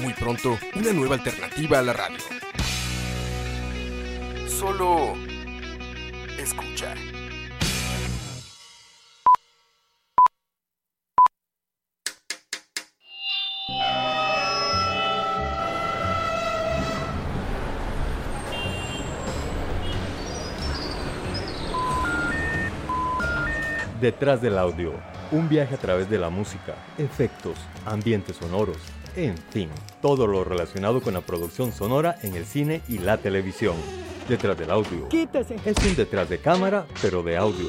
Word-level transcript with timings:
Muy 0.00 0.12
pronto, 0.12 0.58
una 0.74 0.92
nueva 0.92 1.16
alternativa 1.16 1.78
a 1.80 1.82
la 1.82 1.92
radio. 1.92 2.18
Solo 4.48 5.14
escucha. 6.38 6.94
Detrás 24.00 24.40
del 24.42 24.58
audio, 24.58 24.92
un 25.32 25.48
viaje 25.48 25.74
a 25.74 25.78
través 25.78 26.08
de 26.08 26.18
la 26.18 26.30
música, 26.30 26.74
efectos, 26.98 27.56
ambientes 27.84 28.36
sonoros, 28.36 28.78
en 29.16 29.36
fin, 29.50 29.70
todo 30.02 30.26
lo 30.26 30.44
relacionado 30.44 31.00
con 31.00 31.14
la 31.14 31.22
producción 31.22 31.72
sonora 31.72 32.16
en 32.22 32.34
el 32.34 32.44
cine 32.44 32.82
y 32.86 32.98
la 32.98 33.16
televisión. 33.16 33.74
Detrás 34.28 34.58
del 34.58 34.70
audio. 34.70 35.08
Quítese. 35.08 35.56
Es 35.64 35.76
un 35.86 35.96
detrás 35.96 36.28
de 36.28 36.38
cámara, 36.38 36.84
pero 37.00 37.22
de 37.22 37.36
audio. 37.36 37.68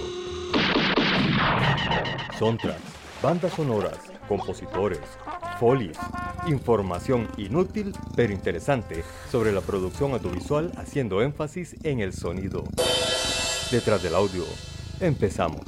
Soundtracks, 2.38 2.82
bandas 3.22 3.54
sonoras, 3.54 3.98
compositores, 4.28 5.00
folies, 5.60 5.98
información 6.48 7.28
inútil 7.38 7.94
pero 8.16 8.34
interesante 8.34 9.04
sobre 9.32 9.52
la 9.52 9.62
producción 9.62 10.12
audiovisual 10.14 10.72
haciendo 10.78 11.22
énfasis 11.22 11.76
en 11.84 12.00
el 12.00 12.14
sonido. 12.14 12.64
Detrás 13.72 14.04
del 14.04 14.16
audio. 14.16 14.44
Empezamos. 15.00 15.62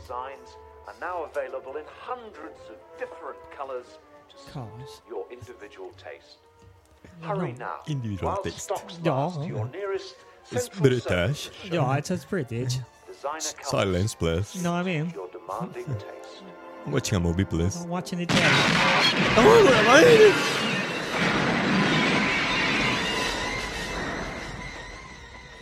Designs 0.00 0.56
are 0.86 0.94
now 1.00 1.24
available 1.24 1.76
in 1.76 1.84
hundreds 2.00 2.60
of 2.70 2.76
different 2.98 3.38
colors 3.56 3.98
to 4.30 4.36
suit 4.52 5.02
your 5.08 5.26
individual 5.30 5.90
taste. 5.96 6.38
Hurry 7.20 7.52
now. 7.58 7.80
Individual 7.86 8.32
while 8.32 8.42
taste. 8.42 8.60
stocks 8.60 8.98
Yeah, 9.02 9.12
last 9.12 9.34
to 9.34 9.40
okay. 9.40 9.48
your 9.48 9.68
nearest 9.68 10.14
It's 10.50 10.62
Central 10.64 10.82
British. 10.82 11.02
Services 11.04 11.50
Ja, 11.72 11.92
it 11.94 12.06
says 12.06 12.24
British. 12.24 12.78
designer 13.06 13.40
colors 13.40 13.56
Silence, 13.70 14.14
please. 14.14 14.54
You 14.54 14.62
know 14.62 14.72
what 14.72 14.78
I 14.78 14.82
mean? 14.84 15.12
your 15.14 15.28
demanding 15.28 15.86
taste. 15.96 16.42
I'm 16.86 16.92
watching 16.92 17.16
a 17.16 17.20
movie, 17.20 17.44
please. 17.44 17.76
I'm 17.82 17.88
watching 17.88 18.18
the 18.20 18.26
oh, 18.30 19.94
telly. 20.00 20.32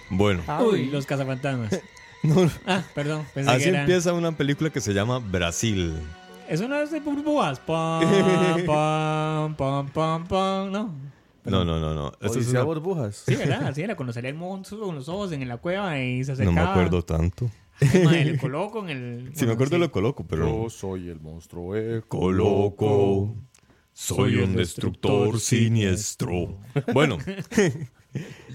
Bueno, 0.09 0.43
Uy, 0.61 0.91
los 0.91 1.05
cazafantasmas. 1.05 1.81
no, 2.23 2.51
Ah, 2.67 2.83
perdón. 2.95 3.25
Pensé 3.35 3.51
así 3.51 3.63
que 3.65 3.69
era... 3.71 3.81
empieza 3.81 4.13
una 4.13 4.33
película 4.37 4.71
que 4.71 4.81
se 4.81 4.93
llama 4.93 5.19
Brasil. 5.19 5.95
Es 6.49 6.61
una 6.61 6.79
de 6.79 6.85
esas 6.85 7.05
burbujas. 7.05 7.59
Pam, 7.61 8.03
pam, 8.67 9.55
pam, 9.57 9.89
pam, 9.89 10.27
pam. 10.27 10.71
No. 10.73 10.95
No, 11.45 11.65
no, 11.65 11.79
no, 11.79 11.95
no. 11.95 12.13
Esta 12.21 12.39
es 12.41 12.49
una- 12.49 12.63
burbujas. 12.63 13.23
Sí, 13.27 13.35
¿verdad? 13.37 13.65
Así 13.69 13.83
era 13.83 13.95
cuando 13.97 14.13
salía 14.13 14.31
el 14.31 14.37
monstruo 14.37 14.87
con 14.87 14.95
los 14.97 15.09
ojos 15.09 15.31
en 15.33 15.47
la 15.49 15.59
cueva 15.59 15.99
y 16.01 16.25
se 16.25 16.33
No 16.33 16.35
acercaba. 16.35 16.55
me 16.67 16.71
acuerdo 16.71 17.03
tanto. 17.03 17.51
Ay, 17.81 18.05
madre, 18.05 18.25
le 18.25 18.39
coloco 18.39 18.81
en 18.81 18.89
el... 18.89 19.31
Sí, 19.35 19.41
me 19.41 19.47
bueno, 19.49 19.53
acuerdo 19.53 19.75
sí. 19.77 19.81
de 19.81 19.87
lo 19.87 19.93
coloco, 19.93 20.27
pero... 20.27 20.71
soy 20.71 21.09
el 21.11 21.21
monstruo 21.21 21.77
eco. 21.77 22.19
Coloco. 22.21 23.35
Soy 23.93 24.37
un 24.37 24.57
destructor 24.57 25.39
siniestro. 25.41 26.59
Bueno, 26.93 27.19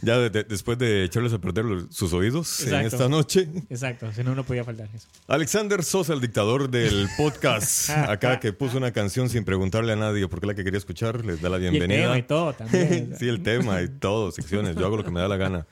ya 0.01 0.17
de- 0.17 0.29
de- 0.29 0.43
después 0.43 0.77
de 0.77 1.03
echarles 1.03 1.33
a 1.33 1.39
perder 1.39 1.65
los- 1.65 1.85
sus 1.95 2.13
oídos 2.13 2.59
en 2.61 2.67
Exacto. 2.67 2.87
esta 2.95 3.09
noche, 3.09 3.47
Exacto, 3.69 4.11
si 4.11 4.23
no, 4.23 4.35
no 4.35 4.43
podía 4.43 4.63
faltar 4.63 4.89
eso. 4.93 5.07
Alexander 5.27 5.83
Sosa, 5.83 6.13
el 6.13 6.21
dictador 6.21 6.69
del 6.69 7.07
podcast, 7.17 7.89
acá 7.91 8.39
que 8.39 8.53
puso 8.53 8.77
una 8.77 8.91
canción 8.91 9.29
sin 9.29 9.43
preguntarle 9.45 9.93
a 9.93 9.95
nadie 9.95 10.27
por 10.27 10.39
qué 10.41 10.47
la 10.47 10.55
que 10.55 10.63
quería 10.63 10.77
escuchar, 10.77 11.25
les 11.25 11.41
da 11.41 11.49
la 11.49 11.59
Y 11.59 11.65
el 11.65 11.71
bienvenida. 11.71 12.01
tema 12.03 12.17
y 12.17 12.23
todo 12.23 12.53
también. 12.53 13.13
sí, 13.19 13.27
el 13.27 13.41
tema 13.43 13.81
y 13.81 13.87
todo, 13.89 14.31
secciones. 14.31 14.75
Yo 14.75 14.85
hago 14.85 14.97
lo 14.97 15.03
que 15.03 15.11
me 15.11 15.19
da 15.19 15.27
la 15.27 15.37
gana. 15.37 15.65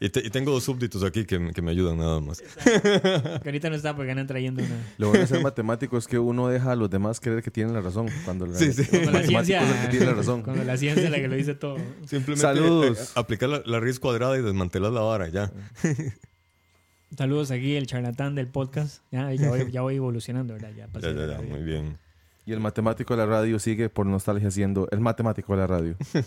Y, 0.00 0.08
te- 0.08 0.26
y 0.26 0.30
tengo 0.30 0.50
dos 0.52 0.64
súbditos 0.64 1.02
aquí 1.04 1.24
que, 1.24 1.50
que 1.52 1.62
me 1.62 1.70
ayudan 1.70 1.98
nada 1.98 2.20
más. 2.20 2.40
Que 2.40 3.40
ahorita 3.44 3.70
no 3.70 3.76
está 3.76 3.94
porque 3.94 4.10
andan 4.10 4.26
trayendo 4.26 4.62
una... 4.62 4.74
Lo 4.98 5.08
bueno 5.08 5.20
de 5.22 5.26
ser 5.26 5.42
matemático 5.42 5.96
es 5.98 6.06
que 6.06 6.18
uno 6.18 6.48
deja 6.48 6.72
a 6.72 6.76
los 6.76 6.90
demás 6.90 7.20
creer 7.20 7.42
que 7.42 7.50
tienen 7.50 7.74
la 7.74 7.80
razón. 7.80 8.08
Cuando 8.24 8.46
la- 8.46 8.58
Sí, 8.58 8.72
sí. 8.72 8.84
Cuando 8.84 9.12
la 9.12 9.22
ciencia... 9.24 9.62
es 9.62 9.70
el 9.76 9.82
que 9.82 9.88
tiene 9.88 10.06
la 10.06 10.14
razón. 10.14 10.42
Cuando 10.44 10.64
la 10.64 10.76
ciencia 10.76 11.04
es 11.04 11.10
la 11.10 11.16
que 11.18 11.28
lo 11.28 11.36
dice 11.36 11.54
todo. 11.54 11.76
Simplemente 12.06 12.40
Saludos. 12.40 12.98
eh, 13.00 13.04
aplicar 13.14 13.48
la, 13.48 13.62
la 13.74 13.80
raíz 13.80 13.98
cuadrada 13.98 14.38
y 14.38 14.42
desmantelar 14.42 14.92
la 14.92 15.00
vara, 15.00 15.28
ya. 15.28 15.52
Saludos 17.18 17.50
aquí, 17.50 17.74
el 17.74 17.86
charlatán 17.86 18.34
del 18.34 18.46
podcast. 18.46 19.02
Ya, 19.10 19.32
ya, 19.34 19.48
voy, 19.48 19.70
ya 19.70 19.82
voy 19.82 19.96
evolucionando, 19.96 20.54
¿verdad? 20.54 20.70
Ya, 20.76 20.86
pasé 20.86 21.14
Ya, 21.14 21.26
ya, 21.26 21.40
muy 21.40 21.62
bien. 21.62 21.98
Y 22.46 22.52
el 22.52 22.60
matemático 22.60 23.14
de 23.14 23.18
la 23.18 23.26
radio 23.26 23.58
sigue 23.58 23.88
por 23.88 24.06
nostalgia 24.06 24.50
siendo 24.50 24.88
el 24.90 25.00
matemático 25.00 25.52
de 25.54 25.58
la 25.58 25.66
radio. 25.66 25.96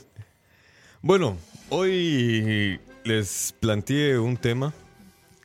Bueno, 0.99 1.37
hoy 1.69 2.79
les 3.03 3.53
planteé 3.59 4.17
un 4.17 4.35
tema 4.35 4.73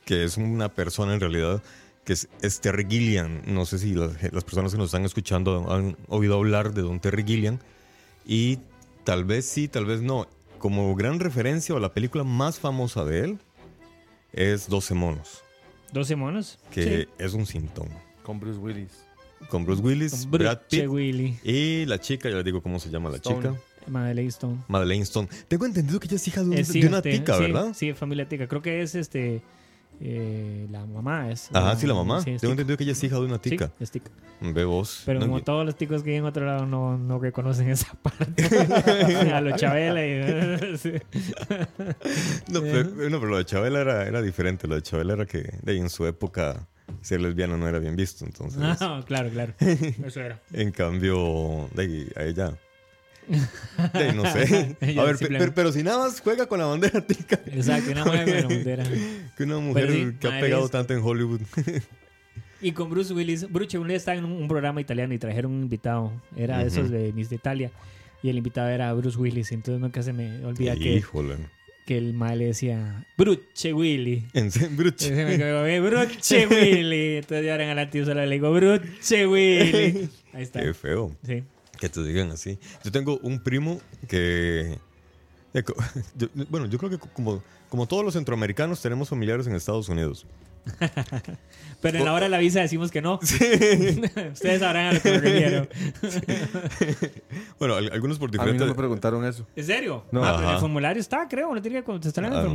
que 0.03 0.23
es 0.23 0.35
una 0.37 0.67
persona 0.67 1.13
en 1.13 1.19
realidad, 1.19 1.61
que 2.05 2.13
es, 2.13 2.27
es 2.41 2.59
Terry 2.59 2.87
Gilliam. 2.89 3.43
No 3.45 3.67
sé 3.67 3.77
si 3.77 3.93
las, 3.93 4.33
las 4.33 4.43
personas 4.43 4.71
que 4.71 4.79
nos 4.79 4.87
están 4.87 5.05
escuchando 5.05 5.71
han 5.71 5.95
oído 6.07 6.37
hablar 6.37 6.73
de 6.73 6.81
don 6.81 6.99
Terry 6.99 7.23
Gilliam. 7.23 7.59
Y 8.25 8.57
tal 9.03 9.25
vez 9.25 9.45
sí, 9.45 9.67
tal 9.67 9.85
vez 9.85 10.01
no. 10.01 10.27
Como 10.63 10.95
gran 10.95 11.19
referencia 11.19 11.75
o 11.75 11.79
la 11.79 11.93
película 11.93 12.23
más 12.23 12.57
famosa 12.57 13.03
de 13.03 13.19
él 13.25 13.39
es 14.31 14.69
12 14.69 14.93
monos, 14.93 15.43
12 15.91 16.15
monos. 16.15 16.57
que 16.71 17.09
es 17.17 17.33
un 17.33 17.45
sintón. 17.45 17.89
Con 18.23 18.39
Bruce 18.39 18.59
Willis. 18.59 19.03
Con 19.49 19.65
Bruce 19.65 19.81
Willis, 19.81 20.11
Con 20.13 20.31
Brad 20.31 20.59
Bruce 20.69 20.81
Pitt 20.83 20.87
Willy. 20.89 21.37
y 21.43 21.85
la 21.85 21.99
chica, 21.99 22.29
ya 22.29 22.37
les 22.37 22.45
digo 22.45 22.63
cómo 22.63 22.79
se 22.79 22.89
llama 22.89 23.09
la 23.09 23.19
chica, 23.19 23.53
Madeleine 23.87 24.29
Stone. 24.29 24.59
Madeleine 24.69 25.03
Stone. 25.03 25.27
Tengo 25.49 25.65
entendido 25.65 25.99
que 25.99 26.07
ella 26.07 26.15
es 26.15 26.27
hija 26.29 26.39
de, 26.39 26.47
un- 26.47 26.53
Es 26.53 26.71
de 26.71 26.79
hija, 26.79 26.87
una 26.87 27.01
tica, 27.01 27.35
sí, 27.35 27.41
¿verdad? 27.41 27.73
Sí, 27.73 27.91
familia 27.93 28.29
tica. 28.29 28.47
Creo 28.47 28.61
que 28.61 28.81
es 28.81 28.95
este. 28.95 29.41
Eh, 30.01 30.67
la 30.71 30.85
mamá 30.85 31.31
es. 31.31 31.49
Ajá, 31.53 31.75
sí, 31.75 31.87
la 31.87 31.93
mamá. 31.93 32.21
Sí, 32.21 32.35
Tengo 32.39 32.51
entendido 32.53 32.77
que 32.77 32.83
ella 32.83 32.91
es 32.93 33.03
hija 33.03 33.15
de 33.15 33.21
una 33.25 33.35
Sí, 33.35 33.51
tica. 33.51 33.71
es 33.79 33.91
tica. 33.91 34.11
Ve 34.41 34.65
vos. 34.65 35.03
Pero 35.05 35.19
No, 35.21 35.27
como 35.27 35.41
todos 35.41 35.65
los 35.65 35.75
ticos 35.77 36.03
que 36.03 36.09
hay 36.11 36.15
en 36.17 36.25
otro 36.25 36.45
lado 36.45 36.65
no, 36.65 36.97
no 36.97 37.17
reconocen 37.19 37.69
esa 37.69 37.93
parte. 38.01 38.43
a 39.33 39.39
los 39.41 39.59
Chabela 39.59 40.05
y. 40.05 40.77
sí. 40.77 40.91
no, 42.49 42.61
pero, 42.61 42.83
no, 43.09 43.19
pero 43.19 43.27
lo 43.27 43.37
de 43.37 43.45
Chabela 43.45 43.81
era, 43.81 44.05
era 44.07 44.21
diferente. 44.21 44.67
Lo 44.67 44.75
de 44.75 44.81
Chabela 44.81 45.13
era 45.13 45.25
que 45.25 45.57
de 45.61 45.71
ahí 45.71 45.79
en 45.79 45.89
su 45.89 46.05
época 46.05 46.67
ser 47.01 47.21
lesbiana 47.21 47.57
no 47.57 47.67
era 47.67 47.79
bien 47.79 47.95
visto. 47.95 48.25
Entonces, 48.25 48.59
Ah, 48.61 49.01
claro, 49.05 49.29
claro. 49.29 49.53
Eso 49.59 50.19
era. 50.19 50.41
en 50.51 50.71
cambio, 50.71 51.69
de 51.73 51.81
ahí 51.83 52.07
a 52.15 52.23
ella 52.23 52.53
no 54.15 54.31
sé. 54.31 54.75
A 54.99 55.03
ver, 55.03 55.15
pero, 55.19 55.53
pero 55.53 55.71
si 55.71 55.83
nada 55.83 55.99
más 55.99 56.19
juega 56.21 56.45
con 56.47 56.59
la 56.59 56.65
bandera 56.65 57.05
tica 57.05 57.39
Exacto, 57.47 57.91
una 57.91 58.05
mujer 58.05 58.25
con 58.25 58.35
la 58.35 58.47
bandera. 58.55 58.83
que 59.37 59.43
una 59.43 59.59
mujer 59.59 59.91
sí, 59.91 60.07
que 60.19 60.27
ha 60.27 60.39
pegado 60.39 60.65
es- 60.65 60.71
tanto 60.71 60.93
en 60.93 61.01
Hollywood. 61.03 61.41
Y 62.61 62.71
con 62.71 62.89
Bruce 62.89 63.13
Willis, 63.13 63.51
Bruce 63.51 63.77
Willis 63.77 63.97
estaba 63.97 64.17
en 64.17 64.23
un, 64.25 64.47
programa 64.47 64.79
italiano 64.79 65.13
y 65.13 65.17
trajeron 65.17 65.51
un 65.51 65.63
invitado, 65.63 66.13
era 66.37 66.59
de 66.59 66.67
esos 66.67 66.89
de 66.89 67.11
Miss 67.11 67.29
de 67.29 67.35
Italia, 67.35 67.71
y 68.21 68.29
el 68.29 68.37
invitado 68.37 68.69
era 68.69 68.93
Bruce 68.93 69.17
Willis, 69.17 69.51
entonces 69.51 69.81
nunca 69.81 70.01
se 70.01 70.13
me 70.13 70.45
olvida 70.45 70.73
que, 70.77 70.93
Híjole. 70.93 71.35
que 71.85 71.97
el 71.97 72.13
mal 72.13 72.39
le 72.39 72.45
decía, 72.45 73.05
Bruce 73.17 73.73
Willy. 73.73 74.27
En 74.33 74.49
Bruce. 74.77 75.07
Entonces 75.09 75.11
me 75.27 75.37
quedo, 75.37 75.67
"Eh, 75.67 75.81
Bruce 75.81 76.47
Willy. 76.47 77.15
Entonces 77.17 77.45
yo 77.45 77.51
ahora 77.51 77.63
en 77.65 77.69
adelante 77.71 77.97
yo 77.97 78.05
solo 78.05 78.25
le 78.25 78.33
digo, 78.33 78.53
Bruce 78.53 79.27
Willy. 79.27 80.09
Ahí 80.31 80.43
está. 80.43 80.61
Qué 80.61 80.73
feo 80.73 81.13
Sí. 81.25 81.43
Que 81.83 81.89
te 81.89 82.03
digan 82.03 82.31
así. 82.31 82.57
Yo 82.83 82.91
tengo 82.91 83.17
un 83.23 83.39
primo 83.43 83.79
que. 84.07 84.79
eh, 85.53 85.63
yo- 86.15 86.27
bueno, 86.49 86.65
yo 86.67 86.77
creo 86.77 86.89
que 86.89 86.97
como, 86.97 87.43
como 87.69 87.85
todos 87.87 88.03
los 88.05 88.13
centroamericanos 88.13 88.81
tenemos 88.81 89.09
familiares 89.09 89.47
en 89.47 89.55
Estados 89.55 89.89
Unidos. 89.89 90.25
Pero 91.81 91.97
en 91.97 92.05
la 92.05 92.13
hora 92.13 92.23
de 92.23 92.29
la 92.29 92.37
visa 92.37 92.61
decimos 92.61 92.89
que 92.89 93.01
no. 93.01 93.15
Ustedes 93.21 94.59
sabrán 94.61 94.85
a 94.87 94.93
lo 94.93 95.01
que 95.01 95.11
me 95.11 95.17
refiero. 95.19 95.67
Bueno, 97.59 97.75
al- 97.75 97.91
algunos 97.91 98.17
por 98.17 98.29
A 98.29 98.31
mí 98.31 98.37
no 98.37 98.43
diferentes. 98.43 98.67
me 98.69 98.73
preguntaron 98.75 99.25
eso. 99.25 99.45
¿En 99.55 99.65
serio? 99.65 100.05
No. 100.11 100.23
Ah, 100.23 100.31
pero 100.31 100.39
en 100.39 100.45
Ajá. 100.45 100.53
el 100.55 100.59
formulario 100.61 101.01
está, 101.01 101.27
creo. 101.27 101.53
No 101.53 101.61
tenía 101.61 101.79
que 101.79 101.85
contestar 101.85 102.23
en 102.23 102.31
el 102.31 102.39
Ah, 102.39 102.43
no 102.43 102.49
sé. 102.49 102.53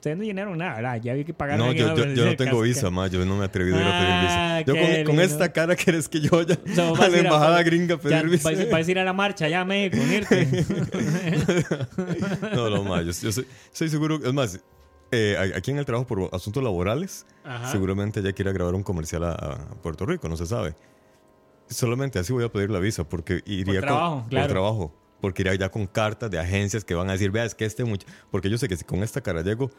Ustedes 0.00 0.16
no 0.16 0.24
llenaron 0.24 0.56
nada, 0.56 0.76
¿verdad? 0.76 0.98
Ya 1.02 1.12
vi 1.12 1.26
que 1.26 1.34
pagaron. 1.34 1.66
No, 1.66 1.72
yo, 1.74 1.94
yo, 1.94 2.06
yo 2.06 2.24
no 2.24 2.34
tengo 2.34 2.62
visa, 2.62 2.88
ma. 2.88 3.06
Yo 3.08 3.22
no 3.26 3.36
me 3.36 3.42
he 3.42 3.44
atrevido 3.44 3.76
a 3.76 3.80
ir 3.82 3.86
a 3.86 3.90
Ah, 3.90 4.62
pedir 4.64 4.78
visa. 4.78 4.98
Yo 5.02 5.04
con, 5.04 5.20
esta 5.20 5.52
cara 5.52 5.76
quieres 5.76 6.08
que 6.08 6.22
yo 6.22 6.30
vaya 6.30 6.58
O 6.64 6.74
sea, 6.74 6.88
vos 6.88 7.00
a 7.00 7.08
la 7.10 7.18
embajada 7.18 7.62
gringa 7.62 7.96
a 7.96 7.98
ya, 7.98 8.02
pedir 8.02 8.28
visa. 8.30 8.48
Vais, 8.48 8.70
vais 8.70 8.88
a 8.88 8.90
ir 8.90 8.98
a 8.98 9.04
la 9.04 9.12
marcha 9.12 9.46
ya 9.46 9.60
a 9.60 9.64
México, 9.66 10.02
unirte. 10.02 10.48
No, 12.54 12.70
no, 12.70 12.82
ma. 12.82 13.02
Yo, 13.02 13.12
yo 13.12 13.30
soy, 13.30 13.46
soy 13.72 13.90
seguro. 13.90 14.18
Es 14.24 14.32
más, 14.32 14.58
eh, 15.10 15.52
aquí 15.54 15.70
en 15.70 15.76
el 15.76 15.84
trabajo 15.84 16.06
por 16.06 16.30
asuntos 16.34 16.62
laborales, 16.62 17.26
Ajá. 17.44 17.70
seguramente 17.70 18.20
ella 18.20 18.32
quiere 18.32 18.54
grabar 18.54 18.74
un 18.74 18.82
comercial 18.82 19.24
a, 19.24 19.32
a 19.32 19.58
Puerto 19.82 20.06
Rico, 20.06 20.30
no 20.30 20.38
se 20.38 20.46
sabe. 20.46 20.74
Solamente 21.68 22.18
así 22.18 22.32
voy 22.32 22.44
a 22.44 22.48
pedir 22.50 22.70
la 22.70 22.80
visa, 22.80 23.06
porque 23.06 23.42
iría 23.44 23.82
trabajo, 23.82 24.20
con, 24.20 24.28
claro. 24.30 24.46
por 24.46 24.50
trabajo. 24.52 24.94
Porque 25.20 25.42
iría 25.42 25.54
ya 25.54 25.68
con 25.70 25.86
cartas 25.86 26.30
de 26.30 26.38
agencias 26.38 26.84
que 26.84 26.94
van 26.94 27.08
a 27.08 27.12
decir, 27.12 27.30
vea, 27.30 27.44
es 27.44 27.54
que 27.54 27.64
este 27.64 27.84
mucho. 27.84 28.06
Porque 28.30 28.48
yo 28.48 28.56
sé 28.58 28.68
que 28.68 28.76
si 28.76 28.84
con 28.84 29.02
esta 29.02 29.20
cara 29.20 29.42
llego, 29.42 29.70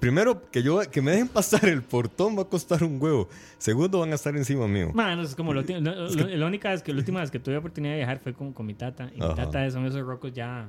primero 0.00 0.50
que 0.50 0.62
yo 0.62 0.80
que 0.90 1.00
me 1.02 1.12
dejen 1.12 1.28
pasar 1.38 1.64
el 1.66 1.82
portón 1.82 2.36
va 2.36 2.42
a 2.42 2.46
costar 2.46 2.82
un 2.82 3.00
huevo. 3.00 3.28
Segundo, 3.58 4.00
van 4.00 4.12
a 4.12 4.14
estar 4.16 4.36
encima 4.36 4.66
mío. 4.66 4.90
Mano, 4.94 5.22
es 5.22 5.34
como 5.34 5.52
lo, 5.54 5.62
ulti- 5.62 5.78
lo- 5.80 6.08
lo- 6.08 6.36
la 6.36 6.46
única 6.46 6.70
vez 6.70 6.82
que 6.82 6.92
la 6.92 6.98
última 6.98 7.20
vez 7.20 7.30
que 7.30 7.38
tuve 7.38 7.56
oportunidad 7.56 7.92
de 7.94 7.98
viajar 7.98 8.18
fue 8.18 8.32
con, 8.34 8.52
con 8.52 8.66
mi 8.66 8.74
tata. 8.74 9.10
Y 9.14 9.20
mi 9.20 9.34
tata 9.34 9.70
son 9.70 9.86
esos 9.86 10.02
rocos 10.04 10.32
ya 10.32 10.68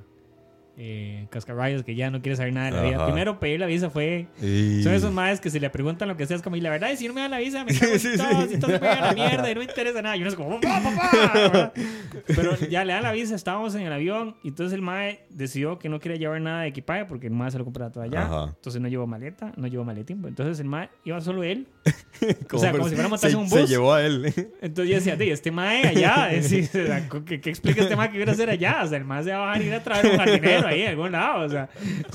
eh, 0.81 1.27
cascarrayos 1.29 1.83
que 1.83 1.93
ya 1.93 2.09
no 2.09 2.21
quiere 2.21 2.37
saber 2.37 2.53
nada 2.53 2.67
de 2.67 2.71
la 2.71 2.81
vida. 2.83 2.95
Ajá. 2.95 3.05
Primero 3.07 3.37
pedir 3.37 3.59
la 3.59 3.65
visa 3.65 3.89
fue 3.89 4.27
Y- 4.41 4.81
Son 4.81 4.93
esos 4.93 5.11
madres 5.11 5.41
que 5.41 5.49
si 5.49 5.59
le 5.59 5.69
preguntan 5.69 6.07
lo 6.07 6.15
que 6.15 6.25
sea, 6.25 6.37
es 6.37 6.41
como, 6.41 6.55
y 6.55 6.61
la 6.61 6.69
verdad, 6.69 6.89
es 6.91 6.99
si 6.99 7.07
no 7.09 7.13
me 7.13 7.19
dan 7.21 7.31
la 7.31 7.39
visa, 7.39 7.65
me 7.65 7.73
cago 7.77 7.91
en 7.93 7.99
Sí, 7.99 8.11
sí, 8.13 8.17
todo, 8.17 8.41
sí. 8.43 8.47
si 8.53 8.59
todo 8.59 8.71
se 8.71 8.79
me 8.79 8.87
va 8.87 8.93
a 8.93 9.01
la 9.07 9.13
mierda 9.13 9.51
y 9.51 9.53
no 9.55 9.59
me 9.59 9.65
interesa 9.65 10.01
nada. 10.01 10.15
Y 10.15 10.21
uno 10.21 10.29
es 10.29 10.35
como, 10.35 10.59
papá, 10.61 10.81
papá. 10.81 11.73
Pero 12.27 12.57
ya 12.69 12.85
le 12.85 12.93
dan 12.93 13.03
la 13.03 13.11
visa, 13.11 13.35
estábamos 13.35 13.75
en 13.75 13.81
el 13.81 13.91
avión, 13.93 14.35
y 14.43 14.49
entonces 14.49 14.73
el 14.73 14.81
mae 14.81 15.25
decidió 15.29 15.79
que 15.79 15.89
no 15.89 15.99
quería 15.99 16.17
llevar 16.17 16.39
nada 16.41 16.61
de 16.61 16.69
equipaje 16.69 17.05
porque 17.05 17.27
el 17.27 17.33
mae 17.33 17.51
se 17.51 17.57
lo 17.57 17.65
compraba 17.65 17.91
todo 17.91 18.03
allá. 18.03 18.21
Ajá. 18.21 18.53
Entonces 18.55 18.81
no 18.81 18.87
llevó 18.87 19.05
maleta, 19.05 19.51
no 19.57 19.67
llevó 19.67 19.83
maletín. 19.83 20.21
pues. 20.21 20.31
Entonces 20.31 20.59
el 20.59 20.67
mae 20.67 20.89
iba 21.03 21.19
solo 21.21 21.43
él. 21.43 21.67
o 22.53 22.57
sea, 22.57 22.71
como 22.71 22.85
si 22.87 22.95
fuera 22.95 23.05
a 23.07 23.09
montarse 23.09 23.31
se, 23.31 23.37
un 23.37 23.49
se 23.49 23.61
bus. 23.61 23.69
llevó 23.69 23.93
a 23.93 24.03
él. 24.05 24.25
Entonces 24.61 24.89
yo 24.89 24.95
decía, 24.95 25.15
"Di, 25.15 25.29
este 25.31 25.51
mae 25.51 25.87
allá, 25.87 26.29
sea, 26.41 27.09
¿qué, 27.25 27.41
qué 27.41 27.49
explica 27.49 27.81
este 27.81 27.95
mae 27.95 28.09
que 28.11 28.23
a 28.23 28.31
hacer 28.31 28.49
allá? 28.49 28.81
O 28.83 28.87
sea, 28.87 28.97
el 28.97 29.05
mae 29.05 29.23
se 29.23 29.31
va 29.31 29.53
a 29.53 29.61
ir 29.61 29.73
a 29.73 29.83
traer 29.83 30.05
un 30.05 30.17
jardinero 30.17 30.68
ahí 30.69 30.81
en 30.83 30.89
algún 30.89 31.11
lado. 31.11 31.45
O 31.45 31.49
sea, 31.49 31.69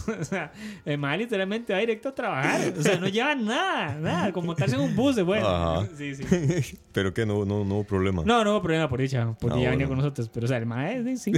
o 0.21 0.25
sea, 0.25 0.53
el 0.85 0.99
mae 0.99 1.19
literalmente 1.19 1.73
va 1.73 1.79
directo 1.81 2.09
a 2.11 2.15
trabajar. 2.15 2.73
O 2.79 2.83
sea, 2.83 2.99
no 2.99 3.09
lleva 3.09 3.35
nada, 3.35 3.95
nada, 4.01 4.33
como 4.33 4.49
montarse 4.49 4.75
en 4.77 4.83
un 4.83 4.95
bus 4.97 5.17
de 5.17 5.23
bueno. 5.23 5.47
Ajá. 5.49 5.87
Sí, 5.97 6.15
sí. 6.15 6.79
Pero 6.93 7.13
que 7.15 7.25
no, 7.27 7.45
no, 7.45 7.65
no 7.65 7.75
hubo 7.77 7.85
problema. 7.85 8.23
No, 8.25 8.43
no 8.45 8.53
hubo 8.53 8.63
problema 8.63 8.89
por 8.89 9.01
dicha, 9.01 9.35
porque 9.41 9.59
Ah, 9.59 9.63
ya 9.63 9.71
venía 9.71 9.87
bueno. 9.87 9.89
con 9.89 9.99
nosotros. 9.99 10.29
Pero, 10.33 10.45
o 10.47 10.49
sea, 10.49 10.57
el 10.59 10.67
mae, 10.67 11.03
sí, 11.17 11.17
sí. 11.17 11.33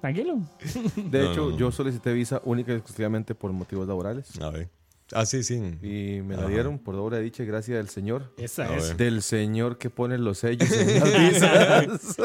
Tranquilo. 0.00 0.40
De 0.96 1.22
No, 1.22 1.30
hecho, 1.32 1.44
no, 1.46 1.50
no. 1.50 1.56
yo 1.56 1.70
solicité 1.72 2.12
visa 2.12 2.40
única 2.44 2.72
y 2.72 2.76
exclusivamente 2.76 3.34
por 3.34 3.52
motivos 3.52 3.86
laborales. 3.88 4.40
A 4.40 4.50
ver. 4.50 4.68
Ah, 5.14 5.24
sí, 5.24 5.42
sí. 5.42 5.54
Y 5.82 6.20
me 6.20 6.34
la 6.36 6.42
Ajá. 6.42 6.50
dieron 6.50 6.78
por 6.78 6.94
obra 6.96 7.16
de 7.16 7.22
dicha 7.22 7.42
y 7.42 7.46
gracia 7.46 7.76
del 7.78 7.88
Señor. 7.88 8.34
Esa 8.36 8.76
es. 8.76 8.94
Del 8.98 9.22
Señor 9.22 9.78
que 9.78 9.88
pone 9.88 10.18
los 10.18 10.36
sellos 10.40 10.70
en 10.70 11.00
las 11.00 11.18
visas. 11.18 12.16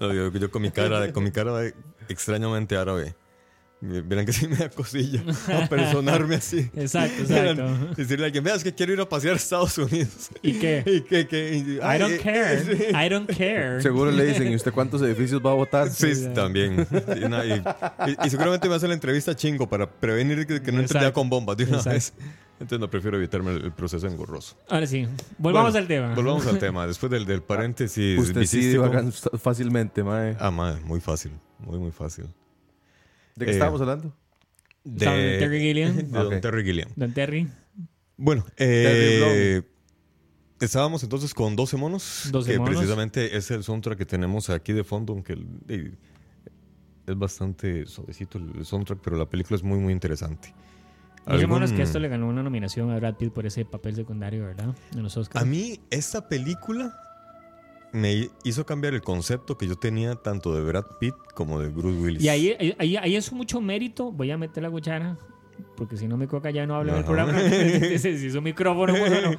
No, 0.00 0.12
yo, 0.12 0.32
yo 0.32 0.50
con 0.50 0.62
mi 0.62 0.70
cara, 0.72 1.12
con 1.12 1.22
mi 1.22 1.30
cara 1.30 1.56
de 1.58 1.74
extrañamente 2.08 2.76
árabe. 2.76 3.14
Verán 3.80 4.26
que 4.26 4.32
sí 4.34 4.48
me 4.48 4.56
da 4.56 4.68
cosilla 4.70 5.22
apersonarme 5.64 6.36
así. 6.36 6.68
Exacto, 6.74 7.22
exacto. 7.22 7.94
Decirle 7.96 8.24
a 8.24 8.26
alguien, 8.26 8.42
veas 8.42 8.64
que 8.64 8.74
quiero 8.74 8.92
ir 8.92 9.00
a 9.00 9.08
pasear 9.08 9.34
a 9.34 9.36
Estados 9.36 9.78
Unidos. 9.78 10.30
¿Y 10.42 10.54
qué? 10.54 10.82
Y 10.86 11.00
que, 11.02 11.28
que, 11.28 11.56
y- 11.56 11.76
I 11.76 11.80
ay, 11.82 11.98
don't 12.00 12.14
eh, 12.14 12.18
care. 12.22 12.64
sí. 12.64 12.84
I 12.92 13.08
don't 13.08 13.30
care. 13.30 13.80
Seguro 13.80 14.10
le 14.10 14.24
dicen, 14.24 14.50
¿y 14.50 14.56
usted 14.56 14.72
cuántos 14.72 15.00
edificios 15.02 15.40
va 15.44 15.52
a 15.52 15.54
votar? 15.54 15.90
Sí, 15.90 16.12
también. 16.34 16.86
Y, 17.16 17.28
no, 17.28 17.44
y- 17.44 17.52
y- 17.52 18.26
y 18.26 18.30
seguramente 18.30 18.68
me 18.68 18.74
hace 18.74 18.88
la 18.88 18.94
entrevista 18.94 19.34
chingo 19.36 19.68
para 19.68 19.88
prevenir 19.88 20.46
que, 20.46 20.60
que 20.60 20.72
no 20.72 20.80
entre 20.80 21.00
ya 21.00 21.12
con 21.12 21.28
bombas 21.30 21.56
de 21.56 21.64
una 21.64 21.76
Exacto. 21.76 21.90
vez. 21.94 22.12
Entonces 22.60 22.80
no 22.80 22.90
prefiero 22.90 23.16
evitarme 23.16 23.52
el, 23.52 23.70
proceso 23.70 24.08
engorroso. 24.08 24.56
Ahora 24.68 24.88
sí, 24.88 25.06
volvamos 25.38 25.72
Bueno, 25.72 25.78
al 25.78 25.86
tema. 25.86 26.14
Volvamos 26.14 26.46
al 26.48 26.58
tema. 26.58 26.86
Después 26.88 27.12
del, 27.12 27.24
del 27.24 27.40
paréntesis 27.42 28.18
Usted 28.18 28.44
sí 28.46 28.74
fácilmente, 29.40 30.02
mae. 30.02 30.36
Ah, 30.40 30.50
madre, 30.50 30.80
muy 30.84 31.00
fácil. 31.00 31.30
Muy, 31.60 31.78
muy 31.78 31.92
fácil. 31.92 32.24
¿De 33.38 33.44
qué 33.46 33.50
Eh, 33.52 33.54
estábamos 33.54 33.80
hablando? 33.80 34.14
De, 34.84 35.06
de 35.06 35.38
Terry 35.38 35.60
Gilliam. 35.60 35.96
de 35.96 36.02
Don 36.04 36.26
Ok. 36.34 36.40
Terry 36.40 36.64
Gilliam. 36.64 36.88
Don 36.96 37.12
Terry. 37.12 37.48
Bueno, 38.16 38.44
eh, 38.56 39.62
estábamos 40.60 41.02
entonces 41.04 41.32
con 41.34 41.54
12 41.56 41.76
monos. 41.76 42.28
12 42.32 42.52
que 42.52 42.58
monos. 42.58 42.74
precisamente 42.74 43.36
es 43.36 43.50
el 43.50 43.62
soundtrack 43.62 43.98
que 43.98 44.06
tenemos 44.06 44.50
aquí 44.50 44.72
de 44.72 44.82
fondo, 44.84 45.12
aunque 45.12 45.34
el- 45.34 45.96
es 47.06 47.16
bastante 47.18 47.86
suavecito 47.86 48.38
el 48.38 48.64
soundtrack, 48.66 48.98
pero 49.02 49.16
la 49.16 49.26
película 49.26 49.56
es 49.56 49.62
muy, 49.62 49.78
muy 49.78 49.92
interesante. 49.92 50.52
¿Algún- 51.24 51.50
Monos 51.50 51.72
que 51.72 51.82
esto 51.82 51.98
le 51.98 52.08
ganó 52.08 52.26
una 52.28 52.42
nominación 52.42 52.90
a 52.90 52.96
Brad 52.96 53.16
Pitt 53.16 53.32
por 53.32 53.44
ese 53.46 53.64
papel 53.66 53.94
secundario, 53.94 54.44
¿verdad? 54.44 54.74
En 54.94 55.02
los 55.02 55.16
Oscars. 55.16 55.42
A 55.44 55.46
mí, 55.46 55.78
esta 55.90 56.26
película 56.28 56.94
me 57.92 58.28
hizo 58.44 58.66
cambiar 58.66 58.94
el 58.94 59.02
concepto 59.02 59.56
que 59.56 59.66
yo 59.66 59.76
tenía 59.76 60.14
tanto 60.16 60.54
de 60.54 60.62
Brad 60.62 60.84
Pitt 61.00 61.14
como 61.34 61.58
de 61.60 61.68
Bruce 61.68 61.98
Willis. 61.98 62.22
Y 62.22 62.28
ahí, 62.28 62.74
ahí, 62.78 62.96
ahí, 62.96 63.16
es 63.16 63.32
mucho 63.32 63.60
mérito. 63.60 64.12
Voy 64.12 64.30
a 64.30 64.36
meter 64.38 64.62
la 64.62 64.70
cuchara, 64.70 65.16
porque 65.76 65.96
si 65.96 66.06
no 66.06 66.16
mi 66.16 66.26
coca 66.26 66.50
ya 66.50 66.66
no 66.66 66.74
habla 66.74 66.92
en 66.92 66.98
el 66.98 67.04
Ajá. 67.04 67.12
programa. 67.12 67.38
si 67.98 68.08
es 68.26 68.34
un 68.34 68.44
micrófono, 68.44 68.92
bueno, 68.98 69.32
no. 69.32 69.38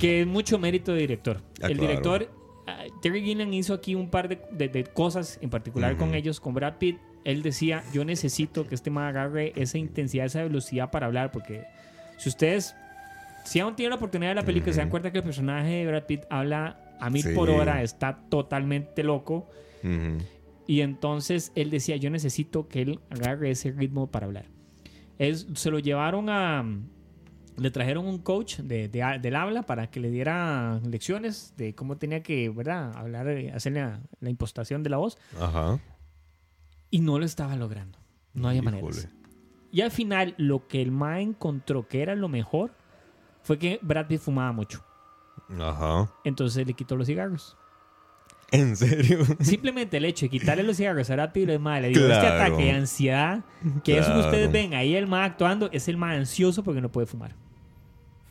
Que 0.00 0.22
es 0.22 0.26
mucho 0.26 0.58
mérito 0.58 0.92
de 0.92 1.00
director. 1.00 1.38
Ah, 1.62 1.66
el 1.68 1.74
claro. 1.74 1.88
director, 1.88 2.30
ah, 2.66 2.84
Terry 3.00 3.22
Gilliam 3.22 3.52
hizo 3.52 3.74
aquí 3.74 3.94
un 3.94 4.10
par 4.10 4.28
de, 4.28 4.40
de- 4.52 4.68
de 4.68 4.84
cosas, 4.84 5.38
en 5.40 5.50
particular 5.50 5.96
con 5.96 6.14
ellos, 6.14 6.40
con 6.40 6.54
Brad 6.54 6.74
Pitt. 6.78 6.98
Él 7.24 7.42
decía, 7.42 7.84
yo 7.92 8.04
necesito 8.04 8.66
que 8.66 8.74
este 8.74 8.90
man 8.90 9.04
agarre 9.06 9.52
esa 9.54 9.78
intensidad, 9.78 10.26
esa 10.26 10.42
velocidad 10.42 10.90
para 10.90 11.06
hablar, 11.06 11.30
porque 11.30 11.62
si 12.18 12.28
ustedes, 12.28 12.74
si 13.44 13.60
aún 13.60 13.76
tienen 13.76 13.90
la 13.90 13.96
oportunidad 13.96 14.32
de 14.32 14.34
la 14.34 14.42
película, 14.44 14.72
se 14.72 14.80
dan 14.80 14.90
cuenta 14.90 15.12
que 15.12 15.18
el 15.18 15.24
personaje 15.24 15.70
de 15.70 15.86
Brad 15.86 16.04
Pitt 16.06 16.22
habla 16.30 16.80
a 17.04 17.10
mil 17.10 17.22
Sí. 17.22 17.34
por 17.34 17.50
hora, 17.50 17.82
está 17.82 18.22
totalmente 18.28 19.02
loco. 19.02 19.48
Y 20.66 20.80
entonces 20.80 21.50
él 21.56 21.70
decía, 21.70 21.96
yo 21.96 22.08
necesito 22.10 22.68
que 22.68 22.82
él 22.82 23.00
agarre 23.10 23.50
ese 23.50 23.72
ritmo 23.72 24.10
para 24.10 24.26
hablar. 24.26 24.46
Es, 25.18 25.46
se 25.54 25.70
lo 25.70 25.78
llevaron 25.78 26.28
a... 26.30 26.64
Le 27.58 27.70
trajeron 27.70 28.06
un 28.06 28.18
coach 28.18 28.60
de, 28.60 28.88
de- 28.88 29.18
del 29.20 29.36
habla 29.36 29.62
para 29.64 29.90
que 29.90 30.00
le 30.00 30.10
diera 30.10 30.80
lecciones 30.88 31.52
de 31.58 31.74
cómo 31.74 31.98
tenía 31.98 32.22
que, 32.22 32.48
¿verdad? 32.48 32.96
Hablar, 32.96 33.28
eh, 33.28 33.52
hacer 33.52 33.74
la, 33.74 34.00
la 34.20 34.30
impostación 34.30 34.82
de 34.82 34.88
la 34.90 34.96
voz. 34.96 35.18
Ajá. 35.38 35.78
Y 36.90 37.00
no 37.00 37.18
lo 37.18 37.26
estaba 37.26 37.54
logrando. 37.56 37.98
No 38.32 38.48
había 38.48 38.62
Híjole. 38.62 38.80
maneras. 38.80 39.08
Y 39.70 39.82
al 39.82 39.90
final, 39.90 40.34
lo 40.38 40.66
que 40.66 40.80
el 40.80 40.92
Ma 40.92 41.20
encontró 41.20 41.86
que 41.88 42.00
era 42.02 42.14
lo 42.14 42.28
mejor 42.28 42.74
fue 43.42 43.58
que 43.58 43.78
Brad 43.82 44.06
Pitt 44.06 44.20
fumaba 44.20 44.52
mucho. 44.52 44.82
Ajá. 45.60 46.10
Entonces 46.24 46.66
le 46.66 46.74
quitó 46.74 46.96
los 46.96 47.06
cigarros. 47.06 47.56
¿En 48.50 48.76
serio? 48.76 49.20
Simplemente 49.40 49.96
el 49.96 50.04
hecho 50.04 50.26
de 50.26 50.30
quitarle 50.30 50.62
los 50.62 50.76
cigarros 50.76 51.08
a 51.10 51.14
Brad 51.14 51.32
Pitt 51.32 51.48
es 51.48 51.60
mal. 51.60 51.80
Le 51.82 51.88
digo, 51.88 52.00
este 52.02 52.18
Claro. 52.20 52.44
ataque 52.44 52.64
de 52.64 52.70
ansiedad, 52.72 53.44
que 53.82 53.98
eso 53.98 54.08
que 54.08 54.12
Claro. 54.14 54.20
ustedes 54.28 54.52
ven 54.52 54.74
ahí 54.74 54.94
el 54.94 55.06
más 55.06 55.30
actuando, 55.30 55.70
es 55.72 55.88
el 55.88 55.96
más 55.96 56.16
ansioso 56.18 56.62
porque 56.62 56.80
no 56.82 56.90
puede 56.92 57.06
fumar. 57.06 57.34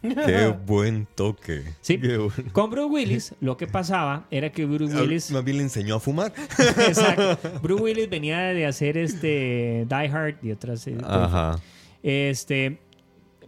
Qué 0.03 0.47
buen 0.65 1.07
toque. 1.15 1.63
Sí. 1.81 1.97
Buen- 1.97 2.49
Con 2.51 2.69
Bruce 2.69 2.89
Willis, 2.91 3.35
lo 3.39 3.57
que 3.57 3.65
pasaba 3.67 4.25
era 4.31 4.51
que 4.51 4.65
Bruce 4.65 4.95
Willis. 4.95 5.31
Más 5.31 5.43
bien 5.43 5.57
le 5.57 5.63
enseñó 5.63 5.95
a 5.95 5.99
fumar. 5.99 6.33
exacto. 6.87 7.37
Bruce 7.61 7.83
Willis 7.83 8.09
venía 8.09 8.39
de 8.39 8.65
hacer 8.65 8.97
este 8.97 9.85
Die 9.87 10.07
Hard 10.11 10.35
y 10.43 10.51
otras. 10.51 10.85
eh, 10.87 10.97
Ajá. 11.03 11.59
Este. 12.03 12.79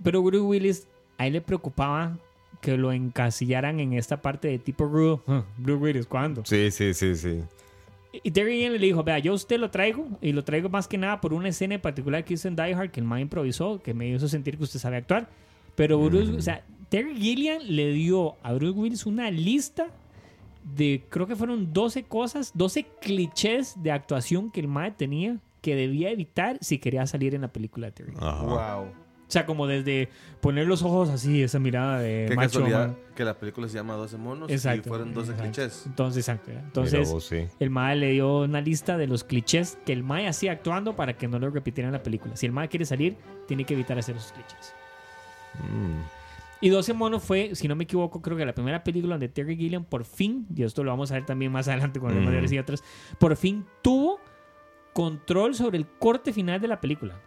Pero 0.03 0.21
Bruce 0.23 0.41
Willis, 0.43 0.87
a 1.17 1.27
él 1.27 1.33
le 1.33 1.41
preocupaba 1.41 2.17
que 2.63 2.77
lo 2.77 2.93
encasillaran 2.93 3.81
en 3.81 3.91
esta 3.91 4.21
parte 4.21 4.47
de 4.47 4.57
tipo 4.57 4.87
Bruce. 4.87 5.21
Bruce 5.57 5.83
Willis, 5.83 6.07
¿cuándo? 6.07 6.43
Sí, 6.45 6.71
sí, 6.71 6.93
sí, 6.93 7.13
sí. 7.15 7.41
Y 8.23 8.31
Terry 8.31 8.53
Gilliam 8.53 8.73
le 8.73 8.79
dijo, 8.79 9.03
vea, 9.03 9.19
yo 9.19 9.33
a 9.33 9.35
usted 9.35 9.59
lo 9.59 9.69
traigo, 9.69 10.07
y 10.21 10.31
lo 10.31 10.45
traigo 10.45 10.69
más 10.69 10.87
que 10.87 10.97
nada 10.97 11.19
por 11.19 11.33
una 11.33 11.49
escena 11.49 11.75
en 11.75 11.81
particular 11.81 12.23
que 12.23 12.35
hizo 12.35 12.47
en 12.47 12.55
Die 12.55 12.73
Hard, 12.73 12.91
que 12.91 13.01
el 13.01 13.05
man 13.05 13.19
improvisó, 13.19 13.81
que 13.81 13.93
me 13.93 14.07
hizo 14.07 14.29
sentir 14.29 14.57
que 14.57 14.63
usted 14.63 14.79
sabe 14.79 14.95
actuar. 14.95 15.27
Pero 15.75 15.99
Bruce, 15.99 16.31
o 16.31 16.41
sea, 16.41 16.63
Terry 16.87 17.15
Gilliam 17.17 17.61
le 17.67 17.91
dio 17.91 18.37
a 18.43 18.53
Bruce 18.53 18.79
Willis 18.79 19.05
una 19.05 19.29
lista 19.29 19.87
de, 20.63 21.03
creo 21.09 21.27
que 21.27 21.35
fueron 21.35 21.73
12 21.73 22.03
cosas, 22.03 22.53
12 22.55 22.85
clichés 23.01 23.75
de 23.83 23.91
actuación 23.91 24.51
que 24.51 24.61
el 24.61 24.69
man 24.69 24.95
tenía 24.95 25.37
que 25.59 25.75
debía 25.75 26.11
evitar 26.11 26.57
si 26.61 26.77
quería 26.77 27.05
salir 27.07 27.35
en 27.35 27.41
la 27.41 27.51
película 27.51 27.87
de 27.87 27.91
Terry. 27.91 28.13
Wow. 28.13 29.02
O 29.33 29.37
sea, 29.39 29.47
como 29.47 29.65
desde 29.65 30.09
poner 30.41 30.67
los 30.67 30.83
ojos 30.83 31.09
así, 31.09 31.41
esa 31.41 31.57
mirada 31.57 31.97
de 31.99 32.27
Qué 32.29 32.35
macho. 32.35 32.59
casualidad 32.59 32.87
man. 32.89 32.97
que 33.15 33.25
la 33.25 33.33
película 33.33 33.67
se 33.67 33.73
llama 33.73 33.95
12 33.95 34.17
monos 34.17 34.51
Exacto. 34.51 34.81
y 34.85 34.89
fueron 34.89 35.11
12 35.11 35.31
exacto. 35.31 35.43
clichés. 35.51 35.83
Entonces, 35.87 36.27
exacto. 36.29 36.51
Entonces, 36.51 37.11
vos, 37.11 37.25
sí. 37.25 37.47
el 37.59 37.69
mae 37.71 37.95
le 37.95 38.11
dio 38.11 38.41
una 38.41 38.61
lista 38.61 38.95
de 38.95 39.07
los 39.07 39.23
clichés 39.23 39.79
que 39.87 39.91
el 39.93 40.03
mae 40.03 40.27
hacía 40.27 40.51
actuando 40.51 40.95
para 40.95 41.17
que 41.17 41.27
no 41.27 41.39
lo 41.39 41.49
repitieran 41.49 41.89
en 41.89 41.93
la 41.93 42.03
película. 42.03 42.35
Si 42.35 42.45
el 42.45 42.51
mae 42.51 42.67
quiere 42.69 42.85
salir, 42.85 43.17
tiene 43.47 43.65
que 43.65 43.73
evitar 43.73 43.97
hacer 43.97 44.15
esos 44.17 44.31
clichés. 44.33 44.75
Mm. 45.55 46.01
Y 46.61 46.69
12 46.69 46.93
monos 46.93 47.23
fue, 47.23 47.55
si 47.55 47.67
no 47.67 47.75
me 47.75 47.85
equivoco, 47.85 48.21
creo 48.21 48.37
que 48.37 48.45
la 48.45 48.53
primera 48.53 48.83
película 48.83 49.15
donde 49.15 49.29
Terry 49.29 49.57
Gilliam 49.57 49.83
por 49.83 50.05
fin, 50.05 50.45
y 50.55 50.61
esto 50.61 50.83
lo 50.83 50.91
vamos 50.91 51.09
a 51.11 51.15
ver 51.15 51.25
también 51.25 51.51
más 51.51 51.67
adelante 51.69 51.99
con 51.99 52.13
los 52.13 52.21
Mm. 52.21 52.25
mayores 52.27 52.51
y 52.51 52.59
otras, 52.59 52.83
por 53.17 53.35
fin 53.35 53.65
tuvo 53.81 54.19
control 54.93 55.55
sobre 55.55 55.79
el 55.79 55.87
corte 55.87 56.31
final 56.33 56.61
de 56.61 56.67
la 56.67 56.79
película. 56.79 57.19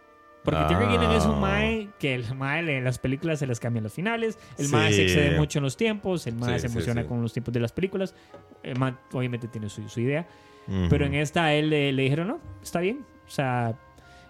Porque 0.47 0.63
Terry 0.69 0.85
Ah. 0.85 0.91
Gilliam 0.91 1.11
es 1.11 1.25
un 1.25 1.39
mae 1.41 1.89
que 1.99 2.15
el 2.15 2.33
mae 2.35 2.77
en 2.77 2.83
las 2.85 2.99
películas 2.99 3.39
se 3.39 3.47
les 3.47 3.59
cambian 3.59 3.83
los 3.83 3.91
finales, 3.93 4.39
el 4.57 4.69
mae 4.69 4.91
se 4.93 4.95
Sí. 4.95 5.01
excede 5.03 5.37
mucho 5.37 5.59
en 5.59 5.63
los 5.63 5.75
tiempos, 5.75 6.25
el 6.25 6.35
mae 6.35 6.53
Sí, 6.53 6.61
se 6.61 6.67
sí, 6.69 6.73
emociona 6.73 7.01
sí. 7.01 7.07
con 7.09 7.21
los 7.21 7.33
tiempos 7.33 7.53
de 7.53 7.59
las 7.59 7.73
películas, 7.73 8.15
el 8.63 8.79
mae 8.79 8.93
obviamente 9.11 9.49
tiene 9.49 9.67
su, 9.67 9.87
su 9.89 9.99
idea, 9.99 10.25
Ujú. 10.67 10.87
pero 10.89 11.05
en 11.05 11.15
esta 11.15 11.43
a 11.45 11.53
él 11.53 11.69
le, 11.69 11.91
le 11.91 12.03
dijeron, 12.03 12.29
no, 12.29 12.39
está 12.63 12.79
bien. 12.79 13.05
O 13.27 13.29
sea, 13.29 13.75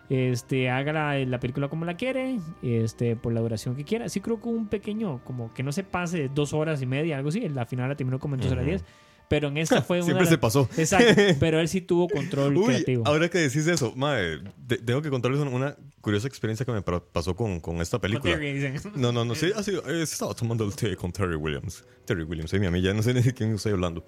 este, 0.10 0.70
haga 0.72 0.94
la, 0.94 1.18
la 1.20 1.40
película 1.40 1.68
como 1.68 1.86
la 1.86 1.96
quiere, 1.98 2.40
este, 2.64 3.16
por 3.16 3.34
la 3.34 3.42
duración 3.42 3.76
que 3.76 3.84
quiera. 3.84 4.10
Sí 4.10 4.22
creo 4.22 4.42
que 4.42 4.48
un 4.50 4.68
pequeño, 4.68 5.20
como 5.24 5.54
que 5.54 5.62
no 5.64 5.72
se 5.72 5.84
pase 5.84 6.18
de 6.18 6.30
dos 6.30 6.54
horas 6.54 6.82
y 6.82 6.86
media, 6.86 7.18
algo 7.18 7.30
así. 7.30 7.48
La 7.50 7.66
final 7.66 7.90
la 7.90 7.96
terminó 7.96 8.18
como 8.18 8.36
en 8.36 8.42
dos 8.42 8.52
horas 8.52 8.64
Ujú. 8.64 8.70
diez. 8.72 8.86
Pero 9.30 9.50
en 9.50 9.58
esta 9.58 9.82
fue 9.82 9.98
una... 9.98 10.06
Siempre 10.06 10.28
se 10.28 10.38
pasó. 10.38 10.70
Exacto. 10.78 11.22
Pero 11.40 11.60
él 11.60 11.68
sí 11.68 11.82
tuvo 11.82 12.08
control 12.14 12.56
Uy, 12.58 12.66
creativo. 12.68 13.04
ahora 13.06 13.30
que 13.30 13.40
decís 13.40 13.68
eso, 13.68 13.94
madre, 13.96 14.42
tengo 14.86 15.02
que 15.02 15.10
contarles 15.10 15.40
una, 15.42 15.52
una 15.52 15.78
curiosa 16.02 16.28
experiencia 16.28 16.66
que 16.66 16.72
me 16.72 16.82
pasó 16.82 17.36
con, 17.36 17.60
con 17.60 17.82
esta 17.82 17.98
Con 17.98 18.02
película. 18.02 18.34
Terry, 18.34 18.54
dicen. 18.54 18.76
No, 18.96 19.12
no, 19.12 19.26
no, 19.26 19.36
sí, 19.36 19.52
así, 19.56 19.72
eh, 19.72 20.02
estaba 20.02 20.34
tomando 20.34 20.64
el 20.66 20.76
té 20.76 20.96
con 20.96 21.12
Terry 21.12 21.36
Williams. 21.36 21.84
Terry 22.06 22.24
Williams, 22.24 22.54
mi 22.54 22.66
amiga, 22.66 22.94
no 22.94 23.04
sé 23.04 23.14
ni 23.14 23.22
de 23.22 23.34
quién 23.34 23.54
estoy 23.54 23.74
hablando. 23.74 24.06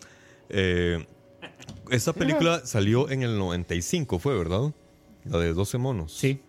Eh, 0.49 1.05
esta 1.91 2.13
película 2.13 2.65
salió 2.65 3.09
en 3.09 3.23
el 3.23 3.37
95, 3.37 4.19
fue, 4.19 4.37
¿verdad? 4.37 4.73
La 5.25 5.37
de 5.39 5.53
12 5.53 5.77
monos. 5.77 6.13
Sí. 6.13 6.41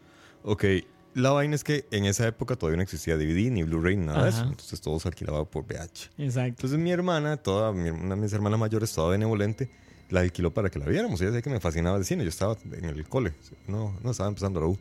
Ok, 0.43 0.65
la 1.15 1.31
vaina 1.31 1.55
es 1.55 1.65
que 1.65 1.87
en 1.91 2.05
esa 2.05 2.27
época 2.27 2.57
todavía 2.57 2.77
no 2.77 2.83
existía 2.83 3.17
DVD 3.17 3.51
ni 3.51 3.63
Blu-ray, 3.63 3.97
ni 3.97 4.07
nada 4.07 4.25
de 4.25 4.29
eso. 4.31 4.39
Ajá. 4.41 4.49
Entonces 4.51 4.81
todo 4.81 4.99
se 5.01 5.09
alquilaba 5.09 5.45
por 5.45 5.65
VH. 5.65 6.11
Exacto. 6.19 6.49
Entonces 6.49 6.79
mi 6.79 6.91
hermana, 6.93 7.37
toda, 7.37 7.73
mi- 7.73 7.91
una 7.91 8.15
de 8.15 8.21
mis 8.21 8.33
hermanas 8.33 8.59
mayores, 8.61 8.93
toda 8.93 9.11
benevolente, 9.11 9.69
la 10.09 10.21
alquiló 10.21 10.53
para 10.53 10.71
que 10.71 10.79
la 10.79 10.87
viéramos. 10.87 11.21
Ella 11.21 11.31
decía 11.31 11.43
que 11.43 11.51
me 11.51 11.61
fascinaba 11.61 11.97
el 11.97 12.05
cine. 12.05 12.23
Yo 12.25 12.29
estaba 12.31 12.57
en 12.73 12.85
el 12.85 13.05
cole. 13.09 13.33
No, 13.69 13.95
no 14.03 14.11
estaba 14.11 14.29
empezando 14.29 14.61
la 14.61 14.67
U. 14.67 14.79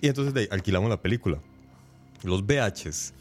Y 0.00 0.08
entonces 0.08 0.34
de 0.34 0.48
alquilamos 0.50 0.88
la 0.90 1.00
película. 1.00 1.38
Los 2.22 2.44
VHs 2.46 3.12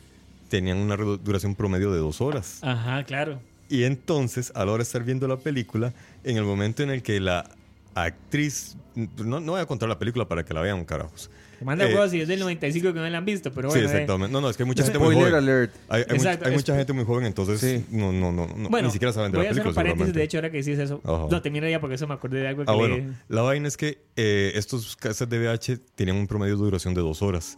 tenían 0.49 0.77
una 0.77 0.95
duración 0.97 1.55
promedio 1.55 1.91
de 1.91 1.99
dos 1.99 2.21
horas. 2.21 2.59
Ajá, 2.61 3.03
claro. 3.05 3.39
Y 3.69 3.83
entonces, 3.83 4.51
a 4.53 4.65
la 4.65 4.71
hora 4.73 4.77
de 4.79 4.83
estar 4.83 5.03
viendo 5.03 5.27
la 5.27 5.37
película, 5.37 5.93
en 6.23 6.37
el 6.37 6.43
momento 6.43 6.83
en 6.83 6.89
el 6.89 7.01
que 7.01 7.19
la 7.19 7.49
actriz... 7.95 8.75
No, 8.95 9.39
no 9.39 9.53
voy 9.53 9.61
a 9.61 9.65
contar 9.65 9.87
la 9.89 9.97
película 9.97 10.27
para 10.27 10.43
que 10.43 10.53
la 10.53 10.61
vean, 10.61 10.83
carajos. 10.85 11.29
Manda 11.65 11.85
Eh, 11.89 11.93
huevos 11.93 12.11
si 12.11 12.21
es 12.21 12.27
del 12.27 12.39
95 12.39 12.93
que 12.93 12.99
no 12.99 13.07
la 13.09 13.17
han 13.17 13.25
visto, 13.25 13.51
pero 13.51 13.69
Sí, 13.69 13.79
bueno. 13.79 13.89
eh. 13.89 13.91
exactamente. 13.93 14.31
No, 14.33 14.41
no, 14.41 14.49
es 14.49 14.57
que 14.57 14.63
hay 14.63 14.67
mucha 14.67 14.83
gente 14.83 14.99
muy 14.99 15.15
joven. 15.15 15.33
alert. 15.35 15.73
Hay, 15.89 16.01
hay 16.01 16.05
mucha- 16.07 16.15
Exacto, 16.15 16.45
hay 16.49 16.55
mucha 16.55 16.75
gente 16.75 16.93
muy 16.93 17.05
joven, 17.05 17.25
entonces 17.25 17.59
Sí. 17.59 17.85
no, 17.91 18.11
no, 18.11 18.31
no, 18.31 18.47
no, 18.47 18.69
Bueno, 18.69 18.87
ni 18.87 18.91
siquiera 18.93 19.13
saben 19.13 19.31
de 19.31 19.37
voy 19.37 19.45
la 19.45 19.49
a 19.49 19.51
hacer 19.51 19.63
película. 19.63 19.69
un 19.69 19.75
paréntesis, 19.87 20.13
de 20.13 20.23
hecho, 20.23 20.37
ahora 20.37 20.49
que 20.51 20.57
dices 20.57 20.79
eso. 20.79 21.01
Ajá. 21.03 21.27
No, 21.29 21.41
termina 21.41 21.69
ya 21.69 21.79
porque 21.79 21.95
eso 21.95 22.07
me 22.07 22.13
acordé 22.13 22.39
de 22.41 22.47
algo 22.47 22.65
que 22.65 22.71
Ah, 22.71 22.75
leí. 22.75 22.87
bueno. 22.89 23.13
La 23.29 23.41
vaina 23.41 23.67
es 23.67 23.77
que 23.77 24.03
eh, 24.15 24.51
estos 24.55 24.95
cassettes 24.95 25.29
de 25.29 25.39
VH 25.39 25.77
tenían 25.95 26.17
un 26.17 26.27
promedio 26.27 26.55
de 26.57 26.63
duración 26.63 26.93
de 26.93 27.01
dos 27.01 27.21
horas. 27.21 27.57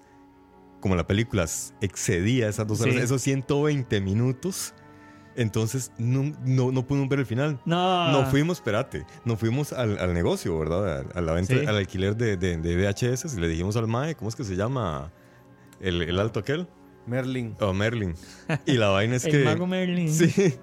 Como 0.81 0.95
la 0.97 1.07
película 1.07 1.45
excedía 1.81 2.49
esas 2.49 2.67
dos 2.67 2.81
horas, 2.81 2.95
Sí. 2.95 3.01
esos 3.01 3.21
120 3.21 4.01
minutos, 4.01 4.73
entonces 5.35 5.91
no, 5.97 6.33
no, 6.45 6.71
no 6.71 6.85
pudimos 6.85 7.09
ver 7.09 7.19
el 7.19 7.25
final. 7.25 7.59
No. 7.65 8.11
No 8.11 8.25
fuimos, 8.27 8.57
espérate, 8.57 9.05
no 9.25 9.35
fuimos 9.37 9.73
al, 9.73 9.97
al 9.99 10.13
negocio, 10.13 10.57
¿verdad? 10.59 10.99
A, 11.15 11.19
a 11.19 11.21
la 11.21 11.33
venta, 11.33 11.53
Sí. 11.59 11.65
al 11.65 11.77
alquiler 11.77 12.15
de, 12.15 12.37
de, 12.37 12.57
de 12.57 12.75
VHS 12.75 13.35
y 13.35 13.39
le 13.39 13.47
dijimos 13.47 13.75
al 13.77 13.87
MAE, 13.87 14.15
¿cómo 14.15 14.29
es 14.29 14.35
que 14.35 14.43
se 14.43 14.55
llama? 14.55 15.11
El, 15.79 16.01
el 16.01 16.19
alto 16.19 16.39
aquel. 16.39 16.67
Merlin. 17.05 17.55
O 17.59 17.73
Merlin. 17.73 18.15
Y 18.65 18.73
la 18.73 18.87
vaina 18.89 19.15
es 19.17 19.25
El 19.25 19.31
que... 19.31 19.43
mago 19.43 19.67
Merlin. 19.67 20.09
Sí. 20.13 20.55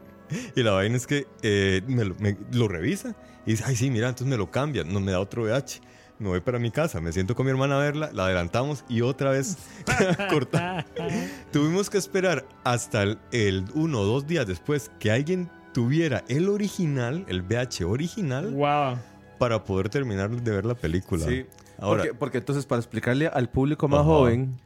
Y 0.54 0.62
la 0.62 0.70
vaina 0.70 0.96
es 0.96 1.08
que 1.08 1.26
eh, 1.42 1.82
me, 1.88 2.04
lo, 2.04 2.14
me- 2.20 2.36
lo 2.52 2.68
revisa 2.68 3.16
y 3.44 3.50
dice, 3.50 3.64
ay, 3.66 3.74
sí, 3.74 3.90
mira, 3.90 4.08
entonces 4.08 4.28
me 4.28 4.36
lo 4.36 4.48
cambia, 4.48 4.84
no 4.84 5.00
me 5.00 5.10
da 5.10 5.18
otro 5.18 5.42
VH. 5.42 5.80
Me 6.20 6.28
voy 6.28 6.40
para 6.40 6.58
mi 6.58 6.70
casa, 6.70 7.00
me 7.00 7.12
siento 7.12 7.34
con 7.34 7.46
mi 7.46 7.50
hermana 7.50 7.76
a 7.76 7.80
verla, 7.80 8.10
la 8.12 8.26
adelantamos 8.26 8.84
y 8.90 9.00
otra 9.00 9.30
vez 9.30 9.56
corta. 10.30 10.84
Tuvimos 11.50 11.88
que 11.88 11.96
esperar 11.96 12.44
hasta 12.62 13.02
el, 13.02 13.18
el 13.32 13.64
uno 13.74 14.00
o 14.00 14.04
dos 14.04 14.26
días 14.26 14.46
después 14.46 14.90
que 14.98 15.10
alguien 15.10 15.48
tuviera 15.72 16.22
el 16.28 16.50
original, 16.50 17.24
el 17.26 17.40
VH 17.40 17.84
original, 17.86 18.50
wow. 18.50 18.98
para 19.38 19.64
poder 19.64 19.88
terminar 19.88 20.30
de 20.30 20.50
ver 20.50 20.66
la 20.66 20.74
película. 20.74 21.24
Sí. 21.24 21.46
Ahora, 21.78 22.02
porque, 22.02 22.14
porque 22.14 22.38
entonces, 22.38 22.66
para 22.66 22.80
explicarle 22.80 23.26
al 23.26 23.48
público 23.48 23.88
más 23.88 24.00
Ajá. 24.00 24.08
joven, 24.08 24.60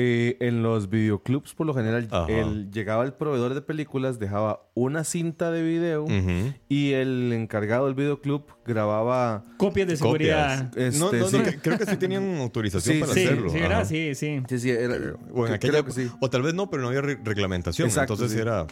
eh, 0.00 0.36
en 0.38 0.62
los 0.62 0.88
videoclubs, 0.90 1.54
por 1.54 1.66
lo 1.66 1.74
general, 1.74 2.08
el- 2.28 2.70
llegaba 2.70 3.04
el 3.04 3.14
proveedor 3.14 3.54
de 3.54 3.62
películas, 3.62 4.20
dejaba 4.20 4.62
una 4.74 5.02
cinta 5.02 5.50
de 5.50 5.62
video 5.62 6.06
y 6.68 6.92
el 6.92 7.32
encargado 7.32 7.86
del 7.86 7.96
videoclub 7.96 8.44
grababa. 8.64 9.44
Copias 9.56 9.88
de 9.88 9.96
seguridad. 9.96 10.70
Este, 10.78 11.00
no, 11.00 11.10
no, 11.10 11.18
no, 11.18 11.26
sí. 11.28 11.38
que- 11.42 11.58
creo 11.58 11.78
que 11.78 11.86
sí 11.86 11.96
tenían 11.96 12.36
autorización 12.40 12.94
Sí, 12.94 13.00
para 13.00 13.12
Sí, 13.12 13.24
hacerlo. 13.24 13.50
sí, 13.50 13.58
ajá. 13.58 13.84
Sí, 13.84 14.14
sí. 14.14 14.40
Sí, 14.48 14.58
sí, 14.60 14.70
era- 14.70 14.94
O, 15.32 15.46
en 15.46 15.52
cre- 15.52 15.54
aquella- 15.56 15.72
creo 15.72 15.84
que 15.86 15.92
sí. 15.92 16.08
o 16.20 16.30
tal 16.30 16.42
vez 16.42 16.54
no, 16.54 16.70
pero 16.70 16.82
no 16.82 16.88
había 16.90 17.00
re- 17.00 17.18
reglamentación. 17.24 17.88
Exacto, 17.88 18.12
entonces 18.12 18.36
sí. 18.36 18.40
era. 18.40 18.66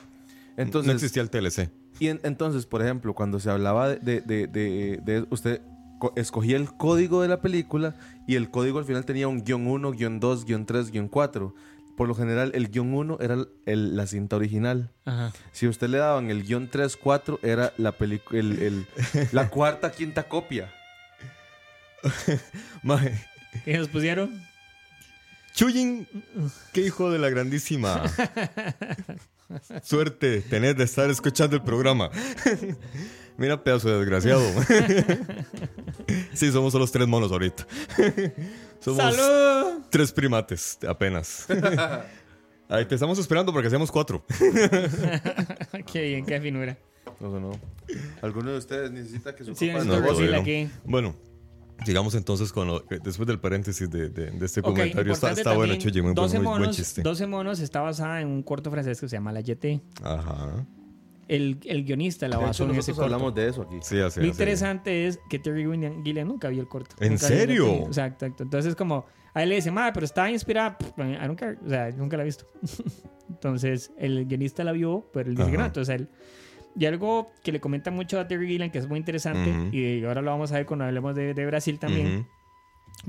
Entonces, 0.57 0.87
no 0.87 0.93
existía 0.95 1.23
el 1.23 1.31
TLC. 1.31 1.71
Y 1.99 2.09
en- 2.09 2.21
entonces, 2.23 2.67
por 2.67 2.83
ejemplo, 2.83 3.15
cuando 3.15 3.41
se 3.41 3.51
hablaba 3.51 3.89
de, 3.89 3.97
de- 3.99 4.21
de- 4.21 4.47
de- 4.47 5.01
de- 5.05 5.27
usted 5.31 5.61
co- 5.99 6.13
escogía 6.17 6.57
el 6.57 6.75
código 6.77 7.23
de 7.23 7.29
la 7.29 7.41
película 7.41 7.95
y 8.27 8.37
el 8.37 8.51
código 8.51 8.79
al 8.79 8.85
final 8.85 9.05
tenía 9.05 9.29
un 9.29 9.43
guion 9.45 9.67
1, 9.67 9.93
guion 9.93 10.21
2, 10.21 10.45
guion 10.45 10.67
3, 10.67 10.91
guion 10.91 11.09
4. 11.09 11.55
Por 11.97 12.09
lo 12.09 12.15
general, 12.15 12.53
el 12.55 12.69
guion 12.69 12.93
1 12.93 13.19
era 13.21 13.35
el- 13.35 13.49
el- 13.65 13.97
la 13.97 14.07
cinta 14.07 14.37
original. 14.37 14.91
Ajá. 15.07 15.33
Si 15.53 15.65
a 15.67 15.71
usted 15.71 15.89
le 15.89 15.99
daban 15.99 16.31
el 16.31 16.43
guion 16.45 16.69
3, 16.71 16.97
4, 16.97 17.41
era 17.43 17.73
la, 17.79 17.95
el- 18.33 18.59
el- 18.63 18.87
la 19.33 19.49
cuarta, 19.51 19.91
quinta 19.93 20.25
copia. 20.25 20.71
¿Qué 23.65 23.79
nos 23.79 23.89
pusieron? 23.89 24.43
Chuyin, 25.55 26.07
qué 26.75 26.83
hijo 26.83 27.11
de 27.11 27.19
la 27.19 27.31
grandísima 27.31 28.03
suerte 29.83 30.41
tenés 30.43 30.77
de 30.77 30.85
estar 30.85 31.09
escuchando 31.11 31.57
el 31.57 31.63
programa. 31.63 32.11
Mira, 33.37 33.63
pedazo 33.63 33.89
de 33.91 33.99
desgraciado. 33.99 34.43
sí, 36.33 36.51
somos 36.51 36.73
solo 36.73 36.87
tres 36.87 37.07
monos 37.07 37.31
ahorita. 37.31 37.67
somos 38.81 39.15
¡Salud! 39.15 39.83
tres 39.91 40.11
primates, 40.13 40.79
apenas. 40.89 41.47
Ahí 42.69 42.85
te 42.87 42.95
estamos 42.95 43.19
esperando 43.19 43.53
porque 43.53 43.69
hacemos 43.69 43.93
cuatro. 43.93 44.25
qué 45.93 46.03
bien, 46.03 46.27
qué 46.27 46.41
finura. 46.41 46.77
No, 47.21 47.29
no, 47.31 47.41
no. 47.41 47.61
¿Alguno 48.23 48.53
de 48.53 48.59
ustedes 48.59 48.91
necesita 48.91 49.35
que 49.35 49.45
su 49.45 49.55
Sí, 49.55 49.71
No, 49.71 49.95
aquí. 50.37 50.69
Bueno, 50.85 51.15
sigamos 51.85 52.15
entonces 52.15 52.53
con 52.53 52.67
lo, 52.69 52.81
después 53.03 53.27
del 53.27 53.39
paréntesis 53.39 53.89
de, 53.91 54.09
de- 54.09 54.31
de 54.31 54.47
este 54.47 54.61
Ok, 54.61 54.67
comentario. 54.67 55.13
Está, 55.13 55.31
está 55.33 55.55
bueno, 55.55 55.73
también, 55.75 55.81
Chuyin, 55.81 56.05
muy, 56.05 56.13
buen- 56.15 56.15
12 56.15 56.39
muy 56.39 56.47
buen 56.47 56.61
monos, 56.61 56.77
chiste. 56.77 57.03
12 57.03 57.27
monos 57.27 57.61
está 57.61 57.81
basada 57.81 58.21
en 58.21 58.29
un 58.29 58.43
corto 58.43 58.71
francés 58.71 59.01
que 59.01 59.09
se 59.09 59.17
llama 59.17 59.33
La 59.33 59.43
Jetée. 59.43 59.81
Ajá. 60.03 60.67
El, 61.29 61.59
el 61.65 61.85
guionista 61.85 62.29
la 62.29 62.39
basó 62.39 62.65
en 62.65 62.71
ese 62.71 62.77
nosotros 62.93 62.97
corto. 62.99 63.15
hablamos 63.15 63.35
de 63.35 63.49
eso 63.49 63.63
aquí. 63.63 63.77
Sí, 63.83 63.99
así 63.99 64.21
Lo 64.21 64.27
así. 64.27 64.31
interesante 64.31 65.07
es 65.09 65.19
que 65.29 65.39
Terry 65.41 65.65
Gilliam 66.05 66.29
nunca 66.29 66.49
vio 66.49 66.61
el 66.63 66.69
corto. 66.69 66.95
¿En 67.01 67.19
serio? 67.19 67.67
Exacto, 67.87 68.27
exacto. 68.27 68.45
Entonces, 68.45 68.77
como, 68.77 69.07
a 69.35 69.43
él 69.43 69.49
le 69.49 69.57
dice, 69.57 69.73
madre, 69.73 69.91
pero 69.93 70.07
estaba 70.07 70.31
inspirada. 70.31 70.79
I 70.97 71.27
don't 71.27 71.37
care. 71.39 71.59
O 71.65 71.69
sea, 71.69 71.91
nunca 71.91 72.17
la 72.17 72.23
he 72.23 72.27
visto. 72.27 72.47
Entonces, 73.29 73.91
el 73.99 74.25
guionista 74.27 74.63
la 74.63 74.71
vio, 74.73 75.11
pero 75.13 75.29
él 75.31 75.35
dice 75.37 75.51
que 75.51 75.57
no. 75.57 75.63
Ajá. 75.65 75.67
Entonces, 75.69 75.95
él. 75.97 76.09
Y 76.79 76.85
algo 76.87 77.33
que 77.43 77.53
le 77.53 77.61
comenta 77.61 77.91
mucho 77.91 78.21
a 78.21 78.29
Terry 78.29 78.47
Gilliam, 78.47 78.71
que 78.71 78.79
es 78.79 78.87
muy 78.87 78.99
interesante, 78.99 79.71
y 79.73 80.05
ahora 80.05 80.21
lo 80.21 80.31
vamos 80.31 80.53
a 80.53 80.57
ver 80.57 80.67
cuando 80.67 80.85
hablemos 80.85 81.15
de, 81.15 81.33
de 81.33 81.47
Brasil 81.47 81.79
también, 81.79 82.27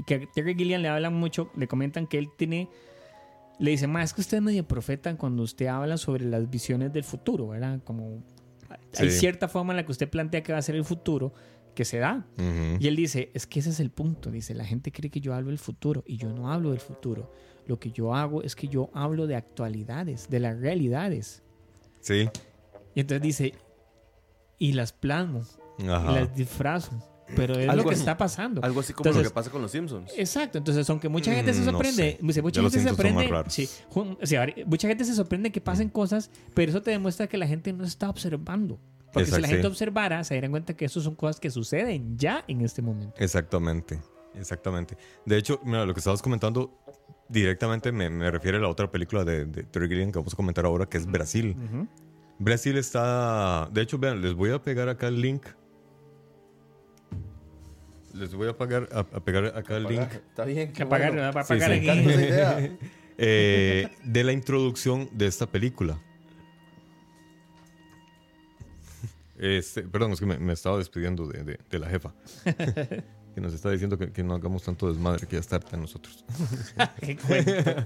que 0.06 0.16
a 0.16 0.20
Terry 0.34 0.56
Gilliam 0.56 0.82
le 0.82 0.88
hablan 0.88 1.14
mucho, 1.14 1.52
le 1.56 1.68
comentan 1.68 2.08
que 2.08 2.18
él 2.18 2.30
tiene. 2.36 2.70
Le 3.60 3.72
dice, 3.72 3.88
más 3.88 4.06
es 4.06 4.14
que 4.14 4.22
usted 4.22 4.38
es 4.38 4.44
medio 4.44 4.68
profeta 4.68 5.16
cuando 5.18 5.44
usted 5.44 5.66
habla 5.66 5.98
sobre 5.98 6.26
las 6.26 6.50
visiones 6.50 6.94
del 6.94 7.04
futuro, 7.04 7.48
¿verdad? 7.48 7.82
Como 7.84 8.24
hay 8.98 9.10
cierta 9.10 9.48
forma 9.48 9.74
en 9.74 9.78
la 9.78 9.86
que 9.86 9.92
usted 9.92 10.10
plantea 10.10 10.44
que 10.44 10.54
va 10.54 10.60
a 10.60 10.62
ser 10.62 10.76
el 10.76 10.86
futuro 10.86 11.34
que 11.74 11.86
se 11.86 12.00
da. 12.00 12.26
Y 12.80 12.88
él 12.88 12.96
dice, 12.96 13.32
es 13.34 13.46
que 13.46 13.60
ese 13.60 13.70
es 13.70 13.80
el 13.80 13.92
punto. 13.92 14.32
Dice, 14.32 14.56
la 14.56 14.66
gente 14.66 14.92
cree 14.92 15.12
que 15.12 15.22
yo 15.22 15.34
hablo 15.34 15.50
del 15.50 15.60
futuro 15.60 16.04
y 16.08 16.18
yo 16.18 16.32
no 16.32 16.52
hablo 16.52 16.72
del 16.72 16.80
futuro. 16.80 17.32
Lo 17.68 17.80
que 17.80 17.92
yo 17.92 18.16
hago 18.16 18.42
es 18.44 18.56
que 18.56 18.68
yo 18.68 18.90
hablo 18.94 19.28
de 19.28 19.36
actualidades, 19.36 20.30
de 20.30 20.40
las 20.40 20.60
realidades. 20.60 21.44
Sí. 22.02 22.30
Y 22.98 23.01
entonces 23.01 23.22
dice, 23.22 23.54
y 24.58 24.74
las 24.74 24.92
plasmo, 24.92 25.44
y 25.77 25.84
las 25.84 26.34
disfrazo. 26.36 26.92
Pero 27.36 27.54
es 27.60 27.70
Algo 27.70 27.84
lo 27.84 27.89
que 27.89 27.94
así- 27.94 28.01
está 28.01 28.18
pasando. 28.18 28.63
Algo 28.63 28.80
así 28.80 28.94
como 28.94 29.12
lo 29.12 29.22
que 29.22 29.30
pasa 29.30 29.51
con 29.51 29.62
los 29.62 29.70
Simpsons. 29.70 30.12
Exacto, 30.18 30.58
entonces 30.58 30.89
aunque 30.89 31.08
mucha 31.10 31.32
gente 31.32 31.54
se 31.54 31.62
Mm, 31.62 31.66
no 31.66 31.72
sorprende, 31.74 31.96
sé. 32.13 32.18
dice, 32.22 32.42
mucha 32.42 32.62
gente 32.62 32.80
se 32.80 32.88
sorprende, 32.88 33.27
raros. 33.27 33.54
sí, 33.54 33.70
jun- 33.94 34.18
o 34.20 34.25
sea, 34.25 34.44
vari- 34.48 34.66
mucha 34.66 34.88
gente 34.88 35.06
se 35.06 35.13
sorprende 35.13 35.51
que 35.51 35.62
pasen 35.62 35.89
cosas, 35.89 36.32
pero 36.56 36.72
eso 36.72 36.82
te 36.82 36.89
demuestra 36.89 37.27
que 37.27 37.38
la 37.38 37.46
gente 37.46 37.72
no 37.72 37.84
está 37.84 38.10
observando. 38.10 38.80
Porque 39.13 39.25
si 39.25 39.30
Exacto, 39.36 39.42
la 39.42 39.48
gente 39.50 39.62
sí. 39.62 39.68
observara, 39.68 40.24
se 40.24 40.34
darían 40.34 40.51
cuenta 40.51 40.74
que 40.75 40.86
eso 40.86 41.00
son 41.01 41.13
cosas 41.13 41.39
que 41.39 41.51
suceden 41.51 42.18
ya 42.18 42.44
en 42.48 42.62
este 42.62 42.82
momento. 42.82 43.13
Exactamente, 43.20 44.00
exactamente. 44.34 44.98
De 45.24 45.38
hecho, 45.38 45.60
mira, 45.63 45.86
lo 45.86 45.94
que 45.94 46.00
estabas 46.00 46.22
comentando 46.24 46.80
directamente 47.30 47.92
me, 47.92 48.10
me 48.10 48.32
refiere 48.32 48.58
a 48.58 48.62
la 48.62 48.70
otra 48.70 48.89
película 48.89 49.24
de, 49.24 49.46
de 49.46 49.63
Terry 49.63 49.88
Gilliam 49.89 50.12
que 50.12 50.20
vamos 50.20 50.34
a 50.34 50.36
comentar 50.38 50.66
ahora, 50.66 50.86
que 50.88 50.98
es 50.98 51.06
Brasil. 51.06 51.56
Brasil 52.39 52.77
está... 52.77 53.67
De 53.72 53.82
hecho, 53.82 53.98
vean, 53.98 54.22
les 54.22 54.34
voy 54.34 54.51
a 54.51 54.62
pegar 54.62 54.89
acá 54.89 55.08
el 55.08 55.22
link. 55.22 55.46
Les 58.13 58.34
voy 58.34 58.48
a, 58.48 58.58
pagar, 58.58 58.89
a, 58.91 59.00
a 59.00 59.20
pegar 59.24 59.46
acá 59.56 59.77
el 59.77 59.84
link 59.84 60.12
Está 60.12 60.46
bien. 60.46 60.74
Que. 60.74 60.86
Para 60.88 61.12
Sí, 61.12 61.20
apagar 61.20 61.72
sí. 61.79 61.89
aquí. 61.89 62.00
Idea. 62.00 62.77
eh, 63.17 63.89
de 64.03 64.24
la 64.24 64.32
introducción 64.34 65.10
de 65.13 65.27
esta 65.27 65.46
película. 65.46 66.00
Este, 69.38 69.84
perdón, 69.84 70.13
es 70.13 70.20
que 70.20 70.25
me, 70.25 70.39
me 70.39 70.53
estaba 70.53 70.77
despidiendo 70.77 71.27
de, 71.27 71.44
de- 71.44 71.60
de 71.70 71.79
la 71.79 71.88
jefa. 71.89 72.13
que 73.36 73.41
nos 73.41 73.53
está 73.53 73.70
diciendo 73.70 73.98
que, 74.00 74.12
que 74.12 74.24
no 74.24 74.34
hagamos 74.34 74.63
tanto 74.63 74.88
desmadre, 74.91 75.27
que 75.27 75.36
ya 75.36 75.39
está 75.39 75.58
harta 75.58 75.77
nosotros. 75.77 76.25
Qué 77.01 77.17
cuento. 77.17 77.86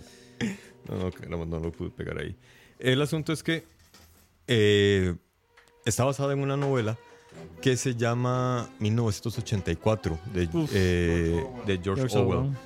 No, 0.87 0.97
no, 0.97 1.11
no, 1.37 1.45
no 1.45 1.59
lo 1.59 1.71
pude 1.73 1.89
pegar 1.89 2.17
ahí. 2.19 2.37
El 2.79 3.01
asunto 3.01 3.33
es 3.33 3.43
que 3.43 3.65
eh, 4.53 5.15
está 5.85 6.03
basada 6.03 6.33
en 6.33 6.39
una 6.39 6.57
novela 6.57 6.97
que 7.61 7.77
se 7.77 7.95
llama 7.95 8.69
1984 8.79 10.19
de, 10.33 10.49
eh, 10.73 11.43
de 11.65 11.79
George, 11.81 12.01
George 12.01 12.17
Orwell. 12.17 12.37
Orwell. 12.39 12.57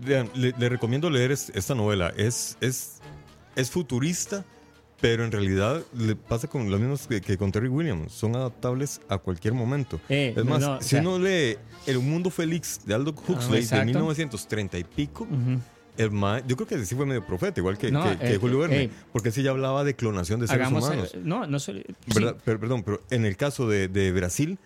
Vean, 0.00 0.30
le, 0.34 0.52
le 0.56 0.68
recomiendo 0.68 1.10
leer 1.10 1.32
es- 1.32 1.50
esta 1.54 1.74
novela. 1.74 2.12
Es, 2.16 2.56
es, 2.60 3.00
es 3.56 3.70
futurista, 3.70 4.44
pero 5.00 5.24
en 5.24 5.32
realidad 5.32 5.82
le 5.96 6.14
pasa 6.16 6.48
con 6.48 6.70
lo 6.70 6.78
mismo 6.78 6.96
que, 7.08 7.20
que 7.20 7.36
con 7.38 7.50
Terry 7.50 7.68
Williams. 7.68 8.12
Son 8.12 8.36
adaptables 8.36 9.00
a 9.08 9.18
cualquier 9.18 9.54
momento. 9.54 9.98
Eh, 10.08 10.34
es 10.36 10.44
más, 10.44 10.60
no, 10.60 10.76
o 10.76 10.82
si 10.82 10.90
sea- 10.90 11.00
uno 11.00 11.18
lee 11.18 11.56
El 11.86 11.98
Mundo 12.00 12.30
Félix 12.30 12.80
de 12.86 12.94
Aldous 12.94 13.16
Huxley 13.26 13.50
de 13.52 13.58
exacto. 13.60 13.84
1930 13.86 14.78
y 14.78 14.84
pico. 14.84 15.26
El 15.98 16.10
ma- 16.10 16.40
yo 16.46 16.56
creo 16.56 16.66
que 16.68 16.84
sí 16.84 16.94
fue 16.94 17.06
medio 17.06 17.24
profeta, 17.26 17.60
igual 17.60 17.78
que, 17.78 17.90
No, 17.90 18.02
que- 18.04 18.18
que 18.18 18.34
eh, 18.34 18.38
Julio 18.38 18.58
Verne, 18.58 18.82
eh, 18.84 18.90
porque 19.12 19.30
ese 19.30 19.42
ya 19.42 19.50
hablaba 19.50 19.84
de 19.84 19.94
clonación 19.94 20.40
de 20.40 20.46
seres 20.48 20.68
humanos. 20.88 21.14
no, 21.22 21.46
no 21.46 21.58
solo- 21.58 21.80
sí. 21.80 21.94
¿Verdad? 22.14 22.36
Per- 22.44 22.58
perdón, 22.58 22.82
pero 22.82 23.00
en 23.10 23.24
el 23.26 23.36
caso 23.36 23.68
de, 23.68 23.88
de 23.88 24.12
Brasil. 24.12 24.58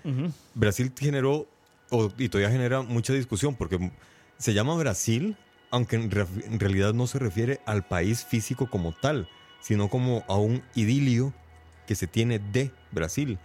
Brasil 0.54 0.92
generó, 0.98 1.46
o- 1.90 2.12
y 2.18 2.28
todavía 2.28 2.50
genera 2.50 2.82
mucha 2.82 3.12
discusión, 3.12 3.54
porque 3.54 3.90
se 4.38 4.54
llama 4.54 4.74
Brasil, 4.76 5.36
aunque 5.70 5.96
en, 5.96 6.10
re- 6.10 6.26
en 6.44 6.58
realidad 6.60 6.94
no 6.94 7.06
se 7.06 7.18
refiere 7.18 7.60
al 7.66 7.86
país 7.86 8.24
físico 8.24 8.68
como 8.70 8.92
tal, 8.92 9.28
sino 9.60 9.88
como 9.88 10.24
a 10.28 10.36
un 10.36 10.62
idilio 10.74 11.32
que 11.86 11.94
se 11.94 12.06
tiene 12.06 12.38
de 12.38 12.70
Brasil. 12.92 13.38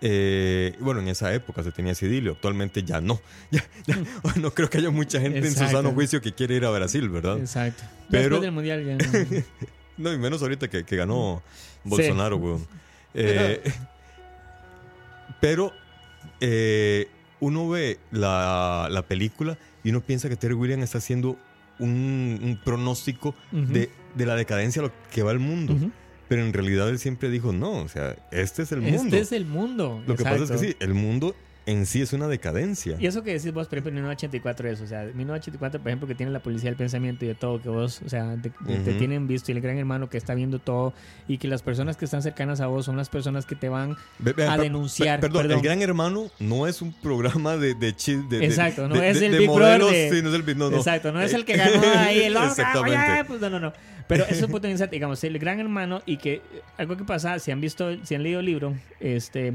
Eh, 0.00 0.76
bueno, 0.80 1.00
en 1.00 1.08
esa 1.08 1.32
época 1.34 1.62
se 1.64 1.72
tenía 1.72 1.92
ese 1.92 2.06
idilio, 2.06 2.32
actualmente 2.32 2.82
ya 2.84 3.00
no. 3.00 3.20
Ya, 3.50 3.64
ya- 3.86 3.98
no 4.40 4.52
creo 4.52 4.70
que 4.70 4.78
haya 4.78 4.90
mucha 4.90 5.20
gente 5.20 5.38
en 5.38 5.44
su 5.52 5.58
sano 5.72 5.88
juicio 5.92 6.20
que 6.20 6.32
quiere 6.32 6.54
ir 6.56 6.64
a 6.64 6.70
Brasil, 6.70 7.08
¿verdad? 7.08 7.38
Exacto. 7.38 7.82
Pero- 8.10 8.40
Después 8.40 8.42
del 8.42 8.52
mundial 8.52 8.84
ya 8.84 8.96
no- 8.96 9.42
No, 9.98 10.12
y 10.12 10.18
menos 10.18 10.40
ahorita 10.42 10.68
que, 10.68 10.84
que 10.84 10.96
ganó 10.96 11.42
Bolsonaro, 11.82 12.36
weón. 12.36 12.66
Eh, 13.14 13.60
pero 15.40 15.72
eh, 16.40 17.08
uno 17.40 17.68
ve 17.68 17.98
la, 18.10 18.88
la 18.90 19.02
película 19.02 19.58
y 19.84 19.90
uno 19.90 20.00
piensa 20.00 20.28
que 20.28 20.36
Terry 20.36 20.54
Williams 20.54 20.84
está 20.84 20.98
haciendo 20.98 21.36
un, 21.78 22.38
un 22.42 22.60
pronóstico 22.64 23.34
de, 23.52 23.90
de 24.14 24.26
la 24.26 24.34
decadencia 24.36 24.82
a 24.82 24.86
lo 24.86 24.92
que 25.12 25.22
va 25.22 25.32
el 25.32 25.38
mundo. 25.38 25.74
Ujú. 25.74 25.90
Pero 26.28 26.42
en 26.44 26.52
realidad 26.52 26.88
él 26.88 26.98
siempre 26.98 27.30
dijo, 27.30 27.52
no, 27.52 27.72
o 27.78 27.88
sea, 27.88 28.16
este 28.30 28.62
es 28.62 28.72
el 28.72 28.80
mundo. 28.82 28.96
Este 29.04 29.20
es 29.20 29.32
el 29.32 29.46
mundo. 29.46 30.02
Lo 30.06 30.14
que 30.16 30.22
pasa 30.24 30.36
es 30.36 30.42
exacto. 30.42 30.62
que 30.62 30.68
sí, 30.72 30.76
el 30.80 30.94
mundo 30.94 31.34
en 31.64 31.84
sí 31.84 32.00
es 32.00 32.14
una 32.14 32.28
decadencia. 32.28 32.96
Y 32.98 33.06
eso 33.06 33.22
que 33.22 33.34
decís 33.34 33.52
vos, 33.52 33.66
por 33.68 33.76
ejemplo, 33.76 33.90
en 33.90 33.96
1984 33.96 34.68
eso, 34.70 34.84
o 34.84 34.86
sea, 34.86 35.02
1984, 35.02 35.80
por 35.80 35.88
ejemplo, 35.90 36.08
que 36.08 36.14
tiene 36.14 36.32
la 36.32 36.40
policía 36.40 36.70
del 36.70 36.76
pensamiento 36.78 37.26
y 37.26 37.28
de 37.28 37.34
todo, 37.34 37.60
que 37.60 37.68
vos, 37.68 38.00
o 38.06 38.08
sea, 38.08 38.36
te, 38.40 38.48
te- 38.48 38.76
te 38.78 38.90
Ujú. 38.90 38.98
tienen 38.98 39.26
visto 39.28 39.52
y 39.52 39.54
el 39.54 39.60
gran 39.60 39.76
hermano 39.76 40.08
que 40.08 40.16
está 40.16 40.34
viendo 40.34 40.60
todo 40.60 40.94
y 41.28 41.36
que 41.36 41.46
las 41.46 41.60
personas 41.60 41.98
que 41.98 42.06
están 42.06 42.22
cercanas 42.22 42.62
a 42.62 42.68
vos 42.68 42.86
son 42.86 42.96
las 42.96 43.10
personas 43.10 43.44
que 43.44 43.54
te 43.54 43.68
van 43.68 43.98
Ve- 44.18 44.32
vean, 44.32 44.50
a 44.50 44.56
denunciar, 44.56 45.20
per- 45.20 45.28
perdón, 45.28 45.42
perdón. 45.42 45.58
el 45.58 45.64
Gran 45.64 45.82
Hermano 45.82 46.30
no 46.38 46.66
es 46.66 46.80
un 46.80 46.90
programa 47.02 47.58
de 47.58 47.74
de, 47.74 47.92
de- 47.92 48.44
Exacto, 48.46 48.88
no 48.88 48.94
de- 48.94 49.10
es 49.10 49.20
el 49.20 49.36
Big 49.36 49.50
Brother 49.50 49.80
modelos, 49.82 49.90
sí, 50.16 50.22
no 50.22 50.28
es 50.30 50.34
el 50.36 50.42
Big- 50.44 50.56
no, 50.56 50.70
no. 50.70 50.76
Exacto, 50.78 51.12
no 51.12 51.20
es 51.20 51.34
el 51.34 51.44
que 51.44 51.54
ganó 51.54 51.82
ahí 51.98 52.20
el 52.22 52.34
Exactamente. 52.46 52.96
"Oye, 53.12 53.24
pues, 53.26 53.40
no, 53.42 53.50
no, 53.50 53.60
no. 53.60 53.72
Pero 54.08 54.24
eso 54.24 54.46
es 54.46 54.50
interesante, 54.50 54.96
digamos, 54.96 55.22
el 55.22 55.38
gran 55.38 55.60
hermano 55.60 56.00
y 56.06 56.16
que 56.16 56.34
eh, 56.34 56.42
algo 56.78 56.96
que 56.96 57.04
pasa, 57.04 57.38
si 57.38 57.50
han 57.50 57.60
visto, 57.60 58.04
si 58.04 58.14
han 58.14 58.22
leído 58.22 58.40
el 58.40 58.46
libro, 58.46 58.74
este 59.00 59.54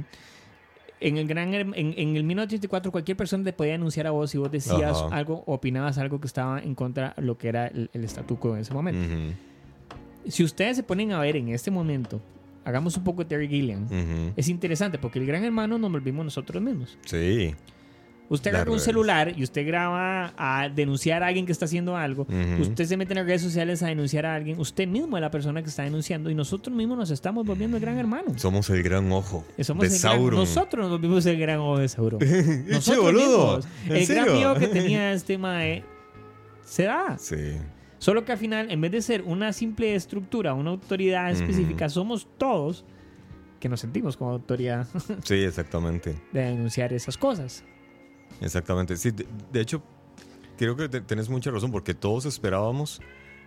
en 0.99 1.17
el 1.17 1.27
gran 1.27 1.53
en, 1.53 1.73
en 1.75 2.15
el 2.15 2.23
1984 2.23 2.91
cualquier 2.91 3.17
persona 3.17 3.43
te 3.43 3.51
podía 3.51 3.73
denunciar 3.73 4.07
a 4.07 4.11
vos 4.11 4.31
si 4.31 4.37
vos 4.37 4.49
decías 4.49 5.01
Ajá. 5.01 5.13
algo 5.13 5.43
o 5.45 5.55
opinabas 5.55 5.97
algo 5.97 6.21
que 6.21 6.27
estaba 6.27 6.59
en 6.59 6.75
contra 6.75 7.13
de 7.17 7.23
lo 7.23 7.37
que 7.37 7.49
era 7.49 7.67
el, 7.67 7.89
el 7.91 8.05
statu 8.05 8.39
quo 8.39 8.55
en 8.55 8.61
ese 8.61 8.73
momento. 8.73 9.01
Si 10.27 10.43
ustedes 10.43 10.77
se 10.77 10.83
ponen 10.83 11.11
a 11.11 11.19
ver 11.19 11.35
en 11.35 11.49
este 11.49 11.71
momento, 11.71 12.21
hagamos 12.63 12.95
un 12.95 13.03
poco 13.03 13.23
de 13.23 13.29
Terry 13.29 13.49
Gilliam. 13.49 13.83
ujú. 13.83 14.33
Es 14.37 14.47
interesante 14.47 14.97
porque 14.97 15.19
el 15.19 15.25
gran 15.25 15.43
hermano 15.43 15.77
nos 15.77 15.91
volvimos 15.91 16.23
nosotros 16.23 16.63
mismos. 16.63 16.97
Sí. 17.05 17.53
Usted 18.33 18.53
agarra 18.55 18.71
un 18.71 18.79
celular 18.79 19.33
y 19.37 19.43
usted 19.43 19.65
graba 19.65 20.33
a 20.37 20.69
denunciar 20.69 21.23
a 21.23 21.27
alguien 21.27 21.45
que 21.45 21.51
está 21.51 21.65
haciendo 21.65 21.95
algo. 21.95 22.25
Usted 22.59 22.85
se 22.85 22.97
mete 22.97 23.13
en 23.13 23.17
las 23.19 23.25
redes 23.27 23.41
sociales 23.41 23.83
a 23.83 23.87
denunciar 23.87 24.25
a 24.25 24.35
alguien. 24.35 24.59
Usted 24.59 24.87
mismo 24.87 25.17
es 25.17 25.21
la 25.21 25.31
persona 25.31 25.61
que 25.61 25.69
está 25.69 25.83
denunciando 25.83 26.29
y 26.29 26.35
nosotros 26.35 26.75
mismos 26.75 26.97
nos 26.97 27.11
estamos 27.11 27.45
volviendo 27.45 27.77
el 27.77 27.81
gran 27.81 27.97
hermano. 27.97 28.37
Somos 28.37 28.69
el 28.69 28.81
gran 28.83 29.11
ojo 29.11 29.45
Somos 29.61 29.89
de 29.89 29.95
el 29.95 30.01
gran- 30.01 30.29
nosotros 30.31 30.81
nos 30.83 30.91
volvimos 30.91 31.25
el 31.25 31.39
gran 31.39 31.59
ojo 31.59 31.77
de 31.79 31.87
Sauron. 31.87 32.19
Che, 32.19 32.63
nosotros 32.67 33.03
boludo. 33.03 33.57
mismos. 33.57 33.67
¿En 33.87 33.95
El 33.95 34.07
gran 34.07 34.33
miedo 34.33 34.55
que 34.55 34.67
tenía 34.67 35.13
este 35.13 35.37
mae 35.37 35.83
se 36.65 36.83
da. 36.83 37.17
Sí. 37.19 37.57
Solo 37.99 38.25
que 38.25 38.31
al 38.33 38.37
final, 38.37 38.71
en 38.71 38.81
vez 38.81 38.91
de 38.91 39.01
ser 39.01 39.21
una 39.21 39.53
simple 39.53 39.95
estructura, 39.95 40.53
una 40.53 40.71
autoridad 40.71 41.31
específica, 41.31 41.87
somos 41.87 42.27
todos 42.37 42.83
que 43.59 43.69
nos 43.69 43.79
sentimos 43.79 44.17
como 44.17 44.31
autoridad 44.31 44.87
Sí, 45.23 45.35
exactamente. 45.35 46.15
de 46.33 46.41
denunciar 46.41 46.91
esas 46.91 47.17
cosas. 47.17 47.63
Exactamente. 48.41 48.97
Sí, 48.97 49.11
de, 49.11 49.25
de 49.51 49.61
hecho, 49.61 49.81
creo 50.57 50.75
que 50.75 50.89
te- 50.89 51.01
tenés 51.01 51.29
mucha 51.29 51.51
razón 51.51 51.71
porque 51.71 51.93
todos 51.93 52.25
esperábamos. 52.25 53.01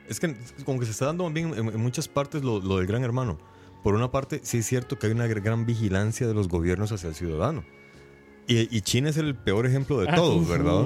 Es 0.08 0.20
que 0.20 0.36
como 0.64 0.78
que 0.78 0.84
se 0.86 0.92
está 0.92 1.06
dando 1.06 1.28
bien 1.30 1.52
en, 1.54 1.68
en 1.68 1.80
muchas 1.80 2.08
partes 2.08 2.42
lo, 2.44 2.60
lo 2.60 2.78
del 2.78 2.86
gran 2.86 3.02
hermano. 3.04 3.38
Por 3.82 3.94
una 3.94 4.10
parte, 4.10 4.40
sí 4.42 4.58
es 4.58 4.66
cierto 4.66 4.98
que 4.98 5.06
hay 5.06 5.12
una 5.12 5.26
gran 5.26 5.66
vigilancia 5.66 6.26
de 6.26 6.34
los 6.34 6.48
gobiernos 6.48 6.90
hacia 6.92 7.08
el 7.08 7.14
ciudadano. 7.14 7.64
Y, 8.48 8.74
y 8.76 8.80
China 8.82 9.10
es 9.10 9.16
el 9.16 9.34
peor 9.34 9.66
ejemplo 9.66 10.00
de 10.00 10.08
Ah, 10.08 10.14
todos, 10.14 10.36
ujú. 10.42 10.48
¿verdad? 10.50 10.84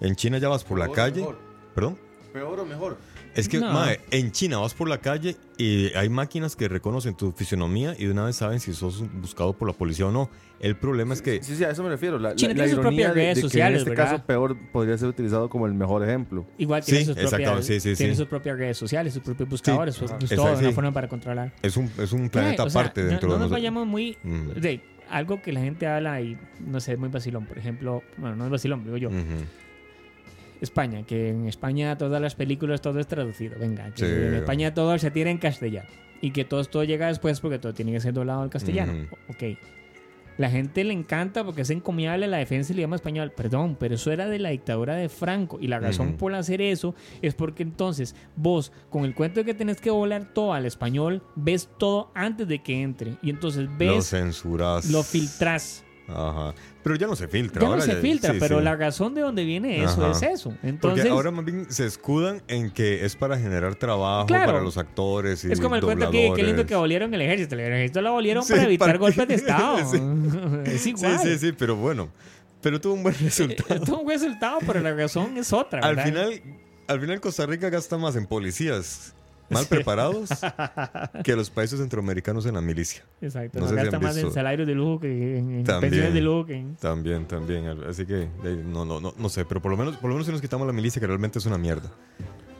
En 0.00 0.16
China 0.16 0.38
ya 0.38 0.48
vas 0.48 0.64
por 0.64 0.78
la 0.78 0.88
calle. 0.90 1.20
mejor. 1.20 1.38
¿Perdón? 1.74 1.98
Peor 2.32 2.60
o 2.60 2.64
mejor. 2.66 2.96
Es 3.34 3.48
que, 3.48 3.58
No. 3.60 3.72
mae, 3.72 4.00
en 4.10 4.30
China 4.32 4.58
vas 4.58 4.74
por 4.74 4.88
la 4.88 4.98
calle 4.98 5.36
y 5.56 5.86
hay 5.94 6.08
máquinas 6.08 6.54
que 6.54 6.68
reconocen 6.68 7.14
tu 7.16 7.32
fisionomía 7.32 7.94
y 7.98 8.04
de 8.06 8.12
una 8.12 8.24
vez 8.26 8.36
saben 8.36 8.60
si 8.60 8.74
sos 8.74 9.02
buscado 9.20 9.52
por 9.54 9.68
la 9.68 9.74
policía 9.74 10.06
o 10.06 10.10
no. 10.10 10.28
El 10.60 10.76
problema 10.76 11.14
es 11.14 11.22
que 11.22 11.42
Sí, 11.42 11.56
sí, 11.56 11.64
a 11.64 11.70
eso 11.70 11.82
me 11.82 11.88
refiero. 11.88 12.18
La, 12.18 12.34
China 12.34 12.50
la- 12.50 12.54
tiene 12.54 12.68
la 12.68 12.74
sus 12.74 12.80
propias 12.82 13.08
de- 13.08 13.14
redes 13.20 13.36
de 13.36 13.42
que 13.42 13.48
sociales, 13.48 13.72
en 13.72 13.78
este 13.78 13.90
¿verdad? 13.90 14.10
caso 14.12 14.26
peor 14.26 14.56
podría 14.70 14.96
ser 14.98 15.08
utilizado 15.08 15.48
como 15.48 15.66
el 15.66 15.74
mejor 15.74 16.04
ejemplo. 16.04 16.46
Igual 16.58 16.84
tiene 16.84 17.00
Sí, 17.00 17.06
sus 17.06 17.16
propias, 17.16 17.64
sí, 17.66 17.80
sí, 17.80 17.94
tiene 17.94 18.12
sí. 18.12 18.18
sus 18.18 18.28
propias 18.28 18.58
redes 18.58 18.76
sociales, 18.76 19.14
sus 19.14 19.22
propios 19.22 19.48
buscadores, 19.48 19.94
sus- 19.94 20.10
pues, 20.10 20.24
Exacto, 20.30 20.44
todo, 20.52 20.58
una 20.60 20.72
forma 20.72 20.92
para 20.92 21.08
controlar. 21.08 21.52
es 21.62 21.76
un, 21.76 21.90
es 21.98 22.12
un 22.12 22.28
planeta 22.28 22.64
o 22.64 22.70
sea, 22.70 22.80
aparte 22.82 23.02
no- 23.02 23.08
dentro 23.08 23.28
no, 23.28 23.34
de 23.34 23.38
nos 23.40 23.50
nosotros. 23.50 23.60
vayamos 23.60 23.86
muy 23.86 24.16
Mm. 24.22 24.48
de 24.60 24.80
algo 25.10 25.42
que 25.42 25.52
la 25.52 25.60
gente 25.60 25.86
habla 25.86 26.20
y 26.20 26.38
no 26.60 26.80
sé, 26.80 26.92
es 26.92 26.98
muy 26.98 27.08
vacilón. 27.08 27.46
Por 27.46 27.58
ejemplo, 27.58 28.02
bueno, 28.18 28.36
no 28.36 28.44
es 28.44 28.50
vacilón, 28.50 28.84
digo 28.84 28.96
yo. 28.98 29.08
Ujú. 29.08 29.18
España, 30.62 31.04
que 31.04 31.28
en 31.30 31.46
España 31.48 31.98
todas 31.98 32.22
las 32.22 32.34
películas 32.34 32.80
todo 32.80 32.98
es 33.00 33.06
traducido. 33.06 33.56
Venga, 33.58 33.90
que 33.90 34.06
Sí. 34.06 34.10
en 34.10 34.34
España 34.34 34.72
todo 34.72 34.96
se 34.98 35.10
tira 35.10 35.30
en 35.30 35.38
castellano. 35.38 35.88
Y 36.20 36.30
que 36.30 36.44
todo 36.44 36.60
esto 36.60 36.84
llega 36.84 37.08
después 37.08 37.40
porque 37.40 37.58
todo 37.58 37.74
tiene 37.74 37.92
que 37.92 38.00
ser 38.00 38.14
doblado 38.14 38.42
al 38.42 38.50
castellano. 38.50 38.92
Ujú. 38.92 39.16
Ok. 39.32 39.58
La 40.38 40.48
gente 40.48 40.82
le 40.82 40.94
encanta 40.94 41.44
porque 41.44 41.60
es 41.60 41.68
encomiable 41.70 42.26
la 42.26 42.38
defensa 42.38 42.68
del 42.68 42.78
idioma 42.78 42.96
español. 42.96 43.32
Perdón, 43.36 43.76
pero 43.78 43.96
eso 43.96 44.10
era 44.12 44.26
de 44.28 44.38
la 44.38 44.48
dictadura 44.48 44.94
de 44.94 45.08
Franco. 45.10 45.58
Y 45.60 45.66
la 45.66 45.78
razón 45.78 46.08
Ujú. 46.10 46.16
por 46.16 46.34
hacer 46.34 46.62
eso 46.62 46.94
es 47.20 47.34
porque 47.34 47.62
entonces 47.62 48.14
vos, 48.34 48.72
con 48.88 49.04
el 49.04 49.14
cuento 49.14 49.40
de 49.40 49.44
que 49.44 49.52
tenés 49.54 49.78
que 49.80 49.90
volar 49.90 50.32
todo 50.32 50.54
al 50.54 50.64
español, 50.64 51.22
ves 51.36 51.68
todo 51.78 52.10
antes 52.14 52.48
de 52.48 52.62
que 52.62 52.80
entre. 52.80 53.16
Y 53.22 53.28
entonces 53.30 53.64
Lo 53.64 53.76
ves, 53.76 54.06
censuras. 54.08 54.90
lo 54.90 55.02
filtrás. 55.02 55.84
Ajá. 56.14 56.54
Pero 56.82 56.96
ya 56.96 57.06
no 57.06 57.14
se 57.16 57.28
filtra. 57.28 57.60
Ya 57.62 57.66
no 57.68 57.74
ahora 57.74 57.84
se 57.84 57.96
filtra, 57.96 58.32
sí, 58.32 58.38
pero 58.40 58.58
sí. 58.58 58.64
la 58.64 58.74
razón 58.76 59.14
de 59.14 59.20
donde 59.20 59.44
viene 59.44 59.82
eso 59.84 60.04
Ajá. 60.04 60.10
es 60.12 60.22
eso. 60.22 60.50
Porque 60.50 60.68
Entonces, 60.68 61.06
ahora 61.10 61.30
más 61.30 61.44
bien 61.44 61.66
se 61.70 61.86
escudan 61.86 62.42
en 62.48 62.70
que 62.70 63.04
es 63.04 63.14
para 63.16 63.38
generar 63.38 63.74
trabajo 63.76 64.26
Claro. 64.26 64.46
para 64.52 64.60
los 64.60 64.76
actores 64.78 65.44
y 65.44 65.52
es 65.52 65.60
como 65.60 65.76
el 65.76 65.82
cuento 65.82 66.10
que, 66.10 66.32
qué 66.34 66.42
lindo 66.42 66.66
que 66.66 66.74
abolieron 66.74 67.12
el 67.14 67.22
ejército. 67.22 67.54
El 67.54 67.60
ejército 67.72 68.00
lo 68.02 68.08
abolieron 68.10 68.42
Sí, 68.44 68.52
para 68.52 68.64
evitar 68.64 68.88
para- 68.88 68.98
golpes 68.98 69.28
de 69.28 69.34
Estado. 69.36 69.78
Sí. 69.90 69.98
es 70.70 70.80
Sí, 70.82 70.90
igual. 70.90 71.18
sí, 71.20 71.38
sí, 71.38 71.52
pero 71.52 71.76
bueno. 71.76 72.08
Pero 72.60 72.80
tuvo 72.80 72.94
un 72.94 73.02
buen 73.02 73.14
resultado. 73.18 73.74
Esto 73.74 73.84
es 73.92 73.98
un 73.98 74.04
buen 74.04 74.18
resultado, 74.20 74.58
pero 74.66 74.80
la 74.80 74.94
razón 74.94 75.36
es 75.36 75.52
otra. 75.52 75.80
al 75.80 76.00
final, 76.00 76.40
al 76.88 77.00
final 77.00 77.20
Costa 77.20 77.46
Rica 77.46 77.70
gasta 77.70 77.96
más 77.98 78.14
en 78.16 78.26
policías 78.26 79.14
mal 79.52 79.66
preparados 79.66 80.30
que 81.24 81.36
los 81.36 81.50
países 81.50 81.78
centroamericanos 81.78 82.46
en 82.46 82.54
la 82.54 82.60
milicia. 82.60 83.02
Exacto. 83.20 83.58
no 83.58 83.66
nos 83.66 83.70
sé 83.70 83.76
si 83.76 83.82
gasta 83.82 83.96
han 83.96 84.02
más 84.02 84.16
en 84.16 84.32
salarios 84.32 84.66
de 84.66 84.74
lujo 84.74 85.00
que 85.00 85.38
en, 85.38 85.50
en 85.58 85.64
También. 85.64 85.90
pensiones 85.90 86.14
de 86.14 86.20
lujo 86.20 86.46
que 86.46 86.54
en- 86.56 86.76
También, 86.76 87.26
también. 87.26 87.66
Así 87.88 88.06
que 88.06 88.28
no, 88.66 88.84
no, 88.84 89.00
no, 89.00 89.14
no 89.16 89.28
sé, 89.28 89.44
pero 89.44 89.60
por 89.62 89.70
lo 89.70 89.76
menos, 89.76 89.96
por 89.96 90.08
lo 90.10 90.14
menos 90.14 90.26
si 90.26 90.32
nos 90.32 90.40
quitamos 90.40 90.66
la 90.66 90.72
milicia, 90.72 91.00
que 91.00 91.06
realmente 91.06 91.38
es 91.38 91.46
una 91.46 91.58
mierda. 91.58 91.90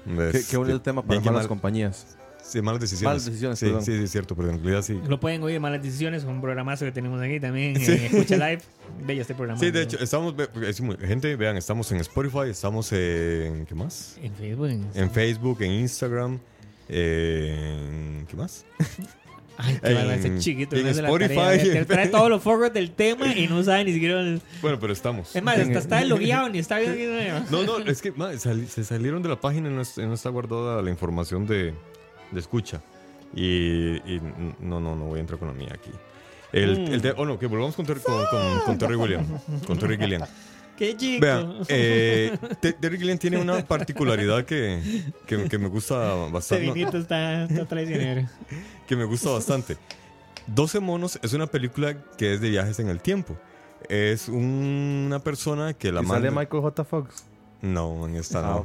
Qué, 0.05 0.29
Es- 0.39 0.49
qué 0.49 0.57
bonito 0.57 0.77
el 0.77 0.83
tema 0.83 1.03
para 1.03 1.21
malas 1.21 1.43
mal- 1.43 1.49
compañías. 1.49 2.17
Sí, 2.45 2.61
malas 2.61 2.81
decisiones. 2.81 3.05
Malas 3.09 3.25
decisiones, 3.25 3.57
Sí, 3.61 3.67
perdón. 3.67 3.85
sí, 3.85 3.97
sí, 3.97 4.03
es 4.03 4.11
cierto, 4.11 4.35
pero 4.35 4.51
en 4.51 4.57
realidad 4.59 4.83
sí. 4.83 5.01
Lo 5.07 5.21
pueden 5.21 5.45
oír 5.45 5.61
Malas 5.61 5.81
Decisiones, 5.81 6.25
un 6.25 6.41
programazo 6.41 6.85
que 6.85 6.91
tenemos 6.91 7.23
aquí 7.23 7.39
también. 7.39 7.77
Sí. 7.81 7.93
eh, 7.93 8.07
Escucha 8.07 8.35
Live. 8.37 8.63
Bello 9.07 9.21
este 9.23 9.35
programa. 9.37 9.61
Sí, 9.61 9.71
de 9.71 9.83
hecho, 9.83 9.97
estamos, 10.01 10.35
gente, 11.01 11.37
vean, 11.37 11.57
estamos 11.57 11.93
en 11.93 11.99
Spotify, 11.99 12.51
estamos 12.51 12.91
en, 12.93 13.65
¿qué 13.65 13.75
más? 13.77 14.19
En 14.21 14.35
Facebook. 14.35 14.67
en- 14.67 14.89
En 14.93 15.11
Facebook, 15.13 15.63
en 15.63 15.71
Instagram, 15.71 16.41
en, 16.93 18.27
¿qué 18.29 18.37
más? 18.37 18.65
Ay, 19.59 19.79
qué 19.83 20.15
ese 20.15 20.39
chiquito. 20.39 20.77
en 20.77 20.87
Spotify. 20.89 21.35
tarea. 21.35 21.85
Trae 21.87 22.09
todos 22.09 22.31
los 22.31 22.43
forwards 22.43 22.75
del 22.75 22.91
tema 22.91 23.33
y 23.37 23.47
no 23.49 23.63
sabe 23.63 23.85
ni 23.85 23.93
siquiera. 23.93 24.21
el- 24.21 24.41
Bueno, 24.63 24.79
pero 24.81 24.93
estamos. 24.93 25.37
Es 25.37 25.43
más, 25.43 25.59
hasta 25.59 25.79
está 25.79 26.05
logueado 26.05 26.49
ni 26.49 26.59
está 26.59 26.79
viendo. 26.79 27.13
No, 27.51 27.63
no, 27.65 27.79
es 27.79 28.01
que 28.03 28.13
ma, 28.13 28.33
sali- 28.39 28.67
se 28.67 28.83
salieron 28.83 29.23
de 29.23 29.29
la 29.29 29.41
página 29.41 29.69
y 29.69 29.73
no, 29.73 29.83
no 30.09 30.15
está 30.15 30.31
guardada 30.31 30.81
la 30.83 30.91
información 30.91 31.47
de, 31.47 31.75
de 32.31 32.41
escucha. 32.41 32.83
Y, 33.35 33.97
y 34.11 34.21
no, 34.61 34.81
no, 34.81 34.97
no 34.97 35.05
voy 35.05 35.19
a 35.19 35.21
entrar 35.21 35.39
con 35.39 35.49
la 35.49 35.55
mía 35.55 35.71
aquí. 35.73 35.91
El, 36.53 36.93
el 36.93 37.01
de- 37.01 37.13
oh, 37.17 37.25
no, 37.25 37.39
que 37.39 37.47
volvamos 37.47 37.77
con, 37.77 37.87
Ter- 37.87 38.01
con, 38.01 38.25
con- 38.27 38.61
con 38.61 38.79
Terry 38.79 38.97
William. 38.97 39.25
Con 39.67 39.79
Terry 39.79 39.97
Gilliam. 39.99 40.23
Qué 40.83 40.97
chico. 40.97 41.21
Vean, 41.21 41.59
eh, 41.69 42.37
Te- 42.61 42.73
Terry 42.73 42.99
Gilliam 42.99 43.17
tiene 43.17 43.39
una 43.39 43.65
particularidad 43.65 44.45
que, 44.45 44.81
que, 45.27 45.49
que 45.49 45.57
me 45.57 45.69
gusta 45.69 46.25
Este 46.25 46.33
bastante. 46.33 46.73
vinito 46.73 46.99
está, 46.99 47.45
está 47.45 47.65
traicionero. 47.67 48.29
que 48.89 48.97
me 48.97 49.05
gusta 49.05 49.31
bastante. 49.31 49.77
12 50.49 50.81
monos 50.81 51.21
es 51.23 51.35
una 51.35 51.47
película 51.47 51.97
que 52.19 52.35
es 52.35 52.41
de 52.41 52.51
viajes 52.51 52.81
en 52.81 52.89
el 52.89 53.01
tiempo. 53.01 53.37
Es 53.89 54.29
una 54.29 55.21
persona 55.21 55.73
que 55.73 55.93
la 55.93 56.03
¿Y 56.03 56.07
sale. 56.07 56.33
Michael 56.33 56.63
J. 56.63 56.83
Fox? 56.85 57.27
No, 57.61 58.09
en 58.09 58.17
esta 58.17 58.41
Ah, 58.41 58.65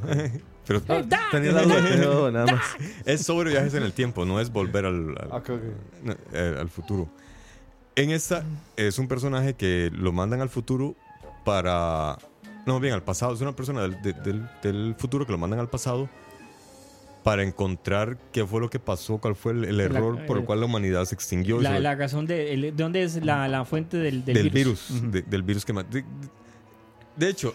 Pero 0.66 2.30
nada 2.32 2.46
más. 2.46 2.62
es 3.04 3.22
sobre 3.24 3.50
viajes 3.50 3.74
en 3.74 3.84
el 3.84 3.92
tiempo, 3.92 4.24
no 4.24 4.40
es 4.40 4.50
volver 4.50 4.86
al, 4.86 5.06
no, 5.14 6.16
eh, 6.32 6.56
al 6.58 6.68
futuro. 6.68 7.08
En 7.94 8.10
esta 8.10 8.42
es 8.76 8.98
un 8.98 9.06
personaje 9.06 9.54
que 9.54 9.90
lo 9.92 10.10
mandan 10.12 10.40
al 10.40 10.48
futuro 10.48 10.96
para... 11.44 12.18
No, 12.66 12.80
bien, 12.80 12.94
al 12.94 13.02
pasado. 13.02 13.32
Es 13.34 13.40
una 13.40 13.54
persona 13.56 13.82
del, 13.82 14.00
de- 14.02 14.12
del- 14.12 14.48
del 14.62 14.94
futuro 14.98 15.24
que 15.26 15.32
lo 15.32 15.38
mandan 15.38 15.58
al 15.60 15.68
pasado 15.70 16.08
para 17.24 17.42
encontrar 17.42 18.16
qué 18.32 18.46
fue 18.46 18.60
lo 18.60 18.70
que 18.70 18.78
pasó, 18.78 19.18
cuál 19.18 19.34
fue 19.34 19.52
el, 19.52 19.64
el 19.64 19.80
error 19.80 20.24
por 20.26 20.36
el 20.36 20.40
el- 20.42 20.46
cual 20.46 20.60
la 20.60 20.66
humanidad 20.66 21.04
se 21.04 21.14
extinguió. 21.14 21.60
La, 21.60 21.94
razón 21.94 22.26
de, 22.26 22.52
el- 22.54 22.60
de 22.62 22.72
dónde 22.72 23.02
es 23.02 23.22
la, 23.24 23.48
la 23.48 23.64
fuente 23.64 23.96
del, 23.96 24.24
del, 24.24 24.34
del, 24.34 24.50
virus, 24.50 24.88
de- 25.10 25.22
del 25.22 25.42
virus 25.42 25.64
que 25.64 25.72
de, 25.72 26.04
de- 27.16 27.28
hecho, 27.28 27.54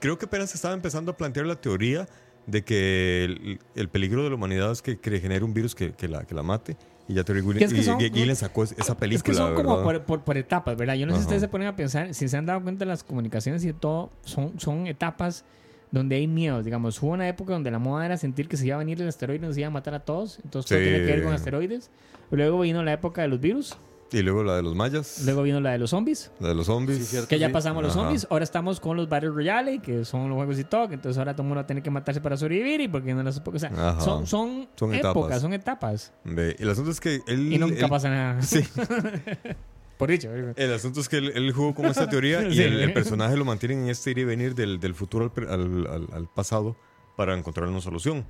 creo 0.00 0.18
que 0.18 0.26
apenas 0.26 0.50
se 0.50 0.56
estaba 0.56 0.74
empezando 0.74 1.12
a 1.12 1.16
plantear 1.16 1.46
la 1.46 1.56
teoría 1.60 2.08
de 2.46 2.62
que 2.64 3.24
el, 3.24 3.60
el 3.74 3.88
peligro 3.88 4.22
de 4.24 4.28
la 4.30 4.34
humanidad 4.34 4.72
es 4.72 4.82
que, 4.82 4.98
que 4.98 5.20
genere 5.20 5.44
un 5.44 5.54
virus 5.54 5.74
que, 5.74 5.92
que 5.92 6.08
la, 6.08 6.24
que 6.24 6.34
la 6.34 6.42
mate. 6.42 6.76
Y 7.06 7.14
ya 7.14 7.22
Terry 7.24 7.42
Gilliam, 7.42 7.62
es 7.62 7.72
que 7.74 7.80
y 7.80 7.82
son- 7.84 7.98
G- 7.98 8.12
Gilliam 8.12 8.34
sacó 8.36 8.64
es- 8.64 8.72
esa 8.78 8.96
película. 8.96 9.16
Es 9.16 9.22
que 9.22 9.34
son 9.34 9.54
como 9.54 9.82
por, 9.82 10.02
por- 10.04 10.22
por 10.22 10.36
etapas, 10.38 10.76
¿verdad? 10.76 10.94
Yo 10.94 11.06
no 11.06 11.12
sé 11.12 11.16
si 11.18 11.20
Ajá. 11.20 11.26
ustedes 11.26 11.42
se 11.42 11.48
ponen 11.48 11.68
a 11.68 11.76
pensar, 11.76 12.14
si 12.14 12.28
se 12.28 12.36
han 12.36 12.46
dado 12.46 12.62
cuenta 12.62 12.84
las 12.86 13.04
comunicaciones 13.04 13.64
y 13.64 13.72
todo, 13.74 14.10
son, 14.24 14.58
son 14.58 14.86
etapas 14.86 15.44
donde 15.90 16.16
hay 16.16 16.26
miedos. 16.26 16.64
Digamos, 16.64 17.00
hubo 17.02 17.12
una 17.12 17.28
época 17.28 17.52
donde 17.52 17.70
la 17.70 17.78
moda 17.78 18.06
era 18.06 18.16
sentir 18.16 18.48
que 18.48 18.56
se 18.56 18.66
iba 18.66 18.76
a 18.76 18.78
venir 18.78 19.00
el 19.02 19.08
asteroide 19.08 19.44
y 19.44 19.48
nos 19.48 19.56
iba 19.58 19.66
a 19.66 19.70
matar 19.70 19.94
a 19.94 20.00
todos. 20.00 20.38
Entonces 20.44 20.68
todo 20.68 20.78
Sí. 20.78 20.84
tiene 20.84 20.98
que 21.00 21.12
ver 21.12 21.22
con 21.22 21.32
asteroides. 21.34 21.90
Luego 22.30 22.60
vino 22.60 22.82
la 22.82 22.92
época 22.94 23.22
de 23.22 23.28
los 23.28 23.38
virus. 23.40 23.76
Y 24.12 24.22
luego 24.22 24.44
la 24.44 24.54
de 24.56 24.62
los 24.62 24.76
mayas, 24.76 25.22
Luego 25.24 25.42
vino 25.42 25.60
la 25.60 25.72
de 25.72 25.78
los 25.78 25.90
zombies. 25.90 26.30
la 26.38 26.48
de 26.48 26.54
los 26.54 26.66
zombies. 26.66 26.98
Sí, 26.98 27.04
cierto. 27.04 27.28
Que 27.28 27.38
ya 27.38 27.48
Sí. 27.48 27.52
pasamos 27.52 27.82
los 27.82 27.92
Ajá. 27.92 28.02
zombies. 28.02 28.26
Ahora 28.30 28.44
estamos 28.44 28.78
con 28.78 28.96
los 28.96 29.08
Battle 29.08 29.30
Royale, 29.30 29.80
que 29.80 30.04
son 30.04 30.28
los 30.28 30.36
juegos 30.36 30.58
y 30.58 30.64
todo. 30.64 30.84
Entonces 30.92 31.18
ahora 31.18 31.32
todo 31.32 31.42
el 31.42 31.48
mundo 31.48 31.56
va 31.60 31.62
a 31.62 31.66
tener 31.66 31.82
que 31.82 31.90
matarse 31.90 32.20
para 32.20 32.36
sobrevivir. 32.36 32.80
Y 32.82 32.88
porque 32.88 33.12
no 33.14 33.22
las 33.24 33.42
o 33.44 33.58
sea, 33.58 33.70
son, 34.00 34.26
son, 34.26 34.68
Son 34.76 34.94
épocas, 34.94 35.14
etapas. 35.14 35.40
son 35.40 35.52
etapas. 35.52 36.12
El 36.24 36.70
asunto 36.70 36.90
es 36.92 37.00
que 37.00 37.20
él. 37.26 37.52
Y 37.52 37.58
nunca 37.58 37.84
él- 37.84 37.90
pasa 37.90 38.08
nada. 38.08 38.42
Sí. 38.42 38.60
Por 39.98 40.10
dicho. 40.10 40.28
El 40.56 40.72
asunto 40.72 41.00
es 41.00 41.08
que 41.08 41.18
él, 41.18 41.32
él 41.34 41.52
jugó 41.52 41.74
con 41.74 41.86
esta 41.86 42.08
teoría 42.08 42.42
y 42.48 42.52
Sí. 42.56 42.62
el, 42.62 42.80
el 42.80 42.92
personaje 42.92 43.36
lo 43.36 43.44
mantienen 43.44 43.82
en 43.84 43.88
este 43.90 44.10
ir 44.10 44.18
y 44.18 44.24
venir 44.24 44.54
del, 44.54 44.80
del 44.80 44.94
futuro 44.94 45.32
al, 45.36 45.48
al- 45.48 45.86
al- 45.86 46.08
al 46.12 46.28
pasado 46.28 46.76
para 47.16 47.36
encontrar 47.36 47.68
una 47.68 47.80
solución. 47.80 48.24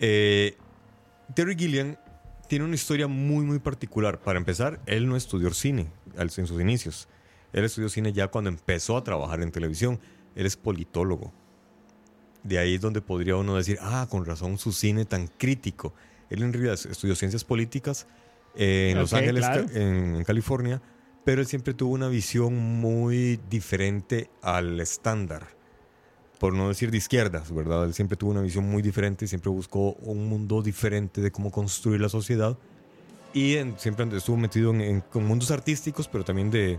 Eh, 0.00 0.56
Terry 1.34 1.56
Gilliam 1.56 1.96
tiene 2.48 2.64
una 2.64 2.74
historia 2.74 3.06
muy, 3.06 3.44
muy 3.44 3.58
particular. 3.58 4.20
Para 4.20 4.38
empezar, 4.38 4.80
él 4.86 5.08
no 5.08 5.16
estudió 5.16 5.52
cine 5.52 5.88
en 6.16 6.28
sus 6.46 6.60
inicios. 6.60 7.08
Él 7.52 7.64
estudió 7.64 7.88
cine 7.88 8.12
ya 8.12 8.28
cuando 8.28 8.50
empezó 8.50 8.96
a 8.96 9.04
trabajar 9.04 9.40
en 9.42 9.50
televisión. 9.52 10.00
Él 10.34 10.46
es 10.46 10.56
politólogo. 10.56 11.32
De 12.42 12.58
ahí 12.58 12.74
es 12.74 12.80
donde 12.80 13.00
podría 13.00 13.36
uno 13.36 13.56
decir, 13.56 13.78
ah, 13.80 14.06
con 14.10 14.24
razón 14.24 14.58
su 14.58 14.72
cine 14.72 15.04
tan 15.04 15.28
crítico. 15.28 15.94
Él 16.30 16.42
en 16.42 16.52
realidad 16.52 16.74
estudió 16.90 17.14
ciencias 17.14 17.44
políticas 17.44 18.06
eh, 18.56 18.90
en 18.92 18.98
Los 18.98 19.12
Ángeles, 19.12 19.44
claro. 19.46 19.66
ca- 19.66 19.72
en, 19.80 20.16
en 20.16 20.24
California, 20.24 20.82
pero 21.24 21.40
él 21.40 21.46
siempre 21.46 21.72
tuvo 21.74 21.94
una 21.94 22.08
visión 22.08 22.54
muy 22.54 23.40
diferente 23.48 24.30
al 24.42 24.78
estándar. 24.80 25.53
Por 26.38 26.52
no 26.52 26.68
decir 26.68 26.90
de 26.90 26.96
izquierdas, 26.98 27.52
¿verdad? 27.54 27.84
Él 27.84 27.94
siempre 27.94 28.16
tuvo 28.16 28.32
una 28.32 28.42
visión 28.42 28.68
muy 28.68 28.82
diferente, 28.82 29.26
siempre 29.26 29.50
buscó 29.50 29.92
un 30.00 30.28
mundo 30.28 30.62
diferente 30.62 31.20
de 31.20 31.30
cómo 31.30 31.50
construir 31.50 32.00
la 32.00 32.08
sociedad. 32.08 32.56
Y 33.32 33.56
en- 33.56 33.78
siempre 33.78 34.06
estuvo 34.16 34.36
metido 34.36 34.70
en, 34.70 34.80
en- 34.80 35.00
con 35.00 35.24
mundos 35.26 35.50
artísticos, 35.50 36.08
pero 36.08 36.24
también 36.24 36.50
de, 36.50 36.78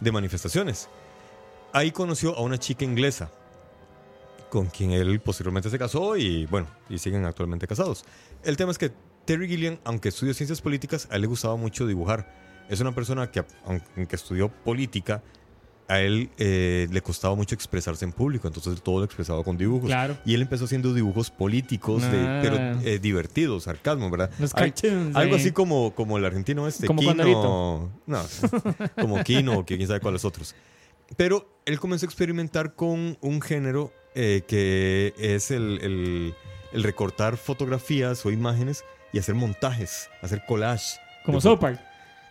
de 0.00 0.12
manifestaciones. 0.12 0.88
Ahí 1.72 1.90
conoció 1.90 2.36
a 2.36 2.42
una 2.42 2.58
chica 2.58 2.84
inglesa, 2.84 3.30
con 4.50 4.66
quien 4.66 4.92
él 4.92 5.20
posteriormente 5.20 5.68
se 5.70 5.78
casó 5.78 6.16
y 6.16 6.46
bueno, 6.46 6.66
y 6.88 6.98
siguen 6.98 7.24
actualmente 7.26 7.66
casados. 7.66 8.04
El 8.42 8.56
tema 8.56 8.70
es 8.70 8.78
que 8.78 8.92
Terry 9.26 9.46
Gilliam, 9.48 9.78
aunque 9.84 10.08
estudió 10.08 10.32
ciencias 10.32 10.60
políticas, 10.62 11.06
a 11.10 11.16
él 11.16 11.22
le 11.22 11.26
gustaba 11.26 11.56
mucho 11.56 11.86
dibujar. 11.86 12.32
Es 12.70 12.80
una 12.80 12.94
persona 12.94 13.30
que, 13.30 13.44
aunque 13.66 14.16
estudió 14.16 14.48
política, 14.48 15.22
a 15.88 16.00
él 16.00 16.28
eh, 16.38 16.86
le 16.90 17.00
costaba 17.00 17.34
mucho 17.34 17.54
expresarse 17.54 18.04
en 18.04 18.12
público, 18.12 18.46
entonces 18.46 18.80
todo 18.82 18.98
lo 18.98 19.04
expresaba 19.04 19.42
con 19.42 19.56
dibujos. 19.56 19.86
Claro. 19.88 20.18
Y 20.26 20.34
él 20.34 20.42
empezó 20.42 20.66
haciendo 20.66 20.92
dibujos 20.92 21.30
políticos, 21.30 22.02
de- 22.02 22.26
Ah. 22.26 22.40
pero 22.42 22.56
eh, 22.84 22.98
divertidos, 22.98 23.64
sarcasmo, 23.64 24.10
¿verdad? 24.10 24.30
Los 24.38 24.54
Al- 24.54 24.72
cartoons, 24.74 25.16
algo 25.16 25.36
así 25.36 25.50
como, 25.50 25.94
como 25.94 26.18
el 26.18 26.24
argentino 26.26 26.68
este, 26.68 26.86
Como 26.86 27.00
Kino. 27.00 27.90
No, 28.06 28.22
como 29.00 29.24
Kino, 29.24 29.58
o 29.60 29.64
quién 29.64 29.86
sabe 29.86 30.00
cuáles 30.00 30.24
otros. 30.24 30.54
Pero 31.16 31.48
él 31.64 31.80
comenzó 31.80 32.04
a 32.04 32.08
experimentar 32.08 32.74
con 32.74 33.16
un 33.22 33.40
género 33.40 33.90
eh, 34.14 34.42
que 34.46 35.14
es 35.18 35.50
el, 35.50 35.78
el- 35.82 36.34
el 36.72 36.82
recortar 36.82 37.38
fotografías 37.38 38.26
o 38.26 38.30
imágenes 38.30 38.84
y 39.10 39.18
hacer 39.18 39.34
montajes, 39.34 40.10
hacer 40.20 40.42
collage. 40.46 40.98
Como 41.24 41.40
South 41.40 41.58
Park. 41.58 41.80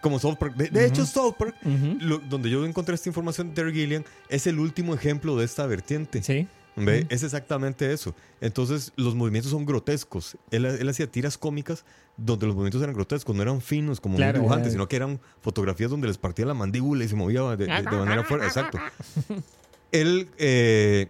Como 0.02 0.20
South 0.20 0.36
Park. 0.38 0.56
De, 0.56 0.70
de 0.70 0.86
hecho, 0.86 1.06
South 1.06 1.34
Park, 1.38 1.56
lo- 2.00 2.20
donde 2.20 2.50
yo 2.50 2.66
encontré 2.66 2.96
esta 2.96 3.10
información 3.10 3.50
de 3.50 3.56
Terry 3.56 3.74
Gilliam, 3.74 4.04
es 4.30 4.48
el 4.48 4.60
último 4.60 4.94
ejemplo 4.94 5.36
de 5.36 5.46
esta 5.46 5.66
vertiente. 5.66 6.22
Sí. 6.24 6.48
¿Ve? 6.80 7.08
Es 7.10 7.24
exactamente 7.24 7.92
eso. 7.92 8.14
Entonces, 8.40 8.94
los 8.98 9.16
movimientos 9.16 9.52
son 9.52 9.66
grotescos. 9.66 10.38
Él, 10.52 10.64
él 10.66 10.88
hacía 10.88 11.08
tiras 11.08 11.36
cómicas 11.36 11.84
donde 12.18 12.46
los 12.46 12.54
movimientos 12.56 12.84
eran 12.84 12.94
grotescos, 12.94 13.36
no 13.36 13.42
eran 13.42 13.62
finos 13.62 14.00
como 14.00 14.16
Claro, 14.18 14.38
un 14.38 14.44
dibujante, 14.44 14.70
sino 14.70 14.88
que 14.88 14.96
eran 14.96 15.20
fotografías 15.42 15.90
donde 15.90 16.08
les 16.08 16.20
partía 16.20 16.46
la 16.46 16.54
mandíbula 16.54 17.04
y 17.04 17.08
se 17.08 17.16
movía 17.16 17.42
de, 17.56 17.66
de- 17.66 17.66
de 17.82 17.98
manera 17.98 18.24
fuerte. 18.24 18.46
Exacto. 18.46 18.78
Él 19.92 20.30
eh, 20.38 21.08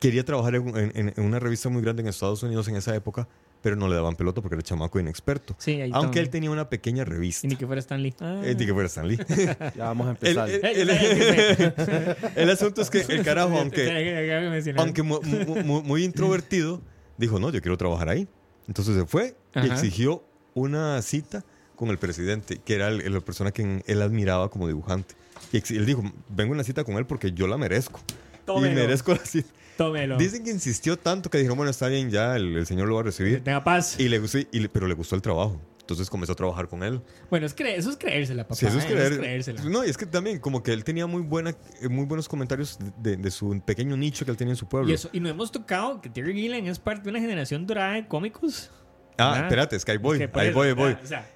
quería 0.00 0.24
trabajar 0.24 0.56
en, 0.56 0.76
en- 0.76 1.12
en 1.16 1.24
una 1.24 1.38
revista 1.38 1.68
muy 1.68 1.82
grande 1.82 2.02
en 2.02 2.08
Estados 2.08 2.42
Unidos 2.42 2.66
en 2.68 2.74
esa 2.76 2.94
época, 2.96 3.28
pero 3.64 3.76
no 3.76 3.88
le 3.88 3.94
daban 3.96 4.14
pelota 4.14 4.42
porque 4.42 4.56
era 4.56 4.62
chamaco 4.62 5.00
inexperto. 5.00 5.56
Sí, 5.58 5.80
ahí 5.80 5.90
Aunque 5.94 6.18
está. 6.18 6.20
él 6.20 6.28
tenía 6.30 6.50
una 6.50 6.68
pequeña 6.68 7.04
revista. 7.04 7.46
Y 7.46 7.50
ni 7.50 7.56
que 7.56 7.66
fuera 7.66 7.80
Stan 7.80 8.00
Lee. 8.02 8.14
Ah. 8.20 8.42
Eh, 8.44 8.54
ni 8.58 8.66
que 8.66 8.72
fuera 8.74 8.86
Stan 8.86 9.08
Lee. 9.08 9.16
Ya 9.74 9.84
vamos 9.86 10.06
a 10.06 10.10
el, 10.10 10.16
empezar. 10.36 10.50
el- 10.50 10.90
el- 10.90 12.16
el 12.36 12.50
asunto 12.50 12.82
es 12.82 12.90
que 12.90 13.00
el 13.00 13.24
carajo, 13.24 13.58
aunque, 13.58 14.72
aunque 14.76 15.02
mu- 15.02 15.20
mu- 15.22 15.64
mu- 15.64 15.82
muy, 15.82 16.04
introvertido, 16.04 16.82
dijo, 17.16 17.40
no, 17.40 17.50
yo 17.50 17.60
quiero 17.62 17.76
trabajar 17.78 18.10
ahí. 18.10 18.28
Entonces 18.68 18.94
se 18.96 19.06
fue 19.06 19.34
y 19.54 19.58
Ajá. 19.60 19.66
exigió 19.74 20.22
una 20.54 21.00
cita 21.02 21.42
con 21.74 21.88
el 21.88 21.98
presidente, 21.98 22.60
que 22.64 22.74
era 22.74 22.88
el- 22.88 23.12
la 23.12 23.20
persona 23.20 23.50
que 23.50 23.82
él 23.86 24.02
admiraba 24.02 24.50
como 24.50 24.66
dibujante. 24.68 25.14
Y 25.52 25.56
él 25.74 25.86
dijo, 25.86 26.02
vengo 26.28 26.52
a 26.52 26.56
una 26.56 26.64
cita 26.64 26.84
con 26.84 26.96
él 26.96 27.06
porque 27.06 27.32
yo 27.32 27.46
la 27.46 27.56
merezco. 27.56 28.00
Tómelo. 28.44 28.72
Y 28.72 28.74
merezco 28.76 29.12
la 29.12 29.24
cita. 29.24 29.48
Tómelo. 29.76 30.16
Dicen 30.16 30.44
que 30.44 30.50
insistió 30.50 30.96
tanto 30.96 31.30
que 31.30 31.38
dijeron, 31.38 31.56
bueno, 31.56 31.70
está 31.70 31.88
bien, 31.88 32.10
ya 32.10 32.36
el, 32.36 32.56
el 32.56 32.66
señor 32.66 32.88
lo 32.88 32.94
va 32.94 33.00
a 33.00 33.04
recibir. 33.04 33.42
Tenga 33.42 33.64
paz. 33.64 33.98
Y 33.98 34.08
le 34.08 34.18
gustó, 34.18 34.38
y 34.38 34.60
le- 34.60 34.68
pero 34.68 34.86
le 34.86 34.94
gustó 34.94 35.16
el 35.16 35.22
trabajo. 35.22 35.60
Entonces 35.80 36.08
comenzó 36.08 36.32
a 36.32 36.36
trabajar 36.36 36.66
con 36.66 36.82
él. 36.82 37.02
Bueno, 37.28 37.44
es 37.44 37.54
eso 37.58 37.90
es 37.90 37.96
creérsela, 37.98 38.44
papá. 38.44 38.54
Sí, 38.54 38.64
eso 38.64 38.78
es 38.78 38.86
creérsela. 38.86 39.62
No, 39.64 39.84
y 39.84 39.90
es 39.90 39.98
que 39.98 40.06
también, 40.06 40.38
como 40.38 40.62
que 40.62 40.72
él 40.72 40.82
tenía 40.82 41.06
muy, 41.06 41.20
buena, 41.20 41.50
eh, 41.82 41.88
muy 41.90 42.06
buenos 42.06 42.26
comentarios 42.26 42.78
de, 43.02 43.18
de 43.18 43.30
su 43.30 43.60
pequeño 43.66 43.94
nicho 43.94 44.24
que 44.24 44.30
él 44.30 44.36
tenía 44.38 44.52
en 44.52 44.56
su 44.56 44.66
pueblo. 44.66 44.90
Y, 44.90 44.94
eso, 44.94 45.10
y 45.12 45.20
no 45.20 45.28
hemos 45.28 45.52
tocado 45.52 46.00
que 46.00 46.08
Terry 46.08 46.32
Gilliam 46.32 46.64
es 46.66 46.78
parte 46.78 47.02
de 47.02 47.10
una 47.10 47.20
generación 47.20 47.66
dorada 47.66 47.92
de 47.94 48.08
cómicos. 48.08 48.70
ah, 49.18 49.32
¿verdad? 49.32 49.44
espérate, 49.44 49.76
es 49.76 49.84
que 49.84 49.92
ahí 49.92 49.98
voy, 49.98 50.22
ahí 50.32 50.50
voy. 50.52 50.96
O 51.02 51.06
sea, 51.06 51.28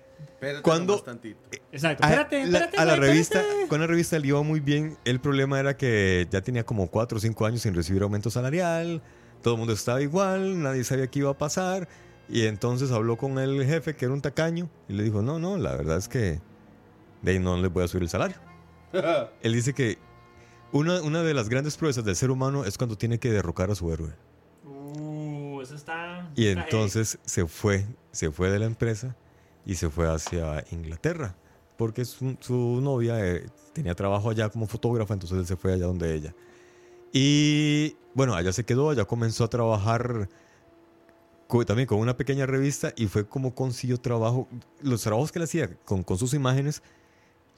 Cuando- 0.63 1.03
exacto. 1.73 2.05
A, 2.05 2.11
Espérate, 2.11 2.47
la, 2.47 2.59
espérate. 2.59 2.77
a 2.77 2.85
la 2.85 2.97
güey, 2.97 3.09
revista, 3.11 3.41
espérate. 3.41 3.69
con 3.69 3.81
la 3.81 3.87
revista 3.87 4.19
le 4.19 4.29
iba 4.29 4.43
muy 4.43 4.61
bien. 4.61 4.97
El 5.05 5.21
problema 5.21 5.59
era 5.59 5.77
que 5.77 6.27
ya 6.31 6.41
tenía 6.43 6.65
como 6.65 6.87
4 6.89 7.19
o 7.19 7.21
5 7.21 7.47
años 7.47 7.63
sin 7.63 7.75
recibir 7.75 8.03
aumento 8.03 8.31
salarial. 8.31 9.03
Todo 9.43 9.55
el 9.55 9.59
mundo 9.59 9.73
estaba 9.73 10.01
igual, 10.01 10.63
nadie 10.63 10.85
sabía 10.85 11.07
qué 11.09 11.21
iba 11.21 11.31
a 11.31 11.39
pasar. 11.39 11.89
Y 12.29 12.47
entonces 12.47 12.91
habló 12.93 13.17
con 13.17 13.39
el 13.39 13.65
jefe, 13.65 13.97
que 13.97 14.05
era 14.05 14.15
un 14.15 14.21
tacaño, 14.21 14.69
y 14.89 14.93
le 14.93 15.03
dijo, 15.03 15.23
no, 15.23 15.39
no, 15.39 15.57
la 15.57 15.75
verdad 15.75 15.97
es 15.97 16.09
que 16.09 16.41
de 17.23 17.31
ahí 17.33 17.39
no 17.39 17.57
le 17.57 17.69
voy 17.69 17.85
a 17.85 17.89
subir 17.89 18.03
el 18.05 18.09
salario. 18.11 18.37
Él 19.43 19.53
dice 19.55 19.73
que 19.75 19.99
una, 20.73 21.01
una 21.03 21.23
de 21.23 21.35
las 21.35 21.49
grandes 21.49 21.77
proezas 21.77 22.05
del 22.05 22.15
ser 22.17 22.31
humano 22.31 22.65
es 22.65 22.77
cuando 22.79 22.97
tiene 22.99 23.19
que 23.19 23.31
derrocar 23.33 23.71
a 23.71 23.75
su 23.75 23.91
héroe. 23.93 24.13
Uh, 24.65 25.61
eso 25.63 25.75
está. 25.75 26.31
Y 26.37 26.49
entonces 26.49 27.19
se 27.25 27.47
fue, 27.47 27.87
se 28.13 28.31
fue 28.31 28.51
de 28.51 28.59
la 28.59 28.67
empresa 28.67 29.17
y 29.69 29.77
se 29.77 29.89
fue 29.89 30.13
hacia 30.13 30.65
Inglaterra, 30.73 31.37
porque 31.77 32.05
su, 32.05 32.37
su 32.41 32.81
novia 32.81 33.25
eh, 33.25 33.47
tenía 33.73 33.95
trabajo 33.95 34.31
allá 34.31 34.49
como 34.49 34.67
fotógrafa, 34.67 35.15
entonces 35.15 35.39
él 35.39 35.47
se 35.47 35.55
fue 35.57 35.75
allá 35.75 35.87
donde 35.87 36.13
ella. 36.13 36.35
Y 37.13 37.97
bueno, 38.15 38.35
allá 38.35 38.53
se 38.53 38.65
quedó, 38.65 38.91
allá 38.91 39.05
comenzó 39.05 39.45
a 39.45 39.49
trabajar 39.49 40.29
co- 41.47 41.65
también 41.65 41.87
con 41.87 41.99
una 41.99 42.17
pequeña 42.17 42.47
revista 42.47 42.93
y 42.97 43.07
fue 43.07 43.27
como 43.27 43.55
consiguió 43.55 43.99
trabajo. 43.99 44.49
Los 44.83 45.03
trabajos 45.03 45.31
que 45.33 45.39
él 45.39 45.45
hacía 45.45 45.71
con, 45.85 46.03
con 46.03 46.19
sus 46.19 46.35
imágenes 46.35 46.83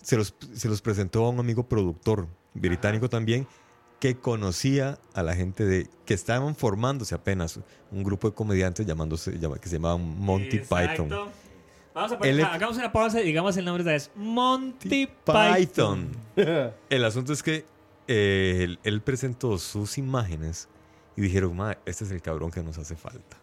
se 0.03 0.16
los, 0.16 0.35
se 0.55 0.68
los 0.68 0.83
presentó 0.83 1.25
a 1.25 1.31
un 1.31 1.38
amigo 1.40 1.68
productor 1.68 2.27
británico 2.55 3.09
también 3.09 3.46
que 4.01 4.16
conocía 4.16 4.99
a 5.14 5.23
la 5.23 5.35
gente 5.37 5.64
de 5.64 5.88
que 6.07 6.14
estaban 6.14 6.57
formándose 6.57 7.14
apenas 7.14 7.61
un 7.92 8.03
grupo 8.03 8.29
de 8.31 8.35
comediantes 8.35 8.87
llamándose 8.87 9.38
que 9.61 9.68
se 9.68 9.77
llamaban 9.77 10.18
Monty 10.18 10.57
Exacto. 10.57 11.05
Python. 11.05 11.49
Vamos 11.94 12.12
a 12.12 12.18
poner, 12.18 12.35
Él- 12.35 12.44
hagamos 12.44 12.76
una 12.76 12.92
pausa 12.92 13.20
y 13.20 13.24
digamos 13.26 13.57
el 13.57 13.64
nombre 13.64 13.83
de 13.85 13.92
vez. 13.92 14.11
Monty 14.14 15.07
Python. 15.07 15.55
Python. 16.37 16.72
El 16.90 17.05
asunto 17.05 17.33
es 17.33 17.42
que 17.42 17.64
eh, 18.09 18.61
él, 18.62 18.79
él 18.85 19.00
presentó 19.03 19.59
sus 19.59 19.98
imágenes 19.98 20.68
y 21.16 21.22
dijeron, 21.22 21.57
"Ma, 21.57 21.76
este 21.87 22.05
es 22.05 22.11
el 22.11 22.22
cabrón 22.22 22.50
que 22.50 22.62
nos 22.62 22.79
hace 22.79 22.96
falta. 22.96 23.37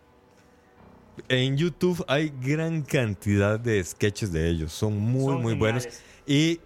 En 1.29 1.57
YouTube 1.57 2.03
hay 2.07 2.31
gran 2.41 2.81
cantidad 2.83 3.59
de 3.59 3.83
sketches 3.83 4.31
de 4.31 4.49
ellos, 4.49 4.71
son 4.71 4.97
muy, 4.99 5.33
Son 5.33 5.41
muy 5.41 5.55
buenos. 5.55 5.83
geniales. 5.83 6.03
Y 6.27 6.59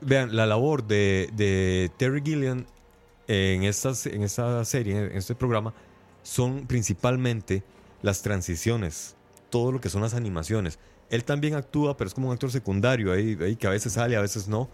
vean, 0.00 0.34
la 0.36 0.46
labor 0.46 0.84
de, 0.86 1.28
de 1.34 1.90
Terry 1.96 2.22
Gilliam 2.24 2.64
en, 3.26 3.64
estas, 3.64 4.06
en 4.06 4.22
esta 4.22 4.64
serie, 4.64 4.96
en 5.06 5.16
este 5.16 5.34
programa, 5.34 5.74
son 6.22 6.66
principalmente 6.66 7.62
las 8.02 8.22
transiciones, 8.22 9.16
todo 9.50 9.72
lo 9.72 9.80
que 9.80 9.88
son 9.88 10.02
las 10.02 10.14
animaciones. 10.14 10.78
Él 11.10 11.24
también 11.24 11.54
actúa, 11.54 11.96
pero 11.96 12.08
es 12.08 12.14
como 12.14 12.28
un 12.28 12.32
actor 12.32 12.50
secundario, 12.50 13.12
ahí, 13.12 13.36
ahí 13.40 13.56
que 13.56 13.66
a 13.66 13.70
veces 13.70 13.92
sale, 13.92 14.16
a 14.16 14.20
veces 14.20 14.48
no. 14.48 14.68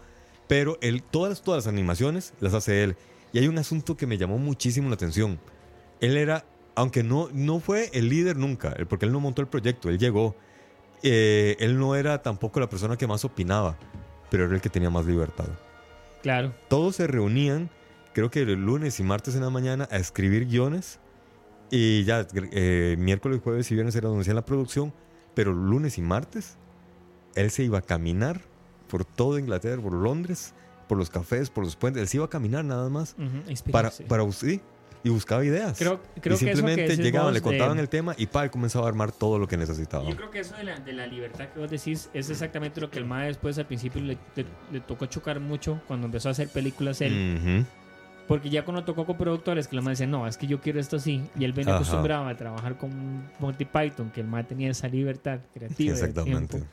Pero 0.47 0.77
él, 0.81 1.03
todas, 1.03 1.41
todas 1.41 1.65
las 1.65 1.73
animaciones 1.73 2.33
las 2.39 2.53
hace 2.53 2.83
él. 2.83 2.95
Y 3.31 3.39
hay 3.39 3.47
un 3.47 3.57
asunto 3.57 3.95
que 3.97 4.05
me 4.05 4.17
llamó 4.17 4.37
muchísimo 4.37 4.89
la 4.89 4.95
atención. 4.95 5.39
Él 6.01 6.17
era, 6.17 6.45
aunque 6.75 7.03
no, 7.03 7.29
no 7.33 7.59
fue 7.59 7.89
el 7.93 8.09
líder 8.09 8.37
nunca, 8.37 8.75
porque 8.89 9.05
él 9.05 9.11
no 9.11 9.19
montó 9.19 9.41
el 9.41 9.47
proyecto, 9.47 9.89
él 9.89 9.97
llegó. 9.97 10.35
eh, 11.03 11.55
él 11.59 11.77
no 11.77 11.95
era 11.95 12.21
tampoco 12.21 12.59
la 12.59 12.69
persona 12.69 12.97
que 12.97 13.07
más 13.07 13.25
opinaba, 13.25 13.77
pero 14.29 14.45
era 14.45 14.55
el 14.55 14.61
que 14.61 14.69
tenía 14.69 14.89
más 14.89 15.05
libertad. 15.05 15.47
Claro. 16.21 16.53
Todos 16.69 16.95
se 16.95 17.07
reunían, 17.07 17.69
creo 18.13 18.31
que 18.31 18.41
el 18.41 18.53
lunes 18.53 18.99
y 18.99 19.03
martes 19.03 19.35
en 19.35 19.41
la 19.41 19.49
mañana, 19.49 19.87
a 19.91 19.97
escribir 19.97 20.45
guiones. 20.47 20.99
Y 21.71 22.03
ya, 22.03 22.27
eh, 22.51 22.95
miércoles, 22.99 23.41
jueves 23.43 23.69
y 23.71 23.73
viernes 23.73 23.95
era 23.95 24.07
donde 24.07 24.21
hacían 24.21 24.35
la 24.35 24.45
producción. 24.45 24.93
Pero 25.35 25.53
lunes 25.53 25.97
y 25.97 26.01
martes, 26.01 26.57
él 27.35 27.49
se 27.51 27.63
iba 27.63 27.79
a 27.79 27.81
caminar 27.81 28.41
por 28.87 29.05
toda 29.05 29.39
Inglaterra, 29.39 29.81
por 29.81 29.93
Londres, 29.93 30.53
por 30.87 30.97
los 30.97 31.09
cafés, 31.09 31.49
por 31.49 31.63
los 31.63 31.75
puentes. 31.75 32.01
Él 32.01 32.07
se 32.07 32.17
iba 32.17 32.25
a 32.25 32.29
caminar 32.29 32.63
nada 32.63 32.89
más 32.89 33.15
Ujú, 33.17 33.29
para, 33.39 33.49
inspirarse. 33.51 34.03
para 34.03 34.31
sí, 34.31 34.61
y 35.05 35.09
buscaba 35.09 35.43
ideas. 35.43 35.77
Creo- 35.77 35.99
creo 36.01 36.13
y 36.15 36.21
que 36.21 36.29
eso 36.29 36.37
que 36.37 36.45
simplemente 36.55 36.81
decís 36.83 36.99
llegaban, 37.03 37.33
le 37.33 37.41
contaban 37.41 37.75
de- 37.77 37.81
el 37.83 37.89
tema 37.89 38.13
y 38.17 38.27
pa, 38.27 38.43
él 38.43 38.51
comenzaba 38.51 38.85
a 38.85 38.89
armar 38.89 39.11
todo 39.11 39.39
lo 39.39 39.47
que 39.47 39.57
necesitaba. 39.57 40.07
Yo 40.07 40.15
creo 40.15 40.29
que 40.31 40.39
eso 40.39 40.55
de 40.55 40.63
la, 40.63 40.79
de 40.79 40.93
la 40.93 41.07
libertad 41.07 41.49
que 41.49 41.59
vos 41.59 41.69
decís 41.69 42.09
es 42.13 42.29
exactamente 42.29 42.79
lo 42.79 42.89
que 42.91 42.99
el 42.99 43.05
MAE 43.05 43.27
después 43.27 43.57
al 43.57 43.65
principio 43.65 44.01
le, 44.01 44.17
le- 44.35 44.45
le 44.71 44.79
tocó 44.81 45.07
chocar 45.07 45.39
mucho 45.39 45.81
cuando 45.87 46.05
empezó 46.05 46.29
a 46.29 46.31
hacer 46.33 46.47
películas 46.49 47.01
él. 47.01 47.37
Ujú. 47.41 47.65
Porque 48.27 48.49
ya 48.49 48.63
cuando 48.63 48.83
tocó 48.83 49.05
con 49.05 49.17
productores 49.17 49.67
que 49.67 49.75
el 49.75 49.81
MAE 49.81 49.91
decía, 49.93 50.07
no, 50.07 50.25
es 50.27 50.37
que 50.37 50.47
yo 50.47 50.61
quiero 50.61 50.79
esto 50.79 50.95
así. 50.95 51.23
Y 51.37 51.43
él 51.43 51.53
venía 51.53 51.75
acostumbrado 51.75 52.27
a 52.27 52.35
trabajar 52.35 52.77
con 52.77 53.23
Monty 53.39 53.65
Python, 53.65 54.11
que 54.11 54.21
el 54.21 54.27
MAE 54.27 54.43
tenía 54.45 54.71
esa 54.71 54.87
libertad 54.87 55.39
creativa. 55.53 55.93
de 55.93 55.99
Exactamente. 55.99 56.57
tiempo. 56.57 56.67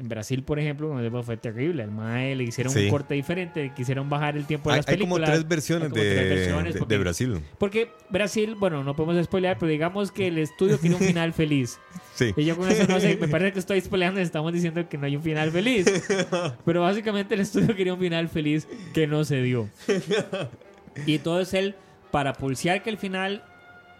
En 0.00 0.08
Brasil, 0.08 0.42
por 0.42 0.58
ejemplo, 0.58 0.88
donde 0.88 1.10
fue 1.22 1.36
terrible. 1.36 1.82
El 1.82 1.90
MAE 1.90 2.34
le 2.34 2.44
hicieron 2.44 2.72
Sí. 2.72 2.84
un 2.84 2.88
corte 2.90 3.12
diferente, 3.12 3.70
quisieron 3.76 4.08
bajar 4.08 4.34
el 4.34 4.46
tiempo 4.46 4.70
de 4.70 4.76
Hay, 4.76 4.78
las 4.78 4.88
hay 4.88 4.98
como 4.98 5.16
películas. 5.16 5.30
tres 5.38 5.46
versiones, 5.48 5.88
como 5.90 6.02
de, 6.02 6.14
tres 6.14 6.28
versiones, 6.30 6.72
de- 6.72 6.78
porque- 6.80 6.94
de 6.94 6.98
Brasil. 7.00 7.40
Porque 7.58 7.90
Brasil, 8.08 8.54
bueno, 8.58 8.82
no 8.82 8.96
podemos 8.96 9.22
spoilear, 9.26 9.58
pero 9.58 9.70
digamos 9.70 10.10
que 10.10 10.28
el 10.28 10.38
estudio 10.38 10.78
tiene 10.78 10.96
un 10.96 11.02
final 11.02 11.32
feliz. 11.34 11.78
Sí. 12.14 12.32
Y 12.36 12.44
yo 12.44 12.54
con 12.56 12.68
eso 12.70 12.86
no 12.86 13.00
sé, 13.00 13.16
me 13.16 13.28
parece 13.28 13.52
que 13.54 13.58
estoy 13.60 13.80
spoileando 13.80 14.20
y 14.20 14.22
estamos 14.24 14.52
diciendo 14.52 14.86
que 14.88 14.98
no 14.98 15.06
hay 15.06 15.16
un 15.16 15.22
final 15.22 15.50
feliz. 15.50 15.86
Pero 16.66 16.82
básicamente 16.82 17.34
el 17.34 17.40
estudio 17.40 17.74
quería 17.74 17.94
un 17.94 18.00
final 18.00 18.28
feliz 18.28 18.68
que 18.92 19.06
no 19.06 19.24
se 19.24 19.40
dio. 19.42 19.68
Y 21.06 21.18
todo 21.18 21.40
es 21.40 21.54
él 21.54 21.74
para 22.10 22.32
pulsear 22.34 22.82
que 22.82 22.90
el 22.90 22.98
final 22.98 23.42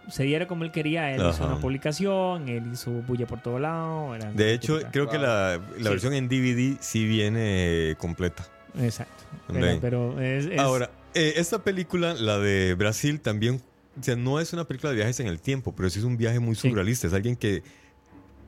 se 0.09 0.23
diera 0.23 0.47
como 0.47 0.63
él 0.63 0.71
quería. 0.71 1.11
Él 1.11 1.21
hizo 1.29 1.45
una 1.45 1.59
publicación, 1.59 2.49
él 2.49 2.63
hizo 2.73 2.91
bulla 2.91 3.27
por 3.27 3.41
todo 3.41 3.59
lado. 3.59 4.15
era 4.15 4.31
De 4.31 4.53
hecho, 4.53 4.73
típica. 4.77 4.91
creo 4.91 5.09
que 5.09 5.17
la, 5.17 5.57
la 5.57 5.83
Sí. 5.83 5.89
versión 5.89 6.13
en 6.13 6.27
DVD 6.27 6.77
sí 6.81 7.05
viene 7.07 7.95
completa. 7.97 8.47
Exacto. 8.79 9.23
Pero, 9.51 9.79
pero 9.81 10.21
es, 10.21 10.45
es- 10.45 10.59
Ahora, 10.59 10.89
eh, 11.13 11.33
esta 11.37 11.63
película, 11.63 12.13
la 12.13 12.37
de 12.39 12.73
Brasil, 12.75 13.19
también, 13.19 13.61
o 13.99 14.03
sea, 14.03 14.15
no 14.15 14.39
es 14.39 14.53
una 14.53 14.63
película 14.65 14.91
de 14.91 14.95
viajes 14.97 15.19
en 15.19 15.27
el 15.27 15.39
tiempo, 15.41 15.73
pero 15.75 15.89
sí 15.89 15.99
es 15.99 16.05
un 16.05 16.15
viaje 16.17 16.39
muy 16.39 16.55
Sí. 16.55 16.69
surrealista. 16.69 17.07
Es 17.07 17.13
alguien 17.13 17.35
que 17.35 17.63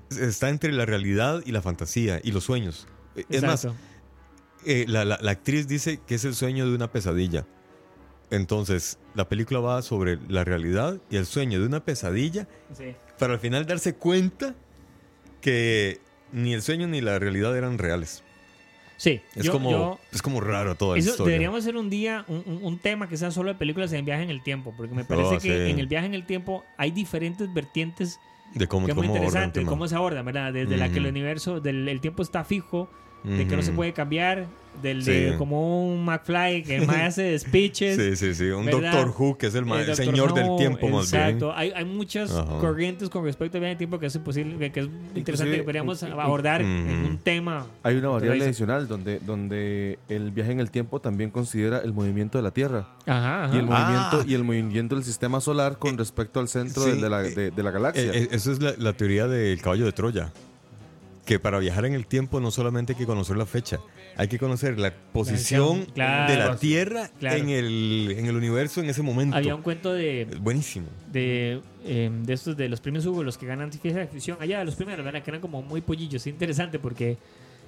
está 0.09 0.49
entre 0.49 0.71
la 0.71 0.85
realidad 0.85 1.41
y 1.45 1.51
la 1.51 1.61
fantasía 1.61 2.19
y 2.23 2.31
los 2.31 2.43
sueños. 2.45 2.87
Eh, 3.15 3.25
Es 3.29 3.41
más, 3.43 3.67
eh, 4.65 4.85
la- 4.87 5.03
la 5.05 5.31
actriz 5.31 5.67
dice 5.67 5.99
que 6.07 6.15
es 6.15 6.23
el 6.25 6.35
sueño 6.35 6.65
de 6.69 6.75
una 6.75 6.91
pesadilla. 6.91 7.45
Entonces, 8.31 8.97
la 9.13 9.29
película 9.29 9.59
va 9.59 9.81
sobre 9.81 10.17
la 10.27 10.43
realidad 10.43 10.97
y 11.09 11.17
el 11.17 11.25
sueño 11.25 11.59
de 11.59 11.65
una 11.67 11.83
pesadilla 11.85 12.47
Sí. 12.73 12.95
para 13.19 13.33
al 13.33 13.39
final 13.39 13.65
darse 13.65 13.93
cuenta 13.95 14.55
que 15.41 15.99
ni 16.31 16.53
el 16.53 16.61
sueño 16.61 16.87
ni 16.87 17.01
la 17.01 17.19
realidad 17.19 17.55
eran 17.57 17.77
reales. 17.77 18.23
Sí, 18.97 19.21
Es, 19.35 19.43
yo- 19.45 19.51
como, 19.51 19.71
yo- 19.71 19.99
es 20.11 20.21
como 20.21 20.39
raro 20.39 20.75
toda 20.75 20.93
la 20.95 20.99
Eso 20.99 21.09
historia. 21.11 21.31
deberíamos 21.31 21.59
hacer 21.59 21.75
un 21.75 21.89
día 21.89 22.23
un, 22.27 22.43
un- 22.45 22.63
un 22.63 22.79
tema 22.79 23.09
que 23.09 23.17
sea 23.17 23.31
solo 23.31 23.49
de 23.51 23.55
películas 23.55 23.91
en 23.91 24.05
viaje 24.05 24.23
en 24.23 24.29
el 24.29 24.41
tiempo, 24.43 24.73
porque 24.77 24.95
me 24.95 25.03
parece 25.03 25.27
Oh, 25.35 25.39
que 25.39 25.65
sí. 25.65 25.71
en 25.71 25.79
el 25.79 25.87
viaje 25.87 26.05
en 26.05 26.13
el 26.13 26.25
tiempo 26.25 26.63
hay 26.77 26.91
diferentes 26.91 27.53
vertientes 27.53 28.19
de 28.55 28.67
cómo, 28.67 28.85
que 28.85 28.91
es 28.91 28.97
muy 28.97 29.07
interesante, 29.07 29.59
de 29.61 29.65
cómo 29.65 29.87
se 29.87 29.95
aborda, 29.95 30.21
¿verdad? 30.21 30.53
Desde 30.53 30.77
la 30.77 30.89
que 30.89 30.99
el 30.99 31.07
universo, 31.07 31.59
del 31.59 31.89
el 31.89 31.99
tiempo 32.01 32.21
está 32.23 32.43
fijo, 32.45 32.89
de 33.23 33.47
que 33.47 33.55
no 33.55 33.61
se 33.61 33.71
puede 33.71 33.93
cambiar, 33.93 34.45
del 34.81 35.05
de 35.05 35.35
como 35.37 35.93
un 35.93 36.03
McFly 36.03 36.63
que 36.63 36.81
más 36.81 36.95
hace 36.97 37.37
speeches. 37.39 37.95
Sí, 37.95 38.15
sí, 38.15 38.33
sí. 38.33 38.45
Un 38.45 38.65
¿verdad? 38.65 38.91
Doctor 38.93 39.13
Who 39.15 39.37
que 39.37 39.45
es 39.47 39.53
el, 39.55 39.65
señor 39.95 40.33
del 40.33 40.55
tiempo 40.57 40.87
más 40.89 41.11
bien. 41.11 41.23
Exacto. 41.23 41.53
Hay, 41.55 41.71
hay 41.75 41.85
muchas 41.85 42.31
corrientes 42.59 43.07
con 43.09 43.23
respecto 43.23 43.57
al 43.57 43.61
viaje 43.61 43.71
en 43.71 43.75
el 43.75 43.77
tiempo 43.77 43.99
que 43.99 44.07
es 44.07 44.15
imposible, 44.15 44.57
que, 44.57 44.71
que 44.71 44.79
es 44.79 44.87
interesante 45.15 45.57
que 45.57 45.63
podríamos 45.63 46.01
abordar 46.01 46.61
en 46.61 47.05
un 47.07 47.19
tema. 47.19 47.67
Hay 47.83 47.97
una 47.97 48.09
variable 48.09 48.43
adicional 48.45 48.87
donde, 48.87 49.19
donde 49.19 49.99
el 50.09 50.31
viaje 50.31 50.51
en 50.51 50.59
el 50.59 50.71
tiempo 50.71 50.99
también 50.99 51.29
considera 51.29 51.77
el 51.79 51.93
movimiento 51.93 52.39
de 52.39 52.43
la 52.43 52.51
Tierra 52.51 52.87
Ajá, 53.05 53.45
ajá. 53.45 53.55
y 53.55 53.59
el, 53.59 53.67
Ah. 53.69 54.09
movimiento, 54.11 54.31
y 54.31 54.33
el 54.33 54.43
movimiento 54.43 54.95
del 54.95 55.03
sistema 55.03 55.39
solar 55.39 55.77
con 55.77 55.99
respecto 55.99 56.39
al 56.39 56.47
centro 56.47 56.83
sí, 56.83 56.99
de, 56.99 57.09
la, 57.11 57.23
eh, 57.23 57.29
de- 57.29 57.51
de 57.51 57.63
la 57.63 57.69
galaxia. 57.69 58.03
Eh, 58.05 58.23
eh, 58.23 58.27
eso 58.31 58.51
es 58.51 58.59
la, 58.59 58.73
la 58.77 58.93
teoría 58.93 59.27
del 59.27 59.61
caballo 59.61 59.85
de 59.85 59.91
Troya. 59.91 60.33
Que 61.25 61.39
para 61.39 61.57
viajar 61.59 61.85
en 61.85 61.93
el 61.93 62.05
tiempo 62.05 62.41
no 62.41 62.51
solamente 62.51 62.93
hay 62.93 62.99
que 62.99 63.05
conocer 63.05 63.37
la 63.37 63.45
fecha, 63.45 63.79
hay 64.17 64.27
que 64.27 64.37
conocer 64.37 64.77
la 64.77 64.93
posición 64.93 65.85
Claro. 65.93 66.31
de 66.33 66.37
la 66.37 66.57
Tierra 66.57 67.09
Claro. 67.17 67.37
en, 67.37 67.49
el, 67.49 68.13
en 68.17 68.25
el 68.25 68.35
universo 68.35 68.81
en 68.81 68.89
ese 68.89 69.01
momento. 69.03 69.37
Había 69.37 69.55
un 69.55 69.61
cuento 69.61 69.93
de, 69.93 70.27
buenísimo. 70.41 70.87
de, 71.11 71.61
eh, 71.85 72.09
de 72.11 72.33
estos 72.33 72.57
de 72.57 72.67
los 72.67 72.81
premios 72.81 73.05
Hugo, 73.05 73.23
los 73.23 73.37
que 73.37 73.45
ganan 73.45 73.71
ciencia 73.71 74.05
ficción, 74.07 74.37
allá 74.41 74.63
los 74.65 74.75
primeros, 74.75 75.05
¿verdad? 75.05 75.23
Que 75.23 75.31
eran 75.31 75.39
como 75.41 75.61
muy 75.61 75.79
pollillos. 75.79 76.15
Es 76.21 76.27
interesante 76.27 76.77
porque 76.77 77.17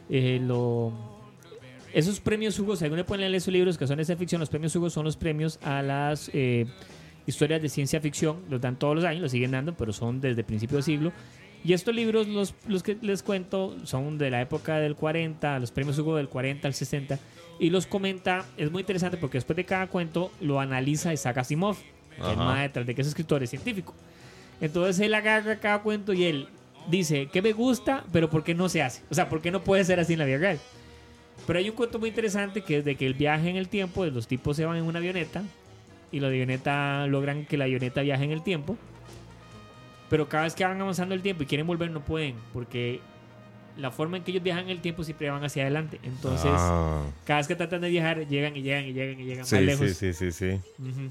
eh, 0.09 0.39
lo 0.43 0.91
Esos 1.93 2.19
premios 2.19 2.59
Hugo, 2.59 2.75
si 2.75 2.83
alguno 2.83 3.03
le 3.03 3.05
pueden 3.05 3.21
leer 3.21 3.35
esos 3.35 3.53
libros 3.53 3.77
que 3.77 3.87
son 3.87 3.95
de 3.97 4.03
ciencia 4.03 4.19
ficción, 4.19 4.41
los 4.41 4.49
premios 4.49 4.75
Hugo 4.75 4.89
son 4.89 5.05
los 5.05 5.15
premios 5.15 5.59
a 5.63 5.81
las 5.81 6.29
eh, 6.33 6.65
historias 7.25 7.61
de 7.61 7.69
ciencia 7.69 8.01
ficción. 8.01 8.39
Los 8.49 8.59
dan 8.59 8.77
todos 8.77 8.95
los 8.97 9.05
años, 9.05 9.21
los 9.21 9.31
siguen 9.31 9.51
dando, 9.51 9.73
pero 9.75 9.93
son 9.93 10.19
desde 10.19 10.43
principio 10.43 10.75
de 10.75 10.83
siglo. 10.83 11.13
Y 11.65 11.73
estos 11.73 11.95
libros, 11.95 12.27
los, 12.27 12.53
los 12.67 12.83
que 12.83 12.95
les 13.01 13.23
cuento, 13.23 13.75
son 13.85 14.19
de 14.19 14.29
la 14.29 14.39
época 14.39 14.77
del 14.77 14.95
40, 14.95 15.57
los 15.57 15.71
premios 15.71 15.97
Hugo 15.97 16.15
del 16.15 16.29
40 16.29 16.67
al 16.67 16.75
60. 16.75 17.17
Y 17.59 17.71
los 17.71 17.87
comenta, 17.87 18.45
es 18.55 18.71
muy 18.71 18.81
interesante 18.81 19.17
porque 19.17 19.37
después 19.39 19.57
de 19.57 19.65
cada 19.65 19.87
cuento 19.87 20.31
lo 20.41 20.59
analiza 20.59 21.11
Isaac 21.11 21.39
Asimov, 21.39 21.75
el 22.17 22.23
Ajá. 22.23 22.35
más 22.35 22.61
detrás 22.61 22.85
de 22.85 22.93
que 22.93 23.01
es 23.01 23.07
escritor, 23.07 23.41
es 23.41 23.49
científico. 23.49 23.95
Entonces 24.61 24.99
él 24.99 25.15
agarra 25.15 25.59
cada 25.59 25.81
cuento 25.81 26.13
y 26.13 26.25
él 26.25 26.49
dice 26.87 27.29
que 27.33 27.41
me 27.41 27.51
gusta, 27.51 28.03
pero 28.11 28.29
¿por 28.29 28.43
qué 28.43 28.53
no 28.53 28.69
se 28.69 28.83
hace? 28.83 29.01
O 29.09 29.15
sea, 29.15 29.27
¿por 29.27 29.41
qué 29.41 29.49
no 29.49 29.63
puede 29.63 29.83
ser 29.85 29.99
así 29.99 30.13
en 30.13 30.19
la 30.19 30.25
vida 30.25 30.37
real? 30.37 30.59
Pero 31.47 31.57
hay 31.57 31.67
un 31.67 31.75
cuento 31.75 31.97
muy 31.97 32.09
interesante 32.09 32.61
que 32.61 32.77
es 32.77 32.85
de 32.85 32.95
que 32.95 33.07
el 33.07 33.15
viaje 33.15 33.49
en 33.49 33.55
el 33.55 33.69
tiempo, 33.69 34.05
los 34.05 34.27
tipos 34.27 34.55
se 34.55 34.65
van 34.65 34.77
en 34.77 34.83
una 34.83 34.99
avioneta 34.99 35.41
y 36.11 36.19
la 36.19 36.27
avioneta 36.27 37.07
logran 37.07 37.45
que 37.45 37.57
la 37.57 37.65
avioneta 37.65 38.01
viaje 38.01 38.23
en 38.23 38.31
el 38.31 38.43
tiempo. 38.43 38.77
Pero 40.09 40.29
cada 40.29 40.43
vez 40.43 40.53
que 40.55 40.63
van 40.63 40.79
avanzando 40.79 41.15
el 41.15 41.21
tiempo 41.21 41.43
y 41.43 41.45
quieren 41.45 41.65
volver 41.67 41.89
no 41.91 42.03
pueden 42.05 42.35
porque 42.53 42.99
la 43.77 43.91
forma 43.91 44.17
en 44.17 44.23
que 44.23 44.31
ellos 44.31 44.43
viajan 44.43 44.69
el 44.69 44.79
tiempo 44.79 45.03
siempre 45.03 45.29
van 45.29 45.43
hacia 45.43 45.63
adelante. 45.63 45.99
Entonces, 46.03 46.51
Ah, 46.53 47.03
cada 47.25 47.39
vez 47.39 47.47
que 47.47 47.55
tratan 47.55 47.81
de 47.81 47.89
viajar 47.89 48.27
llegan 48.27 48.55
y 48.55 48.61
llegan 48.61 48.85
y 48.85 48.93
llegan 48.93 49.19
y 49.19 49.23
llegan 49.25 49.45
sí, 49.45 49.55
más 49.55 49.63
lejos. 49.63 49.89
sí, 49.91 50.13
sí, 50.13 50.31
sí, 50.31 50.31
sí. 50.31 50.59
Ujú. 50.81 51.09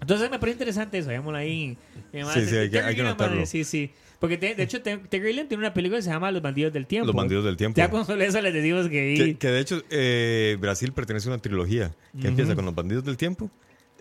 Entonces 0.00 0.30
me 0.30 0.38
parece 0.38 0.54
interesante 0.56 0.98
eso, 0.98 1.08
veámoslo 1.08 1.38
ahí. 1.38 1.76
Sí, 2.12 2.46
sí, 2.46 2.56
hay 2.56 2.70
que- 2.70 2.80
hay 2.80 2.94
que 2.94 3.02
notarlo. 3.02 3.34
madre, 3.36 3.46
Sí, 3.46 3.64
sí. 3.64 3.90
Porque 4.20 4.36
te- 4.36 4.54
de 4.56 4.62
hecho, 4.64 4.82
Te- 4.82 4.96
Terry 4.98 5.28
Gilliam 5.28 5.46
tiene 5.46 5.62
una 5.62 5.72
película 5.74 5.98
que 5.98 6.02
se 6.02 6.10
llama 6.10 6.30
Los 6.32 6.42
Bandidos 6.42 6.72
del 6.72 6.86
Tiempo. 6.86 7.06
Los 7.06 7.14
bandidos 7.14 7.44
del 7.44 7.56
tiempo. 7.56 7.78
Ya 7.78 7.88
con 7.88 8.04
solo 8.04 8.22
eso 8.24 8.40
les 8.40 8.52
decimos 8.52 8.88
que... 8.88 9.14
Que, 9.16 9.36
que 9.36 9.48
de 9.48 9.60
hecho, 9.60 9.80
eh, 9.90 10.56
Brasil 10.60 10.92
pertenece 10.92 11.28
a 11.28 11.32
una 11.34 11.40
trilogía 11.42 11.92
que 12.12 12.18
Ujú. 12.18 12.26
empieza 12.28 12.56
con 12.56 12.64
los 12.64 12.74
bandidos 12.74 13.04
del 13.04 13.16
tiempo. 13.16 13.48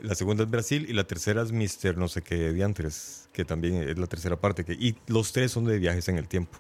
La 0.02 0.16
segunda 0.16 0.44
es 0.44 0.50
Brasil 0.50 0.86
y 0.88 0.94
la 0.94 1.06
tercera 1.06 1.42
es 1.42 1.52
Mister 1.52 1.98
no 1.98 2.08
sé 2.08 2.22
qué 2.22 2.54
diantres, 2.54 3.30
que 3.34 3.44
también 3.46 3.76
es 3.90 3.98
la 3.98 4.08
tercera 4.08 4.40
parte. 4.40 4.64
Que, 4.64 4.74
y 4.74 4.96
los 5.08 5.32
tres 5.34 5.52
son 5.52 5.66
de 5.66 5.80
viajes 5.80 6.08
en 6.10 6.18
el 6.18 6.28
tiempo. 6.28 6.60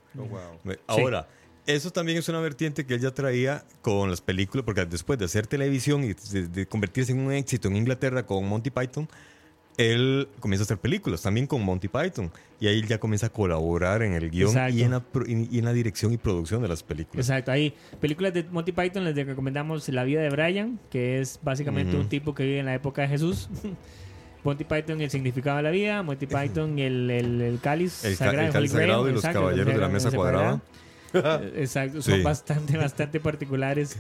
Me- 0.63 0.80
Ahora, 0.88 1.28
eso 1.67 1.91
también 1.91 2.17
es 2.17 2.28
una 2.30 2.39
vertiente 2.39 2.86
que 2.86 2.95
él 2.95 3.02
ya 3.02 3.12
traía 3.13 3.63
con 3.82 4.10
las 4.10 4.21
películas, 4.21 4.63
porque 4.65 4.86
después 4.86 5.19
de 5.19 5.26
hacer 5.26 5.45
televisión 5.47 6.04
y 6.04 6.13
de, 6.13 6.47
de 6.47 6.65
convertirse 6.67 7.12
en 7.12 7.19
un 7.19 7.32
éxito 7.32 7.67
en 7.67 7.76
Inglaterra 7.76 8.26
con 8.26 8.45
Monty 8.47 8.69
Python, 8.71 9.08
él 9.78 10.28
comienza 10.40 10.63
a 10.63 10.66
hacer 10.66 10.78
películas 10.80 11.22
también 11.22 11.48
con 11.48 11.62
Monty 11.62 11.88
Python. 11.88 12.32
Y 12.60 12.68
ahí 12.68 12.82
ya 12.88 13.00
comienza 13.00 13.28
a 13.28 13.30
colaborar 13.30 14.02
en 14.02 14.13
el 14.13 14.32
guion 14.32 14.52
y 14.74 14.82
en, 14.82 14.92
la, 14.92 15.04
y- 15.28 15.60
en 15.60 15.66
la 15.66 15.74
dirección 15.74 16.12
y 16.12 16.18
producción 16.18 16.62
de 16.63 16.68
las 16.68 16.82
películas. 16.82 17.30
Exacto, 17.30 17.52
ahí 17.52 17.74
películas 18.02 18.34
de 18.34 18.44
Monty 18.44 18.72
Python 18.72 19.04
les 19.06 19.16
recomendamos 19.28 19.88
La 19.90 20.04
vida 20.04 20.22
de 20.22 20.30
Brian, 20.32 20.80
que 20.90 21.20
es 21.20 21.40
básicamente 21.44 21.96
un 21.96 22.10
tipo 22.10 22.34
que 22.34 22.44
vive 22.44 22.60
en 22.60 22.66
la 22.66 22.74
época 22.74 23.04
de 23.04 23.08
Jesús. 23.10 23.50
Monty 24.44 24.63
Python, 24.63 25.02
el 25.02 25.10
significado 25.12 25.58
de 25.58 25.63
la 25.63 25.72
vida. 25.72 26.02
Monty 26.04 26.26
Python, 26.26 26.80
el, 26.80 27.10
el, 27.12 27.42
el 27.42 27.60
cáliz 27.60 28.04
El 28.06 28.16
sagrado. 28.16 28.48
el 28.48 28.54
cáliz 28.54 28.72
sagrado 28.72 29.08
y 29.10 29.12
los 29.12 29.20
exacto, 29.22 29.42
caballeros 29.42 29.74
de 29.76 29.80
la 29.82 29.90
mesa 29.90 30.10
cuadrada. 30.12 30.62
Exacto, 31.56 32.02
son 32.02 32.16
Sí. 32.16 32.22
bastante, 32.22 32.78
bastante 32.78 33.20
particulares. 33.20 33.98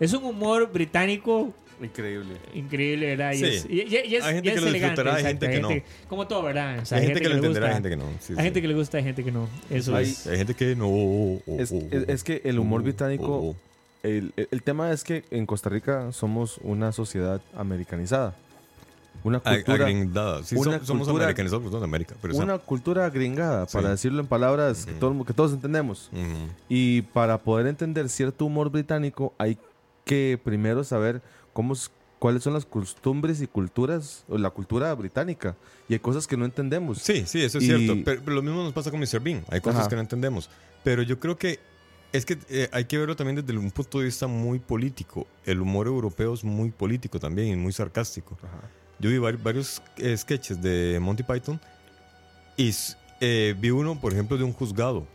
Es 0.00 0.12
un 0.12 0.24
humor 0.24 0.70
británico 0.72 1.52
Increíble. 1.82 2.36
increíble, 2.54 3.06
¿verdad? 3.16 3.32
Y 3.32 3.38
Sí. 3.38 3.44
es, 3.44 3.66
y- 3.68 3.72
y- 3.82 4.02
y 4.06 4.16
es- 4.16 4.24
Hay 4.24 4.34
gente 4.34 4.48
y 4.48 4.52
es 4.52 4.54
que 4.54 4.60
lo 4.60 4.66
elegante, 4.68 5.02
disfrutará, 5.02 5.14
hay 5.16 5.24
gente 5.24 5.50
que 5.50 5.60
no. 5.60 5.68
Como 6.08 6.26
todo, 6.26 6.42
¿verdad? 6.42 6.78
O 6.80 6.84
sea, 6.86 6.98
hay 6.98 7.06
gente 7.06 7.20
que 7.20 7.28
lo 7.28 7.34
le 7.34 7.36
entenderá, 7.40 7.66
hay 7.68 7.74
gente 7.74 7.90
que 7.90 7.96
no. 7.96 8.04
Sí, 8.20 8.32
Hay 8.32 8.36
sí. 8.38 8.42
gente 8.42 8.62
que 8.62 8.68
le 8.68 8.74
gusta, 8.74 8.98
hay 8.98 9.04
gente 9.04 9.24
que 9.24 9.32
no. 9.32 9.48
Eso 9.70 9.96
Hay- 9.96 10.04
es. 10.10 10.26
Hay 10.26 10.36
gente 10.38 10.54
que 10.54 10.76
no. 10.76 10.88
oh, 10.88 11.40
oh, 11.46 11.60
Es, 11.60 11.72
oh, 11.72 11.78
es- 11.90 12.08
es 12.08 12.24
que 12.24 12.40
el 12.44 12.58
humor 12.58 12.80
oh, 12.80 12.84
británico, 12.84 13.26
oh, 13.26 13.50
oh. 13.50 13.56
el, 14.02 14.32
el- 14.36 14.48
el 14.50 14.62
tema 14.62 14.92
es 14.92 15.04
que 15.04 15.24
en 15.30 15.46
Costa 15.46 15.68
Rica 15.70 16.12
somos 16.12 16.58
una 16.62 16.92
sociedad 16.92 17.40
americanizada. 17.56 18.34
Una 19.22 19.40
cultura, 19.40 19.86
agrindada. 19.86 20.42
Sí, 20.42 20.54
una 20.54 20.72
som- 20.80 20.84
somos 20.84 21.06
cultura- 21.08 21.24
americanizados, 21.24 21.70
de 21.72 21.84
América. 21.84 22.14
Pero 22.20 22.36
una 22.36 22.58
cultura 22.58 23.08
gringada, 23.08 23.64
para 23.64 23.86
Sí. 23.86 23.90
decirlo 23.92 24.20
en 24.20 24.26
palabras 24.26 24.84
que, 24.84 24.90
Ujú. 24.90 25.00
todo- 25.00 25.24
que 25.24 25.32
todos 25.32 25.52
entendemos. 25.54 26.10
esa- 26.12 26.20
Ujú. 26.20 26.48
Y 26.68 27.02
para 27.02 27.38
poder 27.38 27.66
entender 27.68 28.08
cierto 28.10 28.44
humor 28.44 28.70
británico 28.70 29.32
hay 29.38 29.56
que 30.04 30.38
primero 30.44 30.84
saber 30.84 31.22
cómo 31.54 31.72
es- 31.72 31.90
cuáles 32.18 32.42
son 32.42 32.52
las 32.52 32.66
costumbres 32.66 33.40
y 33.40 33.46
culturas, 33.46 34.24
o 34.28 34.36
la 34.38 34.50
cultura 34.50 34.92
británica. 34.94 35.56
Y 35.88 35.94
hay 35.94 35.98
cosas 36.00 36.26
que 36.26 36.36
no 36.36 36.44
entendemos. 36.44 36.98
Sí, 36.98 37.24
sí, 37.26 37.42
eso 37.42 37.56
es 37.58 37.64
Y- 37.64 37.66
cierto. 37.68 38.02
Pero, 38.04 38.20
pero 38.24 38.34
lo 38.36 38.42
mismo 38.42 38.62
nos 38.62 38.72
pasa 38.74 38.90
con 38.90 39.00
Mr. 39.00 39.20
Bean. 39.20 39.42
Hay 39.50 39.60
cosas 39.62 39.80
Ajá. 39.80 39.88
que 39.88 39.94
no 39.96 40.02
entendemos. 40.02 40.50
Pero 40.82 41.02
yo 41.02 41.18
creo 41.18 41.36
que 41.38 41.58
es 42.12 42.24
que 42.24 42.38
eh, 42.48 42.68
hay 42.72 42.84
que 42.84 42.96
verlo 42.98 43.16
también 43.16 43.36
desde 43.44 43.58
un 43.58 43.70
punto 43.70 43.98
de 43.98 44.04
vista 44.04 44.26
muy 44.26 44.58
político. 44.58 45.26
El 45.44 45.60
humor 45.60 45.86
europeo 45.86 46.32
es 46.34 46.44
muy 46.44 46.70
político 46.70 47.18
también 47.18 47.48
y 47.48 47.56
muy 47.56 47.72
sarcástico. 47.72 48.38
Ajá. 48.42 48.70
Yo 49.00 49.10
vi 49.10 49.16
vari- 49.16 49.42
varios 49.42 49.82
eh, 49.96 50.16
sketches 50.16 50.62
de 50.62 50.98
Monty 51.02 51.24
Python 51.24 51.60
y 52.56 52.72
eh, 53.20 53.54
vi 53.58 53.70
uno, 53.70 54.00
por 54.00 54.12
ejemplo, 54.12 54.36
de 54.38 54.44
un 54.44 54.52
juzgado. 54.52 55.06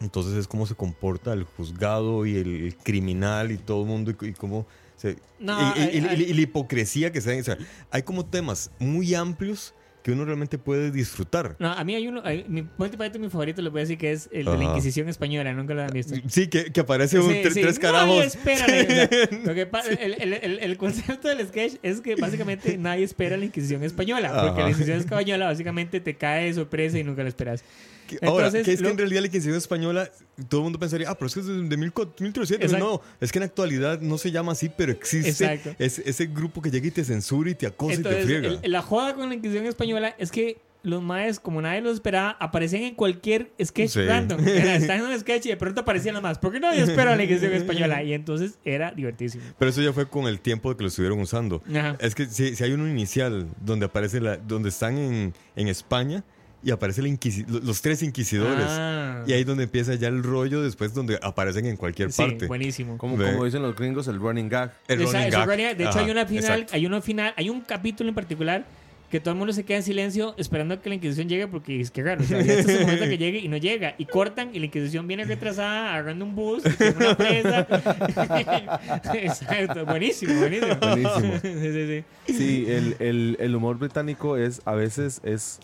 Entonces 0.00 0.34
es 0.34 0.46
cómo 0.48 0.66
se 0.66 0.74
comporta 0.74 1.32
el 1.32 1.44
juzgado 1.44 2.24
y 2.26 2.36
el 2.36 2.76
criminal 2.82 3.52
y 3.52 3.58
todo 3.58 3.82
el 3.82 3.88
mundo 3.88 4.12
y, 4.22 4.26
y 4.28 4.32
cómo 4.32 4.66
se... 5.02 5.16
No, 5.40 5.58
y, 5.76 5.80
y- 5.80 5.82
hay- 5.82 5.98
y- 5.98 6.06
hay- 6.06 6.22
y 6.22 6.32
la 6.34 6.40
hipocresía 6.42 7.10
que 7.12 7.20
se. 7.20 7.40
O 7.40 7.44
sea, 7.44 7.58
hay 7.90 8.02
como 8.02 8.24
temas 8.26 8.70
muy 8.78 9.14
amplios 9.14 9.74
que 10.02 10.10
uno 10.10 10.24
realmente 10.24 10.58
puede 10.58 10.90
disfrutar. 10.90 11.54
No, 11.60 11.70
a 11.70 11.84
mí 11.84 11.94
hay 11.94 12.08
uno, 12.08 12.22
hay- 12.24 12.44
mi 12.48 12.62
mi 12.62 13.28
favorito, 13.30 13.62
les 13.62 13.70
voy 13.70 13.80
a 13.80 13.84
decir 13.84 13.98
que 13.98 14.10
es 14.10 14.28
el 14.32 14.46
de 14.46 14.50
la 14.50 14.54
Ajá. 14.54 14.64
Inquisición 14.64 15.08
Española, 15.08 15.52
nunca 15.52 15.74
lo 15.74 15.82
han 15.82 15.92
visto. 15.92 16.16
Sí, 16.28 16.48
que, 16.48 16.72
que 16.72 16.80
aparece 16.80 17.20
un 17.20 17.30
Sí, 17.30 17.36
tre- 17.42 17.52
sí. 17.52 17.60
tres 17.60 17.78
Nadie 17.80 17.80
carajos. 17.80 18.24
espera 18.26 18.66
la- 18.66 18.82
o 18.82 18.86
sea, 18.86 19.38
lo 19.46 19.54
que 19.54 19.68
el, 20.00 20.14
el- 20.20 20.32
el- 20.32 20.58
el 20.58 20.76
concepto 20.76 21.28
del 21.28 21.46
sketch 21.46 21.74
es 21.84 22.00
que 22.00 22.16
básicamente 22.16 22.76
nadie 22.78 23.04
espera 23.04 23.36
la 23.36 23.44
Inquisición 23.44 23.84
Española, 23.84 24.28
porque 24.32 24.48
Ajá. 24.48 24.60
la 24.62 24.70
Inquisición 24.70 24.98
Española 24.98 25.46
básicamente 25.46 26.00
te 26.00 26.16
cae 26.16 26.46
de 26.46 26.54
sorpresa 26.54 26.98
y 26.98 27.04
nunca 27.04 27.22
lo 27.22 27.28
esperas. 27.28 27.62
Que- 28.06 28.18
Ahora, 28.26 28.46
Entonces, 28.46 28.64
que 28.64 28.72
es 28.72 28.82
que 28.82 28.88
en 28.88 28.98
realidad 28.98 29.20
la 29.20 29.26
Inquisición 29.28 29.56
española, 29.56 30.10
todo 30.48 30.60
el 30.60 30.64
mundo 30.64 30.78
pensaría, 30.78 31.08
ah, 31.10 31.14
pero 31.14 31.26
es 31.28 31.34
que 31.34 31.40
es 31.40 31.46
de, 31.46 31.54
de 31.62 31.76
1300. 31.76 32.50
Exacto. 32.50 32.78
No, 32.78 33.00
es 33.20 33.32
que 33.32 33.38
en 33.38 33.44
actualidad 33.44 34.00
no 34.00 34.18
se 34.18 34.30
llama 34.30 34.52
así, 34.52 34.68
pero 34.68 34.92
existe 34.92 35.60
es- 35.78 35.98
ese 36.00 36.26
grupo 36.26 36.60
que 36.62 36.70
llega 36.70 36.86
y 36.86 36.90
te 36.90 37.04
censura 37.04 37.50
y 37.50 37.54
te 37.54 37.66
acosa 37.66 38.00
y 38.00 38.02
te 38.02 38.22
friega. 38.22 38.48
el- 38.62 38.70
la 38.72 38.82
joda 38.82 39.14
con 39.14 39.28
la 39.28 39.34
Inquisición 39.34 39.66
Española 39.66 40.14
es 40.18 40.30
que 40.30 40.58
los 40.84 41.00
maes, 41.00 41.38
como 41.38 41.62
nadie 41.62 41.80
los 41.80 41.94
esperaba, 41.94 42.30
aparecen 42.40 42.82
en 42.82 42.96
cualquier 42.96 43.52
sketch 43.64 43.90
Sí. 43.90 44.02
random. 44.04 44.40
Era, 44.48 44.74
Están 44.90 44.98
en 44.98 45.06
un 45.06 45.20
sketch 45.20 45.46
y 45.46 45.50
de 45.50 45.56
pronto 45.56 45.82
aparecían 45.82 46.14
los 46.14 46.22
más. 46.24 46.40
¿Por 46.40 46.50
qué 46.52 46.58
nadie 46.58 46.82
espera 46.82 47.14
la 47.14 47.22
Inquisición 47.22 47.52
Española? 47.52 48.02
Y 48.02 48.12
entonces 48.14 48.58
era 48.64 48.90
divertísimo. 48.90 49.44
Pero 49.60 49.70
eso 49.70 49.80
ya 49.80 49.92
fue 49.92 50.08
con 50.08 50.26
el 50.26 50.40
tiempo 50.40 50.76
que 50.76 50.82
lo 50.82 50.88
estuvieron 50.88 51.20
usando. 51.20 51.62
Ajá. 51.72 51.96
Es 52.00 52.16
que 52.16 52.26
si, 52.26 52.56
si 52.56 52.64
hay 52.64 52.72
uno 52.72 52.88
inicial 52.88 53.46
donde 53.64 53.86
aparece 53.86 54.20
la, 54.20 54.36
donde 54.38 54.70
están 54.70 54.98
en, 54.98 55.32
en 55.54 55.68
España 55.68 56.24
y 56.64 56.70
aparece 56.70 57.02
los 57.48 57.82
tres 57.82 58.02
inquisidores. 58.02 58.66
Ah. 58.68 59.24
Y 59.26 59.32
ahí 59.32 59.44
donde 59.44 59.64
empieza 59.64 59.94
ya 59.94 60.08
el 60.08 60.22
rollo 60.22 60.62
después 60.62 60.94
donde 60.94 61.18
aparecen 61.22 61.66
en 61.66 61.76
cualquier 61.76 62.12
Sí, 62.12 62.22
parte. 62.22 62.46
buenísimo. 62.46 62.98
Como, 62.98 63.16
como 63.16 63.44
dicen 63.44 63.62
los 63.62 63.74
gringos, 63.76 64.06
el 64.08 64.18
running 64.18 64.48
gag. 64.48 64.72
El 64.88 65.00
Esa- 65.02 65.12
running 65.18 65.30
gag. 65.30 65.48
running. 65.48 65.66
De 65.66 65.84
hecho, 65.84 65.88
Ajá, 65.90 66.00
hay 66.00 66.10
una 66.10 66.26
final, 66.26 66.44
exacto. 66.44 66.74
hay 66.74 66.86
una 66.86 67.00
final, 67.00 67.34
hay 67.36 67.50
un 67.50 67.60
capítulo 67.62 68.08
en 68.08 68.14
particular 68.14 68.64
que 69.10 69.20
todo 69.20 69.32
el 69.32 69.38
mundo 69.38 69.52
se 69.52 69.62
queda 69.64 69.76
en 69.76 69.82
silencio 69.82 70.34
esperando 70.38 70.72
a 70.72 70.80
que 70.80 70.88
la 70.88 70.94
Inquisición 70.94 71.28
llegue 71.28 71.46
porque 71.46 71.78
es 71.82 71.90
que 71.90 72.02
raro. 72.02 72.22
O 72.22 72.24
sea, 72.26 72.38
este 72.38 72.60
es 72.60 72.66
el 72.68 72.80
momento 72.80 73.04
que 73.04 73.18
llegue 73.18 73.38
y 73.40 73.48
no 73.48 73.58
llega. 73.58 73.94
Y 73.98 74.06
cortan 74.06 74.48
y 74.54 74.58
la 74.58 74.64
Inquisición 74.64 75.06
viene 75.06 75.24
retrasada 75.24 75.90
agarrando 75.92 76.24
un 76.24 76.34
bus 76.34 76.62
una 76.96 77.14
presa. 77.14 77.66
Exacto, 79.14 79.84
buenísimo, 79.84 80.34
buenísimo. 80.38 80.76
Buenísimo. 80.76 81.32
sí, 81.42 81.54
sí, 81.72 82.04
sí. 82.26 82.34
Sí, 82.34 82.64
el, 82.68 82.96
el- 83.00 83.36
el 83.38 83.54
humor 83.54 83.78
británico 83.78 84.36
es, 84.38 84.62
a 84.64 84.72
veces 84.74 85.20
es, 85.24 85.60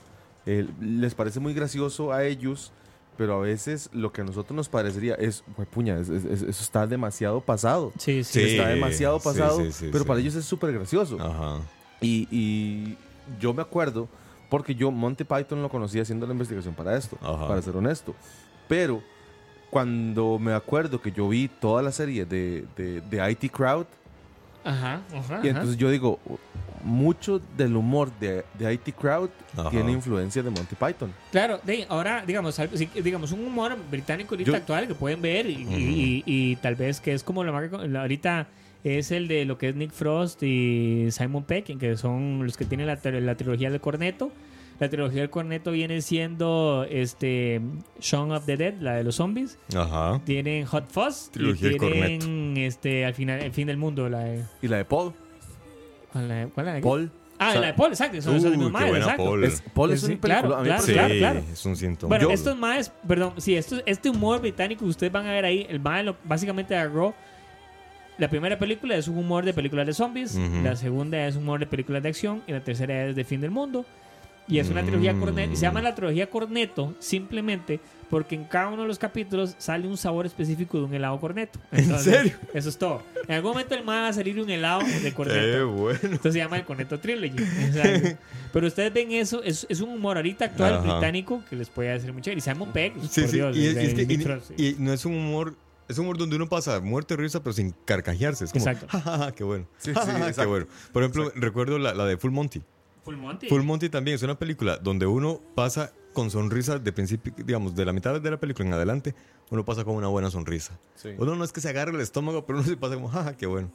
el- 0.48 1.00
les 1.00 1.14
parece 1.14 1.40
muy 1.40 1.54
gracioso 1.54 2.12
a 2.12 2.24
ellos, 2.24 2.72
pero 3.16 3.34
a 3.36 3.40
veces 3.40 3.90
lo 3.92 4.12
que 4.12 4.20
a 4.20 4.24
nosotros 4.24 4.56
nos 4.56 4.68
parecería 4.68 5.14
es, 5.14 5.42
"Jue 5.56 5.66
puña, 5.66 5.98
es- 5.98 6.08
es- 6.08 6.24
es- 6.24 6.42
eso 6.42 6.62
está 6.62 6.86
demasiado 6.86 7.40
pasado. 7.40 7.92
Sí, 7.98 8.22
sí. 8.24 8.40
Sí. 8.40 8.50
está 8.56 8.68
demasiado 8.68 9.18
sí, 9.18 9.24
pasado, 9.24 9.58
sí, 9.58 9.72
sí, 9.72 9.88
pero 9.92 10.04
sí. 10.04 10.08
para 10.08 10.20
ellos 10.20 10.34
es 10.36 10.44
súper 10.44 10.72
gracioso. 10.72 11.18
Ajá. 11.20 11.60
Y, 12.00 12.28
y 12.30 12.96
yo 13.40 13.52
me 13.52 13.62
acuerdo, 13.62 14.08
porque 14.48 14.74
yo 14.74 14.90
Monty 14.90 15.24
Python 15.24 15.60
lo 15.62 15.68
conocí 15.68 15.98
haciendo 16.00 16.26
la 16.26 16.32
investigación 16.32 16.74
para 16.74 16.96
esto, 16.96 17.18
Ajá. 17.20 17.48
para 17.48 17.60
ser 17.60 17.76
honesto. 17.76 18.14
Pero 18.68 19.02
cuando 19.70 20.38
me 20.38 20.52
acuerdo 20.54 21.00
que 21.02 21.12
yo 21.12 21.28
vi 21.28 21.48
toda 21.48 21.82
la 21.82 21.92
serie 21.92 22.24
de, 22.24 22.64
de, 22.76 23.00
de 23.02 23.30
IT 23.32 23.50
Crowd, 23.50 23.86
Ajá, 24.68 25.00
ajá. 25.14 25.34
y 25.42 25.48
ajá. 25.48 25.48
entonces 25.48 25.76
yo 25.76 25.90
digo, 25.90 26.18
mucho 26.84 27.40
del 27.56 27.74
humor 27.76 28.10
de, 28.20 28.44
de 28.58 28.72
IT 28.74 28.94
Crowd 28.94 29.30
Ajá. 29.56 29.70
tiene 29.70 29.92
influencia 29.92 30.42
de 30.42 30.50
Monty 30.50 30.74
Python. 30.76 31.12
Claro, 31.32 31.60
de, 31.64 31.86
ahora, 31.88 32.22
digamos, 32.26 32.58
digamos, 33.02 33.32
un 33.32 33.44
humor 33.46 33.76
británico 33.90 34.34
ahorita 34.34 34.50
Yo- 34.52 34.56
actual 34.56 34.86
que 34.88 34.94
pueden 34.94 35.20
ver 35.20 35.46
y, 35.46 35.54
y- 35.68 36.22
y- 36.26 36.52
y 36.52 36.56
tal 36.56 36.74
vez 36.76 37.00
que 37.00 37.12
es 37.14 37.22
como 37.24 37.42
lo 37.44 37.52
más 37.52 37.64
reco- 37.70 37.84
la- 37.86 38.02
ahorita 38.02 38.46
es 38.84 39.10
el 39.10 39.26
de 39.26 39.44
lo 39.44 39.58
que 39.58 39.70
es 39.70 39.74
Nick 39.74 39.90
Frost 39.92 40.40
y 40.44 41.08
Simon 41.10 41.42
Peck, 41.42 41.76
que 41.78 41.96
son 41.96 42.44
los 42.44 42.56
que 42.56 42.64
tienen 42.64 42.86
la, 42.86 42.98
la 43.02 43.34
trilogía 43.34 43.70
del 43.70 43.80
corneto. 43.80 44.30
La 44.80 44.88
trilogía 44.88 45.22
del 45.22 45.30
corneto 45.30 45.72
viene 45.72 46.00
siendo 46.02 46.86
este 46.88 47.60
Shaun 48.00 48.30
of 48.32 48.46
the 48.46 48.56
Dead, 48.56 48.74
la 48.80 48.94
de 48.94 49.02
los 49.04 49.16
zombies. 49.16 49.58
Ajá. 49.76 50.20
Tienen 50.24 50.64
Hot 50.66 50.88
Fuzz 50.88 51.30
Trilogía 51.32 51.72
y 51.72 51.78
tienen 51.78 52.56
este 52.56 53.04
al 53.04 53.14
final 53.14 53.40
el 53.40 53.52
fin 53.52 53.66
del 53.66 53.76
mundo, 53.76 54.08
la 54.08 54.20
de 54.20 54.44
Y 54.62 54.68
la 54.68 54.76
de 54.76 54.84
Paul. 54.84 55.12
¿cuál 56.12 56.28
la, 56.28 56.46
cuál 56.54 56.66
la 56.66 56.72
de- 56.74 56.80
Paul. 56.82 57.10
Ah, 57.40 57.48
O 57.48 57.52
sea, 57.52 57.60
la 57.60 57.66
de 57.68 57.74
Paul, 57.74 57.90
exacto, 57.90 58.20
son 58.22 58.34
esos 58.36 58.50
Uy, 58.50 58.56
mismos 58.56 58.72
maes, 58.72 58.96
exacto. 58.96 59.24
Paul. 59.24 59.44
Es, 59.44 59.62
Paul 59.74 59.92
es 59.92 60.02
película. 60.04 60.40
claro, 60.40 60.56
a 60.56 60.62
mí 60.62 60.68
me 60.70 60.92
claro, 60.92 61.14
claro, 61.18 61.40
es 61.52 61.66
un 61.66 61.76
síntoma. 61.76 62.08
Bueno, 62.08 62.28
Yo- 62.28 62.34
estos 62.34 62.56
maes, 62.58 62.92
perdón, 63.06 63.34
sí, 63.36 63.54
esto, 63.56 63.76
este 63.86 64.10
humor 64.10 64.40
británico 64.40 64.84
que 64.84 64.90
ustedes 64.90 65.12
van 65.12 65.26
a 65.26 65.30
ver 65.32 65.44
ahí, 65.44 65.64
el 65.68 65.78
mae 65.80 66.02
lo- 66.02 66.16
básicamente 66.24 66.74
agarró. 66.76 67.14
La 68.18 68.28
primera 68.28 68.58
película 68.58 68.96
es 68.96 69.06
un 69.06 69.18
humor 69.18 69.44
de 69.44 69.54
películas 69.54 69.86
de 69.86 69.94
zombies, 69.94 70.34
la 70.64 70.74
segunda 70.74 71.24
es 71.28 71.36
humor 71.36 71.60
de 71.60 71.66
películas 71.66 72.02
de 72.02 72.08
acción 72.08 72.42
y 72.48 72.52
la 72.52 72.60
tercera 72.64 73.06
es 73.06 73.14
de 73.14 73.22
fin 73.24 73.40
del 73.40 73.52
mundo. 73.52 73.84
Y 74.48 74.58
es 74.58 74.70
una 74.70 74.82
trilogía 74.82 75.12
Mm. 75.12 75.20
corneto, 75.20 75.52
y 75.52 75.56
se 75.56 75.62
llama 75.62 75.82
la 75.82 75.94
trilogía 75.94 76.30
corneto 76.30 76.94
simplemente 77.00 77.80
porque 78.08 78.34
en 78.34 78.44
cada 78.44 78.68
uno 78.68 78.82
de 78.82 78.88
los 78.88 78.98
capítulos 78.98 79.54
sale 79.58 79.86
un 79.86 79.98
sabor 79.98 80.24
específico 80.24 80.78
de 80.78 80.84
un 80.84 80.94
helado 80.94 81.20
corneto. 81.20 81.58
Entonces, 81.70 82.14
serio? 82.14 82.32
Eso 82.54 82.70
es 82.70 82.78
todo. 82.78 83.02
En 83.28 83.34
algún 83.34 83.50
momento 83.50 83.74
el 83.74 83.84
mae 83.84 84.00
va 84.00 84.08
a 84.08 84.12
salir 84.14 84.40
un 84.40 84.48
helado 84.48 84.80
de 84.80 85.00
Qué 85.02 85.12
corneto. 85.12 85.68
bueno. 85.72 85.98
Entonces 86.02 86.32
se 86.32 86.38
llama 86.38 86.56
el 86.56 86.64
Corneto 86.64 86.98
Trilogy. 86.98 87.36
Exacto. 87.42 88.18
Pero 88.54 88.66
ustedes 88.66 88.90
ven 88.94 89.12
eso, 89.12 89.42
es, 89.42 89.66
es 89.68 89.80
un 89.82 89.90
humor 89.90 90.16
ahorita 90.16 90.46
actual 90.46 90.74
Ajá. 90.76 90.82
británico 90.82 91.42
que 91.50 91.56
les 91.56 91.68
puede 91.68 91.92
hacer 91.92 92.10
mucho. 92.14 92.30
Y 92.32 92.40
Simon 92.40 92.72
Pegg, 92.72 92.94
Sí, 93.10 93.20
por 93.20 93.30
sí, 93.30 93.36
Dios. 93.36 93.54
y, 93.54 93.60
y 93.60 93.66
es 93.66 93.74
que- 93.94 94.54
y- 94.56 94.76
no 94.78 94.94
es 94.94 95.04
un 95.04 95.12
humor, 95.14 95.54
es 95.86 95.98
un 95.98 96.04
humor 96.06 96.16
donde 96.16 96.36
uno 96.36 96.48
pasa 96.48 96.80
muerte 96.80 97.12
y 97.12 97.18
risa, 97.18 97.42
pero 97.42 97.52
sin 97.52 97.74
carcajearse. 97.84 98.46
Es 98.46 98.52
como, 98.52 98.64
Exacto. 98.66 98.86
"Ja, 98.88 99.00
ja, 99.02 99.18
ja, 99.18 99.32
qué 99.32 99.44
bueno. 99.44 99.66
Sí, 99.76 99.90
sí, 99.90 99.94
ja, 99.94 100.06
ja, 100.06 100.16
qué 100.22 100.28
exacto. 100.28 100.48
bueno. 100.48 100.66
Por 100.94 101.02
ejemplo, 101.02 101.30
recuerdo 101.34 101.78
la, 101.78 101.92
la 101.92 102.06
de 102.06 102.16
Full 102.16 102.30
Monty. 102.32 102.62
Full 103.08 103.16
Monty. 103.16 103.48
Full 103.48 103.62
Monty 103.62 103.88
también 103.88 104.14
es 104.16 104.22
una 104.22 104.38
película 104.38 104.76
donde 104.78 105.06
uno 105.06 105.40
pasa 105.54 105.92
con 106.12 106.30
sonrisa 106.30 106.78
de 106.78 106.92
principio, 106.92 107.32
digamos, 107.36 107.74
de 107.74 107.84
la 107.84 107.92
mitad 107.92 108.20
de 108.20 108.30
la 108.30 108.38
película 108.40 108.66
en 108.66 108.74
adelante, 108.74 109.14
uno 109.50 109.64
pasa 109.64 109.84
con 109.84 109.94
una 109.94 110.08
buena 110.08 110.30
sonrisa. 110.30 110.78
Sí. 110.96 111.10
Uno 111.18 111.36
no 111.36 111.44
es 111.44 111.52
que 111.52 111.60
se 111.60 111.68
agarre 111.68 111.92
el 111.92 112.00
estómago, 112.00 112.44
pero 112.44 112.58
uno 112.58 112.66
se 112.68 112.76
pasa 112.76 112.94
como, 112.96 113.08
jaja, 113.08 113.36
qué 113.36 113.46
bueno. 113.46 113.70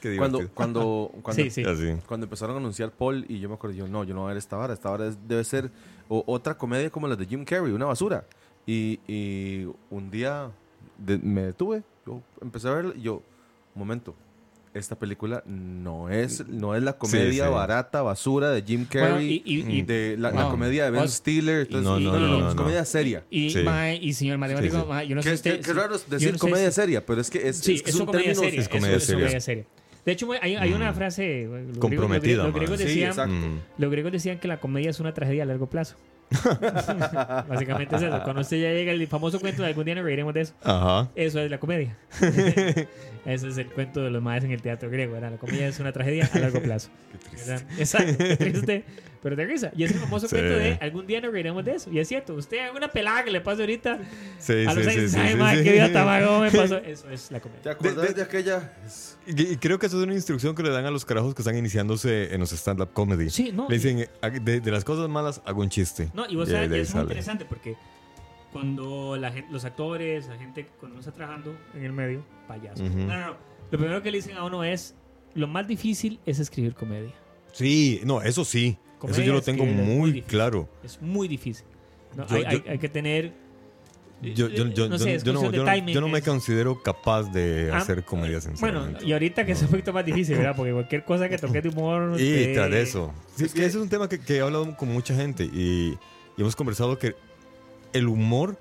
Qué 0.00 0.16
Cuando, 0.16 0.38
divertido. 0.38 0.50
cuando, 0.54 1.10
cuando, 1.22 1.42
Sí, 1.50 1.50
sí. 1.50 1.62
Cuando 2.06 2.24
empezaron 2.24 2.56
a 2.56 2.58
anunciar 2.58 2.90
Paul 2.90 3.24
y 3.28 3.38
yo 3.40 3.48
me 3.48 3.54
acuerdo, 3.54 3.76
yo 3.76 3.86
no, 3.88 4.04
yo 4.04 4.12
no 4.14 4.20
voy 4.22 4.26
a 4.26 4.34
ver 4.34 4.38
esta 4.38 4.56
vara, 4.56 4.74
esta 4.74 4.90
vara 4.90 5.06
es- 5.08 5.18
debe 5.28 5.44
ser 5.44 5.70
o- 6.08 6.22
otra 6.26 6.56
comedia 6.58 6.90
como 6.90 7.06
la 7.08 7.16
de 7.16 7.26
Jim 7.26 7.44
Carrey, 7.44 7.72
una 7.72 7.86
basura. 7.86 8.24
Y, 8.66 8.98
y 9.06 9.68
un 9.90 10.10
día 10.10 10.50
de- 10.98 11.18
me 11.18 11.42
detuve, 11.42 11.82
yo 12.06 12.20
empecé 12.40 12.68
a 12.68 12.72
verla 12.72 12.94
y 12.96 13.02
yo, 13.02 13.16
un 13.74 13.78
momento, 13.78 14.14
esta 14.74 14.96
película 14.98 15.42
no 15.46 16.10
es, 16.10 16.46
no 16.48 16.74
es 16.74 16.82
la 16.82 16.94
comedia 16.98 17.46
sí. 17.46 17.52
barata, 17.52 18.02
basura 18.02 18.50
de 18.50 18.62
Jim 18.62 18.86
Bueno, 18.92 19.08
Carrey, 19.08 19.42
y, 19.44 19.60
y, 19.60 19.78
y, 19.78 19.82
de 19.82 20.16
la, 20.18 20.32
comedia 20.50 20.84
de 20.84 20.90
Ben 20.90 21.08
Stiller, 21.08 21.60
entonces, 21.62 21.84
No, 21.84 21.98
no, 22.00 22.12
no, 22.12 22.18
no, 22.18 22.38
no, 22.40 22.48
es 22.50 22.54
no. 22.54 22.62
comedia 22.62 22.84
seria. 22.84 23.24
y, 23.30 23.50
Sí. 23.50 23.64
y 24.00 24.12
señor 24.14 24.38
matemático, 24.38 24.74
Sí, 24.76 24.82
sí. 24.82 24.88
mae, 24.88 25.06
yo 25.08 25.14
no 25.16 25.22
sé 25.22 25.28
Qué, 25.30 25.34
usted. 25.34 25.56
qué- 25.56 25.60
qué 25.62 25.72
raro 25.72 25.94
es 25.94 26.04
yo 26.06 26.10
decir 26.10 26.32
no 26.32 26.38
comedia 26.38 26.70
seria, 26.70 27.06
pero 27.06 27.20
es 27.20 27.30
que 27.30 27.48
es, 27.48 27.56
Sí, 27.58 27.74
es, 27.74 27.82
que 27.82 27.90
es 27.90 27.96
un 27.96 28.06
comedia 28.06 28.32
término- 28.32 28.40
seria. 28.44 28.60
es 28.60 28.68
comedia 28.68 28.96
es 28.96 29.04
seria. 29.04 29.20
comedia 29.24 29.40
seria. 29.40 29.64
De 30.04 30.12
hecho, 30.12 30.28
hay, 30.42 30.54
hay 30.56 30.72
una 30.74 30.90
Mm. 30.92 30.94
frase. 30.94 31.44
los 31.44 31.52
griegos- 31.62 31.78
Comprometida, 31.78 32.42
Los, 32.44 32.54
griegos 32.54 32.78
decían. 32.78 33.30
Mm. 33.30 33.60
los 33.78 33.90
griegos 33.90 34.12
decían 34.12 34.38
que 34.38 34.48
la 34.48 34.60
comedia 34.60 34.90
es 34.90 35.00
una 35.00 35.14
tragedia 35.14 35.44
a 35.44 35.46
largo 35.46 35.66
plazo. 35.70 35.96
Básicamente 37.48 37.96
es 37.96 38.02
eso. 38.02 38.20
Cuando 38.22 38.42
usted 38.42 38.60
ya 38.60 38.72
llega 38.72 38.92
el 38.92 39.06
famoso 39.06 39.40
cuento 39.40 39.62
de 39.62 39.68
algún 39.68 39.84
día 39.84 39.94
nos 39.94 40.04
reiremos 40.04 40.34
de 40.34 40.42
eso. 40.42 40.54
Ajá. 40.62 41.10
Eso 41.14 41.40
es 41.40 41.50
la 41.50 41.58
comedia. 41.58 41.96
Ese 43.24 43.48
es 43.48 43.58
el 43.58 43.66
cuento 43.68 44.02
de 44.02 44.10
los 44.10 44.22
maestros 44.22 44.50
en 44.50 44.54
el 44.54 44.62
teatro 44.62 44.90
griego. 44.90 45.14
¿verdad? 45.14 45.32
La 45.32 45.38
comedia 45.38 45.68
es 45.68 45.78
una 45.80 45.92
tragedia 45.92 46.28
a 46.32 46.38
largo 46.38 46.60
plazo. 46.60 46.90
¿verdad? 47.32 47.62
Exacto. 47.78 48.18
qué 48.18 48.36
triste, 48.36 48.84
pero 49.24 49.34
de 49.34 49.44
risa. 49.46 49.72
Y 49.76 49.82
es 49.82 49.90
el 49.90 49.98
famoso 49.98 50.28
Sí. 50.28 50.36
cuento 50.36 50.54
de 50.56 50.78
algún 50.80 51.06
día 51.06 51.20
nos 51.20 51.32
reiremos 51.32 51.64
de 51.64 51.72
eso. 51.74 51.90
Y 51.90 51.98
es 51.98 52.06
cierto. 52.06 52.34
Usted 52.34 52.58
alguna 52.58 52.88
pelada 52.88 53.24
que 53.24 53.30
le 53.32 53.40
pase 53.40 53.62
ahorita 53.62 53.98
Sí, 54.38 54.52
a 54.66 54.72
los 54.74 54.84
sí, 54.84 54.90
seis 54.92 55.10
sí, 55.12 55.18
"Ay, 55.18 55.56
sí. 55.58 55.64
qué 55.64 55.72
vida 55.72 55.92
tan 55.92 56.06
vago 56.06 56.40
me 56.40 56.50
pasó. 56.52 56.76
Eso 56.76 57.08
es 57.10 57.30
la 57.32 57.38
¿Te 57.40 57.42
comedia. 57.48 57.72
acordás 57.72 57.96
De- 57.96 58.02
de, 58.08 58.14
de- 58.14 58.22
aquella? 58.22 58.72
Y, 59.26 59.56
creo 59.56 59.78
que 59.80 59.86
eso 59.86 59.98
es 59.98 60.04
una 60.04 60.14
instrucción 60.14 60.54
que 60.54 60.62
le 60.62 60.68
dan 60.70 60.84
a 60.84 60.90
los 60.90 61.04
carajos 61.04 61.34
que 61.34 61.40
están 61.42 61.56
iniciándose 61.56 62.34
en 62.34 62.38
los 62.40 62.52
stand-up 62.52 62.92
comedy. 62.92 63.30
Sí, 63.30 63.50
no. 63.50 63.66
Le 63.68 63.76
dicen, 63.78 64.06
"Ah, 64.20 64.28
de, 64.30 64.60
de 64.60 64.70
las 64.70 64.84
cosas 64.84 65.08
malas 65.08 65.40
hago 65.46 65.62
un 65.62 65.70
chiste. 65.70 66.10
No, 66.14 66.26
y 66.28 66.36
vos 66.36 66.46
Y 66.48 66.52
sabes 66.52 66.68
que 66.68 66.80
es 66.82 66.88
muy 66.90 66.92
sale. 66.92 67.04
interesante 67.04 67.44
porque 67.46 67.76
cuando 68.52 69.16
la 69.16 69.32
gente, 69.32 69.50
los 69.52 69.64
actores, 69.64 70.28
la 70.28 70.36
gente 70.36 70.68
cuando 70.78 70.94
uno 70.96 71.00
está 71.00 71.12
trabajando 71.12 71.56
en 71.74 71.84
el 71.84 71.92
medio, 71.92 72.24
payasos. 72.46 72.80
Ujú. 72.88 72.98
No, 72.98 73.06
no, 73.06 73.26
no. 73.28 73.36
Lo 73.70 73.78
primero 73.78 74.02
que 74.02 74.10
le 74.10 74.18
dicen 74.18 74.36
a 74.36 74.44
uno 74.44 74.62
es, 74.62 74.94
lo 75.34 75.48
más 75.48 75.66
difícil 75.66 76.20
es 76.26 76.38
escribir 76.38 76.74
comedia. 76.74 77.12
Sí, 77.52 78.00
no, 78.04 78.20
eso 78.22 78.44
sí. 78.44 78.76
Eso 79.08 79.22
yo 79.22 79.32
lo 79.32 79.42
tengo 79.42 79.64
muy, 79.64 80.10
difícil. 80.12 80.30
claro. 80.30 80.68
Es 80.82 81.00
muy 81.02 81.28
difícil. 81.28 81.64
¿no? 82.16 82.26
Yo- 82.26 82.36
hay, 82.36 82.42
yo- 82.42 82.48
hay- 82.48 82.62
hay 82.68 82.78
que 82.78 82.88
tener... 82.88 83.32
Yo, 84.22 84.48
no 84.88 84.98
sé, 84.98 85.18
yo 85.22 86.08
me 86.08 86.22
considero 86.22 86.82
capaz 86.82 87.24
de 87.30 87.68
Ah, 87.70 87.78
hacer 87.78 88.04
comedia 88.04 88.38
Bueno, 88.38 88.56
sinceramente. 88.56 89.04
y 89.04 89.12
ahorita 89.12 89.44
que 89.44 89.52
es 89.52 89.60
un 89.60 89.68
poquito 89.68 89.92
más 89.92 90.06
difícil, 90.06 90.36
¿verdad? 90.38 90.54
Porque 90.56 90.72
cualquier 90.72 91.04
cosa 91.04 91.28
que 91.28 91.36
toque 91.36 91.60
de 91.60 91.68
humor... 91.68 92.14
Y 92.18 92.54
tras 92.54 92.72
eso. 92.72 93.12
Sí, 93.36 93.44
es 93.44 93.52
que 93.52 93.60
ese 93.60 93.76
es 93.76 93.82
un 93.82 93.88
tema 93.90 94.08
que, 94.08 94.18
que 94.18 94.36
he 94.36 94.40
hablado 94.40 94.74
con 94.78 94.88
mucha 94.90 95.14
gente 95.14 95.44
y, 95.44 95.98
y 96.38 96.40
hemos 96.40 96.56
conversado 96.56 96.98
que 96.98 97.14
el 97.92 98.06
humor 98.08 98.56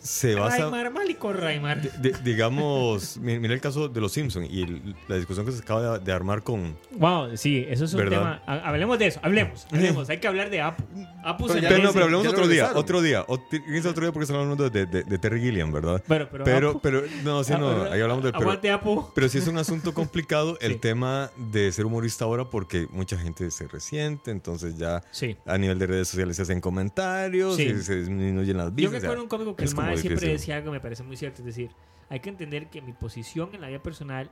se 0.00 0.34
basa. 0.34 0.58
Raimar, 0.70 0.90
Malico 0.92 1.32
Raimar. 1.32 1.80
de- 1.82 2.10
de- 2.10 2.18
digamos, 2.22 3.16
mi- 3.20 3.38
mira 3.38 3.54
el 3.54 3.60
caso 3.60 3.88
de 3.88 4.00
los 4.00 4.12
Simpsons 4.12 4.48
y 4.50 4.62
el- 4.62 4.96
la 5.08 5.16
discusión 5.16 5.44
que 5.46 5.52
se 5.52 5.62
acaba 5.62 5.98
de, 5.98 6.04
de 6.04 6.12
armar 6.12 6.42
con. 6.42 6.76
Wow, 6.92 7.36
sí, 7.36 7.64
eso 7.68 7.84
es 7.84 7.92
un 7.92 7.98
¿Verdad? 8.00 8.18
tema... 8.18 8.42
ha- 8.46 8.68
Hablemos 8.70 8.98
de 8.98 9.06
eso, 9.06 9.20
hablemos, 9.22 9.66
hablemos. 9.70 10.08
Hay 10.10 10.18
que 10.18 10.26
hablar 10.28 10.50
de 10.50 10.60
Apu. 10.60 10.82
Apu 11.24 11.44
Pero 11.46 11.54
se 11.54 11.60
ya- 11.62 11.68
Pero 11.68 11.82
no, 11.82 11.92
pero 11.92 12.04
hablemos 12.06 12.26
otro 12.26 12.48
día, 12.48 12.70
otro 12.74 13.02
día. 13.02 13.26
ot- 13.26 13.42
fíjense 13.50 13.88
otro 13.88 14.02
día 14.04 14.12
porque 14.12 14.24
estamos 14.24 14.42
hablando 14.42 14.68
de, 14.70 14.86
de- 14.86 15.02
de 15.04 15.18
Terry 15.18 15.40
Gilliam, 15.40 15.70
¿verdad? 15.72 16.02
Pero, 16.06 16.28
pero, 16.30 16.44
Pero, 16.44 16.74
Apu- 16.74 16.80
pero, 16.82 17.02
no, 17.24 17.44
sí, 17.44 17.52
no, 17.58 17.68
Ah, 17.70 17.88
ahí 17.92 18.00
hablamos 18.00 18.24
de. 18.24 18.32
Pero, 18.32 18.74
Apu. 18.74 19.10
pero 19.14 19.28
sí 19.28 19.38
es 19.38 19.46
un 19.48 19.58
asunto 19.58 19.92
complicado 19.94 20.56
el 20.60 20.72
Sí. 20.74 20.78
tema 20.78 21.30
de 21.36 21.70
ser 21.72 21.84
humorista 21.86 22.24
ahora 22.24 22.44
porque 22.48 22.86
mucha 22.90 23.18
gente 23.18 23.50
se 23.50 23.66
resiente, 23.68 24.30
entonces 24.30 24.76
ya 24.78 25.02
Sí. 25.10 25.36
a 25.46 25.58
nivel 25.58 25.78
de 25.78 25.86
redes 25.86 26.08
sociales 26.08 26.36
se 26.36 26.42
hacen 26.42 26.60
comentarios 26.60 27.56
Sí. 27.56 27.64
y 27.64 27.80
se 27.82 27.96
disminuyen 27.96 28.56
las 28.56 28.66
Yo 28.68 28.72
vistas. 28.72 28.88
o 28.88 28.92
sea, 28.92 29.00
recuerdo 29.00 29.22
un 29.22 29.28
cómico 29.28 29.56
que 29.56 29.64
el 29.64 29.68
siempre 29.96 30.28
decía 30.28 30.56
algo 30.56 30.66
que 30.66 30.72
me 30.72 30.80
parece 30.80 31.02
muy 31.02 31.16
cierto. 31.16 31.42
Es 31.42 31.46
decir, 31.46 31.70
hay 32.08 32.20
que 32.20 32.28
entender 32.28 32.68
que 32.68 32.82
mi 32.82 32.92
posición 32.92 33.50
en 33.52 33.60
la 33.60 33.68
vida 33.68 33.82
personal 33.82 34.30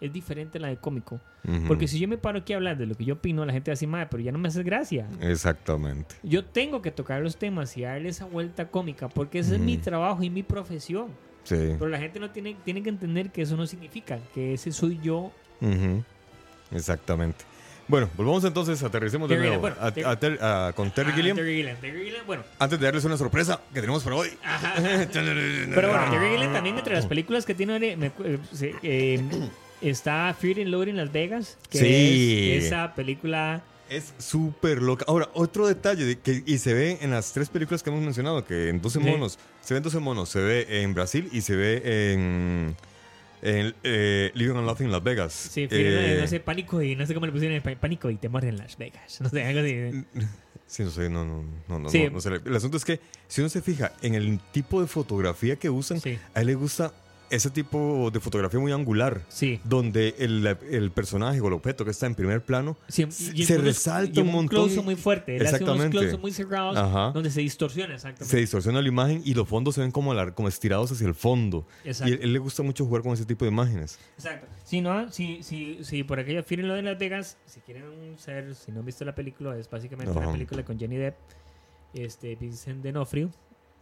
es 0.00 0.12
diferente 0.12 0.58
a 0.58 0.60
la 0.60 0.68
de 0.68 0.76
cómico. 0.78 1.20
Porque 1.68 1.86
si 1.86 2.00
yo 2.00 2.08
me 2.08 2.18
paro 2.18 2.40
aquí 2.40 2.52
a 2.52 2.56
hablar 2.56 2.76
de 2.76 2.86
lo 2.86 2.96
que 2.96 3.04
yo 3.04 3.14
opino, 3.14 3.46
la 3.46 3.52
gente 3.52 3.70
va 3.70 3.72
a 3.72 3.76
decir, 3.76 3.88
mae, 3.88 4.06
pero 4.06 4.22
ya 4.22 4.32
no 4.32 4.38
me 4.38 4.48
hace 4.48 4.62
gracia. 4.64 5.08
Exactamente. 5.20 6.16
Yo 6.24 6.44
tengo 6.44 6.82
que 6.82 6.90
tocar 6.90 7.22
los 7.22 7.36
temas 7.36 7.76
y 7.76 7.82
darle 7.82 8.08
esa 8.08 8.24
vuelta 8.24 8.68
cómica 8.68 9.08
porque 9.08 9.38
ese 9.38 9.54
es 9.54 9.60
mi 9.60 9.78
trabajo 9.78 10.22
y 10.22 10.30
mi 10.30 10.42
profesión. 10.42 11.08
Sí. 11.44 11.56
Pero 11.78 11.88
la 11.88 11.98
gente 11.98 12.18
no 12.18 12.30
tiene, 12.30 12.56
tiene 12.64 12.82
que 12.82 12.88
entender 12.88 13.30
que 13.30 13.42
eso 13.42 13.56
no 13.56 13.66
significa 13.66 14.18
que 14.34 14.54
ese 14.54 14.72
soy 14.72 14.98
yo. 15.00 15.30
Exactamente. 16.72 17.44
Bueno, 17.92 18.08
volvamos 18.16 18.42
entonces, 18.44 18.82
aterricemos 18.82 19.28
de 19.28 19.34
Terry 19.36 19.48
nuevo 19.50 19.62
Gilliam, 19.66 19.76
bueno, 19.76 19.86
a- 19.86 19.92
Terry- 19.92 20.06
a 20.10 20.18
Ter- 20.18 20.38
a- 20.42 20.72
con 20.74 20.90
Terry 20.92 21.10
Ah, 21.12 21.14
Gilliam. 21.14 21.36
Terry 21.36 21.56
Gilliam. 21.56 21.76
Terry 21.76 22.04
Gilliam, 22.06 22.26
bueno. 22.26 22.42
Antes 22.58 22.80
de 22.80 22.86
darles 22.86 23.04
una 23.04 23.18
sorpresa 23.18 23.60
que 23.74 23.80
tenemos 23.82 24.02
para 24.02 24.16
hoy. 24.16 24.30
Pero 25.12 25.88
bueno, 25.90 26.10
Terry 26.10 26.30
Gilliam 26.30 26.52
también 26.54 26.78
entre 26.78 26.94
las 26.94 27.04
películas 27.04 27.44
que 27.44 27.54
tiene 27.54 27.78
me 27.98 28.06
eh, 28.06 28.38
eh, 28.82 29.20
está 29.82 30.34
Fear 30.40 30.60
and 30.60 30.68
Loathing 30.68 30.92
en 30.92 30.96
Las 30.96 31.12
Vegas, 31.12 31.58
que 31.68 31.78
Sí. 31.80 32.52
es 32.52 32.64
esa 32.64 32.94
película 32.94 33.62
Es 33.90 34.14
súper 34.16 34.80
loca. 34.80 35.04
Ahora, 35.06 35.28
otro 35.34 35.66
detalle 35.66 36.06
de 36.06 36.18
que, 36.18 36.42
y 36.46 36.56
se 36.56 36.72
ve 36.72 36.96
en 37.02 37.10
las 37.10 37.34
tres 37.34 37.50
películas 37.50 37.82
que 37.82 37.90
hemos 37.90 38.02
mencionado, 38.02 38.42
que 38.46 38.70
en 38.70 38.80
12 38.80 39.00
Sí. 39.00 39.04
monos, 39.04 39.38
se 39.60 39.74
ve 39.74 39.78
en 39.78 39.84
12 39.84 39.98
monos, 39.98 40.30
se 40.30 40.40
ve 40.40 40.80
en 40.82 40.94
Brasil 40.94 41.28
y 41.30 41.42
se 41.42 41.56
ve 41.56 41.82
en, 42.14 42.74
en 43.42 43.74
eh, 43.82 44.30
Living 44.34 44.54
and 44.56 44.66
Laughing 44.66 44.90
Las 44.90 45.02
Vegas. 45.02 45.32
Sí, 45.32 45.66
Eh, 45.70 46.18
no 46.20 46.26
sé, 46.26 46.40
pánico 46.40 46.80
y 46.82 46.94
no 46.96 47.04
sé 47.06 47.12
cómo 47.14 47.26
le 47.26 47.32
pusieron 47.32 47.60
en 47.62 47.78
pánico 47.78 48.08
y 48.10 48.16
temor 48.16 48.44
en 48.44 48.56
Las 48.56 48.78
Vegas. 48.78 49.20
No 49.20 49.28
sé, 49.28 49.42
algo 49.44 49.60
así. 49.60 50.04
Sí, 50.66 50.84
no 50.84 50.90
sé, 50.90 51.10
no, 51.10 51.24
no, 51.24 51.44
no, 51.68 51.78
no, 51.80 51.88
Sí. 51.90 52.04
no, 52.04 52.10
no 52.12 52.20
sé. 52.20 52.30
El 52.44 52.56
asunto 52.56 52.76
es 52.78 52.84
que 52.84 53.00
si 53.28 53.40
uno 53.42 53.50
se 53.50 53.60
fija 53.60 53.92
en 54.00 54.14
el 54.14 54.38
tipo 54.52 54.80
de 54.80 54.86
fotografía 54.86 55.56
que 55.56 55.68
usan, 55.68 56.00
Sí. 56.00 56.18
a 56.34 56.40
él 56.40 56.46
le 56.46 56.54
gusta 56.54 56.94
ese 57.32 57.50
tipo 57.50 58.10
de 58.12 58.20
fotografía 58.20 58.60
muy 58.60 58.70
angular, 58.72 59.22
Sí. 59.28 59.58
donde 59.64 60.14
el, 60.18 60.46
el 60.70 60.90
personaje 60.90 61.40
o 61.40 61.48
el 61.48 61.54
objeto 61.54 61.84
que 61.84 61.90
está 61.90 62.06
en 62.06 62.14
primer 62.14 62.44
plano 62.44 62.76
Sí, 62.88 63.06
se, 63.10 63.36
se 63.44 63.58
resalta 63.58 64.20
y 64.20 64.22
un 64.22 64.30
montón. 64.30 64.66
close 64.68 64.80
muy 64.82 64.94
fuerte. 64.96 65.36
Él 65.36 65.46
hace 65.46 65.62
unos 65.64 65.76
Exactamente. 65.76 66.18
muy 66.18 66.30
cerrados 66.32 66.76
Ajá. 66.76 67.10
donde 67.12 67.30
se 67.30 67.40
distorsiona 67.40 67.88
Se 67.98 68.08
exactamente. 68.08 68.36
distorsiona 68.36 68.80
la 68.82 68.88
imagen 68.88 69.22
y 69.24 69.34
los 69.34 69.48
fondos 69.48 69.74
se 69.74 69.80
ven 69.80 69.90
como, 69.90 70.12
alar- 70.12 70.34
como 70.34 70.48
estirados 70.48 70.92
hacia 70.92 71.06
el 71.08 71.14
fondo. 71.14 71.66
Exacto. 71.84 72.10
Y 72.12 72.16
él, 72.16 72.20
él 72.22 72.32
le 72.34 72.38
gusta 72.38 72.62
mucho 72.62 72.84
jugar 72.84 73.02
con 73.02 73.12
ese 73.14 73.24
tipo 73.24 73.44
de 73.44 73.50
imágenes. 73.50 73.98
Exacto. 74.16 74.46
Si 74.64 74.80
no, 74.80 75.10
si, 75.10 75.42
si, 75.42 75.82
si 75.82 76.04
por 76.04 76.20
aquello 76.20 76.42
Fear 76.42 76.60
and 76.60 76.68
Loathing 76.68 76.78
en 76.86 76.92
Las 76.92 76.98
Vegas, 76.98 77.36
si 77.46 77.60
quieren 77.60 77.84
ser, 78.18 78.54
si 78.54 78.70
no 78.72 78.80
han 78.80 78.86
visto 78.86 79.04
la 79.04 79.14
película, 79.14 79.56
es 79.58 79.68
básicamente 79.68 80.12
una 80.12 80.22
Ajá. 80.22 80.32
película 80.32 80.64
con 80.64 80.78
Johnny 80.78 80.96
Depp, 80.96 81.16
este, 81.94 82.36
Vincent 82.36 82.84
D'Onofrio. 82.84 83.30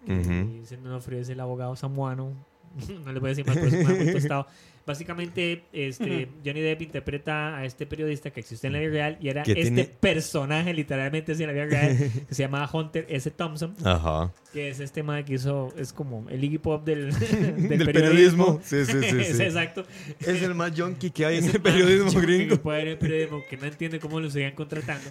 que 0.06 0.12
Ujú. 0.12 0.28
Vincent 0.30 0.82
D'Onofrio 0.82 1.18
es 1.20 1.28
el 1.28 1.40
abogado 1.40 1.76
samuano 1.76 2.32
no 3.04 3.12
le 3.12 3.20
voy 3.20 3.28
a 3.28 3.30
decir 3.30 3.46
mal, 3.46 3.54
pero 3.56 3.68
es 3.68 3.72
un 3.74 3.82
mae 3.84 4.04
muy 4.04 4.12
tostado. 4.12 4.46
Básicamente, 4.86 5.62
este, 5.72 6.28
Johnny 6.44 6.60
Depp 6.60 6.82
interpreta 6.82 7.56
a 7.56 7.64
este 7.64 7.86
periodista 7.86 8.30
que 8.30 8.40
existe 8.40 8.66
en 8.66 8.72
la 8.72 8.80
vida 8.80 8.90
real 8.90 9.18
y 9.20 9.28
era 9.28 9.42
Que 9.42 9.52
este 9.52 9.62
tiene- 9.64 9.84
personaje, 10.00 10.74
literalmente, 10.74 11.32
así 11.32 11.42
en 11.42 11.46
la 11.48 11.52
vida 11.52 11.66
real, 11.66 11.96
que 12.28 12.34
se 12.34 12.42
llamaba 12.42 12.68
Hunter 12.72 13.06
S. 13.08 13.30
Thompson, 13.30 13.74
Ajá. 13.84 14.32
que 14.52 14.70
es 14.70 14.80
este 14.80 15.02
mae 15.02 15.24
que 15.24 15.34
hizo, 15.34 15.72
es 15.76 15.92
como 15.92 16.28
el 16.28 16.42
Iggy 16.42 16.58
Pop 16.58 16.84
del, 16.84 17.12
del, 17.18 17.68
Del 17.68 17.84
periodismo. 17.86 17.92
periodismo. 17.92 18.60
Sí, 18.64 18.84
sí, 18.84 18.92
sí, 19.00 19.16
Es 19.20 19.36
sí. 19.36 19.42
exacto. 19.42 19.84
Es 20.18 20.42
el 20.42 20.54
más 20.54 20.72
junkie 20.78 21.10
que 21.10 21.24
hay 21.26 21.38
en 21.38 21.44
el 21.44 21.54
el 21.56 21.62
periodismo 21.62 22.10
que 22.20 22.26
gringo. 22.26 22.56
puede 22.56 22.80
haber 22.80 22.92
en 22.94 22.98
periodismo 22.98 23.42
que 23.48 23.56
no 23.56 23.66
entiende 23.66 24.00
cómo 24.00 24.18
lo 24.20 24.28
seguían 24.30 24.54
contratando. 24.54 25.08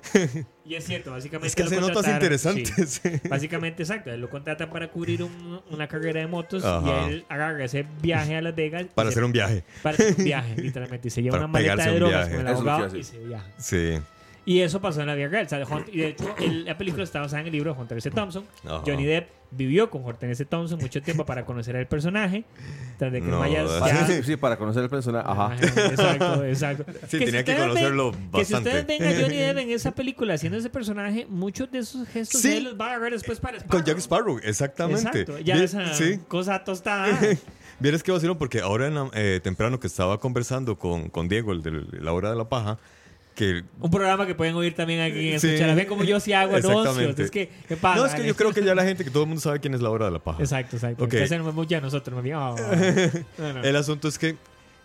Y 0.65 0.75
es 0.75 0.83
cierto, 0.85 1.11
básicamente. 1.11 1.47
Es 1.47 1.55
que 1.55 1.63
hace 1.63 1.79
notas 1.79 2.07
interesantes. 2.07 3.01
sí. 3.01 3.09
Básicamente, 3.29 3.83
exacto. 3.83 4.11
Él 4.11 4.19
lo 4.21 4.29
contratan 4.29 4.69
para 4.69 4.89
cubrir 4.89 5.23
un- 5.23 5.61
una 5.71 5.87
carrera 5.87 6.19
de 6.19 6.27
motos 6.27 6.63
Ajá. 6.65 7.07
y 7.07 7.13
él 7.13 7.25
agarra 7.29 7.63
ese 7.65 7.85
viaje 8.01 8.35
a 8.35 8.41
Las 8.41 8.55
Vegas. 8.55 8.87
Para 8.93 9.09
se- 9.09 9.13
hacer 9.13 9.23
un 9.23 9.31
viaje. 9.31 9.58
Para 9.83 9.95
hacer 9.95 10.15
un 10.17 10.23
viaje, 10.23 10.55
literalmente. 10.61 11.07
Y 11.07 11.11
se 11.11 11.21
lleva 11.21 11.33
Para 11.33 11.45
una 11.45 11.53
maleta 11.53 11.85
de 11.85 11.95
drogas 11.99 12.27
viaje. 12.29 12.31
con 12.31 12.39
el 12.39 12.45
que 12.45 12.51
abogado 12.69 12.97
y 12.97 13.03
se 13.03 13.17
viaja. 13.19 13.45
Sí. 13.57 13.99
Y 14.45 14.61
eso 14.61 14.81
pasó 14.81 15.01
en 15.01 15.07
la 15.07 15.13
vida 15.15 15.27
real. 15.27 15.45
O 15.45 15.49
sea, 15.49 15.63
Hunt- 15.63 15.89
y 15.91 15.97
de 15.99 16.07
hecho, 16.07 16.35
el- 16.39 16.65
la 16.65 16.75
película 16.77 17.03
está 17.03 17.19
basada 17.19 17.41
en 17.41 17.47
el 17.47 17.53
libro 17.53 17.73
de 17.73 17.79
Hunter 17.81 17.97
S. 17.99 18.09
Thompson. 18.09 18.45
Ajá. 18.65 18.81
Johnny 18.85 19.05
Depp 19.05 19.29
vivió 19.51 19.89
con 19.91 20.03
Hunter 20.03 20.29
S. 20.31 20.43
Thompson 20.45 20.79
mucho 20.79 21.01
tiempo 21.03 21.23
para 21.25 21.45
conocer 21.45 21.75
al 21.75 21.85
personaje. 21.87 22.45
Tras 22.97 23.11
de 23.11 23.21
que 23.21 23.27
No, 23.27 23.39
Maya 23.39 23.61
¿verdad? 23.63 23.79
Ah, 23.83 23.87
ya- 23.89 24.07
sí, 24.07 24.23
sí, 24.23 24.37
para 24.37 24.57
conocer 24.57 24.81
el 24.83 24.89
personaje. 24.89 25.27
Ajá. 25.29 25.55
Exacto, 25.61 26.43
exacto. 26.45 26.85
Sí, 27.07 27.19
si 27.19 27.25
tenía 27.25 27.43
que 27.43 27.51
ustedes 27.51 27.59
conocerlo 27.67 28.11
ven- 28.11 28.31
Que 28.31 28.45
si 28.45 28.53
bastante. 28.53 28.79
ustedes 28.79 28.99
ven 28.99 29.03
a 29.17 29.21
Johnny 29.21 29.37
Depp 29.37 29.57
en 29.59 29.69
esa 29.71 29.91
película 29.91 30.33
haciendo 30.33 30.57
ese 30.57 30.69
personaje, 30.71 31.27
muchos 31.29 31.69
de 31.69 31.79
esos 31.79 32.07
gestos 32.07 32.41
Sí. 32.41 32.49
de 32.49 32.57
él 32.57 32.63
los 32.63 32.79
va 32.79 32.85
a 32.85 32.89
agarrar 32.91 33.11
después 33.11 33.39
para 33.39 33.59
Con 33.59 33.83
Jack 33.83 33.97
Sparrow, 33.99 34.39
exactamente. 34.41 35.01
Exacto, 35.21 35.37
ya 35.39 35.55
esa 35.63 35.93
Sí. 35.93 36.19
cosa 36.27 36.63
tostada. 36.63 37.07
Vieres 37.79 38.03
que 38.03 38.11
vacilón 38.11 38.37
porque 38.37 38.59
ahora 38.61 38.87
en 38.87 38.95
la- 38.95 39.09
eh, 39.13 39.39
temprano 39.43 39.79
que 39.79 39.87
estaba 39.87 40.19
conversando 40.19 40.77
con, 40.77 41.09
con 41.09 41.27
Diego, 41.29 41.51
el 41.53 41.61
de 41.61 41.71
la 42.01 42.11
hora 42.13 42.29
de 42.29 42.35
la 42.35 42.47
paja, 42.49 42.77
que 43.35 43.63
Un 43.79 43.89
programa 43.89 44.27
que 44.27 44.35
pueden 44.35 44.53
oír 44.55 44.75
también 44.75 44.99
aquí 44.99 45.29
en 45.31 45.39
Sí. 45.39 45.47
Ven 45.47 45.87
como 45.87 46.03
yo 46.03 46.19
sí 46.19 46.33
hago 46.33 46.55
anuncios. 46.57 47.17
Es 47.17 47.31
que, 47.31 47.49
¿qué 47.69 47.77
pasa? 47.77 47.99
No, 48.01 48.05
es 48.05 48.13
que 48.15 48.27
yo 48.27 48.35
creo 48.35 48.51
que 48.51 48.61
ya 48.63 48.75
la 48.75 48.83
gente, 48.83 49.05
que 49.05 49.09
todo 49.11 49.23
el 49.23 49.27
mundo 49.29 49.39
sabe 49.41 49.59
quién 49.61 49.73
es 49.73 49.81
la 49.81 49.89
hora 49.89 50.05
de 50.05 50.11
la 50.11 50.19
paja. 50.19 50.41
Exacto, 50.41 50.75
exacto. 50.75 51.05
Ok. 51.05 51.11
Que 51.11 51.23
hacen 51.23 51.41
mucho 51.41 51.77
a 51.77 51.79
nosotros. 51.81 52.13
más 52.15 52.23
bien. 52.23 52.35
Oh. 52.35 52.55
No, 53.37 53.53
no. 53.53 53.63
El 53.63 53.75
asunto 53.77 54.09
es 54.09 54.19
que 54.19 54.35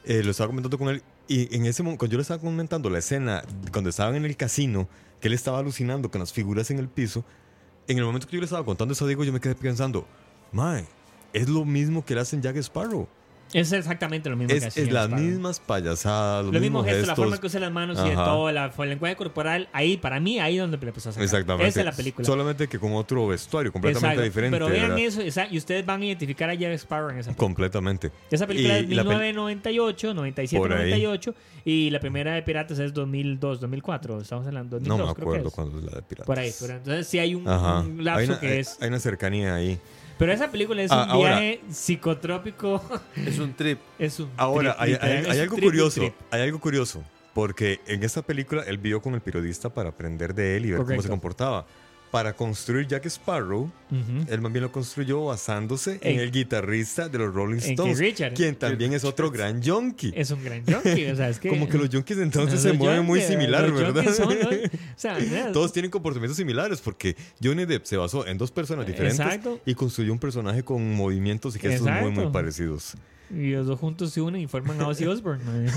eh, 0.05 0.23
lo 0.23 0.31
estaba 0.31 0.49
comentando 0.49 0.79
con 0.79 0.89
él 0.89 1.03
y 1.27 1.53
en 1.57 1.67
ese 1.67 1.83
momento, 1.83 2.01
cuando 2.01 2.13
yo 2.13 2.19
le 2.19 2.23
estaba 2.23 2.41
comentando 2.41 2.91
la 2.91 2.99
escena, 2.99 3.43
cuando 3.73 3.91
estaban 3.91 4.15
en 4.15 4.25
el 4.25 4.37
casino, 4.37 4.89
que 5.21 5.27
él 5.29 5.35
estaba 5.35 5.59
alucinando 5.59 6.11
con 6.11 6.21
las 6.21 6.33
figuras 6.33 6.71
en 6.71 6.79
el 6.79 6.89
piso, 6.89 7.25
en 7.89 7.99
el 7.99 8.05
momento 8.05 8.27
que 8.29 8.35
yo 8.37 8.41
le 8.41 8.45
estaba 8.45 8.65
contando 8.65 8.93
eso 8.93 9.05
a 9.05 9.09
Diego, 9.09 9.25
yo 9.25 9.33
me 9.33 9.41
quedé 9.41 9.55
pensando, 9.57 10.07
Mae, 10.53 10.85
es 11.35 11.49
lo 11.49 11.65
mismo 11.67 12.05
que 12.05 12.15
le 12.15 12.21
hacen 12.23 12.41
Jack 12.41 12.57
Sparrow. 12.57 13.07
Es 13.53 13.71
exactamente 13.73 14.29
lo 14.29 14.37
mismo 14.37 14.49
que 14.49 14.57
Es, 14.57 14.65
hacía 14.67 14.83
es 14.83 14.91
las 14.91 15.05
Sparrow. 15.05 15.25
mismas 15.25 15.61
payasadas, 15.61 16.45
los 16.45 16.53
Lo 16.55 16.59
mismo 16.61 16.79
mismos 16.83 16.85
gesto, 16.87 17.01
la 17.03 17.13
gestos. 17.13 17.17
forma 17.25 17.39
que 17.41 17.47
usa 17.47 17.61
las 17.61 17.71
manos 17.71 17.99
y 18.01 18.09
de 18.09 18.15
Ajá. 18.15 18.25
todo, 18.25 18.51
la, 18.51 18.73
el 18.77 18.89
lenguaje 18.89 19.15
corporal, 19.15 19.69
ahí, 19.73 19.97
para 19.97 20.19
mí, 20.19 20.41
ahí 20.41 20.57
donde 20.57 20.77
le 20.77 20.87
empezó 20.89 21.11
a 21.11 21.13
sacar. 21.13 21.23
Exactamente. 21.25 21.69
Esa 21.69 21.81
es 21.81 21.87
la 21.87 21.93
película. 21.93 22.27
Solamente 22.27 22.67
que 22.67 22.81
con 22.81 22.95
otro 22.95 23.29
vestuario 23.29 23.71
completamente 23.71 24.07
Exacto. 24.09 24.25
diferente. 24.25 24.57
Pero 24.57 24.69
vean 24.69 24.89
¿verdad? 24.89 24.99
eso, 25.07 25.21
esa- 25.21 25.47
y 25.49 25.57
ustedes 25.59 25.87
van 25.87 26.03
a 26.03 26.07
identificar 26.07 26.51
a 26.51 26.55
Jack 26.55 26.73
Sparrow 26.73 27.11
en 27.11 27.19
esa 27.19 27.29
película. 27.31 27.47
Completamente. 27.47 28.11
Esa 28.29 28.47
película 28.49 28.81
Y 28.81 28.83
es 28.83 28.89
la 28.91 29.05
pel- 29.05 29.09
1998, 29.21 30.15
97, 30.15 30.59
Por 30.61 30.73
ahí. 30.73 30.91
98 30.91 31.35
y 31.65 31.91
la 31.91 32.01
primera 32.01 32.35
de 32.35 32.43
Piratas 32.43 32.79
es 32.81 32.93
2002, 32.93 33.61
2004. 33.61 34.21
Estamos 34.21 34.47
hablando 34.49 34.81
de 34.81 34.89
No 34.89 34.97
2002, 34.97 35.09
me 35.09 35.15
creo 35.15 35.15
que 35.15 35.31
acuerdo 35.39 35.49
es. 35.49 35.55
cuándo 35.55 35.79
es 35.79 35.85
la 35.85 35.91
de 35.93 36.03
Piratas. 36.03 36.27
Por 36.27 36.39
ahí, 36.41 36.53
por 36.59 36.71
ahí. 36.73 36.77
Entonces 36.79 37.07
sí 37.07 37.19
hay 37.21 37.35
un, 37.37 37.47
Ajá. 37.49 37.81
un 37.81 38.05
lapso 38.05 38.33
una, 38.33 38.41
que 38.41 38.59
es. 38.59 38.79
hay 38.81 38.89
una 38.89 38.99
cercanía 38.99 39.55
ahí. 39.55 39.79
Pero 40.19 40.33
esa 40.33 40.51
película 40.51 40.83
es 40.83 40.91
Ah, 40.93 41.05
un 41.05 41.11
ahora- 41.11 41.31
viaje 41.41 41.61
psicotrópico. 41.71 42.83
Es 43.17 43.39
un 43.39 43.55
trip. 43.55 43.79
es 43.99 44.21
un 44.21 44.31
Ahora, 44.37 44.77
trip, 44.77 44.83
hay, 45.03 45.11
hay- 45.11 45.25
hay 45.27 45.41
algo 45.41 45.57
trip, 45.57 45.67
curioso. 45.69 46.01
trip. 46.01 46.15
Hay 46.31 46.43
algo 46.43 46.61
curioso. 46.61 47.03
Porque 47.33 47.81
en 47.89 48.05
esta 48.05 48.23
película 48.23 48.63
él 48.67 48.79
vivió 48.79 49.03
con 49.03 49.15
el 49.15 49.21
periodista 49.21 49.69
para 49.69 49.89
aprender 49.89 50.35
de 50.35 50.57
él 50.57 50.67
y 50.67 50.69
ver 50.71 50.77
cómo 50.79 50.85
Correcto. 50.87 51.03
se 51.03 51.09
comportaba. 51.09 51.67
Para 52.15 52.33
construir 52.33 52.87
Jack 52.87 53.07
Sparrow, 53.07 53.69
él 54.29 54.41
más 54.41 54.53
bien 54.53 54.63
lo 54.63 54.71
construyó 54.71 55.25
basándose 55.25 55.99
en, 56.01 56.13
En- 56.15 56.21
el 56.21 56.31
guitarrista 56.31 57.09
de 57.09 57.19
los 57.19 57.35
Rolling 57.35 57.57
Stones, 57.59 58.01
quien 58.37 58.55
también 58.55 58.93
es 58.93 59.03
otro 59.03 59.33
gran 59.33 59.61
junkie. 59.61 60.13
Es 60.15 60.31
un 60.31 60.45
gran 60.45 60.65
junkie. 60.65 61.07
O 61.11 61.17
sea, 61.17 61.29
es 61.29 61.41
que. 61.41 61.49
Como 61.49 61.69
que 61.69 61.77
los 61.77 61.89
junkies 61.91 62.19
entonces 62.19 62.61
se 62.61 62.73
mueven 62.73 63.05
muy 63.05 63.21
similar, 63.21 63.69
¿verdad? 63.73 64.05
junkies 64.05 64.17
son, 64.17 64.29
¿no? 64.29 64.49
O 64.49 64.71
sea, 64.95 65.15
¿verdad? 65.19 65.51
Todos 65.51 65.73
tienen 65.73 65.91
comportamientos 65.91 66.37
similares 66.37 66.81
porque 66.81 67.17
Johnny 67.43 67.65
Depp 67.65 67.85
se 67.85 67.97
basó 67.97 68.25
en 68.29 68.39
dos 68.39 68.53
personas 68.53 68.87
diferentes 68.87 69.19
Exacto. 69.19 69.61
y 69.67 69.75
construyó 69.75 70.13
un 70.13 70.21
personaje 70.21 70.63
con 70.63 70.95
movimientos 70.95 71.57
y 71.57 71.59
gestos 71.59 71.91
muy, 72.01 72.13
muy 72.13 72.29
parecidos. 72.29 72.95
Y 73.31 73.53
los 73.53 73.67
dos 73.67 73.79
juntos 73.81 74.13
se 74.13 74.21
unen 74.21 74.41
y 74.43 74.47
forman 74.47 74.81
a 74.81 74.89
Ozzy 74.89 75.07
Osbourne. 75.07 75.43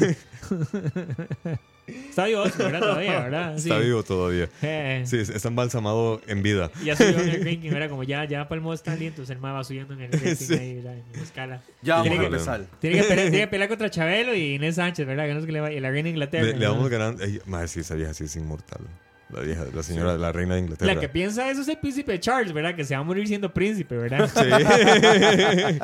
Está 1.87 2.25
vivo 2.25 2.41
Ozzy, 2.41 2.57
¿verdad? 2.57 2.79
Todavía, 2.81 3.19
¿verdad? 3.21 3.55
Está 3.55 3.77
Sí. 3.79 3.85
vivo 3.85 4.03
todavía. 4.03 4.49
Eh, 4.61 5.03
Sí, 5.05 5.19
está 5.19 5.47
embalsamado 5.47 6.19
en 6.27 6.43
vida. 6.43 6.69
Ya 6.83 6.97
subió 6.97 7.17
en 7.17 7.29
el 7.29 7.45
ranking, 7.45 7.69
era 7.71 7.87
como 7.87 8.03
ya, 8.03 8.25
ya 8.25 8.45
palmó 8.49 8.73
Stanley, 8.73 9.07
entonces 9.07 9.33
el 9.33 9.41
ma 9.41 9.53
va 9.53 9.63
subiendo 9.63 9.93
en 9.93 10.01
el 10.01 10.11
ranking 10.11 10.35
Sí. 10.35 10.53
ahí, 10.53 10.75
¿verdad? 10.75 10.95
en 10.97 11.03
la 11.13 11.21
escala. 11.23 11.61
Ya 11.81 11.93
vamos 11.95 12.09
Tiene 12.09 12.17
a 12.17 12.19
que- 12.29 12.35
empezar. 12.35 12.65
Tiene 12.81 12.97
que, 12.97 13.03
pelear, 13.03 13.29
tiene 13.29 13.45
que 13.45 13.47
pelear 13.51 13.69
contra 13.69 13.89
Chabelo 13.89 14.35
y 14.35 14.55
Inés 14.55 14.75
Sánchez, 14.75 15.07
¿verdad? 15.07 15.27
Que 15.27 15.33
no 15.33 15.39
es 15.39 15.45
que 15.45 15.51
le 15.53 15.61
va, 15.61 15.71
y 15.71 15.79
la 15.79 15.89
reina 15.89 16.09
Inglaterra. 16.09 16.43
Le, 16.47 16.57
le 16.57 16.67
vamos 16.67 16.89
ganando. 16.89 17.23
Ey, 17.23 17.39
madre, 17.45 17.69
sí, 17.69 17.79
esa 17.79 17.95
vieja 17.95 18.13
sí 18.13 18.25
es 18.25 18.35
inmortal. 18.35 18.81
La 19.29 19.41
vieja, 19.41 19.65
la 19.73 19.83
señora, 19.83 20.17
la 20.17 20.31
reina 20.31 20.55
de 20.55 20.61
Inglaterra. 20.61 20.93
La 20.93 20.99
que 21.01 21.09
piensa 21.09 21.49
eso 21.51 21.61
es 21.61 21.67
el 21.67 21.77
príncipe 21.79 22.17
Charles, 22.19 22.53
¿verdad? 22.53 22.75
Que 22.75 22.85
se 22.85 22.93
va 22.95 23.01
a 23.01 23.03
morir 23.03 23.27
siendo 23.27 23.53
príncipe, 23.53 23.97
¿verdad? 23.97 24.29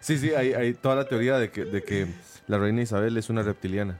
Sí, 0.00 0.18
sí, 0.18 0.30
hay, 0.34 0.52
hay 0.54 0.74
toda 0.74 0.96
la 0.96 1.08
teoría 1.08 1.38
de 1.38 1.50
que, 1.50 1.64
de 1.64 1.82
que 1.82 2.06
la 2.46 2.58
reina 2.58 2.82
Isabel 2.82 3.16
es 3.16 3.28
una 3.30 3.42
reptiliana. 3.42 3.98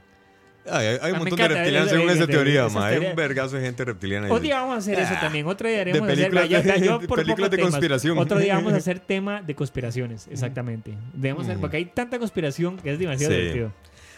Ay, 0.65 0.87
hay, 0.87 0.97
hay 1.01 1.11
me 1.11 1.13
un 1.13 1.19
montón 1.19 1.37
de 1.37 1.47
reptilianos 1.49 1.89
según 1.89 2.09
esa 2.09 2.25
teoría, 2.25 2.69
ma. 2.69 2.87
Hay 2.87 2.97
un 3.05 3.15
vergazo 3.15 3.57
de 3.57 3.63
gente 3.65 3.83
reptiliana. 3.83 4.27
ahí. 4.27 4.31
Otro 4.31 4.43
día 4.43 4.61
vamos 4.61 4.75
a 4.75 4.77
hacer 4.77 4.99
eso 4.99 5.13
también. 5.19 5.45
Otro 5.45 5.67
día 5.67 5.81
haremos 5.81 6.07
De 6.07 6.13
hacer. 6.13 6.29
películas 6.31 6.63
vaya, 6.63 6.79
de- 6.79 6.85
yo 6.85 6.99
por 7.01 7.19
películas 7.19 7.51
de 7.51 7.59
conspiración. 7.59 8.17
Otro 8.17 8.39
día 8.39 8.55
vamos 8.55 8.73
a 8.73 8.77
hacer 8.77 8.99
tema 8.99 9.41
de 9.41 9.55
conspiraciones, 9.55 10.27
exactamente. 10.31 10.93
Debemos 11.13 11.43
hacer, 11.45 11.57
porque 11.59 11.77
hay 11.77 11.85
tanta 11.85 12.17
conspiración 12.17 12.77
que 12.77 12.93
es 12.93 12.99
demasiado 12.99 13.33
Sí. 13.33 13.39
divertido. 13.39 13.73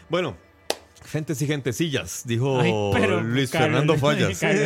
Bueno, 0.08 0.38
gentes 1.06 1.42
y 1.42 1.48
gentecillas, 1.48 2.24
dijo 2.26 2.60
Ay, 2.60 2.74
pero, 2.94 3.22
Luis 3.22 3.50
Carlos, 3.52 3.70
Fernando 3.86 3.96
Fallas. 4.00 4.38
Carlos 4.40 4.62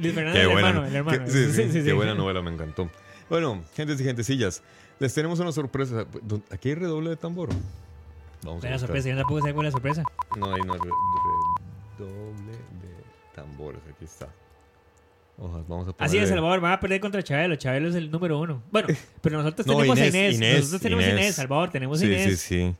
Luis 0.00 0.14
Fernando, 0.14 0.32
Qué 0.38 0.40
el 0.42 0.48
buena, 0.48 0.68
hermano, 0.68 0.86
el 0.86 0.96
hermano. 0.96 1.24
qué- 1.24 1.30
sí, 1.30 1.44
sí, 1.46 1.52
Sí, 1.52 1.62
sí, 1.68 1.72
qué 1.78 1.84
sí. 1.84 1.92
buena 1.92 2.14
novela, 2.14 2.42
me 2.42 2.50
encantó. 2.52 2.90
Bueno, 3.30 3.62
gentes 3.74 4.00
y 4.00 4.04
gentecillas, 4.04 4.62
les 4.98 5.12
tenemos 5.14 5.38
una 5.40 5.52
sorpresa. 5.52 6.06
Aquí 6.50 6.68
hay 6.70 6.74
redoble 6.74 7.10
de 7.10 7.16
tambor. 7.16 7.48
Vamos 8.42 8.62
a 8.62 8.68
buscar. 8.68 8.78
sorpresa, 8.78 9.08
yo 9.08 9.16
tampoco 9.16 9.40
sé 9.46 9.54
cuál 9.54 9.66
es 9.66 9.72
la 9.72 9.76
sorpresa. 9.78 10.04
No 10.36 10.54
hay 10.54 10.60
una 10.60 10.74
re- 10.74 10.90
redoble 11.98 12.52
de 12.52 13.34
tambores. 13.34 13.80
Aquí 13.90 14.04
está. 14.04 14.28
Hojas, 15.36 15.66
vamos 15.66 15.88
a 15.88 15.92
ponerle... 15.92 16.04
Así 16.06 16.18
es, 16.18 16.28
Salvador, 16.28 16.62
va 16.62 16.74
a 16.74 16.80
perder 16.80 17.00
contra 17.00 17.22
Chabelo. 17.22 17.56
Chabelo 17.56 17.88
es 17.88 17.94
el 17.96 18.10
número 18.10 18.38
uno. 18.38 18.62
Bueno, 18.70 18.88
pero 19.20 19.38
nosotros 19.38 19.66
No, 19.66 19.76
tenemos 19.78 19.98
Inés, 19.98 20.14
a 20.14 20.16
Inés. 20.18 20.34
Inés, 20.36 20.56
Nosotros 20.58 20.82
tenemos 20.82 21.04
Inés. 21.04 21.16
Inés, 21.20 21.34
Salvador, 21.34 21.70
tenemos 21.70 21.98
Sí, 21.98 22.06
Inés. 22.06 22.40
sí, 22.40 22.58
sí. 22.70 22.76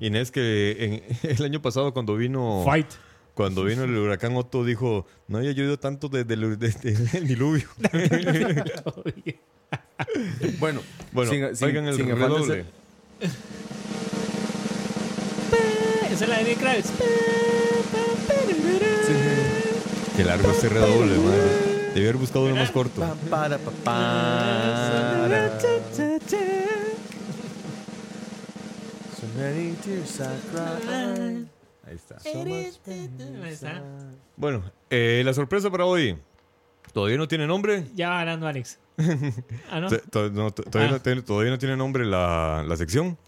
Inés 0.00 0.30
que 0.30 1.02
en- 1.22 1.30
el 1.38 1.44
año 1.44 1.62
pasado 1.62 1.92
cuando 1.92 2.16
vino... 2.16 2.62
Fight. 2.64 2.88
Cuando 3.34 3.64
vino 3.64 3.84
el 3.84 3.94
huracán 3.96 4.34
Otto 4.36 4.64
dijo, 4.64 5.06
no 5.28 5.36
había 5.38 5.52
llovido 5.52 5.78
tanto 5.78 6.08
desde 6.08 6.32
el, 6.34 6.58
desde 6.58 7.18
el 7.18 7.26
diluvio. 7.28 7.68
Bueno, 10.58 10.80
Bueno, 11.12 11.30
sin, 11.30 11.56
sin- 11.56 11.66
oigan 11.68 11.86
el 11.88 11.96
sin 11.96 12.08
redoble. 12.14 12.46
ser- 12.46 12.66
Esa 16.12 16.24
es 16.24 16.28
la 16.30 16.38
de 16.38 16.44
Lenny 16.44 16.56
Kravitz. 16.56 16.90
Qué 20.16 20.24
largo 20.24 20.50
este 20.50 20.68
redoble, 20.68 21.16
madre. 21.18 21.90
Debí 21.94 22.06
haber 22.06 22.16
buscado 22.16 22.44
uno 22.46 22.56
más 22.56 22.70
corto. 22.70 23.02
I 29.38 29.76
cried. 30.50 31.46
Ahí 31.86 31.94
está. 31.94 32.16
Ahí 33.44 33.52
está. 33.52 33.82
Bueno, 34.36 34.64
eh, 34.90 35.22
la 35.24 35.32
sorpresa 35.34 35.70
para 35.70 35.84
hoy. 35.84 36.16
Todavía 36.92 37.18
no 37.18 37.28
tiene 37.28 37.46
nombre. 37.46 37.84
Ya 37.94 38.08
va 38.08 38.20
hablando 38.20 38.46
Alex. 38.46 38.78
Ah, 39.70 39.80
no. 39.80 39.88
T- 39.88 39.98
to- 40.10 40.30
no, 40.30 40.50
todavía, 40.50 40.88
Ah. 40.88 40.92
no, 40.94 41.02
tiene- 41.02 41.22
todavía 41.22 41.50
no 41.50 41.58
tiene 41.58 41.76
nombre 41.76 42.04
la, 42.06 42.64
la 42.66 42.76
sección. 42.76 43.18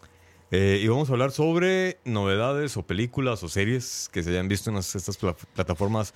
Eh, 0.51 0.81
y 0.83 0.89
vamos 0.89 1.11
a 1.11 1.13
hablar 1.13 1.31
sobre 1.31 1.99
novedades 2.07 2.77
o 2.79 2.83
películas 2.83 3.43
o 3.43 3.49
series 3.51 4.09
que 4.11 4.23
se 4.23 4.31
hayan 4.31 4.49
visto 4.49 4.71
en 4.71 4.77
las- 4.77 4.95
estas 4.97 5.19
pla- 5.19 5.37
plataformas 5.55 6.15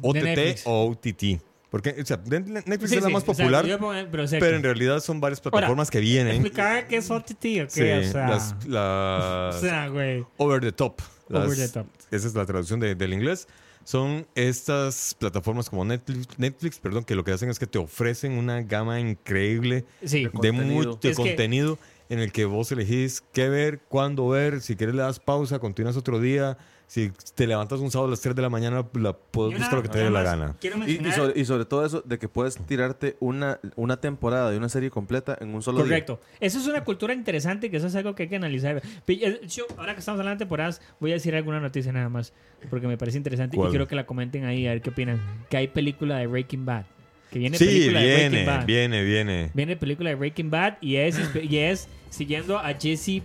OTT 0.00 0.62
o 0.64 0.90
OTT. 0.90 1.40
Porque 1.74 1.96
o 2.00 2.06
sea, 2.06 2.16
de- 2.18 2.38
Netflix 2.40 2.90
Sí, 2.90 2.96
es 2.98 3.02
la 3.02 3.08
sí, 3.08 3.14
más 3.14 3.24
popular, 3.24 3.64
pongo- 3.80 3.92
pero, 4.12 4.24
pero 4.30 4.56
en 4.56 4.62
realidad 4.62 5.00
son 5.00 5.20
varias 5.20 5.40
plataformas 5.40 5.90
que 5.90 5.98
vienen. 5.98 6.34
Explicar 6.36 6.86
qué 6.86 6.98
es 6.98 7.10
OTT 7.10 7.62
o 7.62 7.66
qué, 7.66 7.68
Sí, 7.68 7.82
o 7.82 8.12
sea. 8.12 8.28
las, 8.28 8.54
las 8.68 9.56
o 9.56 9.60
sea, 9.60 9.88
güey. 9.88 10.24
over 10.36 10.60
the 10.60 10.70
top. 10.70 11.00
Over 11.28 11.48
Las- 11.48 11.56
the 11.58 11.68
top. 11.80 11.86
Esa 12.12 12.28
es 12.28 12.34
la 12.36 12.46
traducción 12.46 12.78
de- 12.78 12.94
del 12.94 13.12
inglés. 13.12 13.48
son 13.82 14.24
estas 14.36 15.16
plataformas 15.18 15.68
como 15.68 15.84
Netflix, 15.84 16.28
Netflix, 16.38 16.78
perdón, 16.78 17.02
que 17.02 17.16
lo 17.16 17.24
que 17.24 17.32
hacen 17.32 17.50
es 17.50 17.58
que 17.58 17.66
te 17.66 17.78
ofrecen 17.78 18.38
una 18.38 18.62
gama 18.62 19.00
increíble 19.00 19.84
Sí. 20.04 20.22
de 20.24 20.30
contenido. 20.30 20.64
mucho 20.92 21.12
contenido 21.14 21.78
en 22.08 22.20
el 22.20 22.30
que 22.30 22.44
vos 22.44 22.70
elegís 22.70 23.22
qué 23.32 23.48
ver, 23.48 23.80
cuándo 23.88 24.28
ver, 24.28 24.60
si 24.60 24.76
quieres 24.76 24.94
le 24.94 25.02
das 25.02 25.18
pausa, 25.18 25.58
continúas 25.58 25.96
otro 25.96 26.20
día, 26.20 26.56
si 26.86 27.10
te 27.34 27.46
levantas 27.46 27.80
un 27.80 27.90
sábado 27.90 28.08
a 28.08 28.10
las 28.10 28.20
3 28.20 28.36
de 28.36 28.42
la 28.42 28.50
mañana, 28.50 28.84
la 28.94 29.12
puedes 29.14 29.58
buscar 29.58 29.74
lo 29.74 29.82
que 29.82 29.88
te 29.88 29.98
dé 29.98 30.10
la 30.10 30.22
gana. 30.22 30.54
Y, 30.86 31.06
y 31.06 31.12
sobre, 31.12 31.40
y 31.40 31.44
sobre 31.44 31.64
todo 31.64 31.84
eso 31.84 32.02
de 32.02 32.18
que 32.18 32.28
puedes 32.28 32.56
tirarte 32.56 33.16
una, 33.20 33.58
una 33.76 33.96
temporada 34.00 34.50
de 34.50 34.56
una 34.58 34.68
serie 34.68 34.90
completa 34.90 35.36
en 35.40 35.54
un 35.54 35.62
solo 35.62 35.78
día. 35.78 35.86
Correcto. 35.86 36.20
Eso 36.40 36.58
es 36.58 36.66
una 36.66 36.84
cultura 36.84 37.12
interesante, 37.14 37.70
que 37.70 37.78
eso 37.78 37.86
es 37.88 37.94
algo 37.96 38.14
que 38.14 38.24
hay 38.24 38.28
que 38.28 38.36
analizar. 38.36 38.82
Eh, 39.08 39.40
yo, 39.48 39.64
ahora 39.76 39.94
que 39.94 40.00
estamos 40.00 40.20
hablando 40.20 40.36
de 40.36 40.44
temporadas, 40.44 40.80
voy 41.00 41.10
a 41.10 41.14
decir 41.14 41.34
alguna 41.34 41.58
noticia 41.60 41.92
nada 41.92 42.08
más, 42.08 42.32
porque 42.70 42.86
me 42.86 42.96
parece 42.96 43.16
interesante 43.18 43.56
¿Cuál? 43.56 43.68
y 43.68 43.70
quiero 43.70 43.88
que 43.88 43.96
la 43.96 44.06
comenten 44.06 44.44
ahí, 44.44 44.66
a 44.66 44.70
ver 44.70 44.82
qué 44.82 44.90
opinan. 44.90 45.20
Que 45.50 45.56
hay 45.56 45.68
película 45.68 46.18
de 46.18 46.26
Breaking 46.26 46.64
Bad. 46.64 46.84
Que 47.30 47.38
viene 47.40 47.58
Sí, 47.58 47.64
película 47.64 48.00
de 48.00 48.06
Breaking 48.06 48.30
viene, 48.30 48.46
Bad. 48.46 48.66
viene, 48.66 49.02
viene. 49.02 49.50
Viene 49.54 49.76
película 49.76 50.10
de 50.10 50.14
Breaking 50.16 50.50
Bad 50.50 50.74
y 50.80 50.96
es, 50.96 51.18
y 51.42 51.56
es 51.56 51.88
siguiendo 52.10 52.58
a 52.58 52.72
Jesse. 52.74 53.22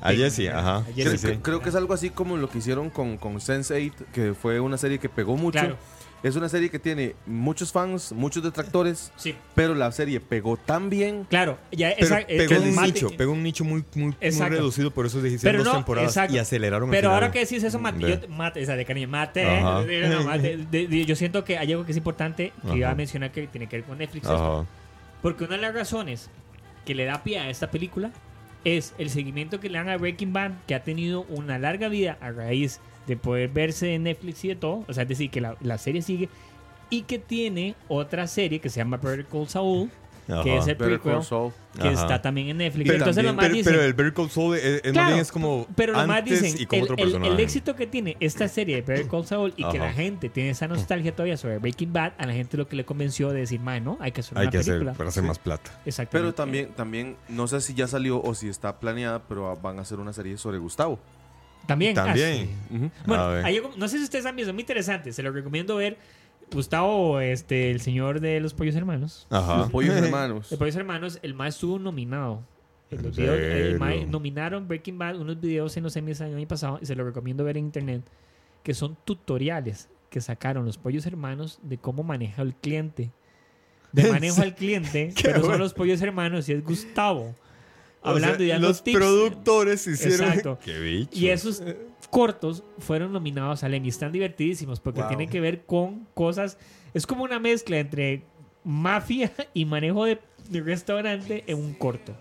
A 0.00 0.12
Jesse, 0.12 0.48
ajá. 0.50 0.76
A 0.78 0.84
Sí, 0.84 0.92
Jesse. 1.02 1.20
sí. 1.20 1.26
Creo, 1.28 1.42
creo 1.42 1.60
que 1.62 1.68
es 1.70 1.74
algo 1.74 1.94
así 1.94 2.10
como 2.10 2.36
lo 2.36 2.48
que 2.48 2.58
hicieron 2.58 2.90
con, 2.90 3.16
con 3.16 3.36
Sense8, 3.36 3.92
que 4.12 4.34
fue 4.34 4.60
una 4.60 4.76
serie 4.78 4.98
que 4.98 5.08
pegó 5.08 5.36
mucho. 5.36 5.58
Claro. 5.58 5.76
Es 6.22 6.34
una 6.34 6.48
serie 6.48 6.70
que 6.70 6.78
tiene 6.78 7.14
muchos 7.26 7.70
fans, 7.70 8.10
muchos 8.10 8.42
detractores, 8.42 9.12
Sí, 9.16 9.36
pero 9.54 9.74
la 9.74 9.92
serie 9.92 10.18
pegó 10.18 10.56
tan 10.56 10.88
bien. 10.90 11.24
claro. 11.28 11.56
Ya, 11.70 11.90
esa- 11.90 12.26
pegó 12.26 12.48
que 12.48 12.58
un 12.58 12.74
mate- 12.74 12.86
nicho, 12.94 13.10
pegó 13.16 13.32
un 13.32 13.42
nicho 13.42 13.64
muy, 13.64 13.84
muy, 13.94 14.14
muy 14.20 14.48
reducido, 14.48 14.90
por 14.90 15.06
eso 15.06 15.18
hicieron 15.18 15.40
Pero 15.42 15.58
dos 15.58 15.66
no, 15.66 15.78
temporadas 15.80 16.10
exacto. 16.10 16.34
y 16.34 16.38
aceleraron 16.38 16.88
el 16.88 16.96
Pero 16.96 17.12
ahora 17.12 17.30
que 17.30 17.40
decís 17.40 17.62
eso, 17.62 17.78
mate, 17.78 18.00
yo, 18.00 18.28
mate, 18.28 18.60
esa 18.62 18.74
de 18.76 18.84
cariño, 18.84 19.06
mate, 19.08 19.42
eh, 19.42 20.08
no, 20.08 20.24
mate. 20.24 20.56
De- 20.70 20.88
de- 20.88 21.04
yo 21.04 21.14
siento 21.14 21.44
que 21.44 21.58
hay 21.58 21.70
algo 21.72 21.84
que 21.84 21.92
es 21.92 21.98
importante 21.98 22.52
que 22.62 22.68
Ajá. 22.68 22.76
iba 22.76 22.90
a 22.90 22.94
mencionar 22.94 23.30
que 23.30 23.46
tiene 23.46 23.68
que 23.68 23.76
ver 23.76 23.84
con 23.84 23.98
Netflix. 23.98 24.26
Ajá. 24.26 24.64
Porque 25.22 25.44
una 25.44 25.56
de 25.56 25.62
las 25.62 25.74
razones 25.74 26.28
que 26.84 26.94
le 26.94 27.04
da 27.04 27.22
pie 27.22 27.38
a 27.40 27.50
esta 27.50 27.70
película 27.70 28.10
es 28.66 28.94
el 28.98 29.10
seguimiento 29.10 29.60
que 29.60 29.70
le 29.70 29.78
dan 29.78 29.88
a 29.88 29.96
Breaking 29.96 30.32
Bad, 30.32 30.50
que 30.66 30.74
ha 30.74 30.82
tenido 30.82 31.22
una 31.28 31.56
larga 31.56 31.88
vida 31.88 32.18
a 32.20 32.32
raíz 32.32 32.80
de 33.06 33.16
poder 33.16 33.48
verse 33.48 33.94
en 33.94 34.02
Netflix 34.02 34.44
y 34.44 34.48
de 34.48 34.56
todo. 34.56 34.84
O 34.88 34.92
sea, 34.92 35.04
es 35.04 35.08
decir, 35.08 35.30
que 35.30 35.40
la, 35.40 35.56
la 35.60 35.78
serie 35.78 36.02
sigue. 36.02 36.28
Y 36.90 37.02
que 37.02 37.20
tiene 37.20 37.76
otra 37.86 38.26
serie 38.26 38.58
que 38.58 38.68
se 38.68 38.78
llama 38.80 38.96
Better 38.96 39.24
Call 39.26 39.48
Saul, 39.48 39.88
que 40.42 40.56
es 40.56 40.66
el 40.66 40.74
Better 40.74 41.00
prequel, 41.00 41.20
que 41.78 41.88
Ajá. 41.88 41.92
está 41.92 42.22
también 42.22 42.48
en 42.48 42.56
Netflix. 42.58 42.84
Pero, 42.88 42.98
Entonces, 42.98 43.24
también- 43.24 43.26
los 43.26 43.36
más 43.36 43.44
pero, 43.44 43.54
dicen, 43.56 43.72
pero 43.72 43.84
el 43.84 43.92
Better 43.94 44.12
Call 44.14 44.30
Saul 44.30 44.56
es, 44.56 44.64
es 44.64 44.82
más 44.84 44.92
Claro, 44.92 45.08
bien 45.08 45.20
es 45.20 45.32
como 45.32 45.66
pero 45.76 45.92
lo 45.92 46.06
más 46.06 46.18
antes 46.18 46.42
dicen, 46.42 46.60
y 46.62 46.66
como 46.66 46.78
el, 46.78 46.82
otro 46.84 46.96
el- 46.96 47.02
personaje. 47.04 47.32
el 47.32 47.40
éxito 47.40 47.76
que 47.76 47.86
tiene 47.86 48.16
esta 48.20 48.48
serie 48.48 48.76
de 48.76 48.82
Better 48.82 49.08
Call 49.08 49.26
Saul 49.26 49.52
y 49.56 49.62
que 49.62 49.78
Ajá. 49.78 49.86
la 49.86 49.92
gente 49.92 50.28
tiene 50.28 50.50
esa 50.50 50.66
nostalgia 50.68 51.12
todavía 51.12 51.36
sobre 51.36 51.58
Breaking 51.58 51.92
Bad, 51.92 52.12
a 52.18 52.26
la 52.26 52.32
gente 52.32 52.56
lo 52.56 52.66
que 52.66 52.76
le 52.76 52.84
convenció 52.84 53.30
de 53.30 53.40
decir, 53.40 53.60
"Mae, 53.60 53.80
no, 53.80 53.98
hay 54.00 54.12
que 54.12 54.20
hacer 54.20 54.36
Hay 54.38 54.44
una 54.44 54.50
que 54.50 54.58
hacer 54.58 54.74
película. 54.74 54.92
para 54.94 55.08
hacer 55.10 55.22
más 55.22 55.38
plata. 55.38 55.70
Exactamente. 55.84 56.18
Pero 56.24 56.34
también, 56.34 56.68
también, 56.74 57.16
no 57.28 57.46
sé 57.46 57.60
si 57.60 57.74
ya 57.74 57.86
salió 57.86 58.20
o 58.22 58.34
si 58.34 58.48
está 58.48 58.80
planeada, 58.80 59.22
pero 59.28 59.54
van 59.56 59.78
a 59.78 59.82
hacer 59.82 59.98
una 60.00 60.12
serie 60.12 60.36
sobre 60.38 60.58
Gustavo. 60.58 60.98
También. 61.66 61.98
ah, 61.98 62.04
También. 62.04 62.48
Bueno, 63.06 63.24
hay 63.44 63.60
no 63.76 63.88
sé 63.88 63.98
si 63.98 64.04
ustedes 64.04 64.24
han 64.24 64.36
visto, 64.36 64.52
muy 64.52 64.62
interesante. 64.62 65.12
Se 65.12 65.22
lo 65.22 65.32
recomiendo 65.32 65.74
ver. 65.76 65.98
Gustavo, 66.52 67.20
este, 67.20 67.70
el 67.70 67.80
señor 67.80 68.20
de 68.20 68.40
los 68.40 68.54
pollos 68.54 68.74
hermanos. 68.76 69.26
Ajá. 69.30 69.58
Los 69.58 69.70
pollos 69.70 69.94
hermanos. 69.96 70.50
Los 70.50 70.58
pollos 70.58 70.76
hermanos, 70.76 71.18
el 71.22 71.34
más 71.34 71.54
estuvo 71.54 71.78
nominado. 71.78 72.42
En 72.90 73.02
los 73.02 73.18
¿En 73.18 73.24
videos- 73.24 73.38
el 73.72 73.78
mae- 73.80 74.06
nominaron 74.06 74.68
Breaking 74.68 74.96
Bad 74.98 75.16
unos 75.16 75.40
videos 75.40 75.76
en 75.76 75.82
los 75.82 75.96
Emmys 75.96 76.20
el 76.20 76.34
año 76.36 76.46
pasado 76.48 76.78
y 76.80 76.86
se 76.86 76.94
lo 76.94 77.04
recomiendo 77.04 77.42
ver 77.42 77.56
en 77.56 77.64
internet 77.64 78.02
que 78.62 78.74
son 78.74 78.96
tutoriales 79.04 79.88
que 80.08 80.20
sacaron 80.20 80.64
los 80.64 80.78
pollos 80.78 81.04
hermanos 81.06 81.58
de 81.62 81.78
cómo 81.78 82.02
maneja 82.04 82.42
el 82.42 82.54
cliente. 82.54 83.10
De 83.92 84.10
manejo 84.10 84.40
al 84.42 84.54
cliente, 84.54 85.12
pero 85.22 85.36
son 85.40 85.42
bueno. 85.48 85.58
los 85.58 85.74
pollos 85.74 86.00
hermanos 86.00 86.48
y 86.48 86.52
es 86.52 86.62
Gustavo. 86.64 87.34
O 88.02 88.10
Hablando 88.10 88.36
sea, 88.36 88.46
y 88.46 88.48
dando 88.50 88.68
los 88.68 88.84
tips. 88.84 88.96
productores 88.98 89.86
hicieron. 89.86 90.28
Exacto. 90.28 90.58
Qué 90.64 90.78
bicho. 90.78 91.10
Y 91.12 91.28
esos 91.28 91.62
cortos 92.08 92.62
fueron 92.78 93.12
nominados 93.12 93.62
al 93.64 93.74
Emmy. 93.74 93.88
Están 93.88 94.12
divertidísimos 94.12 94.80
porque 94.80 95.00
Wow. 95.00 95.08
tienen 95.08 95.28
que 95.28 95.40
ver 95.40 95.64
con 95.64 96.06
cosas. 96.14 96.58
Es 96.94 97.06
como 97.06 97.24
una 97.24 97.38
mezcla 97.38 97.78
entre 97.78 98.22
mafia 98.64 99.32
y 99.54 99.64
manejo 99.64 100.04
de, 100.04 100.18
de 100.50 100.60
restaurante 100.60 101.44
en 101.46 101.58
un 101.58 101.74
corto. 101.74 102.14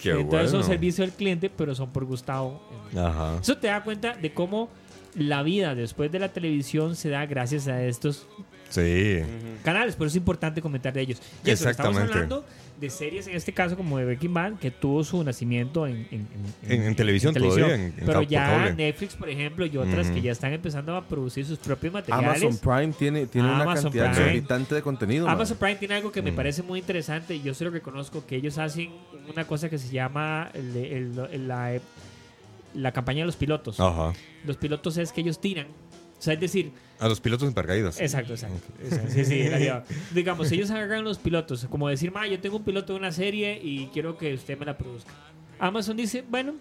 Qué 0.00 0.10
Entonces 0.12 0.50
son 0.50 0.60
bueno. 0.60 0.72
servicio 0.74 1.04
al 1.04 1.10
cliente, 1.12 1.50
pero 1.50 1.74
son 1.74 1.90
por 1.92 2.04
Gustavo. 2.04 2.62
Ajá. 2.96 3.38
Eso 3.40 3.56
te 3.58 3.66
da 3.66 3.82
cuenta 3.82 4.14
de 4.14 4.32
cómo 4.32 4.68
la 5.14 5.42
vida 5.42 5.74
después 5.74 6.10
de 6.12 6.18
la 6.20 6.28
televisión 6.32 6.94
se 6.96 7.08
da 7.10 7.26
gracias 7.26 7.66
a 7.68 7.82
estos 7.84 8.26
Sí. 8.70 9.18
canales. 9.64 9.96
Por 9.96 10.06
eso 10.06 10.12
es 10.14 10.16
importante 10.18 10.62
comentar 10.62 10.92
de 10.92 11.02
ellos. 11.02 11.20
Y 11.44 11.50
eso, 11.50 11.68
estamos 11.68 11.96
Exactamente. 12.00 12.12
hablando 12.34 12.44
de 12.82 12.90
series, 12.90 13.26
en 13.28 13.34
este 13.36 13.52
caso 13.54 13.76
como 13.76 13.96
de 13.96 14.04
Breaking 14.04 14.34
Bad, 14.34 14.52
que 14.58 14.70
tuvo 14.70 15.02
su 15.04 15.22
nacimiento 15.24 15.86
en, 15.86 16.06
en- 16.10 16.26
en- 16.62 16.72
En- 16.72 16.82
en 16.88 16.94
televisión 16.96 17.32
todavía, 17.32 17.74
en- 17.74 17.80
en 17.80 17.92
Pero 17.96 18.12
cable. 18.14 18.26
ya 18.28 18.70
Netflix, 18.74 19.14
por 19.14 19.30
ejemplo, 19.30 19.64
y 19.64 19.76
otras 19.78 20.10
que 20.10 20.20
ya 20.20 20.32
están 20.32 20.52
empezando 20.52 20.94
a 20.96 21.06
producir 21.06 21.46
sus 21.46 21.58
propios 21.58 21.92
materiales. 21.94 22.42
Amazon 22.42 22.58
Prime 22.58 22.92
tiene, 22.98 23.26
tiene 23.26 23.48
una 23.48 23.62
Amazon 23.62 23.84
cantidad 23.84 24.10
Prime. 24.12 24.26
exorbitante 24.26 24.74
de 24.74 24.82
contenido. 24.82 25.24
man. 25.26 25.34
Amazon 25.36 25.56
Prime 25.56 25.76
tiene 25.76 25.94
algo 25.94 26.12
que 26.12 26.20
me 26.20 26.32
Mm. 26.32 26.36
parece 26.36 26.62
muy 26.62 26.80
interesante 26.80 27.34
y 27.36 27.42
yo 27.42 27.54
se 27.54 27.64
lo 27.64 27.70
reconozco, 27.70 28.26
que 28.26 28.36
ellos 28.36 28.58
hacen 28.58 28.90
una 29.32 29.46
cosa 29.46 29.70
que 29.70 29.78
se 29.78 29.88
llama 29.90 30.50
el- 30.52 30.76
el- 30.76 31.28
el- 31.32 31.48
la, 31.48 31.80
la 32.74 32.92
campaña 32.92 33.20
de 33.20 33.26
los 33.26 33.36
pilotos. 33.36 33.78
Ajá. 33.80 34.12
Los 34.44 34.56
pilotos 34.56 34.96
es 34.96 35.12
que 35.12 35.20
ellos 35.20 35.40
tiran. 35.40 35.66
O 36.18 36.22
sea, 36.24 36.34
es 36.34 36.40
decir, 36.40 36.72
A 37.02 37.08
los 37.08 37.20
pilotos 37.20 37.48
en 37.48 37.54
paracaídas. 37.54 38.00
Exacto, 38.00 38.34
exacto. 38.34 38.60
Exacto. 38.82 39.10
Sí, 39.10 39.24
sí, 39.24 39.42
la. 39.48 39.84
Digamos, 40.14 40.52
ellos 40.52 40.70
agarran 40.70 41.02
los 41.02 41.18
pilotos, 41.18 41.66
como 41.68 41.88
decir, 41.88 42.12
ma, 42.12 42.26
yo 42.28 42.38
tengo 42.38 42.58
un 42.58 42.64
piloto 42.64 42.92
de 42.92 42.98
una 43.00 43.10
serie 43.10 43.60
y 43.60 43.86
quiero 43.88 44.16
que 44.16 44.32
usted 44.34 44.56
me 44.56 44.64
la 44.64 44.78
produzca. 44.78 45.10
Amazon 45.58 45.96
dice, 45.96 46.24
bueno, 46.28 46.54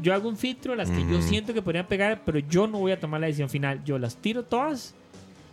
yo 0.00 0.14
hago 0.14 0.28
un 0.28 0.36
filtro, 0.36 0.74
las 0.74 0.90
que 0.90 1.00
yo 1.00 1.20
siento 1.20 1.52
que 1.52 1.60
podrían 1.60 1.86
pegar, 1.86 2.22
pero 2.24 2.38
yo 2.38 2.66
no 2.66 2.78
voy 2.78 2.92
a 2.92 3.00
tomar 3.00 3.20
la 3.20 3.26
decisión 3.26 3.50
final. 3.50 3.84
Yo 3.84 3.98
las 3.98 4.16
tiro 4.16 4.42
todas 4.42 4.94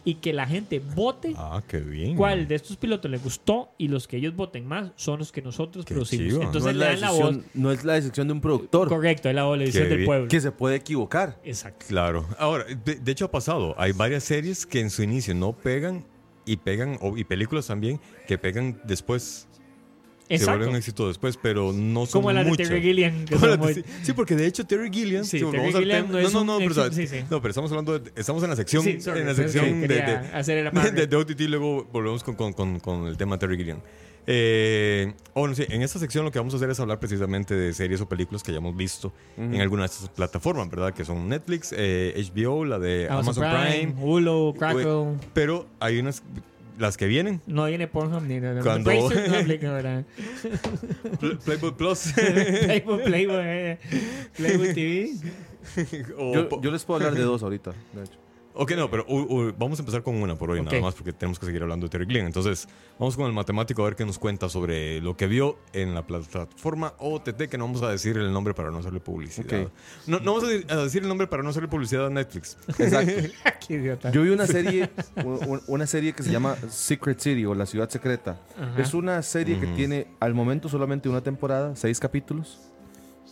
y 0.10 0.16
que 0.16 0.34
la 0.34 0.46
gente 0.48 0.80
vote 0.80 1.34
Ah, 1.38 1.62
qué 1.68 1.80
bien. 1.80 2.16
cuál 2.16 2.48
de 2.48 2.56
estos 2.56 2.78
pilotos 2.78 3.10
les 3.12 3.24
gustó 3.24 3.70
y 3.78 3.88
los 3.88 4.08
que 4.08 4.18
ellos 4.18 4.36
voten 4.36 4.66
más 4.66 4.92
son 4.96 5.20
los 5.20 5.32
que 5.32 5.42
nosotros 5.42 5.86
Qué 5.86 5.94
producimos. 5.94 6.34
no, 6.34 6.42
Entonces 6.44 6.72
es 6.72 6.78
le 6.78 6.86
la 6.86 6.92
dan 6.92 7.02
la 7.02 7.12
voz. 7.12 7.20
decisión, 7.20 7.46
no 7.54 7.72
es 7.72 7.84
la 7.84 7.94
decisión 7.94 8.28
de 8.28 8.34
un 8.34 8.42
productor 8.42 8.88
Correcto, 8.88 9.30
es 9.30 9.36
la 9.36 9.44
voz, 9.44 9.58
la 9.58 9.66
decisión 9.66 9.90
del 9.90 10.06
pueblo. 10.06 10.28
que 10.28 10.40
se 10.42 10.52
puede 10.52 10.76
equivocar. 10.78 11.38
Exacto. 11.44 11.86
Claro. 11.88 12.26
Ahora, 12.38 12.66
de, 12.86 12.96
de 12.96 13.12
hecho 13.12 13.26
ha 13.26 13.32
pasado. 13.32 13.76
Hay 13.78 13.92
varias 13.92 14.24
series 14.24 14.66
que 14.66 14.80
en 14.80 14.90
su 14.90 15.04
inicio 15.04 15.36
no 15.36 15.54
pegan 15.54 16.06
y 16.46 16.58
pegan, 16.58 16.98
y 17.16 17.24
películas 17.26 17.68
también, 17.68 18.00
que 18.28 18.38
pegan 18.38 18.82
después. 18.86 19.48
Se 20.30 20.36
Exacto. 20.36 20.52
vuelven 20.52 20.70
un 20.70 20.76
éxito 20.76 21.08
después, 21.08 21.38
pero 21.42 21.74
no 21.74 22.06
son 22.06 22.22
Como 22.22 22.32
la 22.32 22.44
de. 22.44 22.56
Terry 22.56 22.82
Gilliam. 22.82 23.26
que 23.26 23.38
son 23.38 23.60
muy- 23.60 23.84
sí, 24.04 24.14
porque 24.14 24.36
de 24.36 24.46
hecho 24.46 24.64
Terry 24.66 24.92
Gilliam. 24.94 25.24
Sí, 25.26 25.40
Terry 25.42 25.74
Gilliam 25.74 26.12
no 26.12 26.20
es 26.20 26.32
no, 26.32 26.44
no, 26.44 26.58
pero, 26.60 26.70
éxito, 26.86 26.92
sí, 26.94 27.08
sí. 27.08 27.26
no, 27.32 27.42
pero 27.42 27.50
estamos 27.50 27.72
hablando 27.72 27.98
de, 27.98 28.12
estamos 28.16 28.44
en 28.44 28.50
la 28.52 28.56
sección, 28.56 28.84
Sí, 28.84 29.02
sorry, 29.02 29.22
en 29.22 29.26
la 29.28 29.34
sección 29.34 29.82
de, 29.82 29.88
de- 29.88 30.12
hacer 30.34 30.60
el 30.60 30.72
de, 31.10 31.16
OTT, 31.16 31.40
luego 31.50 31.88
volvemos 31.92 32.24
con, 32.24 32.36
con, 32.36 32.54
con, 32.54 32.80
con 32.80 33.08
el 33.08 33.18
tema 33.18 33.40
Terry 33.40 33.58
Gilliam. 33.58 33.80
Eh, 34.32 35.14
bueno, 35.34 35.56
sí, 35.56 35.66
en 35.68 35.82
esta 35.82 35.98
sección 35.98 36.24
lo 36.24 36.32
que 36.32 36.38
vamos 36.38 36.54
a 36.54 36.58
hacer 36.58 36.70
es 36.70 36.80
hablar 36.80 37.00
precisamente 37.00 37.56
de 37.56 37.74
series 37.74 38.00
o 38.02 38.08
películas 38.08 38.44
que 38.44 38.52
hayamos 38.52 38.78
visto 38.78 39.12
en 39.38 39.60
alguna 39.60 39.84
de 39.84 39.86
estas 39.88 40.10
plataformas, 40.10 40.70
¿verdad? 40.70 40.94
Que 40.94 41.04
son 41.04 41.28
Netflix, 41.28 41.74
eh, 41.76 42.14
HBO, 42.36 42.64
la 42.66 42.78
de 42.78 43.08
Amazon, 43.10 43.44
Amazon, 43.44 43.66
Prime, 43.72 43.94
Prime. 43.94 44.04
Hulu, 44.06 44.54
Crackle. 44.60 45.06
Pero 45.34 45.66
hay 45.80 45.98
unas, 45.98 46.22
las 46.80 46.98
que 46.98 47.06
vienen, 47.08 47.42
No 47.46 47.66
viene 47.66 47.88
Pornhub 47.88 48.24
ni 48.24 48.40
nada. 48.40 48.62
Cuando- 48.62 48.90
Bracer 48.90 49.30
no 49.30 49.38
aplica, 49.38 49.72
¿verdad? 49.72 50.06
Pl- 51.20 51.38
Playboy 51.38 51.72
Plus. 51.76 52.14
Playboy, 52.16 53.04
Playboy, 53.04 53.36
eh. 53.46 53.78
Playboy 54.36 54.74
TV. 54.74 55.12
o 56.18 56.34
Yo, 56.34 56.62
yo 56.62 56.72
les 56.72 56.84
puedo 56.86 56.98
hablar 57.00 57.14
de 57.18 57.24
dos 57.24 57.44
ahorita, 57.44 57.72
de 57.94 58.04
hecho. 58.04 58.18
Ok, 58.62 58.72
no, 58.76 58.92
pero 58.92 59.06
u- 59.08 59.20
u- 59.48 59.54
vamos 59.58 59.80
a 59.80 59.82
empezar 59.84 60.04
con 60.04 60.16
una 60.22 60.36
por 60.36 60.52
hoy, 60.52 60.62
nada 60.62 60.80
más, 60.82 60.94
porque 60.94 61.14
tenemos 61.14 61.40
que 61.40 61.46
seguir 61.46 61.62
hablando 61.64 61.86
de 61.86 61.90
Terry 61.90 62.06
Gilliam. 62.06 62.26
Entonces, 62.26 62.68
vamos 63.00 63.16
con 63.16 63.26
el 63.28 63.32
matemático 63.32 63.82
a 63.82 63.86
ver 63.86 63.96
qué 63.96 64.06
nos 64.06 64.20
cuenta 64.20 64.50
sobre 64.50 65.00
lo 65.02 65.16
que 65.16 65.28
vio 65.28 65.58
en 65.72 65.94
la 65.94 66.06
plataforma 66.06 66.94
OTT, 67.00 67.48
que 67.48 67.58
no 67.58 67.66
vamos 67.66 67.82
a 67.84 67.90
decir 67.90 68.18
el 68.18 68.34
nombre 68.34 68.54
para 68.54 68.70
no 68.70 68.80
hacerle 68.80 69.00
publicidad. 69.00 69.70
No, 70.08 70.20
no 70.20 70.34
vamos 70.34 70.44
a 70.44 70.48
de- 70.48 70.66
a 70.70 70.76
decir 70.84 71.02
el 71.04 71.08
nombre 71.08 71.28
para 71.28 71.42
no 71.42 71.50
hacerle 71.50 71.70
publicidad 71.70 72.06
a 72.08 72.10
Netflix. 72.10 72.58
Exacto. 72.78 73.14
Qué 73.68 73.76
idiota. 73.76 74.12
Yo 74.12 74.22
vi 74.24 74.30
una 74.30 74.46
serie, 74.46 74.90
una 75.68 75.88
serie 75.88 76.14
que 76.14 76.24
se 76.24 76.32
llama 76.32 76.56
Secret 76.70 77.20
City 77.20 77.46
o 77.46 77.56
La 77.56 77.66
Ciudad 77.66 77.90
Secreta. 77.90 78.42
Ajá. 78.60 78.82
Es 78.82 78.94
una 78.94 79.22
serie 79.22 79.60
que 79.60 79.68
tiene 79.68 80.08
al 80.20 80.34
momento 80.34 80.68
solamente 80.70 81.08
una 81.08 81.22
temporada, 81.22 81.76
seis 81.76 82.00
capítulos. 82.00 82.60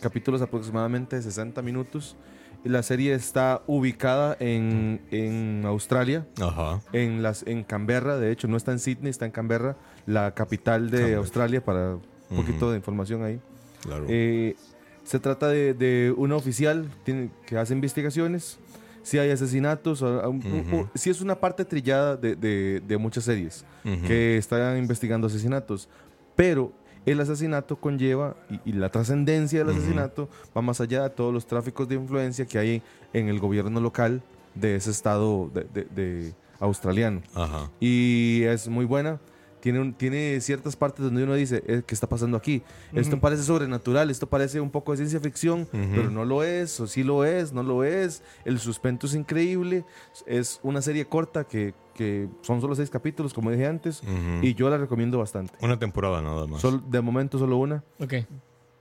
Capítulos 0.00 0.40
aproximadamente 0.42 1.16
de 1.16 1.22
60 1.22 1.60
minutos. 1.60 2.16
La 2.64 2.82
serie 2.82 3.14
está 3.14 3.62
ubicada 3.66 4.36
en, 4.40 5.00
en 5.10 5.62
Australia, 5.64 6.26
Ajá. 6.40 6.80
en, 6.92 7.22
las, 7.22 7.44
en 7.46 7.62
Canberra. 7.64 8.18
De 8.18 8.30
hecho, 8.32 8.48
no 8.48 8.56
está 8.56 8.72
en 8.72 8.78
Sydney, 8.80 9.10
está 9.10 9.24
en 9.26 9.30
Canberra, 9.32 9.76
la 10.06 10.34
capital 10.34 10.90
de 10.90 10.98
Canberra. 10.98 11.18
Australia, 11.18 11.64
para 11.64 11.94
un 11.94 12.36
poquito 12.36 12.66
Ujú. 12.66 12.70
de 12.70 12.76
información 12.76 13.24
ahí. 13.24 13.40
Claro. 13.82 14.04
Eh, 14.08 14.56
se 15.04 15.18
trata 15.20 15.48
de, 15.48 15.72
de 15.72 16.12
una 16.16 16.36
oficial 16.36 16.90
tiene- 17.04 17.30
que 17.46 17.56
hace 17.56 17.72
investigaciones. 17.72 18.58
sí 19.04 19.18
hay 19.18 19.30
asesinatos, 19.30 20.02
un- 20.02 20.18
un- 20.44 20.64
Ujú. 20.72 20.88
sí 20.94 21.08
es 21.08 21.22
una 21.22 21.36
parte 21.40 21.64
trillada 21.64 22.16
de, 22.16 22.36
de- 22.36 22.82
de 22.86 22.98
muchas 22.98 23.24
series 23.24 23.64
Ujú. 23.84 24.06
que 24.06 24.36
están 24.36 24.76
investigando 24.76 25.28
asesinatos, 25.28 25.88
pero 26.36 26.72
el 27.10 27.20
asesinato 27.20 27.76
conlleva 27.76 28.36
y, 28.50 28.70
y 28.70 28.72
la 28.72 28.88
trascendencia 28.90 29.60
del 29.64 29.76
asesinato 29.76 30.28
va 30.56 30.62
más 30.62 30.80
allá 30.80 31.02
de 31.04 31.10
todos 31.10 31.32
los 31.32 31.46
tráficos 31.46 31.88
de 31.88 31.94
influencia 31.96 32.46
que 32.46 32.58
hay 32.58 32.82
en 33.12 33.28
el 33.28 33.38
gobierno 33.40 33.80
local 33.80 34.22
de 34.54 34.76
ese 34.76 34.90
estado 34.90 35.50
de, 35.54 35.64
de- 35.72 35.84
de 35.94 36.34
australiano. 36.60 37.22
Ajá. 37.34 37.70
Y 37.80 38.42
es 38.44 38.68
muy 38.68 38.84
buena. 38.84 39.20
Tiene, 39.60 39.80
un- 39.80 39.92
tiene 39.92 40.40
ciertas 40.40 40.76
partes 40.76 41.04
donde 41.04 41.24
uno 41.24 41.34
dice, 41.34 41.64
eh, 41.66 41.82
¿qué 41.84 41.92
está 41.94 42.08
pasando 42.08 42.36
aquí? 42.36 42.62
Esto 42.94 43.18
parece 43.18 43.42
sobrenatural, 43.42 44.08
esto 44.08 44.28
parece 44.28 44.60
un 44.60 44.70
poco 44.70 44.92
de 44.92 44.98
ciencia 44.98 45.18
ficción, 45.18 45.66
pero 45.72 46.10
no 46.10 46.24
lo 46.24 46.44
es, 46.44 46.78
o 46.78 46.86
sí 46.86 47.02
lo 47.02 47.24
es, 47.24 47.52
no 47.52 47.64
lo 47.64 47.82
es. 47.82 48.22
El 48.44 48.60
suspenso 48.60 49.08
es 49.08 49.14
increíble. 49.14 49.84
Es 50.26 50.60
una 50.62 50.80
serie 50.80 51.06
corta 51.06 51.42
que, 51.44 51.74
que 51.98 52.28
son 52.42 52.60
solo 52.60 52.74
seis 52.76 52.88
capítulos, 52.90 53.34
como 53.34 53.50
dije 53.50 53.66
antes, 53.66 54.02
y 54.40 54.54
yo 54.54 54.70
la 54.70 54.78
recomiendo 54.78 55.18
bastante. 55.18 55.52
Una 55.60 55.78
temporada 55.78 56.22
nada 56.22 56.46
más. 56.46 56.60
Sol- 56.62 56.82
de 56.88 57.00
momento 57.00 57.38
solo 57.38 57.56
una. 57.56 57.82
Ok. 58.00 58.14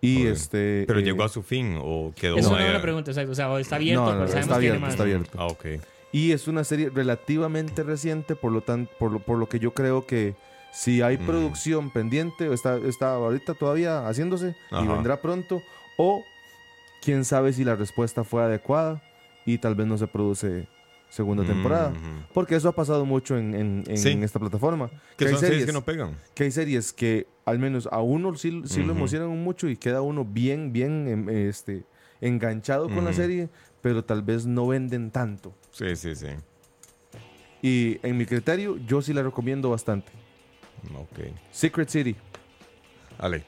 Y 0.01 0.27
este. 0.27 0.83
Pero 0.87 0.99
eh, 0.99 1.03
llegó 1.03 1.23
a 1.23 1.29
su 1.29 1.41
fin 1.41 1.75
o 1.81 2.13
quedó 2.15 2.37
Es 2.37 2.45
una 2.45 2.79
pregunta, 2.81 3.09
exacto. 3.09 3.31
O 3.31 3.35
sea, 3.35 3.49
o 3.51 3.57
está 3.57 3.77
abierto, 3.77 4.01
No, 4.05 4.11
no, 4.11 4.13
pero 4.13 4.25
está 4.25 4.37
sabemos 4.43 4.57
que 4.57 4.61
tiene 4.61 4.75
abierto, 4.77 4.85
más. 4.85 4.91
está 4.93 5.03
abierto. 5.03 5.37
Ah, 5.41 5.47
ok. 5.47 5.83
Y 6.11 6.31
es 6.31 6.47
una 6.47 6.63
serie 6.63 6.89
relativamente 6.93 7.81
reciente, 7.83 8.35
por 8.35 8.51
lo, 8.51 8.61
tan, 8.61 8.87
por 8.99 9.11
lo, 9.11 9.19
por 9.19 9.37
lo 9.39 9.49
que 9.49 9.57
yo 9.59 9.73
creo 9.73 10.05
que 10.05 10.35
si 10.71 11.01
hay 11.01 11.17
Mm. 11.17 11.25
producción 11.25 11.89
pendiente, 11.89 12.53
está, 12.53 12.77
está 12.77 13.15
ahorita 13.15 13.55
todavía 13.55 14.07
haciéndose 14.07 14.55
y 14.71 14.85
vendrá 14.87 15.19
pronto, 15.19 15.61
o 15.97 16.23
quién 17.01 17.25
sabe 17.25 17.51
si 17.51 17.63
la 17.63 17.75
respuesta 17.75 18.23
fue 18.23 18.43
adecuada 18.43 19.01
y 19.47 19.57
tal 19.57 19.73
vez 19.75 19.87
no 19.87 19.97
se 19.97 20.05
produce 20.07 20.67
segunda 21.09 21.43
temporada. 21.45 21.89
Ujú. 21.89 22.33
Porque 22.33 22.55
eso 22.55 22.69
ha 22.69 22.73
pasado 22.75 23.05
mucho 23.05 23.37
en, 23.37 23.55
en- 23.55 23.83
en 23.87 23.97
Sí. 23.97 24.09
esta 24.21 24.39
plataforma. 24.39 24.89
Que 25.17 25.25
hay 25.25 25.31
son 25.31 25.39
series 25.39 25.59
series 25.59 25.65
que 25.65 25.71
no 25.73 25.83
pegan. 25.85 26.17
que 26.33 26.43
hay 26.43 26.51
series 26.51 26.91
que 26.93 27.27
al 27.45 27.59
menos 27.59 27.87
a 27.91 28.01
uno 28.01 28.35
sí, 28.35 28.61
sí 28.65 28.83
lo 28.83 28.91
emocionan 28.93 29.29
mucho 29.43 29.69
y 29.69 29.77
queda 29.77 30.01
uno 30.01 30.25
bien, 30.25 30.73
bien 30.73 31.07
em, 31.07 31.29
este, 31.29 31.83
enganchado 32.21 32.89
con 32.89 33.05
la 33.05 33.13
serie, 33.13 33.49
pero 33.81 34.03
tal 34.03 34.21
vez 34.21 34.45
no 34.45 34.67
venden 34.67 35.11
tanto. 35.11 35.53
Sí, 35.71 35.95
sí, 35.95 36.15
sí. 36.15 36.27
Y 37.61 37.99
en 38.03 38.17
mi 38.17 38.25
criterio, 38.25 38.77
yo 38.85 39.01
sí 39.01 39.13
la 39.13 39.23
recomiendo 39.23 39.69
bastante. 39.69 40.11
Ok. 40.95 41.19
Secret 41.51 41.89
City. 41.89 42.15
Ale. 43.17 43.43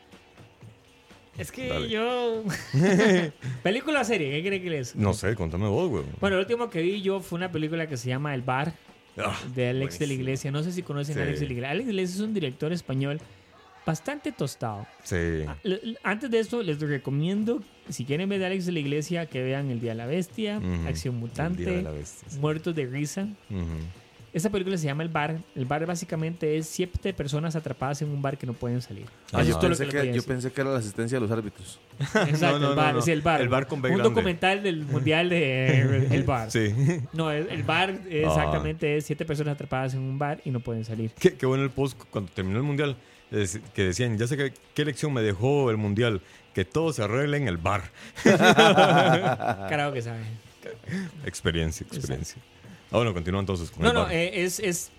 Es 1.39 1.51
que 1.51 1.67
Dale. 1.69 1.89
yo. 1.89 2.43
película 3.63 4.01
o 4.01 4.03
serie, 4.03 4.31
¿qué 4.31 4.47
cree 4.47 4.61
que 4.61 4.69
les? 4.69 4.95
No 4.95 5.13
sé, 5.13 5.35
contame 5.35 5.67
vos, 5.67 5.89
güey. 5.89 6.03
Bueno, 6.19 6.35
el 6.35 6.41
último 6.41 6.69
que 6.69 6.81
vi 6.81 7.01
yo 7.01 7.19
fue 7.21 7.37
una 7.37 7.51
película 7.51 7.87
que 7.87 7.97
se 7.97 8.09
llama 8.09 8.33
El 8.35 8.41
Bar 8.41 8.73
Ah, 9.17 9.37
de 9.53 9.69
Alex 9.69 9.99
de 9.99 10.07
la. 10.07 10.13
Iglesia. 10.13 10.51
No 10.51 10.63
sé 10.63 10.71
si 10.71 10.83
conocen 10.83 11.15
Sí. 11.15 11.19
a 11.21 11.23
Alex 11.23 11.39
de 11.39 11.47
la 11.47 11.53
Iglesia. 11.53 11.71
Alex 11.71 11.87
de 11.87 11.93
la 11.93 12.01
Iglesia 12.01 12.15
es 12.15 12.21
un 12.27 12.33
director 12.33 12.71
español 12.71 13.19
bastante 13.85 14.31
tostado. 14.31 14.85
Sí. 15.03 15.15
Ah, 15.47 15.57
Antes 16.03 16.29
de 16.29 16.39
esto, 16.39 16.61
les 16.61 16.79
recomiendo, 16.79 17.61
si 17.89 18.05
quieren 18.05 18.29
ver 18.29 18.43
a 18.43 18.47
Alex 18.47 18.65
de 18.67 18.71
la 18.73 18.79
Iglesia, 18.79 19.25
que 19.25 19.41
vean 19.41 19.69
El 19.71 19.79
Día 19.81 19.91
de 19.91 19.95
la 19.97 20.05
Bestia. 20.05 20.61
Acción 20.87 21.15
Mutante, 21.17 21.63
Día 21.63 21.73
de 21.73 21.81
la 21.81 21.91
Bestia, 21.91 22.29
sí. 22.29 22.39
Muertos 22.39 22.75
de 22.75 22.85
Risa. 22.85 23.27
Esta 24.31 24.49
película 24.49 24.77
se 24.77 24.85
llama 24.85 25.01
El 25.03 25.09
Bar. 25.09 25.39
El 25.55 25.65
bar 25.65 25.85
básicamente 25.85 26.57
es 26.57 26.67
siete 26.67 27.13
personas 27.13 27.55
atrapadas 27.55 28.01
en 28.03 28.09
un 28.09 28.21
bar 28.21 28.37
que 28.37 28.45
no 28.45 28.53
pueden 28.53 28.81
salir. 28.81 29.05
Ah, 29.31 29.41
yo 29.43 29.59
pensé 29.59 29.87
que, 29.87 30.13
yo 30.13 30.21
pensé 30.23 30.51
que 30.51 30.61
era 30.61 30.69
la 30.71 30.77
asistencia 30.79 31.17
de 31.17 31.21
los 31.21 31.31
árbitros. 31.31 31.79
Exacto, 31.99 32.59
No, 32.59 32.59
no, 32.59 32.69
el 32.71 32.75
bar, 32.75 32.87
no, 32.87 32.93
no. 32.93 32.99
es 32.99 33.07
el 33.07 33.21
bar. 33.21 33.41
El 33.41 33.49
bar 33.49 33.67
con 33.67 33.81
B 33.81 33.89
Un 33.89 33.95
grande. 33.97 34.09
documental 34.09 34.61
del 34.63 34.85
mundial 34.85 35.29
de 35.29 36.07
El 36.11 36.23
Bar. 36.23 36.51
Sí. 36.51 36.73
No, 37.13 37.31
el, 37.31 37.47
el 37.49 37.63
bar 37.63 37.89
Ah. 38.03 38.07
exactamente 38.09 38.97
es 38.97 39.05
siete 39.05 39.25
personas 39.25 39.53
atrapadas 39.55 39.93
en 39.95 40.01
un 40.01 40.19
bar 40.19 40.39
y 40.45 40.51
no 40.51 40.59
pueden 40.59 40.85
salir. 40.85 41.11
Qué, 41.19 41.33
qué 41.35 41.45
bueno 41.45 41.63
el 41.63 41.71
post 41.71 41.99
cuando 42.11 42.31
terminó 42.31 42.57
el 42.57 42.63
mundial. 42.63 42.97
es- 43.31 43.59
que 43.73 43.83
decían, 43.83 44.17
ya 44.17 44.27
sé 44.27 44.37
que, 44.37 44.53
qué 44.75 44.85
lección 44.85 45.11
me 45.13 45.21
dejó 45.21 45.71
el 45.71 45.77
mundial. 45.77 46.21
Que 46.53 46.65
todo 46.65 46.91
se 46.93 47.03
arregle 47.03 47.37
en 47.37 47.47
el 47.47 47.57
bar. 47.57 47.83
Carajo 48.23 49.93
que 49.93 50.01
saben. 50.01 50.23
Experiencia, 51.25 51.85
experiencia. 51.91 52.41
Ah, 52.91 52.97
bueno, 52.97 53.13
continúa 53.13 53.39
entonces 53.39 53.69
con 53.71 53.83
No, 53.83 53.89
el 53.89 53.95
no, 53.95 54.09
eh, 54.09 54.43
es, 54.43 54.59
es, 54.59 54.91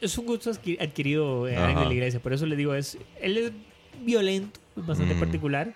es 0.00 0.18
un 0.18 0.26
gusto 0.26 0.50
adqui- 0.50 0.80
adquirido 0.80 1.46
eh, 1.48 1.56
Ajá. 1.56 1.70
en 1.82 1.88
la 1.88 1.94
iglesia. 1.94 2.20
Por 2.20 2.32
eso 2.32 2.46
le 2.46 2.56
digo, 2.56 2.74
es, 2.74 2.98
él 3.20 3.36
es 3.36 3.52
violento, 4.04 4.58
es 4.76 4.86
bastante 4.86 5.14
Mm. 5.14 5.20
particular. 5.20 5.74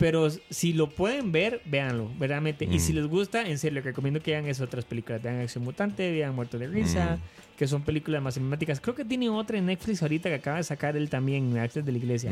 Pero 0.00 0.28
si 0.48 0.72
lo 0.72 0.88
pueden 0.88 1.30
ver, 1.30 1.60
véanlo, 1.66 2.08
verdaderamente. 2.18 2.64
Y 2.64 2.80
si 2.80 2.92
Mm. 2.92 2.96
les 2.96 3.06
gusta, 3.06 3.46
en 3.46 3.58
serio, 3.58 3.76
les 3.76 3.84
recomiendo 3.84 4.18
que 4.20 4.32
vean 4.32 4.46
esas 4.46 4.66
otras 4.66 4.84
películas. 4.84 5.22
Vean 5.22 5.40
Acción 5.40 5.62
Mutante, 5.62 6.10
vean 6.10 6.34
Muerto 6.34 6.58
de 6.58 6.66
Risa, 6.68 7.16
Mm. 7.16 7.56
que 7.58 7.66
son 7.68 7.82
películas 7.82 8.22
más 8.22 8.32
cinemáticas. 8.34 8.80
Creo 8.80 8.94
que 8.94 9.04
tiene 9.04 9.28
otra 9.28 9.58
en 9.58 9.66
Netflix 9.66 10.00
ahorita 10.02 10.30
que 10.30 10.36
acaba 10.36 10.56
de 10.56 10.64
sacar 10.64 10.96
él 10.96 11.10
también, 11.10 11.54
Alex 11.58 11.74
de 11.84 11.92
la 11.92 11.98
Iglesia. 11.98 12.30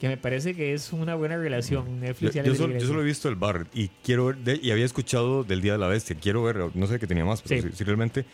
Que 0.00 0.08
me 0.08 0.16
parece 0.16 0.54
que 0.54 0.72
es 0.72 0.92
una 0.94 1.14
buena 1.14 1.36
relación. 1.36 1.84
Yo, 1.86 1.92
Netflix 1.92 2.34
yo 2.34 2.42
solo, 2.42 2.54
yo 2.56 2.64
Iglesia. 2.70 2.88
solo 2.88 3.02
he 3.02 3.04
visto 3.04 3.28
el 3.28 3.34
bar 3.36 3.66
y 3.74 3.88
quiero 4.02 4.24
ver, 4.26 4.36
de- 4.38 4.58
y 4.62 4.70
había 4.70 4.86
escuchado 4.86 5.44
del 5.44 5.60
Día 5.60 5.72
de 5.72 5.78
la 5.78 5.88
Bestia. 5.88 6.16
Quiero 6.18 6.42
ver, 6.42 6.56
no 6.74 6.86
sé 6.86 6.98
qué 6.98 7.06
tenía 7.06 7.26
más, 7.26 7.42
pero 7.42 7.60
Sí. 7.60 7.68
si, 7.70 7.76
si 7.76 7.84
realmente 7.84 8.24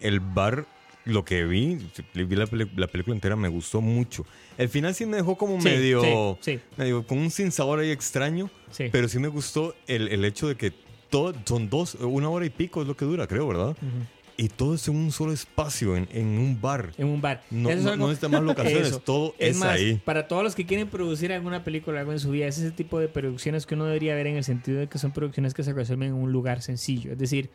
el 0.00 0.20
bar, 0.20 0.66
lo 1.04 1.24
que 1.24 1.44
vi, 1.44 1.78
vi 2.14 2.36
la, 2.36 2.46
película 2.46 3.14
entera, 3.14 3.36
me 3.36 3.48
gustó 3.48 3.80
mucho. 3.80 4.24
El 4.58 4.68
final 4.68 4.94
sí 4.94 5.06
me 5.06 5.16
dejó 5.16 5.36
como 5.36 5.58
Sí, 5.60 5.68
medio, 5.68 6.36
sí, 6.40 6.52
sí. 6.56 6.60
medio 6.76 7.06
con 7.06 7.18
un 7.18 7.30
sinsabor 7.30 7.80
ahí 7.80 7.90
extraño, 7.90 8.50
Sí. 8.70 8.84
pero 8.92 9.08
sí 9.08 9.18
me 9.18 9.28
gustó 9.28 9.74
el, 9.86 10.08
el 10.08 10.24
hecho 10.24 10.46
de 10.48 10.56
que 10.56 10.72
todo, 11.08 11.34
son 11.44 11.68
dos, 11.70 11.94
una 11.96 12.28
hora 12.28 12.46
y 12.46 12.50
pico 12.50 12.82
es 12.82 12.88
lo 12.88 12.96
que 12.96 13.04
dura, 13.04 13.26
creo, 13.26 13.48
¿verdad? 13.48 13.70
Ujú. 13.70 14.06
Y 14.36 14.48
todo 14.48 14.74
es 14.76 14.88
en 14.88 14.96
un 14.96 15.12
solo 15.12 15.32
espacio, 15.32 15.96
en, 15.96 16.08
en 16.12 16.26
un 16.38 16.58
bar. 16.60 16.92
En 16.96 17.08
un 17.08 17.20
bar. 17.20 17.42
No, 17.50 17.74
no, 17.74 17.96
no 17.96 18.06
necesita 18.08 18.28
más 18.28 18.42
locaciones, 18.44 18.98
todo 19.04 19.34
Es 19.38 19.50
es, 19.50 19.56
más, 19.58 19.70
ahí. 19.70 20.00
para 20.04 20.28
todos 20.28 20.42
los 20.42 20.54
que 20.54 20.64
quieren 20.64 20.88
producir 20.88 21.30
alguna 21.32 21.62
película 21.62 22.00
algo 22.00 22.12
en 22.12 22.20
su 22.20 22.30
vida, 22.30 22.46
es 22.46 22.56
ese 22.58 22.70
tipo 22.70 22.98
de 23.00 23.08
producciones 23.08 23.66
que 23.66 23.74
uno 23.74 23.84
debería 23.84 24.14
ver 24.14 24.28
en 24.28 24.36
el 24.36 24.44
sentido 24.44 24.78
de 24.80 24.86
que 24.86 24.98
son 24.98 25.12
producciones 25.12 25.52
que 25.52 25.62
se 25.62 25.72
resuelven 25.74 26.08
en 26.10 26.14
un 26.14 26.32
lugar 26.32 26.62
sencillo. 26.62 27.12
Es 27.12 27.18
decir, 27.18 27.50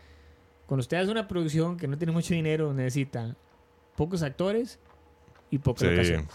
cuando 0.66 0.82
usted 0.82 0.98
hace 0.98 1.12
una 1.12 1.28
producción 1.28 1.78
que 1.78 1.88
no 1.88 1.98
tiene 1.98 2.12
mucho 2.14 2.34
dinero, 2.34 2.74
necesita 2.74 3.36
pocos 3.96 4.24
actores 4.24 4.80
y 5.52 5.60
pocas 5.60 5.82
Sí. 5.82 5.90
locaciones. 5.90 6.28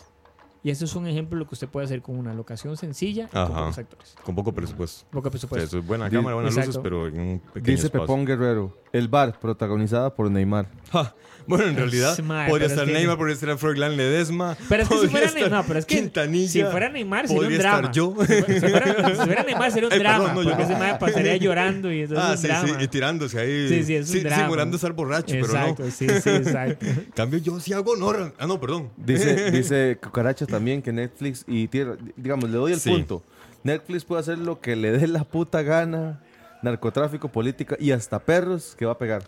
Y 0.62 0.70
eso 0.70 0.84
es 0.84 0.94
un 0.94 1.06
ejemplo 1.06 1.36
de 1.38 1.44
lo 1.44 1.48
que 1.48 1.54
usted 1.54 1.68
puede 1.68 1.86
hacer 1.86 2.02
con 2.02 2.18
una 2.18 2.34
locación 2.34 2.76
sencilla 2.76 3.24
y 3.30 3.34
con 3.34 3.48
pocos 3.48 3.78
actores. 3.78 4.14
Con 4.22 4.34
poco 4.34 4.52
presupuesto. 4.52 5.06
Poco 5.11 5.18
O 5.18 5.22
sea, 5.22 5.30
presupuesto. 5.30 5.66
eso 5.68 5.78
es 5.78 5.86
buena 5.86 6.11
cámara, 6.11 6.34
buenas 6.34 6.52
luces, 6.54 6.68
Exacto. 6.68 6.82
pero 6.82 7.06
en 7.08 7.18
un 7.20 7.38
pequeño 7.40 7.76
Dice 7.76 7.86
espacio. 7.86 8.02
Pepón 8.06 8.24
Guerrero. 8.26 8.76
El 8.92 9.08
bar, 9.08 9.38
protagonizada 9.40 10.14
por 10.14 10.30
Neymar. 10.30 10.66
Ja, 10.92 11.14
Bueno, 11.46 11.64
en 11.66 11.76
realidad 11.76 12.12
Es 12.12 12.20
podría 12.20 12.46
pero 12.52 12.64
es 12.66 12.72
estar 12.72 12.86
que- 12.86 12.92
Neymar, 12.92 13.16
podría 13.16 13.34
estar 13.34 13.56
Froilán 13.58 13.96
Ledesma. 13.96 14.56
Pero 14.68 14.82
es 14.82 14.88
que 14.88 14.98
si 14.98 15.08
fuera 15.08 15.26
estar 15.26 15.40
Neymar, 15.42 15.61
no, 15.62 15.66
pero 15.66 15.78
es 15.78 15.86
que 15.86 15.96
Quintanilla, 16.00 16.48
si 16.48 16.62
fuera 16.64 16.88
Neymar 16.90 17.26
sería 17.28 17.38
un 17.40 17.44
podría 17.46 17.58
drama. 17.61 17.78
estar 17.78 17.92
yo. 17.92 18.14
Si 18.18 18.61
fuera, 18.61 19.08
si 19.08 19.14
fuera- 19.14 19.42
Neymar 19.46 19.72
sería 19.72 19.86
un 19.88 19.92
Ay, 19.94 19.98
drama, 20.00 20.18
perdón, 20.18 20.34
no, 20.34 20.42
yo 20.42 20.50
porque 20.50 20.64
no. 20.64 20.70
ese 20.70 20.78
mae 20.78 20.98
pasaría 20.98 21.36
llorando 21.36 21.92
y 21.92 22.00
entonces 22.02 22.24
Ah, 22.24 22.34
es 22.34 22.38
un 22.38 22.42
sí, 22.42 22.46
drama. 22.48 22.68
sí, 22.80 22.84
y 22.84 22.88
tirándose 22.88 23.40
ahí. 23.40 23.68
Sí, 23.68 23.84
sí, 23.84 23.94
es 23.94 24.11
un 24.14 24.22
drama. 24.24 24.42
Simulando 24.42 24.76
estar 24.76 24.92
borracho, 24.92 25.34
exacto, 25.34 25.74
pero 25.78 25.90
sí, 25.90 26.06
sí, 26.08 26.28
exacto. 26.30 26.84
no. 26.86 26.90
En 27.00 27.11
cambio, 27.12 27.38
yo 27.38 27.58
sí 27.61 27.72
hago 27.72 27.92
honor. 27.92 28.34
Ah, 28.38 28.46
no, 28.46 28.61
perdón. 28.61 28.90
Dice, 28.96 29.50
dice 29.52 29.98
Cucaracha 30.02 30.46
también 30.57 30.82
que 30.82 30.92
Netflix 30.92 31.44
y 31.46 31.68
tierra, 31.68 31.96
digamos, 32.16 32.51
le 32.51 32.57
doy 32.57 32.72
el 32.72 32.80
Sí. 32.80 32.90
punto. 32.90 33.22
Netflix 33.62 34.05
puede 34.05 34.20
hacer 34.20 34.38
lo 34.38 34.61
que 34.61 34.74
le 34.76 34.90
dé 34.92 35.07
la 35.07 35.24
puta 35.24 35.62
gana, 35.62 36.20
narcotráfico, 36.62 37.28
política 37.28 37.76
y 37.78 37.90
hasta 37.92 38.18
perros 38.18 38.74
que 38.78 38.86
va 38.86 38.92
a 38.92 38.98
pegar. 38.98 39.22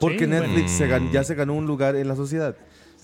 Porque 0.00 0.20
Sí, 0.20 0.26
Netflix 0.26 0.54
bueno. 0.54 0.78
se 0.78 0.88
gan- 0.88 1.10
ya 1.12 1.24
se 1.24 1.34
ganó 1.34 1.54
un 1.54 1.66
lugar 1.66 1.96
en 1.96 2.06
la 2.08 2.16
sociedad. 2.16 2.56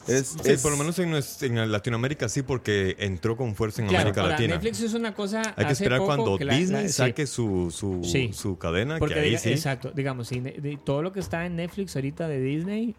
Es, 0.08 0.36
Sí, 0.42 0.50
es- 0.50 0.62
por 0.62 0.72
lo 0.72 0.78
menos 0.78 0.98
en, 0.98 1.70
Latinoamérica 1.70 2.28
sí, 2.28 2.42
porque 2.42 2.96
entró 2.98 3.36
con 3.36 3.54
fuerza 3.54 3.82
en 3.82 3.88
Claro, 3.88 4.02
América 4.02 4.20
ahora, 4.22 4.32
Latina. 4.32 4.54
Netflix 4.56 4.80
es 4.82 4.94
una 4.94 5.14
cosa. 5.14 5.42
Hay 5.56 5.66
que 5.66 5.72
esperar 5.72 5.98
poco 6.00 6.14
cuando 6.16 6.38
que 6.38 6.44
Disney 6.44 6.82
la- 6.84 6.88
saque 6.88 7.26
su, 7.28 7.70
su, 7.70 8.02
Sí. 8.02 8.32
su 8.32 8.58
cadena, 8.58 8.98
Porque 8.98 9.14
que 9.14 9.20
ahí 9.20 9.30
diga- 9.30 9.38
sí. 9.38 9.50
Exacto, 9.50 9.92
digamos, 9.94 10.26
sí, 10.28 10.40
de- 10.40 10.60
de- 10.60 10.76
todo 10.76 11.02
lo 11.02 11.12
que 11.12 11.20
está 11.20 11.46
en 11.46 11.54
Netflix 11.56 11.94
ahorita 11.96 12.26
de 12.28 12.40
Disney, 12.40 12.96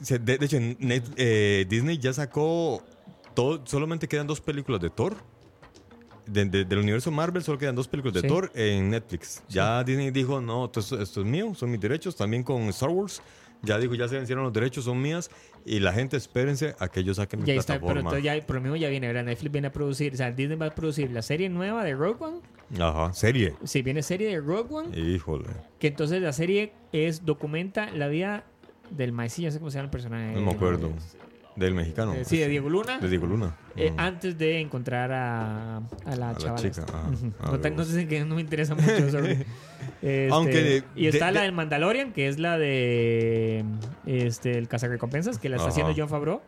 De, 0.00 0.18
de 0.20 0.34
hecho, 0.44 0.58
Net- 0.60 1.12
eh, 1.16 1.66
Disney 1.68 1.98
ya 1.98 2.12
sacó 2.12 2.84
todo, 3.38 3.60
solamente 3.64 4.08
quedan 4.08 4.26
dos 4.26 4.40
películas 4.40 4.80
de 4.80 4.90
Thor. 4.90 5.14
De- 6.26 6.44
de- 6.44 6.64
del 6.64 6.80
universo 6.80 7.12
Marvel 7.12 7.40
solo 7.44 7.56
quedan 7.56 7.76
dos 7.76 7.86
películas 7.86 8.14
de 8.14 8.22
Sí. 8.22 8.26
Thor 8.26 8.50
en 8.56 8.90
Netflix. 8.90 9.44
Ya 9.48 9.84
Disney 9.84 10.10
dijo, 10.10 10.40
no, 10.40 10.64
esto, 10.64 10.80
esto 11.00 11.20
es 11.20 11.26
mío, 11.26 11.54
son 11.54 11.70
mis 11.70 11.78
derechos. 11.80 12.16
También 12.16 12.42
con 12.42 12.62
Star 12.70 12.88
Wars. 12.90 13.22
Ya 13.62 13.78
dijo, 13.78 13.94
ya 13.94 14.08
se 14.08 14.16
vencieron 14.16 14.42
los 14.42 14.52
derechos, 14.52 14.84
son 14.86 15.00
mías. 15.00 15.30
Y 15.64 15.78
la 15.78 15.92
gente, 15.92 16.16
espérense 16.16 16.74
a 16.80 16.88
que 16.88 16.98
ellos 17.00 17.16
saquen 17.18 17.40
mi 17.40 17.46
ya 17.46 17.54
está, 17.54 17.74
pero 17.74 17.86
plataforma. 17.86 18.10
entonces 18.10 18.24
ya, 18.40 18.44
por 18.46 18.56
lo 18.56 18.62
mismo 18.62 18.74
ya 18.76 18.88
viene, 18.88 19.06
¿verdad? 19.06 19.22
Netflix 19.24 19.52
viene 19.52 19.68
a 19.68 19.72
producir, 19.72 20.14
o 20.14 20.16
sea, 20.16 20.32
Disney 20.32 20.58
va 20.58 20.66
a 20.66 20.74
producir 20.74 21.08
la 21.12 21.22
serie 21.22 21.48
nueva 21.48 21.84
de 21.84 21.94
Rogue 21.94 22.24
One. 22.24 22.40
Ajá, 22.80 23.12
serie. 23.14 23.54
Sí, 23.64 23.82
viene 23.82 24.02
serie 24.02 24.28
de 24.30 24.40
Rogue 24.40 24.74
One, 24.74 24.98
Híjole. 24.98 25.46
que 25.78 25.86
entonces 25.86 26.20
la 26.22 26.32
serie 26.32 26.72
es, 26.92 27.24
documenta 27.24 27.90
la 27.92 28.08
vida 28.08 28.44
del 28.90 29.12
maecillo, 29.12 29.48
no 29.48 29.52
sé 29.52 29.58
cómo 29.60 29.70
se 29.70 29.76
llama 29.78 29.84
el 29.86 29.90
personaje. 29.90 30.32
No 30.34 30.40
me 30.42 30.50
acuerdo. 30.52 30.90
Del 31.58 31.74
mexicano. 31.74 32.14
Eh, 32.14 32.24
sí, 32.24 32.38
de 32.38 32.48
Diego 32.48 32.68
Luna. 32.68 32.98
De 32.98 33.08
Diego 33.08 33.26
Luna. 33.26 33.56
eh, 33.76 33.90
Mm. 33.90 33.94
antes 34.00 34.38
de 34.38 34.60
encontrar 34.60 35.10
a, 35.12 35.76
a 35.78 35.80
la 36.16 36.30
A 36.30 36.32
la 36.32 36.34
chavala. 36.38 36.62
chica, 36.62 36.84
ajá. 36.88 37.08
Ujú. 37.10 37.32
Ah, 37.40 37.70
no, 37.76 37.84
sé 37.84 38.06
que 38.08 38.24
no 38.24 38.34
me 38.36 38.40
interesa 38.40 38.74
mucho. 38.74 38.86
Este, 40.02 40.28
Aunque 40.30 40.62
de- 40.62 40.84
y 40.94 41.06
está 41.08 41.26
de- 41.26 41.32
la 41.32 41.40
de- 41.40 41.46
del 41.46 41.54
Mandalorian, 41.54 42.12
que 42.12 42.28
es 42.28 42.38
la 42.38 42.56
de 42.58 43.64
este, 44.06 44.56
el 44.58 44.68
Cazarrecompensas, 44.68 45.38
que 45.38 45.48
la 45.48 45.56
está 45.56 45.68
Ajá. 45.68 45.72
haciendo 45.72 45.94
John 45.96 46.08
Favreau. 46.08 46.40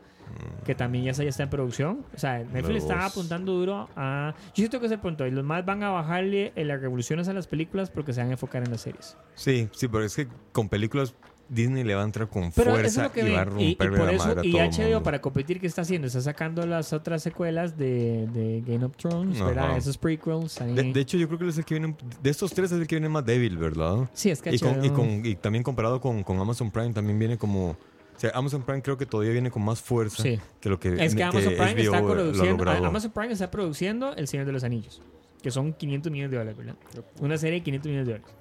Que 0.64 0.76
también 0.76 1.04
ya 1.04 1.10
está, 1.10 1.24
ya 1.24 1.30
está 1.30 1.42
en 1.42 1.50
producción. 1.50 2.06
O 2.14 2.18
sea, 2.18 2.38
Netflix 2.44 2.84
está 2.84 3.04
apuntando 3.06 3.52
duro 3.52 3.88
a. 3.96 4.32
Yo 4.48 4.54
siento 4.54 4.78
que 4.78 4.86
es 4.86 4.92
el 4.92 5.00
punto. 5.00 5.26
Y 5.26 5.32
los 5.32 5.44
más 5.44 5.64
van 5.66 5.82
a 5.82 5.90
bajarle 5.90 6.52
en 6.54 6.68
las 6.68 6.80
revoluciones 6.80 7.26
a 7.28 7.32
las 7.32 7.48
películas 7.48 7.90
porque 7.90 8.12
se 8.12 8.20
van 8.20 8.28
a 8.28 8.32
enfocar 8.32 8.62
en 8.62 8.70
las 8.70 8.82
series. 8.82 9.16
Sí, 9.34 9.68
sí, 9.72 9.88
pero 9.88 10.04
es 10.04 10.14
que 10.14 10.28
con 10.52 10.68
películas 10.68 11.14
Disney 11.50 11.82
le 11.84 11.94
va 11.94 12.02
a 12.02 12.04
entrar 12.04 12.28
con 12.28 12.52
Pero 12.52 12.70
eso 12.76 12.86
es 12.86 12.94
fuerza 12.94 13.12
que 13.12 13.28
y 13.28 13.32
va 13.34 13.40
a 13.42 13.44
Y, 13.60 13.64
y 13.64 13.68
romperle 13.74 13.96
por 13.98 14.06
la 14.06 14.12
eso, 14.12 14.24
madre 14.26 14.40
a 14.40 14.44
y 14.46 14.52
todo 14.52 14.60
HBO 14.62 14.82
mundo. 14.84 15.02
para 15.02 15.20
competir, 15.20 15.60
¿qué 15.60 15.66
está 15.66 15.82
haciendo? 15.82 16.06
Está 16.06 16.20
sacando 16.20 16.64
las 16.66 16.92
otras 16.92 17.22
secuelas 17.22 17.76
de, 17.76 18.26
de 18.28 18.62
Game 18.66 18.84
of 18.84 18.96
Thrones, 18.96 19.40
¿verdad? 19.42 19.76
Esos 19.76 19.98
prequels. 19.98 20.60
ahí. 20.60 20.72
De, 20.74 20.92
de 20.92 21.00
hecho, 21.00 21.16
yo 21.18 21.26
creo 21.26 21.38
que 21.40 21.48
es 21.48 21.58
el 21.58 21.64
que 21.64 21.74
viene. 21.78 21.96
De 22.22 22.30
estos 22.30 22.52
tres 22.52 22.70
es 22.72 22.80
el 22.80 22.86
que 22.86 22.94
viene 22.94 23.08
más 23.08 23.24
débil, 23.26 23.56
¿verdad? 23.58 24.08
sí, 24.14 24.30
es 24.30 24.40
que 24.40 24.54
Y, 24.54 24.58
con- 24.58 24.84
y 24.84 24.90
con- 24.90 25.26
y 25.26 25.34
también 25.34 25.62
comparado 25.64 26.00
con, 26.00 26.22
con 26.22 26.38
Amazon 26.38 26.70
Prime, 26.70 26.92
también 26.92 27.18
viene 27.18 27.36
como. 27.36 27.70
O 27.70 28.20
sea, 28.20 28.30
Amazon 28.34 28.62
Prime 28.62 28.82
creo 28.82 28.98
que 28.98 29.06
todavía 29.06 29.32
viene 29.32 29.50
con 29.50 29.62
más 29.64 29.80
fuerza 29.80 30.22
Sí. 30.22 30.38
que 30.60 30.68
lo 30.68 30.78
que. 30.78 31.02
Es 31.04 31.14
que 31.14 31.22
Amazon 31.24 31.54
Prime 31.54 31.72
HBO 31.74 31.80
está 31.94 32.00
produciendo. 32.02 32.70
Amazon 32.70 33.10
Prime 33.12 33.32
está 33.32 33.50
produciendo 33.50 34.14
El 34.14 34.28
Señor 34.28 34.44
de 34.46 34.52
los 34.52 34.62
Anillos, 34.62 35.00
que 35.42 35.50
son 35.50 35.72
500 35.72 36.12
millones 36.12 36.30
de 36.30 36.36
dólares, 36.36 36.56
¿verdad? 36.58 36.76
Una 37.20 37.38
serie 37.38 37.60
de 37.60 37.62
500 37.64 37.88
millones 37.88 38.06
de 38.06 38.12
dólares. 38.12 38.34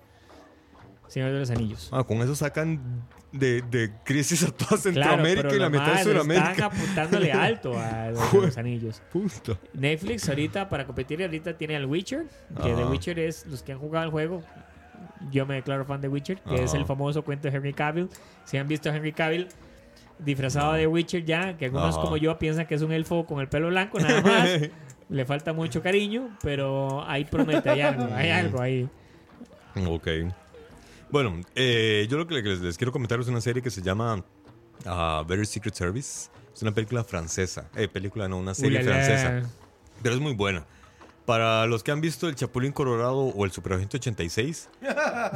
Señor 1.10 1.32
de 1.34 1.40
los 1.40 1.50
Anillos. 1.50 1.90
Ah, 1.92 2.04
con 2.04 2.22
eso 2.22 2.36
sacan 2.36 2.80
de, 3.32 3.64
de 3.64 3.92
crisis 4.04 4.44
a 4.44 4.52
toda 4.52 4.80
Centroamérica 4.80 5.54
y 5.54 5.60
la 5.60 5.70
mitad 5.70 5.98
de 5.98 6.04
Sudamérica. 6.04 6.52
Están 6.52 6.66
apuntándole 6.66 7.32
alto 7.34 7.78
a 7.78 8.12
los, 8.12 8.58
anillos. 8.58 9.02
Puta. 9.12 9.60
Netflix 9.74 10.30
ahorita 10.30 10.70
para 10.70 10.86
competir 10.86 11.22
ahorita 11.22 11.58
tiene 11.58 11.76
al 11.76 11.88
Witcher, 11.88 12.28
que 12.56 12.64
The 12.64 12.82
Ajá. 12.82 12.90
Witcher 12.90 13.20
es 13.20 13.46
los 13.48 13.64
que 13.64 13.72
han 13.72 13.80
jugado 13.80 14.06
el 14.06 14.12
juego. 14.12 14.44
Yo 15.32 15.46
me 15.46 15.56
declaro 15.56 15.84
fan 15.84 16.00
de 16.00 16.08
Witcher, 16.08 16.40
que 16.42 16.64
es 16.64 16.74
el 16.76 16.86
famoso 16.86 17.24
cuento 17.24 17.50
de 17.50 17.58
Henry 17.58 17.74
Cavill. 17.74 18.08
Si 18.46 18.58
han 18.58 18.68
visto 18.68 18.90
a 18.90 18.96
Henry 18.96 19.12
Cavill 19.12 19.48
disfrazado 20.20 20.74
de 20.74 20.86
Witcher 20.86 21.26
ya, 21.26 21.58
que 21.58 21.66
algunos 21.66 21.98
como 21.98 22.18
yo 22.18 22.38
piensan 22.38 22.68
que 22.68 22.76
es 22.76 22.84
un 22.84 22.92
elfo 22.92 23.26
con 23.26 23.40
el 23.40 23.48
pelo 23.48 23.70
blanco 23.70 24.00
nada 24.00 24.22
más. 24.22 24.50
Le 25.10 25.26
falta 25.26 25.54
mucho 25.54 25.82
cariño, 25.82 26.38
pero 26.44 27.04
ahí 27.08 27.26
promete, 27.26 27.68
hay 27.68 27.82
algo, 27.82 28.08
hay 28.14 28.30
algo 28.30 28.62
ahí. 28.62 28.88
Ok. 29.88 30.08
Bueno, 31.12 31.42
eh, 31.56 32.08
yo 32.10 32.18
lo 32.18 32.28
que 32.28 32.36
les, 32.36 32.60
les 32.60 32.78
quiero 32.78 32.92
comentar 32.92 33.20
es 33.20 33.28
una 33.28 33.42
serie 33.42 33.64
que 33.64 33.72
se 33.72 33.82
llama 33.82 34.24
ah, 34.86 35.24
Very 35.28 35.46
Secret 35.46 35.74
Service. 35.74 36.30
Es 36.54 36.62
una 36.62 36.72
película 36.74 37.04
francesa. 37.04 37.70
Eh, 37.76 37.88
película 37.88 38.28
no, 38.28 38.38
una 38.38 38.54
serie 38.54 38.80
Ulala. 38.80 39.04
francesa. 39.04 39.50
Pero 40.04 40.16
es 40.16 40.22
muy 40.22 40.34
buena. 40.34 40.66
Para 41.26 41.66
los 41.66 41.84
que 41.84 41.92
han 41.92 42.02
visto 42.02 42.28
El 42.28 42.36
Chapulín 42.36 42.72
Colorado 42.72 43.18
o 43.18 43.46
El 43.46 43.52
Superagente 43.52 43.98
86, 43.98 44.70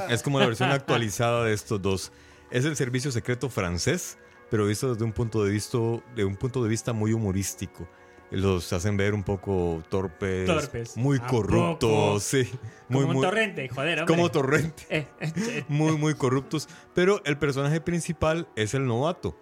es 0.09 0.23
como 0.23 0.39
la 0.39 0.45
versión 0.47 0.69
actualizada 0.71 1.45
de 1.45 1.53
estos 1.53 1.81
dos. 1.81 2.11
Es 2.51 2.65
el 2.65 2.75
servicio 2.75 3.11
secreto 3.11 3.49
francés, 3.49 4.17
pero 4.49 4.67
visto 4.67 4.93
desde 4.93 5.05
un 5.05 5.11
punto 5.11 5.43
de 5.43 5.51
vista, 5.51 5.77
de 6.15 6.23
un 6.23 6.35
punto 6.35 6.63
de 6.63 6.69
vista 6.69 6.93
muy 6.93 7.13
humorístico. 7.13 7.87
Los 8.33 8.73
hacen 8.73 8.97
ver 8.97 9.13
un 9.13 9.23
poco 9.23 9.83
torpes, 9.89 10.45
Torpes. 10.47 10.97
muy 10.97 11.19
corruptos, 11.19 12.23
sí, 12.23 12.49
muy, 12.89 13.01
Como 13.03 13.09
un 13.11 13.15
muy- 13.17 13.25
torrente, 13.25 13.69
joder, 13.69 13.99
hombre. 13.99 14.15
como 14.15 14.31
torrente 14.31 14.83
Eh, 14.89 15.07
eh, 15.21 15.63
muy, 15.67 15.95
muy 15.97 16.15
corruptos. 16.15 16.67
Pero 16.95 17.21
el 17.25 17.37
personaje 17.37 17.79
principal 17.79 18.47
es 18.55 18.73
el 18.73 18.85
novato. 18.87 19.37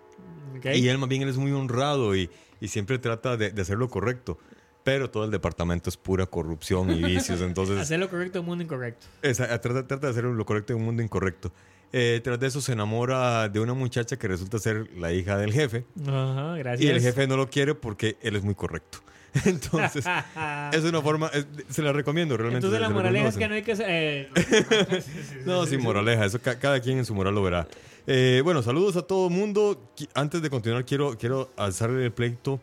Y 0.74 0.90
él 0.90 0.98
más 0.98 1.10
bien 1.10 1.22
él 1.24 1.30
es 1.30 1.38
muy 1.38 1.52
honrado 1.54 2.16
y, 2.16 2.30
y 2.60 2.68
siempre 2.68 3.00
trata 3.00 3.38
de, 3.38 3.52
de 3.52 3.62
hacer 3.62 3.78
lo 3.78 3.88
correcto. 3.90 4.38
Pero 4.84 5.10
todo 5.10 5.24
el 5.26 5.32
departamento 5.32 5.90
es 5.90 5.98
pura 5.98 6.26
corrupción 6.26 6.90
y 6.92 7.04
vicios. 7.04 7.40
Entonces, 7.42 7.78
Hacer 7.80 8.00
lo 8.00 8.10
correcto 8.10 8.40
en 8.40 8.44
un 8.44 8.50
mundo 8.50 8.64
incorrecto. 8.64 9.08
trata, 9.22 9.60
trata 9.88 9.98
de 9.98 10.10
hacer 10.10 10.24
lo 10.26 10.46
correcto 10.46 10.74
en 10.74 10.80
un 10.80 10.86
mundo 10.86 11.02
incorrecto. 11.04 11.52
Eh, 11.94 12.22
tras 12.24 12.40
de 12.40 12.48
eso 12.48 12.62
se 12.62 12.72
enamora 12.72 13.50
de 13.50 13.60
una 13.60 13.74
muchacha 13.74 14.18
que 14.18 14.28
resulta 14.28 14.60
ser 14.60 14.90
la 14.98 15.12
hija 15.12 15.38
del 15.38 15.52
jefe. 15.52 15.84
Ajá, 16.08 16.56
gracias. 16.58 16.82
Y 16.82 16.88
el 16.90 17.02
jefe 17.02 17.28
no 17.28 17.36
lo 17.38 17.50
quiere 17.50 17.76
porque 17.76 18.18
él 18.22 18.36
es 18.38 18.44
muy 18.44 18.56
correcto. 18.56 19.00
Entonces, 19.46 20.06
es 20.74 20.84
una 20.84 21.02
forma... 21.02 21.28
es- 21.34 21.48
se 21.70 21.82
la 21.82 21.92
recomiendo 21.94 22.38
realmente. 22.38 22.66
Entonces 22.66 22.82
la 22.82 22.90
moraleja 22.94 23.28
es 23.30 23.38
que 23.38 23.48
no 23.48 23.56
hay 23.56 23.62
que 23.64 23.76
eh, 23.80 24.30
No, 25.46 25.66
sin 25.66 25.82
moraleja, 25.82 26.26
eso 26.26 26.40
ca- 26.42 26.58
cada 26.60 26.80
quien 26.80 26.98
en 26.98 27.06
su 27.06 27.14
moral 27.16 27.36
lo 27.36 27.44
verá. 27.44 27.68
Eh, 28.08 28.42
bueno, 28.44 28.62
saludos 28.64 28.96
a 28.98 29.02
todo 29.04 29.28
el 29.28 29.34
mundo. 29.34 29.80
Antes 30.14 30.42
de 30.42 30.50
continuar, 30.50 30.86
quiero, 30.86 31.18
quiero 31.18 31.50
alzarle 31.58 32.06
el 32.06 32.12
pleito. 32.12 32.60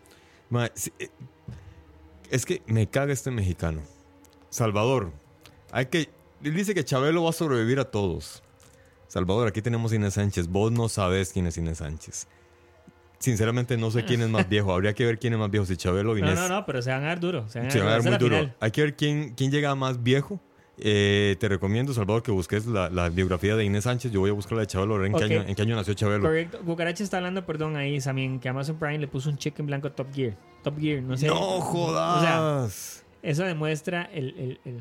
Ma, 0.50 0.66
eh, 0.66 1.08
es 2.30 2.44
que 2.46 2.62
me 2.66 2.86
caga 2.88 3.12
este 3.12 3.30
mexicano. 3.30 3.82
Salvador, 4.50 5.12
hay 5.70 5.86
que. 5.86 6.08
Él 6.42 6.54
dice 6.54 6.74
que 6.74 6.84
Chabelo 6.84 7.24
va 7.24 7.30
a 7.30 7.32
sobrevivir 7.34 7.78
a 7.80 7.84
todos. 7.84 8.42
Salvador, 9.08 9.48
aquí 9.48 9.60
tenemos 9.62 9.90
a 9.92 9.96
Inés 9.96 10.14
Sánchez. 10.14 10.46
Vos 10.48 10.70
no 10.70 10.88
sabes 10.88 11.32
quién 11.32 11.46
es 11.46 11.56
Inés 11.58 11.78
Sánchez. 11.78 12.28
Sinceramente 13.18 13.76
no 13.76 13.90
sé 13.90 14.04
quién 14.04 14.22
es 14.22 14.28
más 14.28 14.48
viejo. 14.50 14.72
Habría 14.72 14.94
que 14.94 15.04
ver 15.04 15.18
quién 15.18 15.32
es 15.32 15.38
más 15.38 15.50
viejo, 15.50 15.66
si 15.66 15.76
Chabelo 15.76 16.12
o 16.12 16.14
no, 16.14 16.18
Inés. 16.20 16.38
no, 16.38 16.48
no, 16.48 16.64
pero 16.66 16.80
se 16.82 16.90
van 16.90 17.02
a 17.04 17.08
dar 17.08 17.18
duro. 17.20 17.48
Se 17.48 17.58
van 17.58 17.68
a 17.68 17.70
Se 17.70 17.80
va 17.80 17.86
a 17.86 17.90
dar 17.98 18.02
muy 18.04 18.12
duro. 18.18 18.36
final. 18.36 18.56
Hay 18.60 18.70
que 18.70 18.82
ver 18.82 18.94
quién, 18.96 19.34
quién 19.34 19.50
llega 19.50 19.74
más 19.74 20.02
viejo. 20.02 20.40
Eh, 20.80 21.34
te 21.40 21.48
recomiendo, 21.48 21.92
Salvador, 21.92 22.22
que 22.22 22.30
busques 22.30 22.64
la, 22.66 22.88
la 22.90 23.08
biografía 23.08 23.56
de 23.56 23.64
Inés 23.64 23.82
Sánchez. 23.84 24.12
Yo 24.12 24.20
voy 24.20 24.30
a 24.30 24.34
buscar 24.34 24.52
la 24.54 24.60
de 24.60 24.66
Chabelo. 24.68 24.94
a 24.94 24.98
ver 24.98 25.06
¿En, 25.10 25.16
qué 25.16 25.24
año, 25.24 25.42
¿En 25.48 25.54
qué 25.56 25.62
año 25.62 25.74
nació 25.74 25.94
Chabelo? 25.94 26.22
Correcto. 26.22 26.60
Cucaracha 26.64 27.02
está 27.02 27.16
hablando, 27.16 27.44
perdón, 27.44 27.76
ahí 27.76 27.98
también, 27.98 28.38
que 28.38 28.48
Amazon 28.48 28.76
Prime 28.78 28.98
le 28.98 29.08
puso 29.08 29.28
un 29.30 29.36
cheque 29.38 29.62
en 29.62 29.66
blanco 29.66 29.88
a 29.88 29.90
Top 29.96 30.14
Gear. 30.14 30.36
Top 30.62 30.78
Gear, 30.78 31.02
no 31.02 31.16
sé. 31.16 31.26
¡No 31.26 31.34
O 31.56 31.60
jodas! 31.62 32.72
sea, 32.72 33.04
eso 33.22 33.42
demuestra 33.42 34.04
el, 34.12 34.28
el- 34.38 34.60
el 34.64 34.80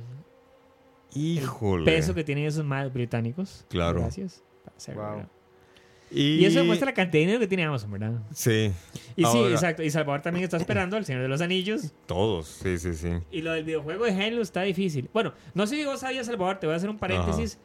Híjole. 1.15 1.85
peso 1.85 2.13
que 2.13 2.23
tienen 2.23 2.45
esos 2.45 2.63
más 2.65 2.91
británicos. 2.93 3.65
Claro. 3.69 4.01
Gracias. 4.01 4.43
Wow. 4.93 5.25
Y, 6.09 6.35
Y 6.37 6.45
eso 6.45 6.59
demuestra 6.59 6.85
la 6.85 6.93
cantidad 6.93 7.19
de 7.21 7.25
dinero 7.25 7.39
que 7.39 7.47
tiene 7.47 7.65
Amazon, 7.65 7.91
¿verdad? 7.91 8.13
Sí. 8.33 8.71
Y 9.15 9.25
sí, 9.25 9.37
exacto. 9.51 9.83
Y 9.83 9.89
Salvador 9.89 10.21
también 10.21 10.43
está 10.45 10.55
esperando 10.57 10.95
al 10.95 11.03
Señor 11.05 11.21
de 11.21 11.27
los 11.27 11.41
Anillos. 11.41 11.91
Todos, 12.05 12.47
sí, 12.47 12.77
sí, 12.77 12.93
sí. 12.93 13.09
Y 13.31 13.41
lo 13.41 13.51
del 13.51 13.65
videojuego 13.65 14.05
de 14.05 14.11
Halo 14.11 14.41
está 14.41 14.61
difícil. 14.61 15.09
Bueno, 15.13 15.33
no 15.53 15.67
sé 15.67 15.75
si 15.75 15.85
vos 15.85 15.99
sabías, 15.99 16.25
Salvador, 16.27 16.59
te 16.59 16.67
voy 16.67 16.75
a 16.75 16.77
hacer 16.77 16.89
un 16.89 16.97
paréntesis. 16.97 17.59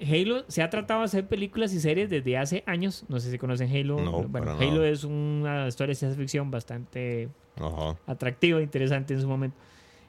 Halo 0.00 0.44
se 0.48 0.62
ha 0.62 0.68
tratado 0.68 1.00
de 1.00 1.04
hacer 1.06 1.28
películas 1.28 1.72
y 1.72 1.80
series 1.80 2.10
desde 2.10 2.36
hace 2.36 2.64
años. 2.66 3.04
No 3.08 3.20
sé 3.20 3.30
si 3.30 3.38
conocen 3.38 3.70
Halo. 3.74 4.00
No, 4.00 4.22
bueno, 4.24 4.46
para 4.46 4.52
Halo 4.58 4.78
nada. 4.80 4.88
es 4.88 5.04
una 5.04 5.68
historia 5.68 5.92
de 5.92 5.94
ciencia 5.94 6.18
ficción 6.18 6.50
bastante 6.50 7.28
Ajá. 7.56 7.96
atractiva, 8.06 8.60
interesante 8.60 9.14
en 9.14 9.20
su 9.20 9.28
momento. 9.28 9.56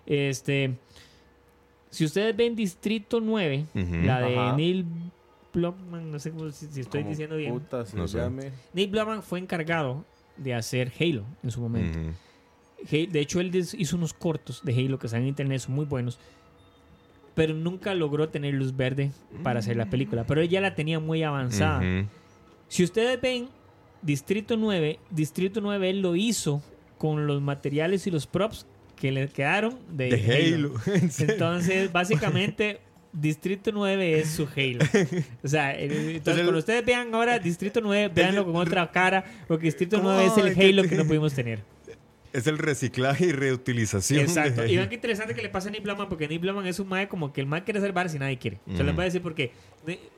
Este, 0.06 0.76
si 1.94 2.06
ustedes 2.06 2.36
ven 2.36 2.56
Distrito 2.56 3.20
9, 3.20 3.66
Ujú. 3.76 3.96
la 4.06 4.20
de 4.22 4.38
Ajá. 4.38 4.56
Neil 4.58 4.86
Blomman, 5.54 6.12
no 6.12 6.18
sé 6.20 6.32
cómo- 6.32 6.50
si, 6.52 6.66
si 6.68 6.80
estoy 6.82 7.04
diciendo 7.04 7.36
bien. 7.38 7.54
puta 7.54 7.86
se 7.86 7.96
No 7.96 8.06
llame. 8.08 8.52
Neil 8.74 8.90
Blomman 8.90 9.22
fue 9.22 9.40
encargado 9.40 10.04
de 10.38 10.54
hacer 10.56 10.92
Halo 11.00 11.24
en 11.44 11.52
su 11.52 11.62
momento. 11.62 12.00
De 12.90 13.20
hecho, 13.20 13.40
él 13.40 13.56
hizo 13.56 13.96
unos 13.96 14.14
cortos 14.14 14.62
de 14.64 14.74
Halo 14.74 14.98
que 15.00 15.08
están 15.08 15.22
en 15.22 15.28
internet, 15.30 15.60
son 15.60 15.76
muy 15.76 15.86
buenos. 15.86 16.20
Pero 17.36 17.54
nunca 17.54 17.94
logró 17.96 18.30
tener 18.30 18.54
luz 18.54 18.76
verde 18.76 19.12
para 19.44 19.60
hacer 19.60 19.76
la 19.78 19.90
película. 19.90 20.26
Pero 20.26 20.42
él 20.42 20.50
ya 20.50 20.62
la 20.62 20.76
tenía 20.76 21.00
muy 21.00 21.24
avanzada. 21.24 21.82
Si 22.68 22.84
ustedes 22.84 23.20
ven 23.22 23.48
Distrito 24.02 24.58
9, 24.58 25.00
Distrito 25.12 25.62
9 25.62 25.90
él 25.90 26.02
lo 26.02 26.16
hizo 26.16 26.62
con 26.98 27.26
los 27.28 27.42
materiales 27.42 28.06
y 28.08 28.12
los 28.12 28.28
props 28.28 28.66
que 29.04 29.12
le 29.12 29.28
quedaron 29.28 29.78
de, 29.90 30.12
De 30.16 30.54
Halo. 30.56 30.76
Entonces, 31.20 31.92
básicamente, 31.92 32.80
Distrito 33.12 33.70
9 33.74 34.20
es 34.20 34.30
su 34.30 34.48
Halo. 34.56 34.80
O 35.44 35.48
sea, 35.50 35.72
el- 35.78 35.92
entonces, 35.92 36.40
el- 36.40 36.46
cuando 36.46 36.60
ustedes 36.60 36.86
vean 36.86 37.14
ahora 37.14 37.38
Distrito 37.38 37.82
9, 37.82 38.10
véanlo 38.16 38.46
con 38.46 38.56
otra 38.56 38.90
cara, 38.92 39.26
porque 39.46 39.66
Distrito 39.66 39.98
¿Cómo? 39.98 40.14
9 40.14 40.26
es 40.28 40.38
el 40.38 40.58
Halo 40.80 40.84
que 40.88 40.96
no 40.96 41.04
pudimos 41.08 41.34
tener. 41.34 41.60
Es 42.32 42.48
el 42.48 42.58
reciclaje 42.58 43.26
y 43.26 43.32
reutilización. 43.34 44.22
Exacto. 44.22 44.66
Y 44.66 44.78
vean 44.78 44.88
qué 44.88 44.96
interesante 44.96 45.36
que 45.36 45.42
le 45.42 45.50
pasa 45.50 45.68
a 45.68 45.72
Neil 45.72 45.84
Blomman, 45.84 46.08
porque 46.08 46.30
Neil 46.30 46.40
Blomman 46.40 46.66
es 46.66 46.80
un 46.80 46.88
mae 46.88 47.10
como 47.10 47.34
que 47.34 47.42
el 47.42 47.48
mae 47.48 47.66
quiere 47.66 47.82
bar 47.92 48.10
si 48.10 48.18
nadie 48.20 48.38
quiere. 48.38 48.60
Se 48.78 48.86
les 48.86 48.96
voy 48.96 49.02
a 49.02 49.06
decir 49.06 49.22
porque 49.22 49.52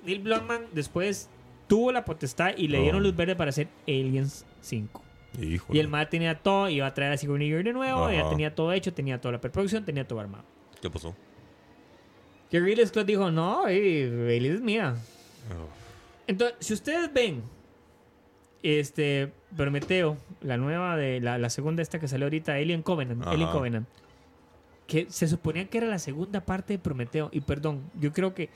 Neil 0.05 0.19
Blomman 0.19 0.61
después 0.73 1.27
tuvo 1.67 1.91
la 1.91 2.05
potestad 2.05 2.51
y 2.55 2.67
le 2.67 2.77
Oh. 2.77 2.81
dieron 2.83 3.01
luz 3.01 3.15
verde 3.15 3.35
para 3.35 3.49
hacer 3.49 3.67
Aliens 3.87 4.45
5. 4.61 5.01
Híjole. 5.39 5.77
Y 5.77 5.81
el 5.81 5.87
mae 5.87 6.05
tenía 6.05 6.39
todo, 6.39 6.69
iba 6.69 6.87
a 6.87 6.93
traer 6.93 7.13
a 7.13 7.17
Sigourney 7.17 7.49
Weaver 7.49 7.65
de 7.65 7.73
nuevo, 7.73 8.11
ya 8.11 8.29
tenía 8.29 8.53
todo 8.55 8.71
hecho, 8.73 8.93
tenía 8.93 9.19
toda 9.19 9.33
la 9.33 9.41
preproducción, 9.41 9.83
tenía 9.85 10.07
todo 10.07 10.19
armado. 10.19 10.45
¿Qué 10.81 10.89
pasó? 10.89 11.15
Que 12.49 12.59
Ridley 12.59 12.85
Scott 12.85 13.05
dijo, 13.05 13.31
no, 13.31 13.65
Aliens 13.65 14.55
es 14.55 14.61
mía. 14.61 14.95
Oh. 15.49 15.67
Entonces, 16.27 16.57
si 16.59 16.73
ustedes 16.73 17.11
ven 17.11 17.43
este 18.63 19.31
Prometeo, 19.55 20.17
la 20.41 20.57
nueva 20.57 20.97
de 20.97 21.19
la, 21.21 21.37
la 21.37 21.49
segunda 21.49 21.81
esta 21.81 21.99
que 21.99 22.07
salió 22.07 22.25
ahorita, 22.25 22.53
Alien 22.53 22.81
Covenant, 22.81 23.21
Ajá. 23.21 23.31
Alien 23.31 23.49
Covenant. 23.49 23.87
que 24.87 25.07
se 25.09 25.27
suponía 25.27 25.67
que 25.67 25.77
era 25.79 25.87
la 25.87 25.99
segunda 25.99 26.41
parte 26.41 26.73
de 26.73 26.79
Prometeo. 26.79 27.29
Y 27.31 27.41
perdón, 27.41 27.81
yo 27.99 28.11
creo 28.13 28.33
que 28.33 28.49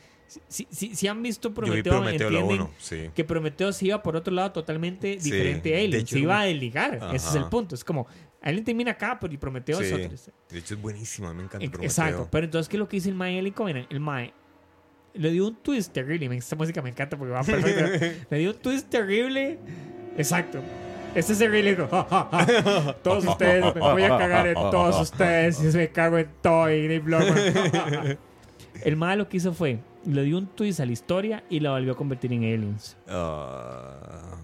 si, 0.47 0.67
si, 0.69 0.95
si 0.95 1.07
han 1.07 1.21
visto 1.23 1.53
Prometeo, 1.53 1.93
Prometeo 1.93 2.27
entienden 2.27 2.61
1, 2.61 2.71
sí. 2.77 3.09
que 3.15 3.23
Prometeo 3.23 3.73
se 3.73 3.87
iba 3.87 4.01
por 4.03 4.15
otro 4.15 4.33
lado 4.33 4.51
totalmente 4.51 5.19
Sí, 5.19 5.31
diferente 5.31 5.73
a 5.73 5.77
de 5.77 5.83
Alien. 5.85 6.01
hecho, 6.01 6.15
se 6.15 6.19
iba 6.19 6.39
a 6.39 6.45
desligar. 6.45 6.95
Ese 7.13 7.29
es 7.29 7.35
el 7.35 7.45
punto. 7.45 7.75
Es 7.75 7.83
como, 7.83 8.07
Alien 8.41 8.63
termina 8.63 8.91
acá, 8.91 9.17
pero 9.19 9.33
y 9.33 9.37
Prometeo 9.37 9.79
es 9.81 9.87
Sí. 9.87 9.93
otro. 9.93 10.09
De 10.49 10.59
hecho, 10.59 10.73
es 10.75 10.81
buenísima. 10.81 11.33
Me 11.33 11.43
encanta 11.43 11.57
Prometeo. 11.59 11.83
Exacto. 11.83 12.27
Pero 12.31 12.45
entonces, 12.45 12.69
¿qué 12.69 12.77
es 12.77 12.79
lo 12.79 12.87
que 12.87 12.97
dice 12.97 13.09
el 13.09 13.15
Mae 13.15 13.39
Alien 13.39 13.53
Covenant? 13.53 13.91
El 13.91 13.99
Mae 13.99 14.33
le 15.13 15.31
dio 15.31 15.47
un 15.47 15.55
twist 15.55 15.91
terrible. 15.91 16.33
Esta 16.37 16.55
música 16.55 16.81
me 16.81 16.89
encanta 16.89 17.17
porque 17.17 17.33
va 17.33 17.43
perfecto. 17.43 18.25
le 18.29 18.37
dio 18.37 18.51
un 18.51 18.57
twist 18.57 18.89
terrible. 18.89 19.57
Exacto. 20.17 20.61
Este 21.15 21.33
es 21.33 21.41
el 21.41 21.51
dijo, 21.51 21.87
"Ja, 21.87 22.05
ja, 22.09 22.29
ja. 22.31 22.93
todos 23.01 23.25
ustedes, 23.25 23.73
me 23.73 23.81
voy 23.81 24.03
a 24.03 24.09
cagar 24.09 24.45
en 24.47 24.53
todos 24.53 25.01
ustedes 25.01 25.59
y 25.59 25.75
me 25.75 25.89
cago 25.89 26.19
en 26.19 26.29
todo 26.41 26.71
y 26.71 26.83
Dave 26.83 26.99
Blummer". 26.99 28.17
El 28.83 28.95
Mae 28.95 29.17
lo 29.17 29.27
que 29.27 29.37
hizo 29.37 29.51
fue, 29.53 29.79
le 30.05 30.23
dio 30.23 30.37
un 30.37 30.47
twist 30.47 30.79
a 30.79 30.85
la 30.85 30.91
historia 30.91 31.43
y 31.49 31.59
la 31.59 31.71
volvió 31.71 31.93
a 31.93 31.95
convertir 31.95 32.33
en 32.33 32.43
aliens. 32.43 32.97
Ah, 33.07 34.37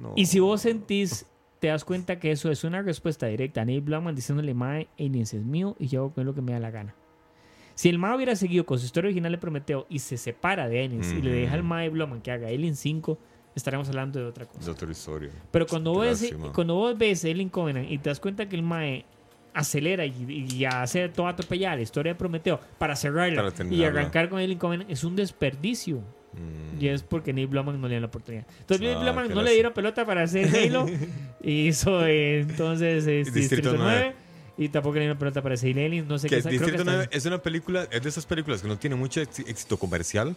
no. 0.00 0.12
Y 0.16 0.26
si 0.26 0.40
vos 0.40 0.62
sentís, 0.62 1.26
te 1.58 1.68
das 1.68 1.84
cuenta 1.84 2.18
que 2.18 2.30
eso 2.30 2.50
es 2.50 2.64
una 2.64 2.82
respuesta 2.82 3.26
directa 3.26 3.62
a 3.62 3.64
Neil 3.64 3.80
Blomman 3.80 4.14
diciéndole, 4.14 4.54
Mae, 4.54 4.88
Aliens 4.98 5.34
es 5.34 5.44
mío 5.44 5.76
y 5.78 5.88
yo 5.88 6.00
hago 6.00 6.14
con 6.14 6.24
lo 6.24 6.34
que 6.34 6.42
me 6.42 6.52
da 6.52 6.60
la 6.60 6.70
gana. 6.70 6.94
Si 7.74 7.88
el 7.88 7.98
Mae 7.98 8.16
hubiera 8.16 8.36
seguido 8.36 8.64
con 8.64 8.78
su 8.78 8.86
historia 8.86 9.08
original 9.08 9.32
de 9.32 9.38
Prometeo 9.38 9.86
y 9.90 9.98
se 9.98 10.16
separa 10.16 10.68
de 10.68 10.84
Aliens 10.84 11.12
y 11.12 11.20
le 11.20 11.30
deja 11.30 11.54
al. 11.54 11.62
Mae 11.62 11.88
Blomman 11.90 12.22
que 12.22 12.30
haga 12.30 12.48
Alien 12.48 12.74
5, 12.74 13.18
estaremos 13.54 13.88
hablando 13.88 14.18
de 14.18 14.26
otra 14.26 14.46
cosa. 14.46 14.70
otra 14.70 14.90
historia. 14.90 15.30
Pero 15.50 15.66
cuando 15.66 15.92
vos, 15.92 16.20
ves, 16.20 16.34
cuando 16.54 16.74
vos 16.74 16.96
ves 16.96 17.24
Alien 17.24 17.50
Covenant 17.50 17.90
y 17.90 17.98
te 17.98 18.08
das 18.08 18.20
cuenta 18.20 18.48
que 18.48 18.56
el 18.56 18.62
Mae 18.62 19.04
acelera 19.56 20.04
y, 20.06 20.46
y 20.52 20.64
hace 20.64 21.08
toda 21.08 21.30
atropellada 21.30 21.76
la 21.76 21.82
historia 21.82 22.12
de 22.12 22.18
Prometeo 22.18 22.60
para 22.78 22.94
cerrarla 22.94 23.50
Para 23.50 23.74
y 23.74 23.82
arrancar 23.84 24.28
con 24.28 24.38
Alien 24.38 24.58
Covenant, 24.58 24.90
es 24.90 25.02
un 25.04 25.16
desperdicio. 25.16 26.02
Mm. 26.34 26.82
Y 26.82 26.88
es 26.88 27.02
porque 27.02 27.32
Neil 27.32 27.46
Blomman 27.46 27.80
no 27.80 27.88
le 27.88 27.94
dio 27.94 28.00
la 28.00 28.08
oportunidad. 28.08 28.44
Entonces, 28.60 28.80
Neil 28.80 28.96
Ah, 28.98 29.02
Blomman 29.02 29.28
qué 29.28 29.34
no 29.34 29.42
le 29.42 29.52
dieron 29.54 29.72
pelota 29.72 30.04
para 30.04 30.22
hacer 30.22 30.54
Halo. 30.54 30.86
y 31.42 31.68
hizo 31.68 32.06
eh, 32.06 32.40
entonces 32.40 33.06
este, 33.06 33.12
Distrito 33.38 33.70
Distrito 33.70 33.74
9. 33.76 34.00
9. 34.00 34.14
Y 34.58 34.68
tampoco 34.68 34.94
le 34.94 35.00
dieron 35.00 35.18
pelota 35.18 35.42
para 35.42 35.54
hacer 35.54 35.78
Alien. 35.78 36.06
No 36.06 36.18
sé 36.18 36.28
qué. 36.28 36.36
creo 36.40 36.44
que 36.44 36.50
Distrito 36.50 36.78
está- 36.82 36.92
9 36.92 37.08
es 37.10 37.24
una 37.26 37.38
película, 37.38 37.88
es 37.90 38.02
de 38.02 38.08
esas 38.08 38.26
películas 38.26 38.60
que 38.62 38.68
no 38.68 38.76
tiene 38.78 38.96
mucho 38.96 39.20
éxi- 39.22 39.48
éxito 39.48 39.78
comercial, 39.78 40.36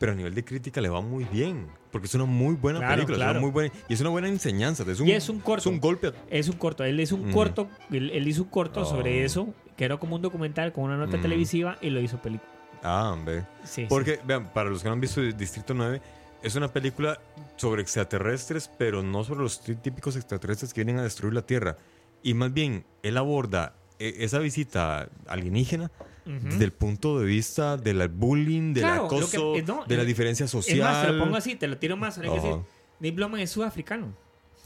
pero 0.00 0.12
a 0.12 0.14
nivel 0.16 0.34
de 0.34 0.42
crítica 0.44 0.80
le 0.80 0.88
va 0.88 1.00
muy 1.02 1.24
bien. 1.24 1.68
Porque 1.92 2.06
es 2.06 2.14
una 2.14 2.24
muy 2.24 2.54
buena 2.54 2.78
Claro, 2.78 2.94
película. 2.94 3.16
es 3.16 3.18
una 3.20 3.26
claro. 3.32 3.40
muy 3.42 3.50
buena, 3.50 3.72
y 3.88 3.92
es 3.94 4.00
una 4.00 4.10
buena 4.10 4.28
enseñanza. 4.28 4.82
Es 4.90 4.98
un, 4.98 5.06
Y 5.06 5.12
es 5.12 5.28
un 5.28 5.40
corto. 5.40 5.60
Es 5.60 5.66
un 5.74 5.78
golpe. 5.78 6.06
a- 6.08 6.12
Es 6.30 6.48
un 6.48 6.56
corto. 6.56 6.82
Él 6.84 6.98
hizo 6.98 7.16
un 7.16 7.26
Ujú. 7.26 7.32
corto. 7.34 7.68
Él, 7.92 8.10
él 8.10 8.26
hizo 8.26 8.42
un 8.44 8.48
corto 8.48 8.80
Oh. 8.80 8.84
sobre 8.86 9.24
eso. 9.24 9.52
Que 9.76 9.84
era 9.84 9.98
como 9.98 10.16
un 10.16 10.22
documental 10.22 10.72
con 10.72 10.84
una 10.84 10.96
nota 10.96 11.18
Mm. 11.18 11.22
televisiva 11.22 11.76
y 11.82 11.90
lo 11.90 12.00
hizo 12.00 12.20
película. 12.20 12.50
Ah, 12.82 13.14
ve. 13.24 13.44
Sí, 13.64 13.86
Porque, 13.88 14.18
vean, 14.24 14.52
para 14.54 14.70
los 14.70 14.82
que 14.82 14.88
no 14.88 14.94
han 14.94 15.00
visto 15.00 15.20
Distrito 15.20 15.74
9, 15.74 16.00
es 16.42 16.54
una 16.56 16.68
película 16.72 17.20
sobre 17.56 17.82
extraterrestres, 17.82 18.70
pero 18.78 19.02
no 19.02 19.22
sobre 19.22 19.40
los 19.40 19.62
tí- 19.62 19.74
típicos 19.74 20.16
extraterrestres 20.16 20.72
que 20.72 20.82
vienen 20.82 20.98
a 21.00 21.02
destruir 21.04 21.34
la 21.34 21.42
Tierra. 21.42 21.76
Y 22.22 22.32
más 22.34 22.52
bien, 22.54 22.84
él 23.02 23.16
aborda 23.18 23.74
eh, 23.98 24.24
esa 24.24 24.38
visita 24.38 25.10
alienígena 25.26 25.90
Ujú. 26.26 26.48
desde 26.48 26.64
el 26.64 26.72
punto 26.72 27.18
de 27.18 27.26
vista 27.26 27.76
del 27.76 28.08
bullying, 28.08 28.72
del 28.74 28.82
Claro, 28.84 29.02
lo 29.04 29.08
que- 29.08 29.16
acoso, 29.16 29.56
eh, 29.56 29.62
no, 29.66 29.84
de 29.86 29.96
la 29.96 30.02
eh, 30.02 30.06
diferencia 30.06 30.46
social. 30.48 30.78
Es 30.78 30.84
más, 30.84 31.06
te 31.06 31.12
lo 31.12 31.22
pongo 31.24 31.36
así, 31.36 31.54
te 31.56 31.66
lo 31.68 31.78
tiro 31.78 31.96
más. 31.96 32.18
Hay 32.18 32.24
que 32.24 32.36
Ajá. 32.36 32.46
decir, 32.48 32.60
Neil 33.00 33.14
Blomman 33.14 33.40
es 33.40 33.50
sudafricano. 33.50 34.14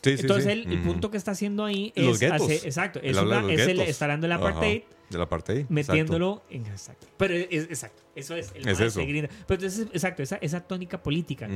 Sí, 0.02 0.10
Entonces, 0.18 0.44
sí. 0.44 0.50
él, 0.50 0.66
el 0.70 0.80
Ujú. 0.80 0.88
punto 0.92 1.10
que 1.10 1.16
está 1.16 1.30
haciendo 1.30 1.64
ahí 1.64 1.92
es 1.96 2.22
hacer- 2.22 2.60
exacto, 2.64 3.00
es, 3.02 3.16
habla 3.16 3.36
de 3.36 3.40
una- 3.44 3.52
los 3.52 3.60
es 3.60 3.68
el, 3.68 3.76
guetos. 3.78 3.88
está 3.90 4.04
hablando 4.04 4.24
del 4.26 4.32
Ajá. 4.32 4.44
apartheid, 5.22 5.64
metiéndolo 5.70 6.42
en 6.50 6.66
exacto. 6.66 7.06
Pero 7.16 7.34
es, 7.34 7.64
exacto, 7.64 8.02
eso 8.14 8.34
es 8.36 8.50
el 8.54 8.68
Es 8.68 8.78
mae 8.78 8.88
eso. 8.88 9.00
se 9.00 9.06
grinda. 9.06 9.28
Pero 9.46 9.60
entonces, 9.62 9.86
exacto, 9.92 10.22
esa, 10.22 10.36
esa 10.36 10.60
tónica 10.60 11.02
política. 11.02 11.46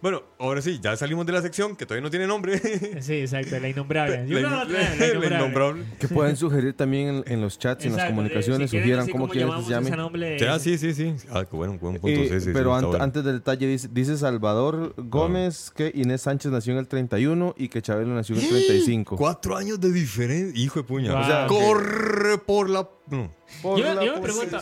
Bueno, 0.00 0.22
ahora 0.38 0.62
sí, 0.62 0.78
ya 0.80 0.96
salimos 0.96 1.26
de 1.26 1.32
la 1.32 1.42
sección 1.42 1.74
que 1.74 1.84
todavía 1.84 2.04
no 2.04 2.10
tiene 2.10 2.26
nombre. 2.26 2.60
Sí, 3.02 3.14
exacto, 3.14 3.58
la 3.58 3.68
innombrable. 3.68 4.24
Yo 4.28 4.38
La 4.40 4.48
creo 4.48 4.62
in- 4.62 4.68
que 4.68 4.72
la, 5.14 5.20
la 5.20 5.28
la 5.30 5.36
innombrable. 5.38 5.84
Que 5.98 6.06
pueden 6.08 6.36
sugerir 6.36 6.74
también 6.74 7.08
en, 7.08 7.24
en 7.26 7.40
los 7.40 7.58
chats, 7.58 7.84
en 7.84 7.90
las 7.92 7.98
Exacto, 8.02 8.14
comunicaciones, 8.14 8.70
si 8.70 8.78
sugieran 8.78 9.08
cómo 9.08 9.28
quieren 9.28 9.52
que 9.56 9.62
se 9.64 9.70
llame. 9.70 9.90
nombre, 9.90 10.38
Ya, 10.38 10.58
sí, 10.60 10.78
sí, 10.78 10.94
sí. 10.94 11.14
Ah, 11.30 11.44
qué 11.50 11.56
bueno, 11.56 11.76
buen 11.80 11.98
punto. 11.98 12.08
Eh, 12.08 12.28
sí, 12.28 12.34
sí, 12.34 12.40
sí, 12.46 12.50
pero 12.52 12.72
ant- 12.76 12.86
bueno. 12.86 13.02
antes 13.02 13.24
del 13.24 13.38
detalle, 13.38 13.66
dice, 13.66 13.88
dice 13.90 14.16
Salvador 14.16 14.94
Gómez 14.96 15.72
que 15.74 15.90
Inés 15.94 16.22
Sánchez 16.22 16.52
nació 16.52 16.74
en 16.74 16.78
el 16.78 16.86
31 16.88 17.54
y 17.58 17.68
que 17.68 17.82
Chabelo 17.82 18.14
nació 18.14 18.36
en 18.36 18.42
el 18.42 18.48
35. 18.48 19.16
Cuatro 19.16 19.56
años 19.56 19.80
de 19.80 19.90
diferencia. 19.92 20.60
Hijo 20.62 20.80
de 20.80 20.84
puña. 20.84 21.12
Wow. 21.12 21.20
O 21.22 21.26
sea, 21.26 21.46
corre 21.48 22.38
por 22.38 22.70
la. 22.70 22.88
no. 23.10 23.36
Yo, 23.64 23.78
yo 23.78 24.14
me 24.16 24.20
pregunto, 24.20 24.58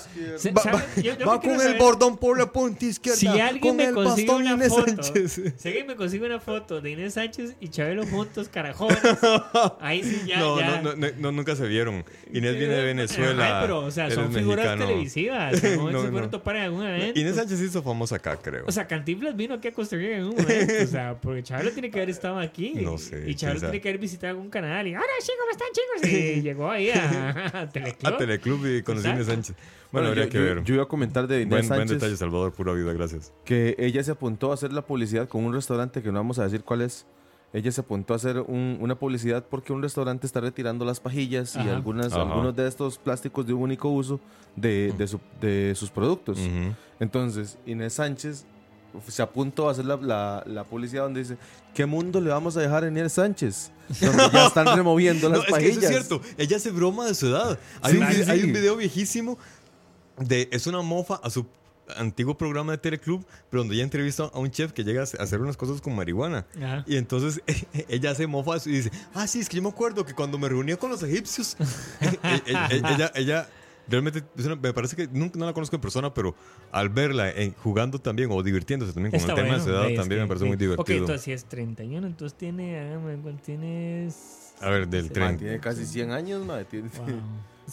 Yo- 1.03 1.17
yo 1.19 1.27
va 1.27 1.41
con 1.41 1.51
el 1.51 1.59
saber 1.61 1.79
bordón 1.79 2.17
por 2.17 2.39
la 2.39 2.53
punta 2.53 2.85
izquierda. 2.85 3.19
Si 3.19 3.27
alguien 3.27 3.59
con 3.61 3.77
me 3.77 3.85
el 3.87 3.95
consigue 3.95 4.29
bastón 4.29 4.43
una 4.47 4.69
foto, 4.69 5.26
Sánchez. 5.29 5.55
si 5.57 5.69
alguien 5.69 5.87
me 5.87 5.97
consigue 5.97 6.27
una 6.27 6.41
foto 6.41 6.81
de 6.81 6.91
Inés 6.91 7.15
Sánchez 7.15 7.57
y 7.61 7.69
Chabelo 7.69 8.07
juntos, 8.07 8.49
carajones, 8.49 8.99
ahí 9.81 10.03
sí 10.03 10.23
ya, 10.27 10.39
no, 10.39 10.59
ya. 10.59 10.81
no, 10.83 10.95
no, 10.97 11.07
no, 11.19 11.33
nunca 11.33 11.57
se 11.57 11.67
vieron. 11.67 12.05
Inés 12.33 12.57
viene 12.59 12.75
de 12.75 12.85
Venezuela. 12.85 13.59
Ay, 13.59 13.63
pero, 13.63 13.81
o 13.81 13.91
sea, 13.91 14.11
son 14.11 14.33
figuras 14.33 14.67
mexicano. 14.67 14.87
televisivas. 14.87 15.63
¿no? 15.63 15.91
No, 15.97 16.03
se 16.03 16.11
fueron 16.11 16.31
topar 16.31 16.57
en 16.57 16.63
algún 16.63 16.85
evento. 16.85 17.19
Inés 17.19 17.37
Sánchez 17.37 17.59
se 17.59 17.65
hizo 17.67 17.83
famosa 17.83 18.17
acá, 18.17 18.37
creo. 18.37 18.65
O 18.67 18.73
sea, 18.73 18.87
Cantinflas 18.87 19.37
vino 19.37 19.55
aquí 19.55 19.69
a 19.69 19.73
Costa 19.73 19.97
Rica 19.97 20.17
en 20.17 20.25
un 20.25 20.37
momento. 20.37 20.75
O 20.83 20.87
sea, 20.87 21.17
porque 21.21 21.43
Chabelo 21.43 21.71
tiene 21.71 21.91
que 21.91 21.99
haber 21.99 22.11
estado 22.11 22.39
aquí. 22.39 22.75
No 22.77 22.99
sé, 22.99 23.25
Y 23.27 23.35
Chabelo 23.35 23.61
tiene 23.61 23.81
que 23.81 23.89
haber 23.89 24.01
visitado 24.01 24.33
algún 24.33 24.51
canal. 24.51 24.87
Y, 24.87 24.95
ahora 24.95 25.07
sí, 25.21 25.33
¿cómo 25.39 25.51
están, 25.51 25.69
chicos? 25.73 26.13
Y 26.13 26.43
llegó 26.43 26.71
ahí 26.71 26.91
a, 26.91 27.61
a 27.61 27.69
Teleclub. 27.69 28.13
a 28.15 28.17
Teleclub 28.17 28.67
y 28.67 28.83
conocí 28.83 29.07
a 29.09 29.13
Inés. 29.15 29.27
Sánchez. 29.27 29.57
Bueno, 29.93 30.09
habría 30.09 30.25
yo, 30.25 30.31
que 30.31 30.39
ver. 30.41 30.65
yo 30.65 30.75
iba 30.75 30.83
a 30.83 30.89
comentar 30.89 31.27
de 31.27 31.37
Inés 31.43 31.49
buen, 31.49 31.69
buen 31.69 31.79
Sánchez 31.81 31.97
detalle, 32.01 32.17
Salvador. 32.17 32.53
Pura 32.53 32.73
vida, 32.73 32.93
gracias. 32.93 33.33
que 33.45 33.77
ella 33.79 34.03
se 34.03 34.11
apuntó 34.11 34.51
a 34.51 34.55
hacer 34.55 34.73
la 34.73 34.83
publicidad 34.85 35.16
con 35.25 35.43
un 35.47 35.55
restaurante 35.55 36.03
que 36.03 36.13
no 36.13 36.19
vamos 36.19 36.39
a 36.39 36.45
decir 36.45 36.63
cuál 36.63 36.83
es. 36.83 37.07
Ella 37.55 37.73
se 37.73 37.81
apuntó 37.81 38.13
a 38.13 38.17
hacer 38.17 38.41
un- 38.41 38.77
una 38.83 38.97
publicidad 38.99 39.43
porque 39.49 39.73
un 39.73 39.81
restaurante 39.81 40.27
está 40.27 40.41
retirando 40.41 40.85
las 40.85 41.01
pajillas 41.01 41.57
y 41.57 41.61
Ajá. 41.61 41.77
algunas, 41.77 42.13
Ajá. 42.13 42.21
algunos 42.23 42.55
de 42.55 42.67
estos 42.69 42.99
plásticos 42.99 43.47
de 43.47 43.55
un 43.55 43.63
único 43.63 43.89
uso 43.89 44.21
de, 44.57 44.93
de 44.99 45.09
su- 45.09 45.21
de 45.41 45.73
sus 45.75 45.89
productos. 45.91 46.39
Ujú. 46.39 46.75
Entonces, 47.01 47.57
Inés 47.65 47.95
Sánchez 47.95 48.45
se 49.09 49.23
apuntó 49.23 49.69
a 49.69 49.73
hacer 49.73 49.85
la, 49.87 49.97
la- 49.97 50.43
la 50.47 50.65
publicidad 50.65 51.05
donde 51.05 51.21
dice, 51.21 51.39
¿qué 51.75 51.87
mundo 51.87 52.21
le 52.21 52.31
vamos 52.31 52.57
a 52.57 52.61
dejar 52.61 52.85
a 52.85 52.89
Inés 52.89 53.13
Sánchez? 53.13 53.71
Donde 54.01 54.29
ya 54.33 54.47
están 54.49 54.77
removiendo 54.77 55.29
las 55.29 55.39
No, 55.39 55.43
es 55.45 55.47
que 55.47 55.53
pajillas. 55.53 55.77
eso 55.91 55.99
es 55.99 56.07
cierto. 56.09 56.21
Ella 56.37 56.57
hace 56.57 56.71
broma 56.73 57.07
de 57.07 57.15
su 57.15 57.27
edad. 57.29 57.59
Hay, 57.81 57.93
Sí, 57.93 57.99
un, 57.99 58.13
sí, 58.13 58.31
hay 58.31 58.43
un 58.43 58.53
video 58.53 58.77
viejísimo 58.77 59.39
de 60.19 60.49
es 60.51 60.67
una 60.67 60.83
mofa 60.83 61.21
a 61.23 61.31
su 61.31 61.47
antiguo 61.97 62.37
programa 62.37 62.73
de 62.73 62.79
Teleclub, 62.79 63.25
pero 63.51 63.63
donde 63.63 63.75
ella 63.77 63.85
entrevista 63.85 64.25
a 64.25 64.39
un 64.39 64.51
chef 64.51 64.73
que 64.73 64.83
llega 64.85 65.03
a 65.03 65.05
hacer 65.05 65.41
unas 65.41 65.57
cosas 65.57 65.81
con 65.81 65.95
marihuana. 65.95 66.47
Ajá. 66.57 66.85
Y 66.87 66.97
entonces 66.97 67.41
ella 67.89 68.11
hace 68.11 68.27
mofa 68.27 68.57
y 68.67 68.71
dice, 68.71 68.91
ah, 69.15 69.27
sí, 69.27 69.41
es 69.41 69.49
que 69.49 69.57
yo 69.57 69.63
me 69.63 69.69
acuerdo 69.69 70.05
que 70.05 70.15
cuando 70.15 70.39
me 70.39 70.49
reunía 70.49 70.77
con 70.77 70.91
los 70.91 71.03
egipcios, 71.03 71.57
e- 72.01 72.07
e- 72.25 72.43
e- 72.47 72.77
ella, 72.95 73.13
ella 73.15 73.49
realmente, 73.89 74.23
me 74.61 74.73
parece 74.73 74.97
que 74.97 75.07
nunca 75.07 75.39
no 75.39 75.47
la 75.47 75.53
conozco 75.53 75.77
en 75.77 75.83
persona, 75.83 76.13
pero 76.13 76.35
al 76.73 76.89
verla 76.89 77.31
en- 77.31 77.53
jugando 77.55 78.01
también 78.01 78.29
o 78.33 78.43
divirtiéndose 78.43 78.93
también 78.93 79.13
con 79.13 79.21
Está 79.21 79.33
el 79.35 79.43
tema 79.45 79.57
de 79.59 79.63
su 79.63 79.71
edad, 79.71 79.89
es 79.89 79.97
también 79.97 80.19
que- 80.19 80.25
me 80.25 80.29
parece 80.29 80.45
sí. 80.45 80.49
muy 80.49 80.57
divertido. 80.57 80.83
Ok, 80.83 80.91
entonces 80.91 81.23
si 81.23 81.31
es 81.33 81.45
31, 81.45 82.05
entonces 82.07 82.37
tiene, 82.37 82.81
hágame, 82.81 83.17
¿cuál 83.19 83.41
tienes? 83.41 84.55
A 84.61 84.71
ver, 84.71 84.89
del 84.89 85.05
Sí. 85.05 85.11
tren. 85.11 85.33
Ma, 85.35 85.39
tiene 85.39 85.61
casi 85.61 85.87
100 85.87 86.11
años, 86.11 86.45
ma, 86.45 86.65
tiene- 86.65 86.89
Wow. 86.99 87.21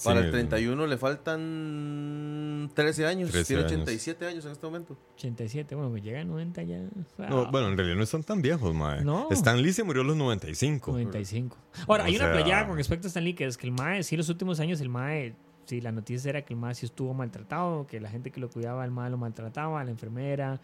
Para 0.03 0.19
Sí, 0.21 0.25
el 0.25 0.31
31 0.31 0.87
le 0.87 0.97
faltan 0.97 2.69
13 2.73 3.05
años. 3.05 3.31
13 3.31 3.45
tiene 3.47 3.61
años. 3.63 3.71
87 3.73 4.25
años 4.25 4.45
en 4.45 4.51
este 4.51 4.65
momento. 4.65 4.97
87, 5.15 5.75
bueno, 5.75 5.91
pues 5.91 6.03
llega 6.03 6.21
a 6.21 6.23
90 6.23 6.63
ya. 6.63 6.79
No, 7.17 7.35
Wow. 7.43 7.51
bueno, 7.51 7.67
en 7.69 7.77
realidad 7.77 7.97
no 7.97 8.03
están 8.03 8.23
tan 8.23 8.41
viejos, 8.41 8.73
mae. 8.73 9.03
No. 9.03 9.27
Stan 9.31 9.61
Lee 9.61 9.73
se 9.73 9.83
murió 9.83 10.01
a 10.01 10.05
los 10.05 10.15
95. 10.17 10.91
95. 10.93 11.57
Ahora, 11.87 12.03
O 12.03 12.07
hay 12.07 12.15
una 12.15 12.31
playada 12.31 12.67
con 12.67 12.77
respecto 12.77 13.07
a 13.07 13.09
Stan 13.09 13.23
Lee, 13.23 13.33
que 13.33 13.45
es 13.45 13.57
que 13.57 13.67
el 13.67 13.73
MAE, 13.73 14.03
sí, 14.03 14.17
los 14.17 14.29
últimos 14.29 14.59
años 14.59 14.81
el 14.81 14.89
MAE, 14.89 15.35
sí, 15.65 15.81
la 15.81 15.91
noticia 15.91 16.29
era 16.29 16.41
que 16.43 16.53
el 16.53 16.59
MAE 16.59 16.75
sí 16.75 16.85
estuvo 16.85 17.13
maltratado, 17.13 17.85
que 17.87 17.99
la 17.99 18.09
gente 18.09 18.31
que 18.31 18.39
lo 18.39 18.49
cuidaba, 18.49 18.83
el 18.85 18.91
MAE 18.91 19.09
lo 19.11 19.17
maltrataba, 19.17 19.83
la 19.83 19.91
enfermera. 19.91 20.59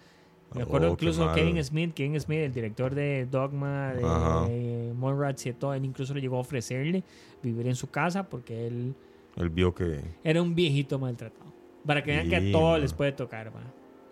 Me 0.55 0.63
acuerdo 0.63 0.89
Oh, 0.89 0.93
incluso. 0.93 1.31
Kevin 1.33 1.63
Smith, 1.63 1.93
Kevin 1.93 2.19
Smith, 2.19 2.39
el 2.39 2.51
director 2.51 2.95
de 2.95 3.27
Dogma, 3.29 3.93
de 3.93 4.91
Monrats 4.95 5.45
y 5.45 5.53
todo, 5.53 5.75
él 5.75 5.85
incluso 5.85 6.15
le 6.15 6.21
llegó 6.21 6.37
a 6.37 6.39
ofrecerle 6.39 7.03
vivir 7.43 7.67
en 7.67 7.75
su 7.75 7.91
casa 7.91 8.23
porque 8.27 8.65
él 8.65 8.95
Él 9.35 9.49
vio 9.49 9.73
que. 9.73 10.01
era 10.23 10.41
un 10.41 10.55
viejito 10.55 10.99
maltratado. 10.99 11.53
Para 11.85 12.03
que 12.03 12.11
vean 12.11 12.29
que 12.29 12.35
a 12.35 12.51
todos 12.51 12.71
man. 12.73 12.81
les 12.81 12.93
puede 12.93 13.11
tocar, 13.13 13.51
ma. 13.53 13.61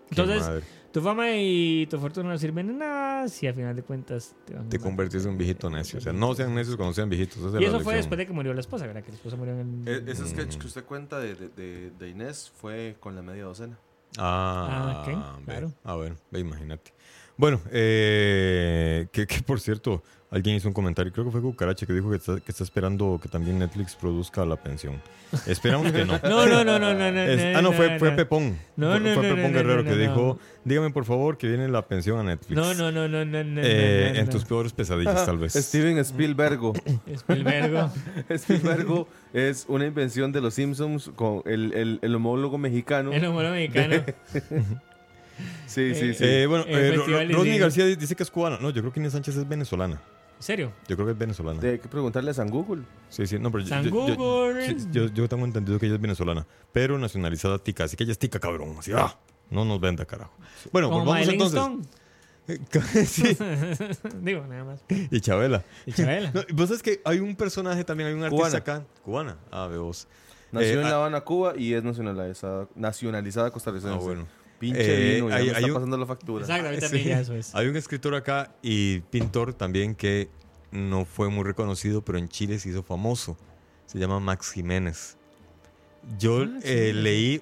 qué 0.09 0.22
Entonces, 0.22 0.63
tu 0.91 1.01
fama 1.01 1.36
y 1.36 1.86
tu 1.89 1.99
fortuna 1.99 2.30
no 2.30 2.38
sirven 2.38 2.68
de 2.68 2.74
nada 2.74 3.28
si 3.28 3.45
al 3.45 3.53
final 3.53 3.76
de 3.76 3.84
cuentas 3.84 4.36
te 4.45 4.53
van 4.55 4.70
Te 4.70 4.80
convertís 4.80 5.26
en 5.26 5.32
un 5.32 5.38
viejito 5.38 5.70
necio. 5.70 5.99
O 5.99 6.01
sea, 6.01 6.13
no 6.13 6.34
sean 6.34 6.55
necios 6.55 6.78
cuando 6.78 6.93
sean 6.93 7.09
viejitos. 7.09 7.38
esa 7.43 7.61
Y 7.61 7.65
eso 7.65 7.82
fue 7.82 7.95
después 7.95 8.18
de 8.18 8.26
que 8.26 8.32
murió 8.34 8.53
la 8.53 8.61
esposa, 8.61 8.88
¿verdad? 8.88 9.03
Que 9.03 9.09
la 9.11 9.15
esposa 9.18 9.36
murió 9.36 9.59
en 9.59 9.84
el... 9.86 10.07
E- 10.07 10.11
ese 10.11 10.26
sketch 10.28 10.55
Mm. 10.55 10.59
que 10.59 10.68
usted 10.68 10.86
cuenta 10.86 11.20
de, 11.20 11.36
de- 11.36 11.49
de- 11.49 11.91
de 11.91 12.09
Inés 12.09 12.51
fue 12.55 12.95
con 13.01 13.15
la 13.15 13.22
media 13.22 13.43
docena. 13.43 13.78
Ah, 14.18 14.68
Ah, 14.70 15.01
ok, 15.01 15.07
ve. 15.39 15.43
claro. 15.45 15.74
Ah, 15.84 15.95
bueno, 15.95 16.15
ve, 16.32 16.39
imagínate. 16.39 16.93
Bueno, 17.36 17.59
eh, 17.72 19.07
que, 19.11 19.28
que 19.28 19.41
por 19.41 19.59
cierto, 19.59 20.01
alguien 20.30 20.57
hizo 20.57 20.67
un 20.67 20.73
comentario, 20.73 21.11
creo 21.13 21.25
que 21.25 21.32
fue 21.32 21.41
Cucaracha, 21.41 21.86
que 21.86 21.93
dijo 21.93 22.09
que 22.09 22.17
está, 22.17 22.39
que 22.39 22.51
está 22.51 22.63
esperando 22.63 23.19
que 23.21 23.30
también 23.30 23.59
Netflix 23.59 23.95
produzca 23.95 24.45
la 24.45 24.57
pensión. 24.57 25.01
Esperamos 25.45 25.91
que 25.91 26.03
no. 26.05 26.19
No, 26.23 26.45
no, 26.45 26.63
no, 26.65 26.80
no, 26.80 26.93
no, 26.93 27.11
no. 27.11 27.21
Es- 27.21 27.55
ah, 27.55 27.61
no, 27.61 27.71
fue, 27.71 27.97
fue 27.99 28.11
Pepón. 28.11 28.57
No, 28.75 28.91
fue, 28.91 28.99
no, 28.99 29.13
fue 29.13 29.30
no, 29.30 29.36
Pepón 29.36 29.51
no, 29.51 29.57
Guerrero 29.57 29.84
no, 29.84 29.89
que 29.89 29.95
no, 29.95 30.01
dijo, 30.01 30.39
dígame 30.65 30.89
por 30.91 31.05
favor 31.05 31.38
que 31.38 31.47
viene 31.47 31.67
la 31.69 31.88
pensión 31.88 32.19
a 32.19 32.23
Netflix. 32.23 32.55
No, 32.57 32.73
no, 32.73 32.91
no, 32.91 33.07
no, 33.07 33.23
no, 33.25 33.43
no. 33.43 33.61
Eh, 33.63 34.11
no, 34.13 34.19
en 34.19 34.25
no. 34.25 34.32
tus 34.32 34.45
peores 34.45 34.73
pesadillas, 34.73 35.25
tal 35.25 35.38
vez. 35.38 35.53
Steven 35.53 35.97
Spielbergo. 35.99 36.73
Spielbergo. 37.07 37.91
Spielbergo 38.30 39.07
es 39.34 39.65
una 39.69 39.86
invención 39.86 40.32
de 40.32 40.41
los 40.41 40.53
Simpsons 40.53 41.09
con 41.15 41.41
el, 41.45 41.73
el, 41.73 41.99
el 42.01 42.15
homólogo 42.15 42.57
mexicano. 42.57 43.11
El 43.13 43.25
humor 43.28 43.49
mexicano. 43.51 44.03
Sí, 45.67 45.93
sí, 45.93 46.13
sí. 46.13 46.23
Eh, 46.23 46.45
bueno, 46.47 46.65
eh, 46.67 46.95
Rodney. 47.32 47.59
García 47.59 47.86
dice 47.86 48.15
que 48.15 48.23
es 48.23 48.32
cubana. 48.32 48.57
No, 48.59 48.71
yo 48.71 48.82
creo 48.82 48.91
que 48.91 48.99
Inés 48.99 49.11
Sánchez 49.13 49.36
es 49.38 49.47
venezolana. 49.47 50.01
¿En 50.38 50.43
serio? 50.43 50.71
Yo 50.88 50.95
creo 50.95 51.07
que 51.07 51.11
es 51.13 51.17
venezolana. 51.17 51.59
Hay 51.61 51.79
que 51.79 51.88
preguntarle 51.88 52.31
a 52.31 52.33
San 52.33 52.49
Google. 52.49 52.83
Sí, 53.09 53.25
sí, 53.25 53.39
no, 53.39 53.51
pero 53.51 53.63
yo- 53.63 53.69
San 53.69 53.83
yo, 53.83 54.07
yo- 54.07 54.15
Google. 54.15 54.67
sí, 54.79 54.88
yo- 54.91 55.07
yo 55.07 55.27
tengo 55.27 55.45
entendido 55.45 55.79
que 55.79 55.88
ella 55.88 55.95
es 55.95 56.01
venezolana, 56.01 56.45
pero 56.71 56.97
nacionalizada 56.97 57.57
tica, 57.59 57.85
así 57.85 57.97
que 57.97 58.03
ella 58.03 58.11
es 58.13 58.19
tica, 58.19 58.39
cabrón. 58.39 58.75
Así, 58.77 58.91
ah, 58.95 59.17
no 59.49 59.65
nos 59.65 59.79
venda, 59.79 60.05
carajo. 60.05 60.31
Bueno, 60.71 60.89
Como 60.89 61.05
volvamos 61.05 61.27
entonces. 61.27 61.88
sí. 63.07 63.38
Digo, 64.21 64.45
nada 64.47 64.63
más. 64.63 64.81
y 64.89 65.19
Chabela. 65.21 65.63
Y 65.85 65.91
Chabela. 65.93 66.31
No, 66.33 66.41
vos 66.53 66.67
sabes 66.67 66.83
que 66.83 67.01
hay 67.03 67.19
un 67.19 67.35
personaje 67.35 67.83
también, 67.83 68.07
hay 68.09 68.15
un 68.15 68.23
artista 68.23 68.38
Cubana. 68.45 68.57
acá, 68.57 68.83
cubana. 69.03 69.38
Ah, 69.51 69.67
ve 69.67 69.77
vos. 69.77 70.07
Nació 70.51 70.69
Eh, 70.69 70.73
en 70.81 70.85
ah, 70.85 70.89
La 70.89 70.95
Habana, 70.97 71.21
Cuba 71.21 71.53
y 71.57 71.73
es 71.73 71.83
nacionalizada, 71.83 72.67
nacionalizada 72.75 73.51
costarricense. 73.51 73.95
Ah, 73.95 73.99
bueno. 74.01 74.27
Pinche 74.60 75.12
Eh, 75.12 75.16
vino, 75.16 75.30
ya 75.30 75.36
hay- 75.36 75.43
me 75.45 75.49
hay 75.51 75.55
está 75.58 75.68
un- 75.68 75.74
pasando 75.74 75.97
la 75.97 76.05
factura. 76.05 76.41
Exacto, 76.45 76.68
a 76.68 76.72
mí 76.72 76.78
también 76.80 77.03
Sí. 77.03 77.10
ya 77.10 77.20
eso 77.20 77.34
es. 77.36 77.53
Hay 77.53 77.68
un 77.68 77.76
escritor 77.76 78.16
acá 78.16 78.51
y 78.64 78.99
pintor 79.01 79.53
también 79.53 79.93
que 79.95 80.30
no 80.72 81.05
fue 81.05 81.30
muy 81.30 81.43
reconocido, 81.43 82.01
pero 82.01 82.18
en 82.18 82.28
Chile 82.28 82.58
se 82.60 82.70
hizo 82.70 82.82
famoso. 82.84 83.38
Se 83.86 83.99
llama 83.99 84.20
Max 84.20 84.51
Jiménez. 84.51 85.16
Yo 86.20 86.43
Ah, 86.43 86.47
sí. 86.62 86.68
eh, 86.68 86.93
leí. 86.93 87.41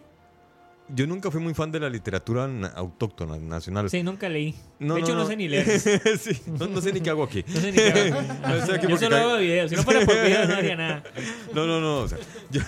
Yo 0.87 1.07
nunca 1.07 1.31
fui 1.31 1.41
muy 1.41 1.55
fan 1.55 1.71
de 1.71 1.79
la 1.79 1.89
literatura 1.89 2.47
na- 2.47 2.67
autóctona, 2.67 3.37
nacional. 3.37 3.89
Sí, 3.89 4.03
nunca 4.03 4.29
leí. 4.29 4.53
No, 4.77 4.93
de 4.95 5.01
hecho, 5.01 5.13
no, 5.13 5.23
no. 5.23 5.25
sé 5.27 5.35
ni 5.35 5.47
leer. 5.47 5.65
Sí, 6.19 6.39
no, 6.45 6.79
sé 6.79 6.93
ni 6.93 7.01
qué 7.01 7.09
hago 7.09 7.23
aquí. 7.23 7.43
No 7.53 7.59
sé 7.59 7.71
ni 7.71 7.77
qué 7.77 7.89
hago. 8.11 8.21
No, 8.47 8.55
estoy 8.55 8.75
aquí 8.75 8.87
Yo 8.87 8.97
solo 8.97 9.15
hago 9.15 9.37
videos. 9.37 9.71
Si 9.71 9.75
no 9.75 9.81
fuera 9.83 10.05
por 10.05 10.13
videos, 10.13 10.47
no 10.47 10.55
haría 10.55 10.75
nada. 10.75 11.03
No, 11.55 11.65
no, 11.65 11.81
no. 11.81 11.97
o 12.01 12.07
sea, 12.07 12.19
yo, 12.51 12.61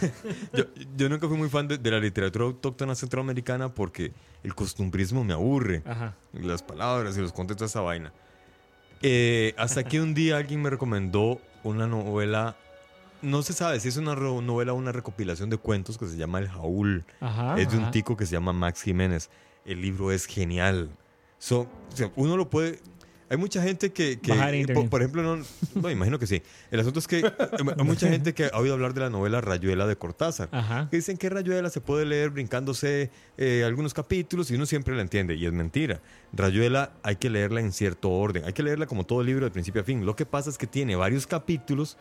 yo- 0.54 0.66
yo 0.96 1.10
nunca 1.10 1.28
fui 1.28 1.38
muy 1.38 1.48
fan 1.50 1.68
de, 1.68 1.78
de 1.78 1.92
la 1.92 2.00
literatura 2.00 2.46
autóctona 2.46 2.96
centroamericana 2.96 3.70
porque 3.74 4.12
el 4.44 4.56
costumbrismo 4.56 5.24
me 5.24 5.34
aburre. 5.34 5.84
Ajá. 5.86 6.16
las 6.34 6.64
palabras 6.64 7.16
y 7.18 7.22
los 7.22 7.32
contextos 7.32 7.68
de 7.68 7.72
esa 7.72 7.82
vaina. 7.82 8.12
Eh, 9.04 9.54
hasta 9.58 9.84
que 9.84 10.02
un 10.02 10.16
día 10.16 10.38
alguien 10.38 10.60
me 10.64 10.72
recomendó 10.72 11.40
una 11.64 11.86
novela, 11.86 12.56
no 13.22 13.42
se 13.42 13.54
sabe 13.54 13.80
si 13.80 13.88
es 13.88 13.98
una 13.98 14.16
novela 14.16 14.74
o 14.74 14.76
una 14.76 14.92
recopilación 14.92 15.50
de 15.50 15.58
cuentos 15.58 15.98
que 15.98 16.08
se 16.08 16.18
llama 16.18 16.40
El 16.40 16.50
Jaúl. 16.50 17.06
Ajá. 17.20 17.60
es 17.60 17.72
de 17.72 17.78
un 17.78 17.92
tico 17.92 18.16
que 18.16 18.26
se 18.26 18.34
llama 18.34 18.54
Max 18.54 18.84
Jiménez. 18.84 19.30
El 19.66 19.82
libro 19.82 20.12
es 20.12 20.26
genial. 20.26 20.90
So, 21.40 21.62
o 21.62 21.96
sea, 21.96 22.12
uno 22.16 22.38
lo 22.38 22.50
puede... 22.50 22.80
Hay 23.30 23.36
mucha 23.36 23.62
gente 23.62 23.92
que, 23.92 24.18
por, 24.74 24.90
por 24.90 25.02
ejemplo, 25.02 25.22
no, 25.22 25.44
no, 25.76 25.92
imagino 25.92 26.18
que 26.18 26.28
sí. 26.28 26.42
El 26.72 26.80
asunto 26.80 27.00
es 27.00 27.08
que 27.08 27.20
eh, 27.20 27.34
hay 27.78 27.84
mucha 27.84 28.08
gente 28.08 28.34
que 28.34 28.50
ha 28.54 28.58
oído 28.58 28.74
hablar 28.74 28.94
de 28.94 29.02
la 29.02 29.10
novela 29.10 29.42
Rayuela 29.42 29.86
de 29.86 29.98
Cortázar. 29.98 30.48
Ajá. 30.54 30.88
Que 30.90 30.96
dicen 30.96 31.18
que 31.18 31.30
Rayuela 31.30 31.70
se 31.70 31.82
puede 31.82 32.06
leer 32.06 32.30
brincándose 32.30 33.12
eh, 33.38 33.64
algunos 33.66 33.94
capítulos 33.94 34.50
y 34.50 34.56
uno 34.56 34.66
siempre 34.66 34.96
la 34.96 35.02
entiende. 35.02 35.36
Y 35.36 35.46
es 35.46 35.52
mentira. 35.52 36.00
Rayuela 36.32 36.94
hay 37.04 37.18
que 37.18 37.30
leerla 37.30 37.60
en 37.60 37.74
cierto 37.74 38.12
orden. 38.12 38.46
Hay 38.46 38.54
que 38.54 38.64
leerla 38.64 38.86
como 38.86 39.06
todo 39.06 39.22
libro 39.24 39.44
de 39.44 39.52
principio 39.52 39.82
a 39.82 39.84
fin. 39.84 40.06
Lo 40.06 40.16
que 40.16 40.26
pasa 40.26 40.50
es 40.50 40.58
que 40.58 40.66
tiene 40.66 40.96
varios 40.96 41.28
capítulos 41.28 41.98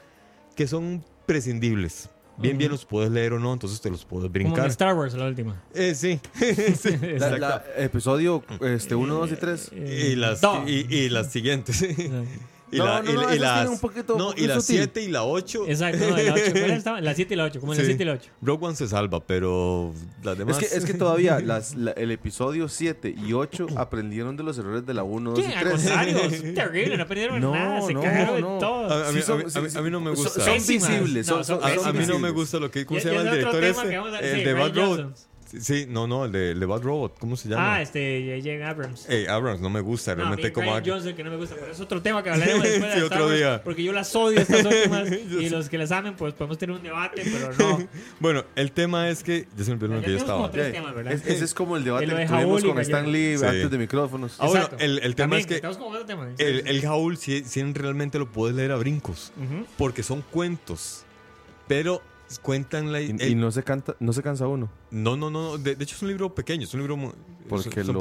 que 0.57 0.67
son 0.67 1.05
prescindibles. 1.27 2.11
Bien, 2.39 2.59
bien 2.59 2.71
los 2.71 2.85
puedes 2.85 3.11
leer 3.11 3.33
o 3.33 3.39
no, 3.39 3.53
entonces 3.55 3.81
te 3.81 3.89
los 3.89 4.05
puedes 4.05 4.25
Como 4.25 4.27
en 4.27 4.33
brincar. 4.33 4.67
Star 4.69 4.95
Wars, 4.95 5.15
la 5.15 5.27
última. 5.27 5.63
Eh, 5.75 5.95
sí. 5.95 6.21
Sí, 6.39 6.97
La- 7.01 7.09
exacto. 7.09 7.39
la- 7.39 7.65
episodio 7.79 8.45
este, 8.61 8.95
1, 8.95 9.15
2 9.15 9.33
y 9.33 9.37
3. 9.37 9.71
Eh, 9.73 10.09
y, 10.13 10.17
las, 10.17 10.41
y, 10.67 10.95
y 10.95 11.09
las 11.09 11.33
siguientes. 11.33 11.83
Y 12.73 12.79
No, 12.79 12.85
la- 12.85 13.03
no, 13.03 13.11
y- 13.11 13.15
no, 13.15 13.35
y 13.35 13.39
las- 13.39 13.55
tienen 13.55 13.73
un 13.73 13.79
poquito- 13.79 14.17
no, 14.19 14.33
y 14.33 14.41
sutil. 14.49 14.61
7 14.63 15.03
y 15.03 15.09
la 15.09 15.23
8. 15.25 15.65
Exacto, 15.69 16.11
no, 16.11 16.17
la 16.17 16.33
8. 16.35 16.43
¿Cuál 16.53 16.71
estaba? 16.73 17.01
La 17.01 17.15
7 17.15 17.35
y 17.35 17.37
la 17.37 17.45
8, 17.45 17.61
como 17.61 17.73
en 17.73 17.79
la 17.79 17.85
Sí. 17.85 17.87
7 17.91 18.03
y 18.03 18.07
la 18.07 18.13
8. 18.15 18.31
Rogue 18.43 18.67
One 18.67 18.77
se 18.77 18.89
salva, 18.89 19.21
pero 19.25 19.93
las 20.25 20.33
Es 20.33 20.39
demás. 20.39 20.59
que, 20.59 20.65
es 20.67 20.85
que 20.85 20.95
todavía 20.95 21.39
las, 21.41 21.75
la- 21.77 21.93
el 21.93 22.11
episodio 22.11 22.69
7 22.69 23.15
y 23.17 23.33
8 23.33 23.67
aprendieron 23.77 24.37
de 24.37 24.43
los 24.43 24.59
errores 24.59 24.85
de 24.85 24.95
la 24.95 25.05
1, 25.05 25.31
2 25.31 25.39
y 25.39 25.43
¿Qué? 25.49 25.55
Al 25.55 25.61
3. 25.65 25.73
contrario, 25.75 26.17
es 26.25 26.55
terrible, 26.55 26.97
no 26.97 27.03
aprendieron 27.05 27.41
No, 27.41 27.53
nada, 27.55 27.83
se 27.83 27.95
no, 27.95 28.03
cagaron 28.03 28.41
no. 28.41 28.55
de 28.55 28.61
todo. 28.61 28.91
A, 28.91 29.09
a 29.09 29.13
mí, 29.13 29.21
Sí, 29.21 29.27
son- 29.27 29.41
a 29.41 29.45
mí- 29.45 29.51
a 29.55 29.61
mí- 29.61 29.71
sí, 29.71 29.79
a 29.79 29.83
mí 29.83 29.91
no 29.91 30.01
me 30.01 30.15
son- 30.17 30.25
gusta. 30.25 30.41
Son, 30.45 30.55
Pésimas. 30.55 30.89
visibles. 30.91 31.27
No, 31.29 31.35
Son, 31.35 31.45
son 31.45 31.61
son- 31.61 31.71
A, 31.71 31.75
son 31.77 31.87
a 31.89 31.93
mí 31.93 32.07
no 32.07 32.19
me 32.19 32.31
gusta 32.31 32.59
lo 32.59 32.71
que. 32.71 32.85
¿Cómo 32.85 32.99
se 33.01 33.09
llama 33.09 33.21
el 33.23 33.27
es 33.29 33.33
director 33.35 33.65
ese? 33.65 33.81
El 34.31 34.39
sí, 34.39 34.45
de 34.45 34.53
Bad 34.55 34.75
Robot. 34.75 35.15
Sí, 35.47 35.87
no, 35.89 36.07
no, 36.07 36.25
el 36.25 36.33
de, 36.33 36.51
el 36.53 36.61
de 36.61 36.67
Bad 36.67 36.83
Robot. 36.83 37.19
¿Cómo 37.19 37.37
se 37.37 37.49
llama? 37.49 37.77
Ah, 37.77 37.83
este, 37.83 38.41
J.J. 38.43 38.69
Abrams. 38.69 39.09
Ey, 39.09 39.27
Abrams, 39.27 39.61
no 39.61 39.71
me 39.71 39.81
gusta. 39.81 40.13
No, 40.15 40.23
Realmente 40.23 40.53
como. 40.53 40.71
Ryan 40.73 40.85
Johnson, 40.85 41.15
que 41.15 41.25
no 41.25 41.31
me 41.31 41.37
gusta, 41.37 41.55
pero 41.59 41.73
es 41.73 41.81
otro 41.81 42.03
tema 42.03 42.23
que 42.23 42.31
hablaremos 42.33 42.63
después 42.63 42.93
Sí, 42.93 42.99
de 42.99 43.05
otro 43.05 43.27
Wars, 43.27 43.37
día. 43.37 43.63
Porque 43.65 43.83
yo 43.85 43.93
las 43.93 44.15
odio 44.17 44.41
estas 44.41 44.65
últimas 44.65 45.11
y 45.41 45.49
los 45.49 45.69
que 45.69 45.79
las 45.79 45.93
amen, 45.93 46.15
pues 46.17 46.35
podemos 46.35 46.59
tener 46.59 46.77
un 46.77 46.83
debate, 46.83 47.23
pero 47.25 47.53
no. 47.59 47.89
Bueno, 48.21 48.45
el 48.57 48.73
tema 48.73 49.09
es 49.09 49.23
que. 49.23 49.47
Ya 49.57 49.65
se 49.65 49.71
me 49.75 49.77
olvidó 49.85 49.95
lo 49.95 50.03
que 50.03 50.11
yo 50.13 50.17
estaba. 50.19 50.51
temas, 50.51 50.95
¿verdad? 50.95 51.13
es- 51.13 51.27
ese 51.27 51.45
es 51.45 51.55
como 51.55 51.77
el 51.77 51.85
debate 51.85 52.07
Lo 52.07 52.17
de 52.17 52.23
que 52.27 52.29
tuvimos 52.29 52.65
con. 52.65 52.79
Stan 52.81 53.11
Lee 53.13 53.39
Sí. 53.39 53.45
antes 53.45 53.71
de 53.71 53.79
micrófonos. 53.79 54.37
Ah, 54.39 54.47
bueno, 54.47 54.65
Exacto. 54.65 54.85
el, 54.85 54.99
el 54.99 55.15
tema 55.15 55.37
También, 55.37 55.41
es 55.41 55.47
que. 55.47 55.55
estamos 55.57 55.77
con 55.79 55.89
otro 55.93 56.07
tema. 56.07 56.29
El, 56.39 56.67
el 56.67 56.81
Jaúl, 56.83 57.17
si, 57.17 57.45
si 57.45 57.63
realmente 57.73 58.19
lo 58.19 58.27
puedes 58.31 58.57
leer 58.57 58.73
a 58.73 58.77
brincos. 58.77 59.33
Ujú. 59.37 59.67
Porque 59.79 60.03
son 60.03 60.23
cuentos. 60.23 61.05
Pero 61.69 62.01
cuentan 62.43 62.93
la. 62.93 63.01
Y, 63.01 63.11
el- 63.11 63.29
y 63.31 63.35
no, 63.35 63.51
se 63.51 63.63
canta, 63.63 63.97
no 64.01 64.13
se 64.13 64.23
cansa 64.23 64.47
uno. 64.49 64.71
no, 64.91 65.17
no, 65.17 65.31
no. 65.31 65.59
De, 65.59 65.75
de 65.77 65.85
hecho, 65.85 65.97
es 65.97 66.03
un 66.03 66.09
libro 66.09 66.35
pequeño. 66.35 66.65
Es 66.65 66.75
un 66.75 66.81
libro. 66.81 66.97
mu- 66.97 67.13
Porque 67.49 67.65
son, 67.65 67.87
son 67.87 67.95
lo 67.95 68.01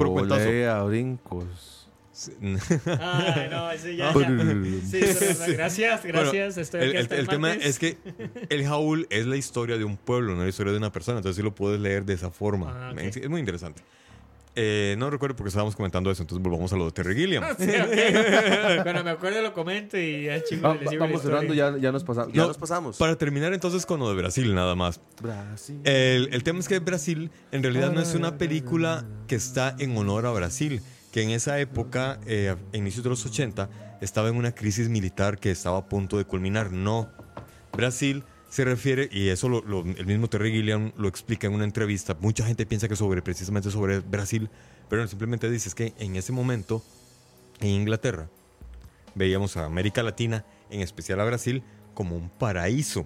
lee 0.52 0.64
a 0.64 0.82
brincos. 0.84 1.82
Ay, 2.42 3.48
no, 3.52 3.70
ese 3.72 3.96
ya. 3.98 4.14
Sí, 4.14 5.00
gracias, 5.54 6.06
gracias. 6.06 6.56
Bueno, 6.56 6.62
estoy 6.62 6.82
el, 6.82 6.96
el- 6.96 7.12
el 7.14 7.28
tema 7.28 7.54
es 7.54 7.78
que 7.78 7.98
el 8.50 8.66
Jaúl 8.66 9.06
es 9.10 9.26
la 9.26 9.36
historia 9.36 9.78
de 9.78 9.84
un 9.84 9.98
pueblo, 9.98 10.34
no 10.36 10.44
la 10.44 10.48
historia 10.50 10.72
de 10.72 10.78
una 10.78 10.92
persona. 10.94 11.18
Entonces 11.18 11.36
sí 11.36 11.44
lo 11.44 11.54
puedes 11.54 11.80
leer 11.80 12.06
de 12.06 12.14
esa 12.14 12.32
forma. 12.32 12.90
Ah, 12.92 12.94
es 12.98 13.30
muy 13.30 13.40
interesante. 13.42 13.82
Eh, 14.58 14.96
no 14.98 15.10
recuerdo 15.10 15.36
porque 15.36 15.50
estábamos 15.50 15.76
comentando 15.76 16.10
eso, 16.10 16.24
entonces 16.24 16.42
volvamos 16.42 16.72
a 16.72 16.78
lo 16.78 16.86
de 16.86 16.92
Terry 16.92 17.16
Gilliam. 17.16 17.44
Sí, 17.60 17.70
ok. 17.70 18.82
Cuando 18.84 19.04
me 19.04 19.10
acuerdo 19.12 19.42
lo 19.42 19.54
comento 19.54 19.98
y 19.98 20.24
ya 20.26 20.42
chingo, 20.44 20.70
Va- 20.70 20.78
vamos 21.00 21.22
cerrando, 21.22 21.54
ya, 21.54 21.78
ya 21.78 21.92
nos 21.92 22.04
pasamos. 22.04 22.34
Ya 22.34 22.42
No, 22.44 22.48
nos 22.48 22.58
pasamos. 22.58 22.98
Para 22.98 23.16
terminar 23.18 23.54
entonces 23.54 23.86
con 23.86 24.00
lo 24.00 24.08
de 24.10 24.16
Brasil 24.16 24.56
nada 24.56 24.74
más. 24.76 25.02
Brasil. 25.22 25.80
El, 25.84 26.30
el 26.34 26.44
tema 26.44 26.60
es 26.60 26.68
que 26.70 26.80
Brasil 26.80 27.32
en 27.52 27.64
realidad 27.64 27.92
no 27.92 28.00
es 28.02 28.14
una 28.16 28.38
película 28.38 29.06
que 29.28 29.36
está 29.36 29.76
en 29.80 29.96
honor 29.98 30.26
a 30.26 30.32
Brasil, 30.32 30.82
que 31.12 31.22
en 31.24 31.32
esa 31.32 31.60
época, 31.60 32.20
eh, 32.26 32.56
a 32.74 32.78
inicios 32.78 33.04
de 33.04 33.10
los 33.10 33.26
80, 33.26 33.70
estaba 34.02 34.30
en 34.30 34.36
una 34.38 34.54
crisis 34.54 34.88
militar 34.90 35.38
que 35.38 35.52
estaba 35.52 35.78
a 35.80 35.86
punto 35.90 36.18
de 36.18 36.26
culminar. 36.26 36.72
No. 36.72 37.10
Brasil 37.74 38.24
se 38.50 38.64
refiere, 38.66 39.10
y 39.12 39.30
eso 39.30 39.50
lo- 39.50 39.62
lo- 39.62 39.82
el 39.82 40.06
mismo 40.06 40.28
Terry 40.28 40.52
Gilliam 40.52 40.92
lo 40.98 41.08
explica 41.08 41.48
en 41.48 41.54
una 41.54 41.64
entrevista, 41.66 42.16
mucha 42.20 42.46
gente 42.46 42.66
piensa 42.66 42.88
que 42.88 42.96
sobre 42.96 43.22
precisamente 43.22 43.70
sobre 43.72 44.00
Brasil, 44.00 44.50
pero 44.90 45.02
él 45.02 45.10
simplemente 45.10 45.50
dice 45.50 45.68
es 45.70 45.76
que 45.76 45.94
en 45.98 46.16
ese 46.16 46.32
momento, 46.32 46.84
en 47.60 47.70
Inglaterra, 47.70 48.30
veíamos 49.14 49.58
a 49.58 49.66
América 49.66 50.04
Latina, 50.04 50.46
en 50.70 50.82
especial 50.82 51.20
a 51.20 51.26
Brasil, 51.26 51.64
como 51.94 52.16
un 52.16 52.30
paraíso 52.30 53.06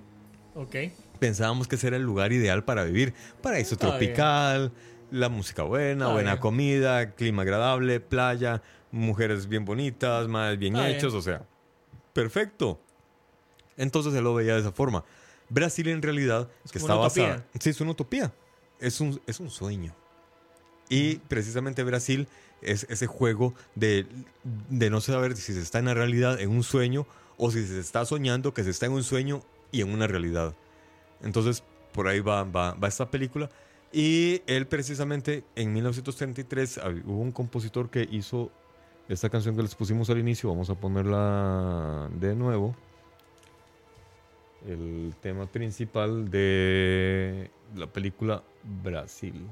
Ok. 0.55 0.75
pensábamos 1.19 1.67
que 1.67 1.75
ese 1.75 1.87
era 1.87 1.97
el 1.97 2.03
lugar 2.03 2.31
ideal 2.31 2.63
para 2.63 2.83
vivir. 2.83 3.13
Paraíso 3.41 3.75
Está 3.75 3.87
bien. 3.97 4.13
tropical, 4.13 4.71
la 5.11 5.29
música 5.29 5.63
buena, 5.63 6.05
Está 6.05 6.13
buena 6.13 6.31
bien. 6.33 6.41
comida, 6.41 7.11
clima 7.15 7.41
agradable, 7.43 7.99
playa, 7.99 8.61
mujeres 8.91 9.47
bien 9.47 9.65
bonitas, 9.65 10.27
más 10.27 10.57
bien 10.57 10.75
hechos, 10.77 11.13
o 11.13 11.21
sea, 11.21 11.43
perfecto. 12.13 12.81
Entonces 13.77 14.13
él 14.13 14.23
lo 14.23 14.33
veía 14.33 14.55
de 14.55 14.61
esa 14.61 14.71
forma. 14.71 15.03
Brasil 15.49 15.87
en 15.87 16.01
realidad, 16.01 16.49
Es 16.65 16.71
que 16.71 16.77
está 16.79 16.93
una 16.93 17.01
basada... 17.03 17.35
utopía. 17.37 17.59
Sí, 17.61 17.69
es 17.69 17.81
una 17.81 17.91
utopía. 17.91 18.33
Es 18.79 19.01
un, 19.01 19.19
es 19.27 19.39
un 19.39 19.49
sueño. 19.49 19.93
Y 20.89 21.15
precisamente 21.27 21.83
Brasil 21.83 22.27
es 22.61 22.85
ese 22.89 23.07
juego 23.07 23.53
de, 23.75 24.05
de 24.69 24.89
no 24.89 25.01
saber 25.01 25.35
si 25.37 25.53
se 25.53 25.61
está 25.61 25.79
en 25.79 25.85
la 25.85 25.93
realidad, 25.93 26.39
en 26.39 26.49
un 26.49 26.63
sueño, 26.63 27.05
o 27.37 27.51
si 27.51 27.65
se 27.65 27.79
está 27.79 28.05
soñando 28.05 28.53
que 28.53 28.63
se 28.63 28.69
está 28.71 28.85
en 28.85 28.93
un 28.93 29.03
sueño 29.03 29.41
y 29.71 29.81
en 29.81 29.91
una 29.93 30.07
realidad. 30.07 30.55
Entonces, 31.21 31.63
por 31.93 32.07
ahí 32.07 32.19
va, 32.21 32.43
va, 32.43 32.73
va 32.73 32.87
esta 32.87 33.09
película. 33.11 33.49
Y 33.91 34.41
él 34.45 34.67
precisamente 34.67 35.43
en 35.55 35.73
1933 35.73 36.79
hab- 36.79 37.03
hubo 37.05 37.21
un 37.21 37.31
compositor 37.31 37.89
que 37.89 38.07
hizo 38.11 38.51
esta 39.07 39.29
canción 39.29 39.55
que 39.55 39.61
les 39.63 39.73
pusimos 39.75 40.09
al 40.09 40.19
inicio. 40.19 40.49
Vamos 40.49 40.69
a 40.69 40.75
ponerla 40.75 42.09
de 42.13 42.35
nuevo. 42.35 42.75
El 44.67 45.13
tema 45.21 45.45
principal 45.47 46.29
de 46.29 47.49
la 47.75 47.87
película 47.87 48.43
Brasil. 48.83 49.47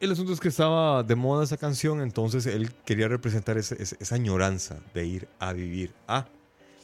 el 0.00 0.10
asunto 0.10 0.32
es 0.32 0.40
que 0.40 0.48
estaba 0.48 1.04
de 1.04 1.14
moda 1.14 1.44
esa 1.44 1.56
canción, 1.56 2.00
entonces 2.00 2.46
él 2.46 2.72
quería 2.84 3.06
representar 3.06 3.56
ese- 3.56 3.80
ese- 3.80 3.96
esa 4.00 4.16
añoranza 4.16 4.80
de 4.94 5.06
ir 5.06 5.28
a 5.38 5.52
vivir 5.52 5.92
a. 6.08 6.26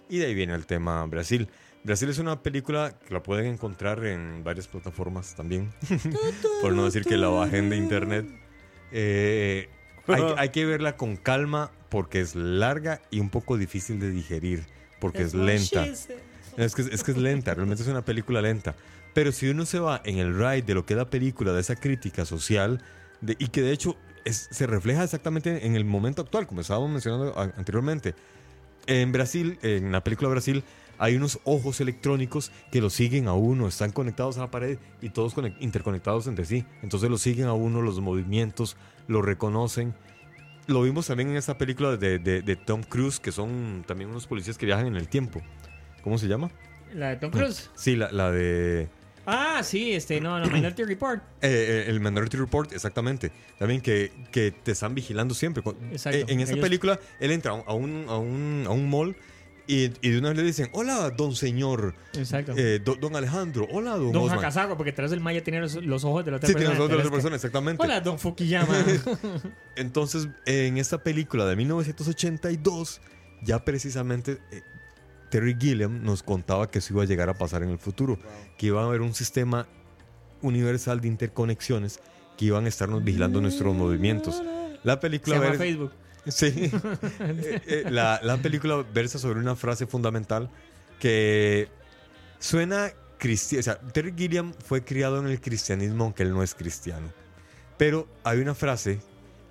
Y 0.09 0.19
de 0.19 0.27
ahí 0.27 0.35
viene 0.35 0.55
el 0.55 0.67
tema 0.67 1.05
Brasil. 1.07 1.49
Brasil 1.83 2.09
es 2.11 2.19
una 2.21 2.41
película 2.45 2.97
que 2.97 3.13
la 3.13 3.21
pueden 3.21 3.47
encontrar 3.47 4.05
en 4.07 4.45
varias 4.45 4.69
plataformas 4.69 5.35
también, 5.35 5.73
por 6.63 6.73
no 6.75 6.85
decir 6.85 7.05
que 7.05 7.17
la 7.17 7.27
bajen 7.29 7.71
de 7.71 7.77
internet. 7.77 8.25
Eh, 8.93 9.69
hay, 10.07 10.23
hay 10.39 10.49
que 10.51 10.65
verla 10.65 10.97
con 10.97 11.17
calma 11.17 11.73
porque 11.89 12.21
es 12.21 12.37
larga 12.37 13.03
y 13.11 13.19
un 13.19 13.31
poco 13.31 13.57
difícil 13.57 13.99
de 13.99 14.11
digerir, 14.13 14.65
porque 15.01 15.23
es 15.23 15.35
lenta. 15.35 15.85
Es 16.57 16.75
que, 16.75 16.83
es 16.83 17.03
que 17.05 17.11
es 17.13 17.17
lenta, 17.17 17.55
realmente 17.55 17.83
es 17.83 17.89
una 17.89 18.05
película 18.05 18.43
lenta. 18.43 18.75
Pero 19.15 19.33
si 19.33 19.49
uno 19.49 19.65
se 19.65 19.79
va 19.79 20.01
en 20.05 20.19
el 20.19 20.37
ride 20.37 20.63
de 20.63 20.75
lo 20.75 20.85
que 20.85 20.95
es 20.95 20.99
la 20.99 21.09
película, 21.11 21.53
de 21.53 21.61
esa 21.61 21.77
crítica 21.77 22.25
social, 22.25 22.83
de- 23.21 23.37
y 23.39 23.49
que 23.49 23.63
de 23.63 23.73
hecho 23.73 23.97
es- 24.25 24.49
se 24.51 24.67
refleja 24.67 25.05
exactamente 25.05 25.67
en 25.67 25.77
el 25.77 25.85
momento 25.85 26.23
actual, 26.23 26.47
como 26.47 26.61
estábamos 26.61 26.91
mencionando 26.91 27.37
a- 27.39 27.45
anteriormente. 27.57 28.15
En 28.87 29.13
Brasil, 29.13 29.59
en 29.63 29.93
la 29.93 30.03
película 30.03 30.29
Brasil, 30.31 30.65
hay 30.99 31.15
unos 31.15 31.39
ojos 31.45 31.81
electrónicos 31.81 32.51
que 32.73 32.81
lo 32.81 32.91
siguen 32.91 33.29
a 33.29 33.35
uno, 33.35 33.69
están 33.69 33.93
conectados 33.93 34.37
a 34.39 34.41
la 34.41 34.51
pared 34.51 34.79
y 35.01 35.11
todos 35.11 35.37
conec- 35.37 35.57
interconectados 35.61 36.27
entre 36.27 36.45
sí. 36.45 36.65
Entonces 36.83 37.09
lo 37.09 37.19
siguen 37.19 37.47
a 37.47 37.53
uno, 37.53 37.83
los 37.83 38.01
movimientos, 38.01 38.77
lo 39.07 39.23
reconocen. 39.23 39.95
Lo 40.69 40.83
vimos 40.83 41.07
también 41.09 41.31
en 41.31 41.37
esta 41.37 41.59
película 41.59 41.97
de, 41.97 42.19
de- 42.21 42.43
de 42.43 42.57
Tom 42.57 42.83
Cruise, 42.83 43.19
que 43.19 43.33
son 43.33 43.83
también 43.87 44.11
unos 44.11 44.27
policías 44.27 44.57
que 44.57 44.67
viajan 44.67 44.87
en 44.87 44.97
el 44.97 45.09
tiempo. 45.09 45.43
¿Cómo 46.03 46.17
se 46.19 46.29
llama? 46.29 46.51
La 46.95 47.09
de 47.11 47.17
Tom 47.17 47.31
Cruise. 47.31 47.71
Sí, 47.75 47.97
la, 47.97 48.11
la 48.13 48.31
de... 48.31 48.89
Ah, 49.27 49.61
sí, 49.63 49.93
este, 49.93 50.21
no, 50.23 50.39
no, 50.41 50.47
Minority 50.51 50.85
Report. 50.85 51.21
Eh, 51.43 51.49
eh, 51.51 51.85
el 51.89 52.01
Minority 52.01 52.37
Report, 52.37 52.73
exactamente. 52.73 53.31
También 53.59 53.81
que, 53.81 54.11
que 54.33 54.51
te 54.53 54.73
están 54.73 54.95
vigilando 54.95 55.35
siempre. 55.35 55.63
Exacto. 55.91 56.19
eh, 56.19 56.25
en 56.29 56.41
esa 56.41 56.53
Ellos- 56.53 56.63
película, 56.65 56.99
él 57.21 57.31
entra 57.33 57.53
a 57.53 57.73
un, 57.75 58.07
a 58.09 58.17
un, 58.19 58.65
a 58.67 58.71
un 58.71 58.89
mall 58.91 59.17
y, 59.69 59.93
y 60.01 60.11
de 60.11 60.19
una 60.19 60.31
vez 60.31 60.39
le 60.39 60.43
dicen, 60.45 60.69
hola, 60.73 61.11
don 61.11 61.37
señor, 61.37 61.95
Exacto. 62.15 62.55
eh, 62.57 62.81
do- 62.85 62.97
don 62.97 63.15
Alejandro, 63.15 63.69
hola, 63.71 63.93
don, 63.97 64.11
Don 64.13 64.25
Osman. 64.25 64.39
Hakasago, 64.39 64.77
porque 64.77 64.93
tras 64.93 65.13
el 65.13 65.21
Maya 65.21 65.45
tiene 65.45 65.61
los, 65.61 65.75
los 65.77 66.03
ojos 66.05 66.25
de 66.25 66.31
la 66.33 66.37
otra 66.39 66.47
Sí, 66.49 66.55
persona. 66.55 66.71
tiene 66.71 66.79
los 66.79 66.81
ojos 66.81 66.91
de 66.91 66.97
la 66.97 67.03
otra 67.03 67.13
persona, 67.13 67.37
exactamente. 67.37 67.83
Hola, 67.85 68.01
Don 68.01 68.19
Fukuyama. 68.19 68.75
Entonces, 69.77 70.29
en 70.47 70.79
esta 70.79 71.03
película 71.05 71.47
de 71.47 71.55
1982, 71.57 73.01
ya 73.43 73.65
precisamente 73.65 74.39
eh, 74.51 74.63
Terry 75.31 75.57
Gilliam 75.59 76.03
nos 76.03 76.23
contaba 76.23 76.71
que 76.71 76.79
eso 76.81 76.95
iba 76.95 77.03
a 77.03 77.07
llegar 77.07 77.29
a 77.29 77.35
pasar 77.35 77.63
en 77.63 77.69
el 77.71 77.79
futuro, 77.79 78.19
que 78.57 78.67
iba 78.67 78.83
a 78.83 78.87
haber 78.87 79.03
un 79.03 79.15
sistema 79.15 79.69
universal 80.43 81.01
de 81.01 81.09
interconexiones 81.09 82.01
que 82.37 82.47
iban 82.47 82.65
a 82.65 82.69
estarnos 82.69 83.05
vigilando 83.05 83.41
nuestros 83.41 83.75
movimientos. 83.75 84.43
La 84.85 84.95
Se 84.95 84.99
película 85.01 85.37
llama 85.37 85.49
ver- 85.51 85.59
Facebook. 85.59 85.93
Sí. 86.29 86.71
Eh, 87.21 87.61
eh, 87.67 87.91
la, 87.91 88.21
la 88.23 88.37
película 88.39 88.85
versa 88.95 89.19
sobre 89.19 89.41
una 89.41 89.57
frase 89.57 89.87
fundamental 89.87 90.51
que 90.99 91.69
suena 92.39 92.93
cristiana. 93.19 93.61
O 93.61 93.63
sea, 93.63 93.79
Terry 93.79 94.15
Gilliam 94.17 94.55
fue 94.65 94.85
criado 94.85 95.19
en 95.19 95.27
el 95.27 95.41
cristianismo, 95.41 96.05
aunque 96.05 96.23
él 96.23 96.33
no 96.33 96.43
es 96.43 96.55
cristiano. 96.55 97.09
Pero 97.77 98.09
hay 98.25 98.39
una 98.39 98.55
frase 98.55 99.01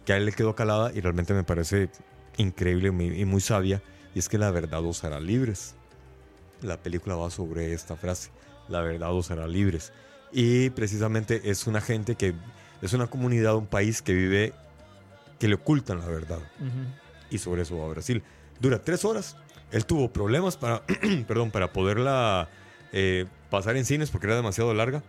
que 0.06 0.14
a 0.14 0.18
él 0.18 0.26
le 0.26 0.32
quedó 0.32 0.56
calada 0.56 0.92
y 0.94 1.02
realmente 1.02 1.34
me 1.34 1.44
parece 1.44 1.90
increíble 2.38 2.90
y 2.90 2.92
muy, 2.92 3.22
y 3.22 3.26
muy 3.26 3.42
sabia, 3.42 3.82
y 4.16 4.20
es 4.20 4.30
que 4.30 4.38
la 4.38 4.52
verdad 4.52 4.84
os 4.84 5.04
hará 5.04 5.20
libres. 5.20 5.76
La 6.62 6.78
película 6.78 7.16
va 7.16 7.30
sobre 7.30 7.74
esta 7.74 7.96
frase, 7.96 8.32
la 8.68 8.82
verdad 8.82 9.14
os 9.14 9.32
hará 9.32 9.48
libres. 9.48 9.92
Y 10.32 10.70
precisamente 10.72 11.50
es 11.50 11.68
una 11.68 11.82
gente 11.82 12.16
que, 12.16 12.36
es 12.82 12.94
una 12.94 13.08
comunidad, 13.08 13.56
un 13.56 13.68
país 13.68 14.02
que 14.02 14.14
vive, 14.14 14.54
que 15.40 15.48
le 15.48 15.56
ocultan 15.56 16.00
la 16.00 16.08
verdad 16.08 16.40
Ujú. 16.60 16.70
y 17.30 17.38
sobre 17.38 17.62
eso 17.64 17.78
va 17.78 17.86
a 17.86 17.90
Brasil. 17.90 18.24
Dura 18.60 18.82
tres 18.82 19.06
horas. 19.06 19.38
Él 19.72 19.86
tuvo 19.86 20.12
problemas 20.12 20.58
para, 20.58 20.84
perdón, 21.28 21.52
para 21.52 21.72
poderla 21.74 22.50
eh, 22.94 23.26
pasar 23.50 23.76
en 23.78 23.86
cines 23.86 24.10
porque 24.10 24.28
era 24.28 24.36
demasiado 24.36 24.74
larga. 24.74 25.04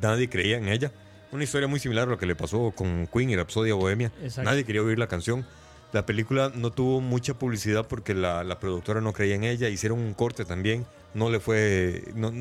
Nadie 0.00 0.28
creía 0.28 0.56
en 0.56 0.68
ella. 0.68 0.92
Una 1.32 1.44
historia 1.44 1.68
muy 1.68 1.78
similar 1.80 2.08
a 2.08 2.10
lo 2.12 2.18
que 2.18 2.26
le 2.26 2.34
pasó 2.34 2.72
con 2.74 3.06
Queen 3.06 3.30
y 3.30 3.36
Rhapsodia 3.36 3.74
Bohemia. 3.74 4.10
Exacto. 4.22 4.48
Nadie 4.50 4.64
quería 4.64 4.82
oír 4.82 4.98
la 4.98 5.06
canción. 5.08 5.46
La 5.92 6.06
película 6.06 6.50
no 6.54 6.70
tuvo 6.72 7.00
mucha 7.00 7.34
publicidad 7.34 7.86
porque 7.86 8.14
la, 8.14 8.42
la 8.44 8.58
productora 8.58 9.00
no 9.00 9.12
creía 9.12 9.34
en 9.36 9.44
ella. 9.44 9.68
Hicieron 9.68 9.98
un 10.00 10.14
corte 10.14 10.44
también. 10.44 10.86
No 11.14 11.30
le 11.30 11.38
fue. 11.38 12.04
no- 12.14 12.32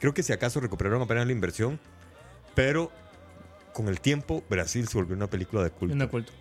creo 0.00 0.14
que 0.14 0.22
si 0.22 0.32
acaso 0.32 0.58
recuperaron 0.60 1.02
apenas 1.02 1.26
la 1.26 1.32
inversión. 1.32 1.78
Pero 2.54 2.90
con 3.72 3.88
el 3.88 4.00
tiempo, 4.00 4.42
Brasil 4.48 4.88
se 4.88 4.96
volvió 4.98 5.14
una 5.14 5.28
película 5.28 5.62
de 5.62 5.70
culto. 5.70 5.94
Un 5.94 6.06
culto. 6.08 6.32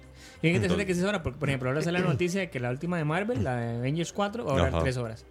Y 0.42 0.48
es 0.50 0.56
interesante 0.56 0.66
Entonces- 0.66 0.86
que 0.86 0.92
es 0.94 1.04
ahora, 1.04 1.24
porque 1.24 1.40
por 1.40 1.50
ejemplo 1.50 1.70
ahora 1.70 1.82
sale 1.82 2.00
la 2.00 2.06
noticia 2.10 2.42
de 2.42 2.50
que 2.50 2.60
la 2.60 2.70
última 2.70 2.98
de 2.98 3.06
Marvel, 3.06 3.44
la 3.44 3.56
de 3.58 3.78
Avengers 3.78 4.14
4, 4.14 4.46
va 4.46 4.52
a 4.52 4.56
durar 4.56 4.70
Ajá. 4.70 4.80
3 4.82 4.98
horas. 4.98 5.26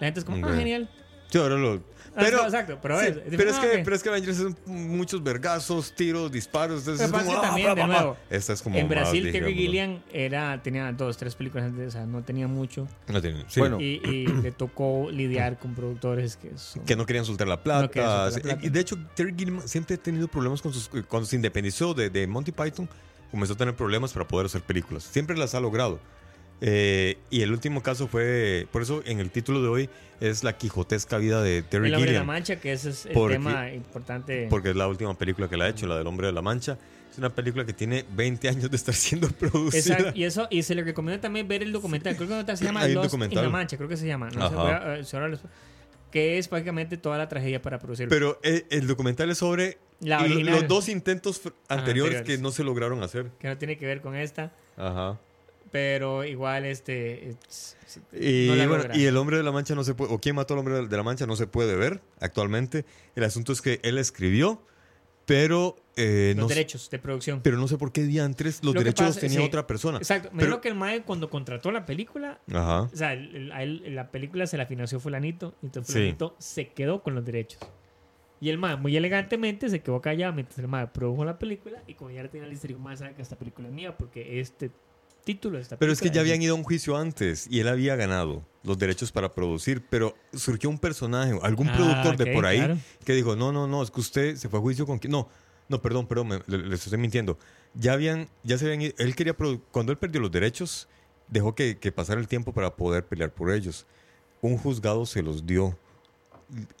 La 0.00 0.06
gente 0.06 0.20
es 0.20 0.24
como, 0.24 0.38
Ok. 0.38 0.52
ah, 0.52 0.56
genial. 0.56 0.90
Sí, 1.30 1.36
ahora 1.36 1.56
lo. 1.56 1.74
Ah, 1.74 2.20
Pero, 2.24 2.38
no, 2.38 2.44
exacto, 2.44 2.78
pero 2.80 2.98
sí, 3.00 3.06
es- 3.08 3.18
pero, 3.36 3.50
es 3.50 3.56
ah, 3.56 3.60
que, 3.60 3.78
pero 3.84 3.94
es 3.94 4.02
que 4.02 4.08
Avengers 4.08 4.38
es 4.38 4.66
muchos 4.66 5.22
vergazos, 5.22 5.92
tiros, 5.94 6.32
disparos. 6.32 6.80
Entonces 6.80 7.04
es 7.06 7.12
como, 7.12 7.30
que 7.30 7.36
ah, 7.36 7.40
también, 7.42 7.68
pa, 7.68 7.74
de 7.74 7.86
nuevo, 7.86 8.16
Esta 8.30 8.54
es 8.54 8.62
como. 8.62 8.76
en 8.78 8.86
más 8.86 8.90
Brasil, 8.90 9.24
ligera, 9.24 9.46
Terry. 9.46 9.58
Gilliam 9.58 10.00
era, 10.10 10.60
tenía 10.62 10.90
dos, 10.92 11.18
tres 11.18 11.34
películas 11.34 11.66
antes, 11.66 11.88
o 11.88 11.90
sea, 11.90 12.06
no 12.06 12.22
tenía 12.22 12.48
mucho. 12.48 12.88
No 13.08 13.20
tiene- 13.20 13.44
sí. 13.48 13.60
Bueno. 13.60 13.78
Y, 13.78 14.00
y 14.04 14.26
le 14.42 14.50
tocó 14.52 15.10
lidiar 15.12 15.58
con 15.58 15.74
productores 15.74 16.36
que 16.38 16.56
son... 16.56 16.82
que 16.84 16.96
no 16.96 17.04
querían 17.04 17.26
soltar 17.26 17.46
la 17.46 17.56
No 17.56 17.62
plata. 17.62 17.88
querían 17.88 18.10
soltar 18.10 18.24
la 18.26 18.32
Sí, 18.32 18.40
plata. 18.40 18.66
Y 18.66 18.70
de 18.70 18.80
hecho, 18.80 18.96
Terry 19.14 19.34
Gilliam 19.36 19.60
siempre 19.66 19.96
ha 19.96 19.98
tenido 19.98 20.28
problemas 20.28 20.62
con 20.62 20.72
sus. 20.72 20.88
Cuando 21.08 21.26
se 21.26 21.36
independizó 21.36 21.92
de, 21.92 22.08
de 22.08 22.26
Monty 22.26 22.52
Python, 22.52 22.88
comenzó 23.30 23.54
a 23.54 23.56
tener 23.56 23.74
problemas 23.74 24.12
para 24.12 24.26
poder 24.28 24.46
hacer 24.46 24.62
películas. 24.62 25.04
Siempre 25.04 25.36
las 25.36 25.54
ha 25.54 25.60
logrado. 25.60 26.00
Eh, 26.60 27.18
y 27.30 27.42
el 27.42 27.52
último 27.52 27.82
caso 27.82 28.08
fue. 28.08 28.66
Por 28.72 28.82
eso 28.82 29.02
en 29.06 29.20
el 29.20 29.30
título 29.30 29.62
de 29.62 29.68
hoy 29.68 29.90
es 30.20 30.42
La 30.42 30.56
Quijotesca 30.58 31.16
vida 31.18 31.40
de 31.40 31.62
Terry 31.62 31.86
El 31.88 31.94
hombre 31.94 32.12
de 32.12 32.18
la 32.18 32.24
mancha, 32.24 32.58
que 32.58 32.72
ese 32.72 32.90
es 32.90 33.06
el 33.06 33.12
Porque- 33.12 33.34
tema 33.34 33.70
importante. 33.72 34.48
Porque 34.50 34.70
es 34.70 34.76
la 34.76 34.88
última 34.88 35.16
película 35.16 35.48
que 35.48 35.56
la 35.56 35.66
ha 35.66 35.68
hecho, 35.68 35.86
la 35.86 35.96
del 35.98 36.06
Hombre 36.06 36.26
de 36.26 36.32
la 36.32 36.42
Mancha. 36.42 36.76
Es 37.12 37.16
una 37.18 37.30
película 37.30 37.64
que 37.64 37.72
tiene 37.72 38.04
20 38.14 38.48
años 38.48 38.70
de 38.70 38.76
estar 38.76 38.94
siendo 38.94 39.28
producida. 39.28 39.78
Exacto, 39.96 40.12
y 40.18 40.24
eso 40.24 40.48
y 40.50 40.62
se 40.64 40.74
le 40.74 40.82
recomienda 40.82 41.20
también 41.20 41.46
ver 41.46 41.62
el 41.62 41.70
documental. 41.72 42.16
Creo 42.16 42.26
que 42.28 42.34
el 42.34 42.40
documental 42.46 42.58
se 42.58 42.64
llama 42.64 42.88
Lost 42.88 43.04
documental. 43.06 43.38
in 43.38 43.44
la 43.44 43.50
Mancha, 43.50 43.76
creo 43.76 43.88
que 43.88 43.96
se 43.96 44.06
llama. 44.06 44.28
No 44.30 44.48
sé, 45.04 45.14
eh, 45.14 45.38
que 46.10 46.38
es 46.38 46.48
prácticamente 46.48 46.96
toda 46.96 47.18
la 47.18 47.28
tragedia 47.28 47.60
para 47.62 47.78
producir. 47.78 48.08
Pero 48.08 48.40
eh, 48.42 48.64
el 48.70 48.86
documental 48.86 49.30
es 49.30 49.38
sobre 49.38 49.78
La 50.00 50.20
original. 50.20 50.54
los 50.54 50.68
dos 50.68 50.88
intentos 50.88 51.40
anteriores, 51.68 52.22
que 52.22 52.38
no 52.38 52.50
se 52.52 52.62
lograron 52.64 53.02
hacer. 53.02 53.30
que 53.38 53.48
no 53.48 53.58
tiene 53.58 53.76
que 53.78 53.86
ver 53.86 54.00
con 54.00 54.14
esta. 54.16 54.52
Ajá. 54.76 55.18
Pero 55.70 56.24
igual, 56.24 56.64
este. 56.64 57.30
es- 57.30 57.76
es- 57.86 58.00
Y, 58.12 58.46
no 58.48 58.68
bueno, 58.68 58.84
y 58.94 59.04
el 59.04 59.16
hombre 59.18 59.36
de 59.36 59.42
la 59.42 59.52
mancha 59.52 59.74
no 59.74 59.84
se 59.84 59.94
puede, 59.94 60.12
o 60.14 60.18
quién 60.18 60.34
mató 60.36 60.54
al 60.54 60.60
hombre 60.60 60.86
de 60.86 60.96
la 60.96 61.02
mancha 61.02 61.26
no 61.26 61.36
se 61.36 61.46
puede 61.46 61.76
ver 61.76 62.00
actualmente. 62.20 62.84
El 63.16 63.24
asunto 63.24 63.52
es 63.52 63.60
que 63.60 63.78
él 63.82 63.98
escribió, 63.98 64.62
pero 65.26 65.76
eh, 65.96 66.32
los 66.36 66.44
no, 66.44 66.48
derechos 66.48 66.88
de 66.88 66.98
producción. 66.98 67.40
pero 67.42 67.58
no 67.58 67.68
sé 67.68 67.76
por 67.76 67.92
qué 67.92 68.02
diantres 68.04 68.64
los 68.64 68.72
Lo 68.74 68.80
derechos 68.80 69.04
los 69.04 69.16
pasa- 69.16 69.20
tenía 69.26 69.40
sí. 69.40 69.44
otra 69.46 69.66
persona. 69.66 69.98
Exacto. 69.98 70.30
Me 70.32 70.44
Pero- 70.44 70.60
que 70.62 70.68
el 70.68 70.74
Mae, 70.74 71.02
cuando 71.02 71.28
contrató 71.28 71.70
la 71.70 71.84
película, 71.84 72.38
Ajá. 72.50 72.82
o 72.82 72.90
sea, 72.96 73.12
el- 73.12 73.36
el- 73.36 73.52
él- 73.84 73.94
la 73.94 74.10
película 74.10 74.46
se 74.46 74.56
la 74.56 74.64
financió 74.64 75.00
Fulanito, 75.00 75.54
y 75.62 75.66
entonces 75.66 75.92
Sí. 75.92 75.98
Fulanito 76.00 76.34
se 76.38 76.68
quedó 76.68 77.02
con 77.02 77.14
los 77.14 77.24
derechos. 77.26 77.60
Y 78.40 78.50
el 78.50 78.58
Mae, 78.58 78.76
muy 78.76 78.96
elegantemente, 78.96 79.68
se 79.68 79.80
quedó 79.80 80.00
callado 80.00 80.32
mientras 80.32 80.58
el 80.58 80.68
Mae 80.68 80.86
produjo 80.88 81.24
la 81.24 81.38
película. 81.38 81.82
Y 81.86 81.94
como 81.94 82.10
ya 82.10 82.22
le 82.22 82.28
tenía 82.28 82.46
lista, 82.46 82.68
dijo: 82.68 82.78
Mae, 82.80 82.96
sabe 82.96 83.14
que 83.14 83.22
esta 83.22 83.36
película 83.36 83.68
es 83.68 83.74
mía 83.74 83.96
porque 83.96 84.40
este 84.40 84.70
título 85.24 85.56
de 85.56 85.62
esta 85.62 85.76
Pero 85.76 85.92
es 85.92 86.00
que 86.00 86.10
ya 86.10 86.20
habían 86.20 86.40
ido 86.40 86.54
a 86.54 86.56
un 86.58 86.62
juicio 86.64 86.96
antes 86.96 87.46
y 87.50 87.60
él 87.60 87.68
había 87.68 87.96
ganado 87.96 88.44
los 88.62 88.78
derechos 88.78 89.12
para 89.12 89.34
producir, 89.34 89.84
pero 89.90 90.14
surgió 90.32 90.70
un 90.70 90.78
personaje, 90.78 91.38
algún 91.42 91.68
Ah, 91.68 91.74
productor 91.76 92.16
de 92.16 92.32
por 92.32 92.46
ahí 92.46 92.58
claro. 92.58 92.78
que 93.04 93.12
dijo, 93.12 93.36
no, 93.36 93.52
no, 93.52 93.66
no, 93.66 93.82
es 93.82 93.90
que 93.90 94.00
usted 94.00 94.36
se 94.36 94.48
fue 94.48 94.58
a 94.58 94.62
juicio 94.62 94.86
con. 94.86 95.00
No, 95.08 95.28
no, 95.68 95.82
perdón, 95.82 96.06
perdón, 96.06 96.28
me- 96.28 96.40
le- 96.46 96.74
estoy 96.74 96.96
mintiendo. 96.98 97.38
Ya 97.74 97.92
habían, 97.92 98.28
ya 98.44 98.56
se 98.56 98.64
habían 98.66 98.82
ido- 98.82 98.94
él 98.98 99.14
quería, 99.14 99.34
cuando 99.70 99.92
él 99.92 99.98
perdió 99.98 100.20
los 100.20 100.30
derechos, 100.30 100.88
dejó 101.28 101.54
que, 101.54 101.76
que 101.78 101.92
pasara 101.92 102.20
el 102.20 102.28
tiempo 102.28 102.52
para 102.54 102.74
poder 102.76 103.04
pelear 103.04 103.32
por 103.34 103.50
ellos. 103.52 103.86
Un 104.40 104.56
juzgado 104.56 105.04
se 105.04 105.22
los 105.22 105.44
dio. 105.44 105.76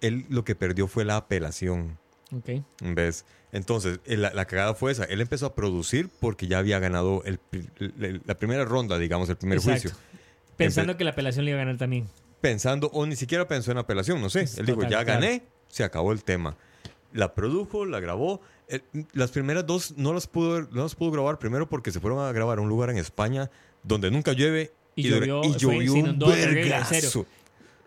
Él 0.00 0.26
lo 0.28 0.44
que 0.44 0.54
perdió 0.54 0.86
fue 0.88 1.04
la 1.04 1.16
apelación. 1.16 1.98
Ok. 2.32 2.62
¿Ves? 2.82 3.24
Entonces, 3.52 4.00
eh, 4.04 4.16
la, 4.16 4.32
la 4.34 4.44
cagada 4.46 4.74
fue 4.74 4.92
esa. 4.92 5.04
Él 5.04 5.20
empezó 5.20 5.46
a 5.46 5.54
producir 5.54 6.10
porque 6.20 6.46
ya 6.46 6.58
había 6.58 6.78
ganado 6.78 7.22
el 7.24 7.40
la 8.26 8.34
primera 8.36 8.64
ronda, 8.64 8.98
digamos, 8.98 9.28
el 9.30 9.36
primer 9.36 9.58
Exacto. 9.58 9.88
juicio. 9.90 9.98
Pensando 10.56 10.92
Empe- 10.92 10.96
que 10.98 11.04
la 11.04 11.10
apelación 11.10 11.44
le 11.44 11.52
iba 11.52 11.60
a 11.60 11.64
ganar 11.64 11.78
también. 11.78 12.06
Pensando, 12.40 12.88
o 12.92 13.06
ni 13.06 13.16
siquiera 13.16 13.48
pensó 13.48 13.70
en 13.72 13.78
apelación, 13.78 14.20
no 14.20 14.28
sé. 14.30 14.42
Es 14.42 14.58
Él 14.58 14.66
dijo, 14.66 14.82
ya 14.82 14.88
claro. 15.04 15.06
gané, 15.06 15.42
se 15.68 15.84
acabó 15.84 16.12
el 16.12 16.22
tema. 16.24 16.56
La 17.12 17.34
produjo, 17.34 17.86
la 17.86 18.00
grabó. 18.00 18.40
Eh, 18.68 18.80
las 19.14 19.30
primeras 19.30 19.66
dos 19.66 19.94
no 19.96 20.12
las, 20.12 20.26
pudo, 20.26 20.62
no 20.70 20.82
las 20.82 20.94
pudo 20.94 21.10
grabar 21.10 21.38
primero 21.38 21.68
porque 21.68 21.90
se 21.90 22.00
fueron 22.00 22.18
a 22.20 22.30
grabar 22.32 22.58
a 22.58 22.60
un 22.60 22.68
lugar 22.68 22.90
en 22.90 22.98
España 22.98 23.50
donde 23.82 24.10
nunca 24.10 24.32
llueve 24.34 24.72
Y 24.94 25.08
dura- 25.08 25.26
llovió, 25.26 25.50
y 25.50 25.56
llovió 25.56 25.94
un 25.94 26.18
vergazo. 26.18 27.24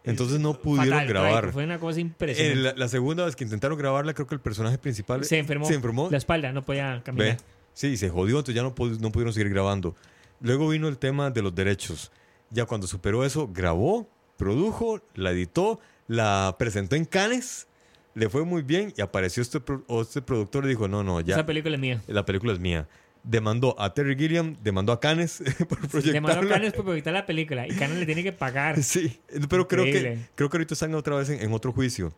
Entonces 0.04 0.40
no 0.40 0.54
pudieron 0.60 1.00
Fatal, 1.00 1.08
grabar. 1.08 1.52
Fue 1.52 1.64
una 1.64 1.78
cosa 1.80 2.00
impresionante. 2.00 2.60
la, 2.60 2.74
la 2.76 2.88
segunda 2.88 3.26
vez 3.26 3.36
que 3.36 3.44
intentaron 3.44 3.78
grabarla, 3.78 4.14
creo 4.14 4.26
que 4.28 4.34
el 4.36 4.42
personaje 4.42 4.78
principal 4.78 5.24
se 5.26 5.38
enfermó. 5.38 5.66
Se 5.66 5.76
enfermó. 5.76 6.10
La 6.10 6.18
espalda, 6.18 6.52
no 6.52 6.64
podía 6.64 7.02
caminar. 7.04 7.38
Ve. 7.38 7.44
Sí, 7.74 7.98
se 7.98 8.10
jodió, 8.10 8.38
entonces 8.40 8.56
ya 8.56 8.64
no, 8.64 8.70
no 8.70 9.12
pudieron 9.12 9.34
seguir 9.34 9.50
grabando. 9.50 9.96
Luego 10.42 10.68
vino 10.70 10.88
el 10.88 10.98
tema 10.98 11.30
de 11.30 11.42
los 11.44 11.54
derechos. 11.54 12.12
Ya 12.50 12.66
cuando 12.66 12.88
superó 12.88 13.24
eso, 13.24 13.48
grabó, 13.54 14.10
produjo, 14.38 15.02
la 15.14 15.32
editó, 15.32 15.80
la 16.08 16.56
presentó 16.58 16.96
en 16.96 17.06
Cannes, 17.06 17.68
le 18.16 18.28
fue 18.28 18.44
muy 18.44 18.62
bien 18.64 18.94
y 18.98 19.02
apareció 19.02 19.42
este, 19.42 19.60
pro- 19.62 19.86
este 20.02 20.22
productor 20.22 20.66
y 20.66 20.70
dijo, 20.70 20.88
no, 20.88 21.04
no, 21.04 21.22
ya, 21.22 21.36
Esa 21.36 21.46
película 21.46 21.76
es 21.76 21.80
mía. 21.82 22.02
la 22.08 22.26
película 22.26 22.52
es 22.54 22.60
mía. 22.60 22.88
Demandó 23.24 23.80
a 23.80 23.94
Terry 23.94 24.16
Gilliam, 24.16 24.56
demandó 24.64 24.92
a 24.94 25.00
Cannes 25.00 25.44
por 25.70 25.78
Le 25.80 25.86
mandó 26.20 26.40
proyectarla. 26.40 26.42
a 26.42 26.48
Cannes 26.50 26.74
por 26.74 26.86
proyectar 26.86 27.14
la 27.14 27.26
película 27.26 27.68
y 27.68 27.72
Cannes 27.76 28.00
le 28.00 28.06
tiene 28.06 28.24
que 28.24 28.32
pagar. 28.32 28.82
Sí, 28.84 29.20
pero 29.50 29.68
creo 29.68 29.84
que, 29.86 30.18
creo 30.36 30.50
que 30.50 30.58
ahorita 30.58 30.74
están 30.74 30.96
otra 30.96 31.16
vez 31.16 31.30
en, 31.30 31.40
en 31.42 31.54
otro 31.54 31.72
juicio. 31.72 32.14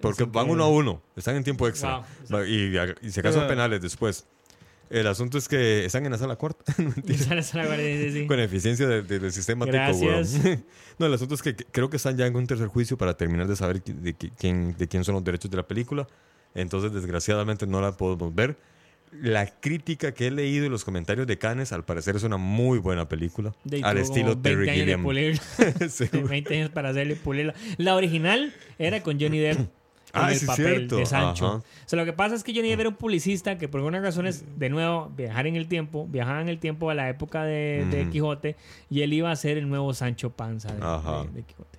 Porque 0.00 0.24
van 0.24 0.48
uno 0.48 0.64
a 0.64 0.68
uno, 0.68 1.02
están 1.16 1.34
en 1.36 1.44
tiempo 1.44 1.66
extra. 1.68 2.02
Wow, 2.30 2.44
y, 2.44 2.72
y 3.02 3.10
se 3.10 3.20
casan 3.22 3.46
penales 3.48 3.80
después. 3.82 4.24
El 4.90 5.06
asunto 5.06 5.36
es 5.36 5.48
que 5.48 5.84
están 5.84 6.06
en 6.06 6.12
la 6.12 6.18
sala 6.18 6.36
cuarta. 6.36 6.72
No, 6.78 6.92
sale, 7.18 7.42
sale, 7.42 8.10
sí, 8.10 8.20
sí. 8.20 8.26
Con 8.26 8.40
eficiencia 8.40 8.86
de- 8.86 9.02
de- 9.02 9.18
del 9.18 9.32
sistema 9.32 9.66
tico, 9.66 9.76
Gracias. 9.76 10.42
weón. 10.42 10.64
No, 10.98 11.06
el 11.06 11.12
asunto 11.14 11.34
es 11.34 11.42
que 11.42 11.54
creo 11.56 11.90
que 11.90 11.98
están 11.98 12.16
ya 12.16 12.26
en 12.26 12.34
un 12.36 12.46
tercer 12.46 12.68
juicio 12.68 12.96
para 12.96 13.14
terminar 13.16 13.46
de 13.48 13.54
saber 13.56 13.82
de, 13.82 14.16
qui- 14.16 14.32
quién, 14.38 14.74
de 14.78 14.88
quién 14.88 15.04
son 15.04 15.16
los 15.16 15.24
derechos 15.24 15.50
de 15.50 15.58
la 15.58 15.66
película. 15.68 16.06
Entonces, 16.54 16.90
desgraciadamente, 16.92 17.66
no 17.66 17.82
la 17.82 17.92
podemos 17.92 18.34
ver. 18.34 18.56
La 19.12 19.46
crítica 19.46 20.12
que 20.12 20.26
he 20.26 20.30
leído 20.30 20.66
y 20.66 20.68
los 20.68 20.84
comentarios 20.84 21.26
de 21.26 21.38
Cannes, 21.38 21.72
al 21.72 21.84
parecer, 21.84 22.16
es 22.16 22.22
una 22.24 22.36
muy 22.36 22.78
buena 22.78 23.08
película. 23.08 23.54
De- 23.64 23.82
al 23.82 23.98
estilo 23.98 24.30
como 24.32 24.42
20 24.42 24.48
Terry 24.48 24.68
años 24.70 25.04
de 25.04 25.12
Gilliam. 25.14 25.88
Sí. 25.90 26.08
20 26.12 26.54
años 26.56 26.70
para 26.70 26.90
hacerle 26.90 27.16
pulirla. 27.16 27.54
La 27.76 27.94
original 27.94 28.52
era 28.78 29.02
con 29.02 29.20
Johnny 29.20 29.38
Depp. 29.38 29.58
en 29.58 29.68
Ah, 30.14 30.32
el 30.32 30.38
sí, 30.38 30.46
papel 30.46 30.64
cierto. 30.66 30.96
de 30.96 31.04
Sancho. 31.06 31.46
Ajá. 31.46 31.56
O 31.56 31.62
sea, 31.84 31.98
lo 31.98 32.04
que 32.06 32.14
pasa 32.14 32.34
es 32.34 32.42
que 32.42 32.54
Johnny 32.54 32.70
Depp 32.70 32.80
era 32.80 32.88
un 32.88 32.94
publicista 32.96 33.58
que 33.58 33.68
por 33.68 33.80
algunas 33.80 34.00
razones, 34.02 34.42
de 34.58 34.70
nuevo, 34.70 35.12
viajar 35.14 35.46
en 35.46 35.54
el 35.56 35.68
tiempo, 35.68 36.06
viajaba 36.08 36.40
en 36.40 36.48
el 36.48 36.58
tiempo 36.58 36.88
a 36.88 36.94
la 36.94 37.10
época 37.10 37.44
de, 37.44 37.86
de 37.90 38.02
Ujú. 38.02 38.10
Quijote 38.10 38.56
y 38.88 39.02
él 39.02 39.12
iba 39.12 39.30
a 39.30 39.36
ser 39.36 39.58
el 39.58 39.68
nuevo 39.68 39.92
Sancho 39.92 40.30
Panza 40.30 40.68
de, 40.72 40.80
de- 40.80 41.30
de 41.34 41.42
Quijote. 41.42 41.77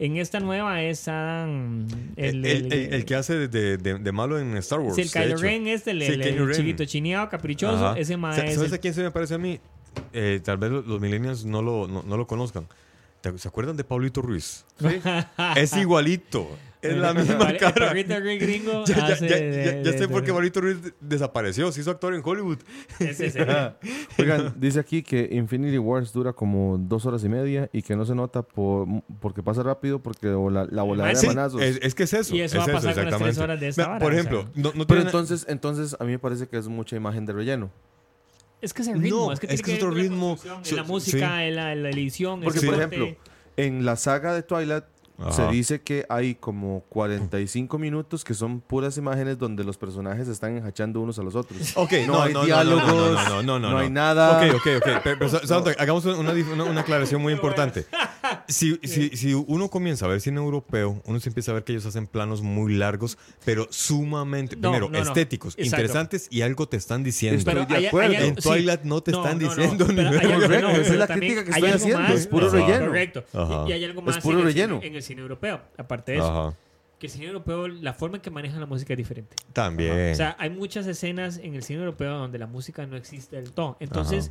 En 0.00 0.16
esta 0.16 0.38
nueva 0.38 0.80
es 0.82 1.08
Adam... 1.08 1.86
El, 2.16 2.44
el- 2.46 2.72
el- 2.72 2.94
el 2.94 3.04
que 3.04 3.16
hace 3.16 3.48
de, 3.48 3.76
de- 3.78 4.12
malo 4.12 4.38
en 4.38 4.56
Star 4.58 4.78
Wars. 4.78 4.94
Sí, 4.94 5.02
el 5.02 5.10
Kylo. 5.10 5.36
Ren 5.38 5.66
este, 5.66 5.90
el, 5.90 6.02
Sí, 6.54 6.60
chiquito 6.60 6.84
chineado, 6.84 7.28
caprichoso, 7.28 7.88
Ajá. 7.88 7.98
ese 7.98 8.16
maestro. 8.16 8.54
¿Sabes 8.54 8.72
a 8.72 8.78
quién 8.78 8.94
se 8.94 9.02
me 9.02 9.10
parece 9.10 9.34
a 9.34 9.38
mí? 9.38 9.58
Eh, 10.12 10.40
tal 10.44 10.56
vez 10.58 10.70
los, 10.70 11.00
millennials 11.00 11.44
no 11.44 11.62
lo, 11.62 11.88
no, 11.88 12.04
no 12.04 12.16
lo 12.16 12.26
conozcan. 12.28 12.68
¿Te- 13.20 13.36
¿Se 13.38 13.48
acuerdan 13.48 13.76
de 13.76 13.82
Pablito 13.82 14.22
Ruiz? 14.22 14.64
es 15.56 15.76
igualito. 15.76 16.48
Es 16.80 16.96
la 16.96 17.12
misma 17.14 17.56
cara. 17.56 17.92
gringo 17.92 18.84
Ya, 18.86 18.96
ya, 18.96 19.06
hace 19.06 19.82
ya, 19.84 19.92
sé 19.92 20.08
por 20.08 20.22
qué 20.24 20.32
Pablito 20.32 20.60
Ruiz 20.60 20.78
desapareció. 21.00 21.72
Se 21.72 21.80
hizo 21.80 21.90
actor 21.90 22.14
en 22.14 22.22
Hollywood. 22.24 22.58
Ese 23.00 23.26
es 23.26 23.36
el- 23.36 23.48
Oigan, 24.18 24.54
dice 24.58 24.78
aquí 24.80 25.02
que 25.02 25.28
Infinity 25.32 25.78
Wars 25.78 26.12
dura 26.12 26.32
como 26.32 26.78
dos 26.78 27.04
horas 27.06 27.24
y 27.24 27.28
media 27.28 27.68
y 27.72 27.82
que 27.82 27.96
no 27.96 28.04
se 28.04 28.14
nota 28.14 28.42
por, 28.42 28.86
porque 29.20 29.42
pasa 29.42 29.62
rápido 29.62 29.98
porque 30.00 30.28
la, 30.28 30.66
la 30.70 30.82
voladera 30.82 31.18
Sí, 31.18 31.26
de 31.28 31.34
manazos. 31.34 31.62
es, 31.62 31.78
es 31.82 31.94
que 31.94 32.04
es 32.04 32.12
eso. 32.12 32.34
Y 32.36 32.42
eso 32.42 32.58
es 32.58 32.60
va 32.60 32.70
a 32.70 32.72
pasar 32.74 32.94
con 32.94 33.04
las 33.10 33.20
tres 33.22 33.38
horas 33.38 33.60
de 33.60 33.68
esta 33.68 33.88
vara, 33.88 33.98
Por 34.00 34.12
o 34.12 34.14
ejemplo, 34.14 34.42
sea. 34.42 34.50
no, 34.54 34.72
no 34.74 34.86
Pero 34.86 35.00
entonces, 35.02 35.46
entonces 35.48 35.96
a 35.98 36.04
mí 36.04 36.12
me 36.12 36.18
parece 36.18 36.46
que 36.48 36.58
es 36.58 36.68
mucha 36.68 36.94
imagen 36.96 37.26
de 37.26 37.32
relleno. 37.32 37.70
Es 38.60 38.74
que 38.74 38.82
es 38.82 38.88
el 38.88 39.00
ritmo, 39.00 39.26
No, 39.26 39.32
es 39.32 39.40
que, 39.40 39.46
es 39.46 39.62
otro 39.74 39.90
ritmo. 39.90 40.36
la 40.74 40.82
música, 40.82 41.36
sí. 41.38 41.42
en 41.44 41.54
la, 41.56 41.72
en 41.72 41.82
la 41.84 41.90
edición, 41.90 42.40
Porque, 42.40 42.60
por 42.60 42.74
ejemplo, 42.74 43.16
en 43.56 43.84
la 43.84 43.94
saga 43.96 44.34
de 44.34 44.42
Twilight 44.42 44.84
Ajá. 45.20 45.32
se 45.32 45.48
dice 45.48 45.80
que 45.80 46.06
hay 46.08 46.36
como 46.36 46.84
45 46.90 47.76
minutos 47.78 48.22
que 48.24 48.34
son 48.34 48.60
puras 48.60 48.96
imágenes 48.98 49.36
donde 49.38 49.64
los 49.64 49.76
personajes 49.76 50.28
están 50.28 50.56
enjachando 50.56 51.00
unos 51.00 51.18
a 51.18 51.22
los 51.22 51.34
otros. 51.34 51.72
Ok, 51.76 51.92
no, 52.06 52.12
no, 52.14 52.22
hay 52.22 52.32
no, 52.32 52.40
no, 52.40 52.46
diálogos, 52.46 52.84
no, 52.86 52.94
no, 52.94 53.24
no, 53.24 53.42
no, 53.42 53.58
no, 53.58 53.70
no 53.72 53.78
hay 53.78 53.88
no. 53.88 53.94
nada. 53.94 54.38
Ok, 54.46 54.54
ok, 54.56 54.66
ok. 54.78 54.88
Pero, 55.02 55.18
pero, 55.18 55.64
hagamos 55.78 56.04
una, 56.04 56.32
una- 56.32 56.64
una 56.64 56.80
aclaración 56.82 57.20
muy 57.20 57.32
importante. 57.32 57.86
Si, 58.46 58.78
si, 58.82 59.10
si 59.16 59.32
uno 59.32 59.68
comienza 59.68 60.04
a 60.04 60.08
ver 60.08 60.20
cine 60.20 60.38
europeo, 60.38 61.00
uno 61.06 61.20
se 61.20 61.28
empieza 61.30 61.50
a 61.50 61.54
ver 61.54 61.64
que 61.64 61.72
ellos 61.72 61.86
hacen 61.86 62.06
planos 62.06 62.42
muy 62.42 62.74
largos, 62.74 63.16
pero 63.44 63.66
sumamente, 63.70 64.54
No, 64.56 64.62
primero, 64.70 64.86
no, 64.90 64.98
no. 64.98 65.04
estéticos, 65.04 65.54
Exacto. 65.54 65.66
interesantes 65.76 66.28
y 66.30 66.42
algo 66.42 66.68
te 66.68 66.76
están 66.76 67.02
diciendo. 67.04 67.38
Estoy 67.38 67.64
de 67.66 67.76
hay- 67.76 67.86
acuerdo. 67.86 68.10
hay 68.10 68.16
algo- 68.16 68.28
En 68.28 68.34
Twilight 68.36 68.82
no 68.82 69.02
te 69.02 69.12
están 69.12 69.38
diciendo 69.38 69.86
ni 69.88 69.94
pero 69.94 70.08
hay 70.10 70.40
Correcto, 70.40 70.68
esa 70.68 70.80
es 70.80 70.86
pero 70.88 70.98
la 70.98 71.06
crítica 71.06 71.44
que 71.44 71.50
hay 71.54 71.56
estoy 71.56 71.70
haciendo, 71.70 72.00
más, 72.00 72.12
es 72.12 72.26
puro 72.26 72.46
Ajá. 72.48 72.56
relleno. 72.56 72.86
Correcto. 72.86 73.24
Ajá. 73.32 73.64
Y, 73.66 73.70
y 73.70 73.72
hay 73.72 73.84
algo 73.84 74.00
Es 74.00 74.06
más 74.06 74.18
puro 74.18 74.34
en, 74.34 74.40
el 74.40 74.52
relleno. 74.52 74.80
en 74.82 74.94
el 74.94 75.02
cine 75.08 75.22
europeo. 75.22 75.60
Aparte 75.76 76.12
de 76.12 76.18
eso, 76.18 76.30
Ajá. 76.48 76.56
que 76.98 77.06
el 77.06 77.12
cine 77.12 77.26
europeo, 77.26 77.66
la 77.68 77.92
forma 77.92 78.16
en 78.16 78.22
que 78.22 78.30
manejan 78.30 78.60
la 78.60 78.66
música 78.66 78.92
es 78.92 78.96
diferente. 78.98 79.34
También. 79.52 80.12
O 80.12 80.14
sea, 80.14 80.36
hay 80.38 80.50
muchas 80.50 80.86
escenas 80.86 81.38
en 81.38 81.54
el 81.54 81.62
cine 81.62 81.80
europeo 81.80 82.16
donde 82.18 82.38
la 82.38 82.46
música 82.46 82.86
no 82.86 82.96
existe 82.96 83.36
del 83.36 83.52
todo. 83.52 83.76
Entonces, 83.80 84.30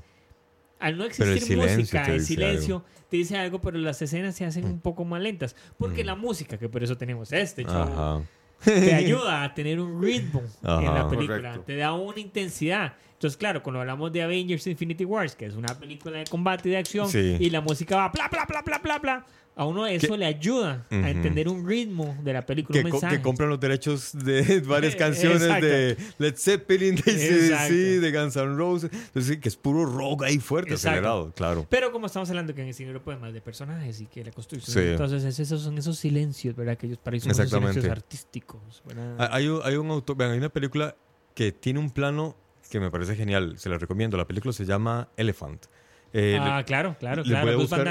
al 0.80 0.98
no 0.98 1.06
existir 1.06 1.42
silencio 1.42 1.78
música, 1.80 2.06
el 2.06 2.22
silencio 2.22 2.84
te 3.10 3.18
dice 3.18 3.38
algo, 3.38 3.60
pero 3.62 3.78
las 3.80 4.02
escenas 4.02 4.36
se 4.36 4.46
hacen 4.46 4.66
un 4.66 4.80
poco 4.80 5.06
más 5.06 5.22
lentas. 5.22 5.56
Porque 5.78 6.04
la 6.04 6.16
música, 6.16 6.58
que 6.58 6.70
por 6.70 6.84
eso 6.84 6.98
tenemos 6.98 7.32
este 7.34 7.64
show, 7.64 7.82
Ajá. 7.82 8.22
te 8.64 8.94
ayuda 8.94 9.44
a 9.44 9.54
tener 9.54 9.80
un 9.80 10.02
ritmo 10.02 10.42
en 10.64 10.70
Ajá. 10.70 10.82
la 10.94 11.08
película. 11.10 11.38
Correcto. 11.38 11.62
Te 11.66 11.78
da 11.78 11.94
una 11.94 12.20
intensidad. 12.20 12.94
Entonces, 13.18 13.36
claro, 13.38 13.64
cuando 13.64 13.80
hablamos 13.80 14.12
de 14.14 14.22
Avengers 14.22 14.68
Infinity 14.68 15.04
Wars, 15.04 15.36
que 15.36 15.48
es 15.48 15.56
una 15.56 15.74
película 15.80 16.20
de 16.20 16.26
combate 16.26 16.70
y 16.70 16.72
de 16.74 16.78
acción, 16.78 17.10
Sí. 17.10 17.38
y 17.40 17.50
la 17.50 17.62
música 17.62 17.96
va 17.98 18.10
bla, 18.10 18.28
bla, 18.30 18.46
bla, 18.48 18.62
bla, 18.62 18.78
bla, 18.78 19.00
bla, 19.00 19.26
a 19.56 19.66
uno 19.66 19.88
eso 19.88 20.16
le 20.16 20.28
ayuda 20.28 20.86
Ujú. 20.92 21.04
a 21.04 21.10
entender 21.10 21.50
un 21.50 21.68
ritmo 21.68 22.16
de 22.24 22.32
la 22.32 22.46
película, 22.46 22.80
Que, 22.84 22.88
co- 22.92 23.00
que 23.02 23.20
compran 23.24 23.50
los 23.50 23.60
derechos 23.60 24.12
de 24.14 24.60
varias 24.68 24.94
Eh, 24.94 24.98
canciones 24.98 25.42
exacto. 25.42 25.66
de 25.66 25.98
Led 26.20 26.36
Zeppelin, 26.38 26.94
de. 26.94 27.02
ACDC, 27.12 28.00
de 28.00 28.12
Guns 28.12 28.36
N' 28.36 28.56
Roses. 28.56 28.92
Entonces, 28.94 29.38
que 29.38 29.50
es 29.50 29.56
puro 29.56 29.84
rock 29.88 30.26
ahí 30.26 30.38
fuerte, 30.38 30.74
Exacto. 30.74 30.90
acelerado, 31.00 31.34
claro. 31.34 31.66
Pero 31.72 31.92
como 31.92 32.06
estamos 32.06 32.30
hablando 32.30 32.54
que 32.54 32.62
en 32.62 32.68
el 32.68 32.74
cine 32.76 32.90
europeo 32.90 33.16
es 33.16 33.20
más 33.20 33.34
de 33.34 33.42
personajes 33.42 34.00
y 34.00 34.06
que 34.06 34.24
la 34.24 34.32
construcción. 34.32 34.76
Sí. 34.84 34.90
Entonces, 34.92 35.24
es- 35.24 35.40
esos 35.40 35.64
son 35.64 35.76
esos 35.80 35.98
silencios, 35.98 36.56
¿verdad? 36.56 36.78
Que 36.78 36.86
ellos 36.86 37.00
para 37.00 37.18
ellos 37.18 37.36
son 37.36 37.48
silencios 37.50 37.86
artísticos. 37.86 38.84
¿verdad? 38.86 39.16
Ah, 39.18 39.30
Hay, 39.32 39.48
un- 39.48 39.62
hay 39.64 39.76
un 39.76 39.90
autor, 39.90 40.22
hay 40.22 40.38
una 40.38 40.50
película 40.50 40.96
que 41.34 41.52
tiene 41.52 41.80
un 41.80 41.90
plano 41.90 42.36
que 42.68 42.80
me 42.80 42.92
parece 42.92 43.16
genial, 43.16 43.58
se 43.58 43.70
la 43.70 43.78
recomiendo. 43.78 44.18
La 44.18 44.26
película 44.26 44.54
se 44.54 44.66
llama 44.66 45.10
Elephant. 45.18 45.66
Eh, 46.14 46.38
ah, 46.40 46.64
claro, 46.66 46.96
claro, 47.00 47.24
le 47.24 47.30
claro. 47.30 47.46
voy 47.48 47.56
Gus 47.56 47.70
Van 47.70 47.80
buscar- 47.80 47.86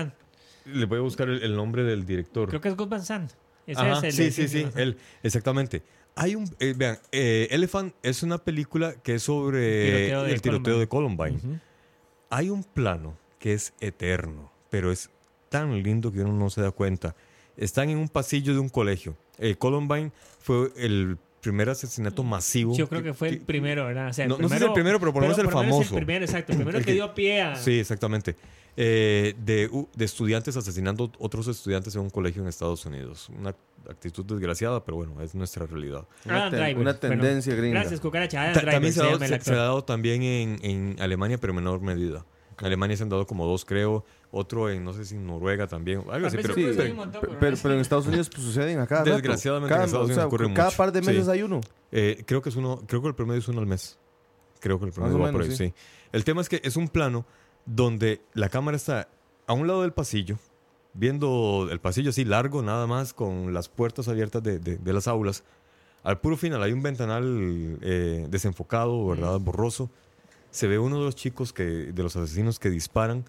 Damme. 0.65 0.79
le, 0.79 0.87
voy 0.87 0.99
a 0.99 1.03
buscar 1.03 1.29
el, 1.29 1.43
el 1.43 1.55
nombre 1.57 1.85
del 1.85 2.07
director. 2.07 2.49
Creo 2.49 2.61
que 2.61 2.69
es 2.69 2.77
Gus 2.77 2.89
Van 2.89 3.03
Sant. 3.05 3.33
Ese 3.67 3.81
Ajá, 3.81 3.99
es 3.99 4.05
el 4.05 4.13
sí, 4.13 4.31
sí, 4.31 4.49
sí, 4.49 4.67
él, 4.77 4.97
exactamente. 5.23 5.83
Hay 6.15 6.35
un, 6.35 6.49
eh, 6.61 6.73
vean, 6.77 6.99
eh, 7.13 7.49
Elephant 7.51 7.95
es 8.03 8.23
una 8.23 8.39
película 8.39 8.95
que 9.03 9.17
es 9.17 9.23
sobre 9.25 9.85
Tiroteo 10.07 10.23
de 10.23 10.33
el 10.33 10.41
tiroteo 10.41 10.79
de 10.79 10.89
Columbine. 10.89 11.61
Hay 12.31 12.49
un 12.49 12.65
plano 12.65 13.19
que 13.39 13.53
es 13.53 13.75
eterno, 13.81 14.51
pero 14.71 14.91
es 14.91 15.11
tan 15.51 15.83
lindo 15.83 16.11
que 16.13 16.21
uno 16.21 16.33
no 16.33 16.49
se 16.49 16.63
da 16.63 16.71
cuenta. 16.71 17.15
Están 17.57 17.91
en 17.91 17.99
un 17.99 18.09
pasillo 18.09 18.53
de 18.55 18.61
un 18.61 18.69
colegio. 18.69 19.17
Columbine 19.59 20.11
fue 20.41 20.71
el 20.77 21.19
primer 21.41 21.69
asesinato 21.71 22.23
masivo. 22.25 22.75
Yo 22.77 22.89
creo 22.89 23.03
que 23.03 23.15
fue 23.15 23.29
el 23.29 23.41
primero, 23.41 23.85
¿verdad? 23.87 24.09
O 24.09 24.13
sea, 24.13 24.27
No- 24.27 24.39
no 24.39 24.49
sé 24.49 24.59
si 24.59 24.65
el 24.65 24.73
primero, 24.73 24.99
pero 24.99 25.13
por 25.13 25.23
lo 25.23 25.29
menos 25.29 25.39
el 25.45 25.51
famoso. 25.51 25.97
el 25.97 26.05
primero, 26.05 26.25
exacto. 26.25 26.53
El 26.53 26.59
primero 26.59 26.79
El 26.79 26.85
que 26.85 26.91
que- 26.91 26.95
dio 26.95 27.15
pie 27.15 27.43
a. 27.43 27.57
Sí, 27.57 27.79
exactamente. 27.79 28.35
Eh, 28.79 29.35
de, 29.39 29.71
estudiantes 30.05 30.55
asesinando 30.57 31.11
otros 31.19 31.47
estudiantes 31.49 31.95
en 31.95 32.03
un 32.03 32.11
colegio 32.11 32.43
en 32.43 32.49
Estados 32.49 32.85
Unidos. 32.85 33.31
Una 33.39 33.55
actitud 33.89 34.25
desgraciada, 34.27 34.85
pero 34.85 34.97
bueno, 34.99 35.23
es 35.23 35.35
nuestra 35.35 35.65
realidad. 35.67 36.05
Una 36.27 36.37
Adam 36.37 36.51
ten- 36.51 36.59
Driver. 36.61 36.77
una 36.83 36.93
Bueno, 36.93 36.99
tendencia 37.23 37.55
gringa. 37.55 37.81
Gracias, 37.81 38.01
Cucaracha. 38.01 38.43
Adam 38.43 38.53
Ta- 38.55 38.61
Driver 38.61 38.75
también 38.75 38.95
ha 39.01 39.03
dado, 39.29 39.43
se 39.45 39.53
ha 39.53 39.57
dado 39.57 39.85
también 39.85 40.23
en, 40.23 40.59
en 40.63 40.97
Alemania, 41.01 41.39
pero 41.39 41.53
en 41.53 41.57
menor 41.57 41.81
medida. 41.81 42.27
Alemania 42.59 42.97
se 42.97 43.03
han 43.03 43.09
dado 43.09 43.27
como 43.27 43.47
dos, 43.47 43.65
creo. 43.65 44.05
Otro 44.31 44.71
en, 44.71 44.85
no 44.85 44.93
sé 44.93 45.05
si 45.05 45.15
en 45.15 45.27
Noruega 45.27 45.67
también. 45.67 46.03
Algo 46.11 46.27
así, 46.27 46.37
pero, 46.41 46.55
sí, 46.55 46.63
Sí, 46.63 46.69
hay 46.71 46.77
pero- 46.77 46.91
un 46.91 46.97
montón, 46.97 47.21
pero, 47.21 47.33
pero- 47.33 47.41
pero, 47.41 47.57
pero 47.63 47.75
en 47.75 47.81
Estados 47.81 48.07
Unidos 48.07 48.29
pues, 48.31 48.43
suceden 48.45 48.81
a 48.81 48.87
cada 48.87 49.03
rato. 49.03 49.13
Desgraciadamente 49.13 49.75
en 49.75 49.83
Estados 49.83 50.07
Unidos 50.07 50.25
ocurre 50.25 50.53
Cada 50.55 50.69
mucho. 50.69 50.77
par 50.77 50.93
de 50.93 51.01
meses 51.03 51.25
Sí. 51.27 51.31
hay 51.31 51.43
uno. 51.43 51.61
eh, 51.93 52.23
creo 52.27 52.43
que 52.43 52.49
es 52.49 52.57
uno, 52.57 52.83
creo 52.87 53.01
que 53.03 53.09
el 53.09 53.15
promedio 53.15 53.39
es 53.41 53.49
uno 53.49 53.61
al 53.61 53.67
mes. 53.67 53.99
Creo 54.61 54.79
que 54.81 54.87
el 54.87 54.93
promedio 54.93 55.17
o 55.17 55.21
va 55.21 55.31
por 55.33 55.43
ahí, 55.43 55.51
sí. 55.51 55.57
sí. 55.69 55.75
El 56.13 56.25
tema 56.25 56.41
es 56.41 56.49
que 56.49 56.61
es 56.65 56.77
un 56.77 56.89
plano 56.89 57.25
donde 57.67 58.21
la 58.35 58.49
cámara 58.49 58.77
está 58.77 59.09
a 59.47 59.53
un 59.53 59.67
lado 59.67 59.83
del 59.83 59.93
pasillo, 59.93 60.39
viendo 60.95 61.69
el 61.71 61.79
pasillo 61.79 62.11
así 62.11 62.25
largo, 62.25 62.63
nada 62.63 62.87
más, 62.87 63.13
con 63.13 63.53
las 63.53 63.69
puertas 63.69 64.09
abiertas 64.09 64.43
de, 64.43 64.59
de- 64.59 64.79
de 64.79 64.93
las 64.93 65.07
aulas. 65.09 65.45
Al 66.03 66.21
puro 66.21 66.37
final 66.37 66.63
hay 66.63 66.73
un 66.73 66.83
ventanal 66.83 67.79
eh, 67.83 68.27
desenfocado, 68.31 69.07
¿verdad? 69.09 69.39
Borroso. 69.41 69.91
Se 70.57 70.67
ve 70.67 70.79
uno 70.79 70.99
de 70.99 71.05
los 71.05 71.15
chicos 71.15 71.53
que, 71.53 71.65
de 71.65 72.03
los 72.03 72.17
asesinos 72.17 72.59
que 72.59 72.71
disparan. 72.71 73.27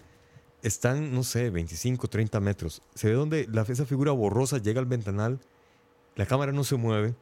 Están, 0.62 1.12
no 1.12 1.22
sé, 1.24 1.50
25, 1.50 2.08
30 2.08 2.40
metros. 2.40 2.80
Se 2.94 3.08
ve 3.08 3.12
donde 3.12 3.46
la, 3.52 3.66
esa 3.68 3.84
figura 3.84 4.12
borrosa 4.12 4.56
llega 4.56 4.80
al 4.80 4.86
ventanal, 4.86 5.38
la 6.16 6.24
cámara 6.24 6.52
no 6.52 6.64
se 6.64 6.76
mueve 6.76 7.14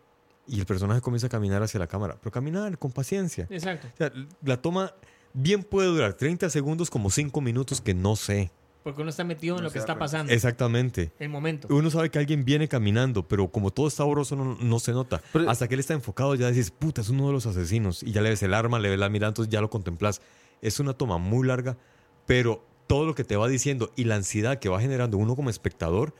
y 0.46 0.60
el 0.60 0.64
personaje 0.64 1.00
comienza 1.00 1.26
a 1.26 1.30
caminar 1.30 1.60
hacia 1.64 1.80
la 1.80 1.88
cámara. 1.88 2.16
Pero 2.20 2.30
caminar 2.30 2.78
con 2.78 2.92
paciencia. 2.92 3.48
Exacto. 3.50 3.88
O 3.92 3.96
sea, 3.96 4.12
la 4.44 4.62
toma 4.62 4.94
bien 5.32 5.64
puede 5.64 5.88
durar 5.88 6.14
30 6.14 6.50
segundos 6.50 6.88
como 6.88 7.10
5 7.10 7.40
minutos 7.40 7.80
que 7.80 7.92
no 7.92 8.14
sé. 8.14 8.52
Porque 8.86 9.00
uno 9.00 9.10
está 9.10 9.24
metido 9.24 9.56
en 9.58 9.64
lo 9.64 9.72
que 9.72 9.80
está 9.80 9.98
pasando. 9.98 10.32
Exactamente. 10.32 11.10
El 11.18 11.28
momento. 11.28 11.66
Uno 11.74 11.90
sabe 11.90 12.08
que 12.08 12.20
alguien 12.20 12.44
viene 12.44 12.68
caminando, 12.68 13.26
pero 13.26 13.48
como 13.50 13.72
todo 13.72 13.88
está 13.88 14.04
borroso 14.04 14.36
no, 14.36 14.56
no 14.60 14.78
se 14.78 14.92
nota. 14.92 15.20
Pero- 15.32 15.50
Hasta 15.50 15.66
que 15.66 15.74
él 15.74 15.80
está 15.80 15.92
enfocado 15.94 16.36
ya 16.36 16.48
dices, 16.52 16.70
puta, 16.70 17.00
es 17.00 17.08
uno 17.08 17.26
de 17.26 17.32
los 17.32 17.46
asesinos. 17.46 18.04
Y 18.04 18.12
ya 18.12 18.20
le 18.22 18.28
ves 18.28 18.44
el 18.44 18.54
arma, 18.54 18.78
le 18.78 18.88
ves 18.88 18.98
la 19.00 19.08
mirada, 19.08 19.30
entonces 19.30 19.50
ya 19.52 19.60
lo 19.60 19.70
contemplas. 19.70 20.22
Es 20.62 20.78
una 20.78 20.92
toma 20.94 21.18
muy 21.18 21.44
larga, 21.48 21.76
pero 22.26 22.64
todo 22.86 23.06
lo 23.06 23.16
que 23.16 23.24
te 23.24 23.34
va 23.34 23.48
diciendo 23.48 23.90
y 23.96 24.04
la 24.04 24.14
ansiedad 24.14 24.60
que 24.60 24.68
va 24.68 24.80
generando 24.80 25.16
uno 25.18 25.34
como 25.34 25.50
espectador 25.50 26.14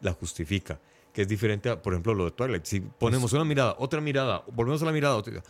la 0.00 0.12
justifica. 0.12 0.80
Que 1.12 1.22
es 1.22 1.28
diferente 1.28 1.70
a, 1.70 1.80
por 1.80 1.92
ejemplo, 1.92 2.14
lo 2.14 2.24
de 2.24 2.32
Twilight. 2.32 2.64
Si 2.64 2.80
ponemos 2.80 3.32
una 3.32 3.44
mirada, 3.44 3.76
otra 3.78 4.00
mirada, 4.00 4.42
volvemos 4.52 4.82
a 4.82 4.86
la 4.86 4.92
mirada, 4.92 5.14
otra- 5.14 5.40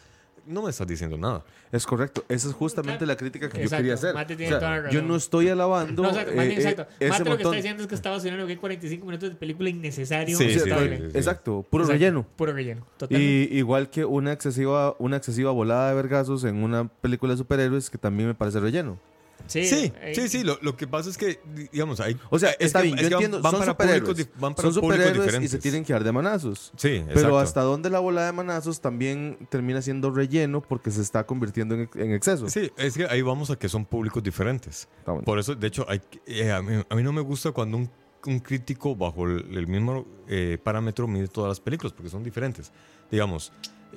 no 0.49 0.63
me 0.63 0.71
estás 0.71 0.87
diciendo 0.87 1.17
nada. 1.19 1.45
Es 1.71 1.87
correcto. 1.87 2.25
Esa 2.29 2.49
es 2.49 2.55
justamente 2.55 2.99
Claro. 2.99 3.13
la 3.13 3.17
crítica 3.17 3.49
que 3.49 3.63
Exacto. 3.63 3.71
yo 3.71 3.77
quería 3.79 3.95
hacer. 3.95 4.15
Mate 4.15 4.35
O 4.35 4.37
tiene 4.37 4.51
sea, 4.51 4.59
toda 4.59 4.71
la 4.71 4.77
razón. 4.83 4.93
yo 5.01 5.03
no 5.07 5.17
estoy 5.17 5.49
alabando 5.49 6.03
No, 6.03 6.09
exacto, 6.09 6.35
más 6.35 6.45
eh, 6.47 6.49
eh, 6.49 6.55
exacto. 6.55 6.87
ese 6.99 7.11
Mate 7.11 7.25
lo 7.31 7.37
que 7.37 7.43
está 7.43 7.57
diciendo 7.57 7.83
es 7.83 7.89
que 7.89 7.95
está 7.95 8.11
vaciando 8.11 8.47
que 8.47 8.53
hay 8.53 8.59
45 8.59 9.07
minutos 9.07 9.29
de 9.31 9.37
película 9.37 9.69
innecesario. 9.69 10.37
Sí, 10.39 10.45
O 10.47 10.49
sea, 10.51 10.59
sí, 10.65 10.69
Total. 10.71 10.89
sí, 10.99 11.11
sí. 11.13 11.19
Exacto, 11.19 11.67
puro 11.69 11.85
Exacto, 11.85 11.93
relleno. 12.01 12.27
Puro 12.37 12.53
relleno. 12.53 12.87
Totalmente. 12.97 13.55
Y 13.55 13.59
igual 13.59 13.91
que 13.91 14.05
una 14.05 14.33
excesiva, 14.33 14.97
una 14.99 15.17
excesiva 15.19 15.51
volada 15.51 15.91
de 15.91 15.95
vergazos 15.97 16.45
en 16.45 16.63
una 16.63 16.89
película 16.89 17.33
de 17.35 17.39
superhéroes 17.39 17.91
que 17.91 17.99
también 17.99 18.29
me 18.29 18.35
parece 18.35 18.61
relleno. 18.61 18.99
Sí, 19.47 19.65
Sí, 19.67 19.93
eh, 20.01 20.13
sí, 20.15 20.29
sí. 20.29 20.45
Lo, 20.45 20.59
lo 20.61 20.77
que 20.77 20.87
pasa 20.87 21.09
es 21.09 21.17
que, 21.17 21.41
digamos, 21.73 22.01
hay. 22.01 22.17
O 22.31 22.39
sea, 22.39 22.51
es 22.51 22.57
está 22.67 22.83
bien, 22.83 22.97
yo 22.99 23.07
entiendo, 23.09 23.41
van 23.41 23.53
son 23.53 23.61
para 23.61 23.73
superhéroes. 23.73 24.03
públicos 24.11 24.41
van 24.41 24.55
para 24.55 24.71
son 24.73 24.81
públicos 24.83 25.07
superhéroes 25.07 25.43
y 25.45 25.49
se 25.49 25.59
tienen 25.59 25.85
que 25.85 25.93
dar 25.93 26.05
de 26.05 26.13
manazos. 26.13 26.73
Sí, 26.77 26.89
exacto. 26.89 27.15
Pero 27.15 27.39
hasta 27.39 27.63
dónde 27.63 27.89
la 27.91 27.99
volada 28.01 28.27
de 28.27 28.33
manazos 28.33 28.81
también 28.81 29.39
termina 29.51 29.81
siendo 29.81 30.11
relleno 30.11 30.61
porque 30.61 30.91
se 30.91 31.01
está 31.03 31.25
convirtiendo 31.25 31.75
en, 31.75 31.89
en 31.95 32.13
exceso. 32.13 32.49
Sí, 32.51 32.71
es 32.77 32.95
que 32.97 33.07
ahí 33.07 33.23
vamos 33.23 33.51
a 33.51 33.57
que 33.57 33.69
son 33.69 33.85
públicos 33.87 34.23
diferentes. 34.23 34.89
Bueno. 35.07 35.23
Por 35.23 35.39
eso, 35.39 35.55
de 35.55 35.67
hecho, 35.67 35.87
hay, 35.89 36.01
que- 36.01 36.21
eh, 36.27 36.53
a, 36.53 36.61
mí, 36.61 36.83
a 36.89 36.95
mí 36.95 37.03
no 37.03 37.13
me 37.13 37.21
gusta 37.23 37.53
cuando 37.53 37.77
un, 37.79 37.91
un 38.27 38.41
crítico 38.41 38.95
bajo 38.97 39.25
el, 39.27 39.57
el 39.57 39.67
mismo 39.67 40.05
eh, 40.29 40.59
parámetro 40.63 41.07
mide 41.09 41.29
todas 41.29 41.49
las 41.49 41.61
películas, 41.61 41.93
porque 41.93 42.11
son 42.11 42.23
diferentes. 42.23 42.71
Digamos, 43.11 43.53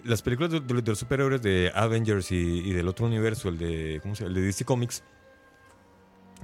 las 0.06 0.22
películas 0.22 0.52
de, 0.52 0.60
de- 0.62 0.82
de 0.82 0.90
los 0.92 1.00
superhéroes 1.00 1.42
de 1.42 1.70
Avengers 1.76 2.32
y, 2.32 2.36
y 2.38 2.72
del 2.74 2.88
otro 2.88 3.06
universo, 3.08 3.50
el 3.50 3.58
de, 3.58 4.00
¿cómo 4.02 4.16
se 4.16 4.24
llama? 4.24 4.36
El 4.36 4.42
de 4.42 4.48
DC 4.48 4.64
Comics, 4.64 5.04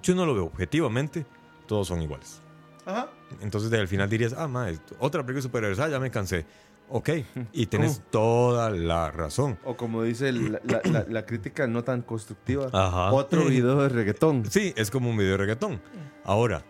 yo 0.01 0.15
no 0.15 0.25
lo 0.25 0.33
veo 0.33 0.45
objetivamente, 0.45 1.25
todos 1.67 1.87
son 1.87 2.01
iguales. 2.01 2.41
Ajá. 2.85 3.09
Entonces, 3.41 3.71
al 3.73 3.87
final 3.87 4.09
dirías, 4.09 4.33
ah, 4.37 4.47
ma, 4.47 4.69
es- 4.69 4.81
otra 4.99 5.21
película 5.21 5.35
de 5.39 5.41
superhéroes, 5.43 5.79
ah, 5.79 5.89
ya 5.89 5.99
me 5.99 6.09
cansé. 6.11 6.45
Ok, 6.89 7.09
y 7.51 7.65
tienes 7.65 8.01
toda 8.11 8.69
la 8.69 9.11
razón. 9.11 9.59
O 9.65 9.75
como 9.75 10.03
dice 10.03 10.29
el- 10.29 10.53
la, 10.53 10.61
la- 10.63 10.81
la- 10.89 11.05
la 11.09 11.25
crítica 11.25 11.67
no 11.67 11.83
tan 11.83 12.01
constructiva, 12.01 12.69
Ajá. 12.71 13.11
otro 13.11 13.43
video 13.43 13.81
de 13.81 13.89
reggaetón. 13.89 14.45
Sí, 14.49 14.73
es 14.77 14.89
como 14.89 15.09
un 15.09 15.17
video 15.17 15.31
de 15.33 15.37
reggaetón. 15.37 15.81
Ahora, 16.23 16.63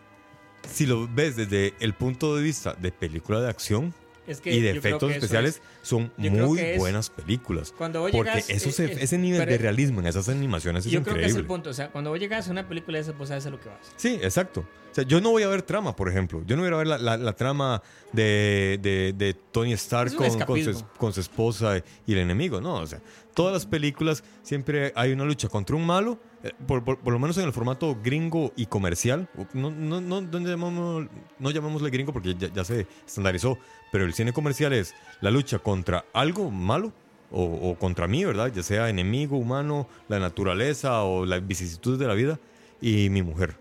si 0.68 0.88
lo 0.88 1.08
ves 1.08 1.36
desde 1.36 1.76
el 1.80 1.94
punto 1.94 2.36
de 2.36 2.42
vista 2.42 2.74
de 2.74 2.92
película 2.92 3.40
de 3.42 3.50
acción 3.50 3.94
es 4.28 4.42
que 4.42 4.54
y 4.54 4.62
de 4.62 4.72
efectos 4.72 5.12
especiales, 5.12 5.56
es- 5.56 5.88
son 5.88 6.12
muy 6.18 6.60
es- 6.60 6.78
buenas 6.78 7.10
películas. 7.10 7.74
Cuando 7.78 8.02
vos 8.02 8.12
Porque 8.12 8.30
llegas, 8.32 8.50
eso 8.50 8.72
se- 8.72 8.86
eh, 8.86 8.98
ese 9.00 9.18
nivel 9.18 9.40
pero- 9.40 9.52
de 9.52 9.58
realismo 9.58 10.02
en 10.02 10.08
esas 10.08 10.30
animaciones 10.30 10.86
es 10.86 10.92
Yo 10.92 11.02
creo 11.02 11.16
que 11.16 11.22
es 11.22 11.28
increíble. 11.28 11.42
el 11.42 11.48
punto. 11.48 11.70
O 11.70 11.74
sea, 11.74 11.90
cuando 11.92 12.10
vos 12.12 12.20
llegas 12.20 12.48
a 12.48 12.52
una 12.52 12.68
película 12.68 12.98
de 12.98 13.02
esas, 13.04 13.18
vos 13.18 13.30
sabes 13.30 13.46
a 13.46 13.50
lo 13.50 13.60
que 13.60 13.70
vas. 13.70 13.80
Sí, 13.96 14.20
exacto. 14.22 14.62
O 14.92 14.94
sea, 14.98 15.04
yo 15.04 15.22
no 15.22 15.30
voy 15.32 15.44
a 15.44 15.48
ver 15.48 15.62
trama, 15.62 15.96
por 15.96 16.10
ejemplo. 16.10 16.44
Yo 16.46 16.56
no 16.56 16.64
voy 16.64 16.72
a 16.74 16.78
ver 16.78 16.88
la, 16.88 16.98
la- 16.98 17.18
la 17.18 17.34
trama 17.34 17.82
de, 18.14 18.80
de- 18.82 19.14
de 19.16 19.34
Tony 19.52 19.74
Stark 19.74 20.08
Es 20.12 20.16
con, 20.16 20.40
con 20.46 20.64
su, 20.64 20.84
con 20.98 21.14
su 21.14 21.22
esposa 21.22 21.82
y 22.06 22.14
el 22.14 22.20
enemigo. 22.20 22.60
No, 22.62 22.76
o 22.76 22.88
sea, 22.88 23.02
todas 23.34 23.54
las 23.54 23.66
películas 23.66 24.24
siempre 24.44 24.92
hay 24.96 25.12
una 25.12 25.26
lucha 25.26 25.48
contra 25.50 25.76
un 25.76 25.86
malo, 25.86 26.20
por, 26.68 26.84
por- 26.84 27.00
por 27.00 27.14
lo 27.14 27.20
menos 27.20 27.38
en 27.38 27.46
el 27.46 27.54
formato 27.54 27.98
gringo 28.04 28.54
y 28.56 28.66
comercial. 28.68 29.28
No, 29.54 29.72
no, 29.72 30.00
no, 30.02 30.22
no, 30.22 30.40
llamamos, 30.40 31.08
no 31.40 31.52
llamémosle 31.52 31.90
gringo 31.90 32.14
porque 32.14 32.36
ya, 32.36 32.48
ya 32.54 32.64
se 32.64 32.88
estandarizó, 33.06 33.58
pero 33.92 34.06
el 34.06 34.14
cine 34.14 34.34
comercial 34.34 34.74
es 34.74 34.94
la 35.22 35.32
lucha 35.32 35.60
contra 35.60 36.06
algo 36.14 36.52
malo. 36.52 36.94
O, 37.30 37.44
o 37.44 37.76
contra 37.78 38.08
mí, 38.08 38.24
¿verdad? 38.24 38.54
Ya 38.56 38.64
sea 38.64 38.88
enemigo 38.88 39.38
humano, 39.38 39.90
la 40.08 40.18
naturaleza 40.18 41.04
o 41.04 41.26
las 41.26 41.46
vicisitudes 41.46 42.00
de 42.00 42.08
la 42.08 42.14
vida 42.14 42.40
y 42.80 43.10
mi 43.10 43.22
mujer. 43.22 43.58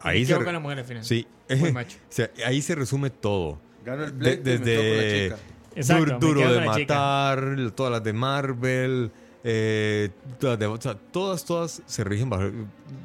Ahí 0.00 0.20
Me 0.20 0.26
se, 0.26 0.52
la 0.52 0.60
mujer 0.60 0.78
al 0.78 0.84
final. 0.84 1.04
Sí. 1.04 1.26
Muy 1.58 1.72
macho. 1.72 1.98
O 2.08 2.12
sea, 2.12 2.30
ahí 2.46 2.62
se 2.62 2.76
resume 2.76 3.10
todo. 3.10 3.58
Gano 3.84 4.04
el 4.04 4.16
De- 4.18 4.36
desde 4.36 5.24
chica. 5.30 5.36
Exacto, 5.74 6.18
duro 6.20 6.40
quedo 6.40 6.52
de 6.52 6.60
la 6.64 6.74
chica. 6.76 6.94
matar, 6.94 7.70
todas 7.74 7.92
las 7.92 8.04
de 8.04 8.12
Marvel, 8.12 9.10
eh, 9.44 10.10
o 10.42 10.80
sea, 10.80 10.94
todas, 11.12 11.44
todas 11.44 11.82
se 11.86 12.04
rigen 12.04 12.28
bajo 12.30 12.50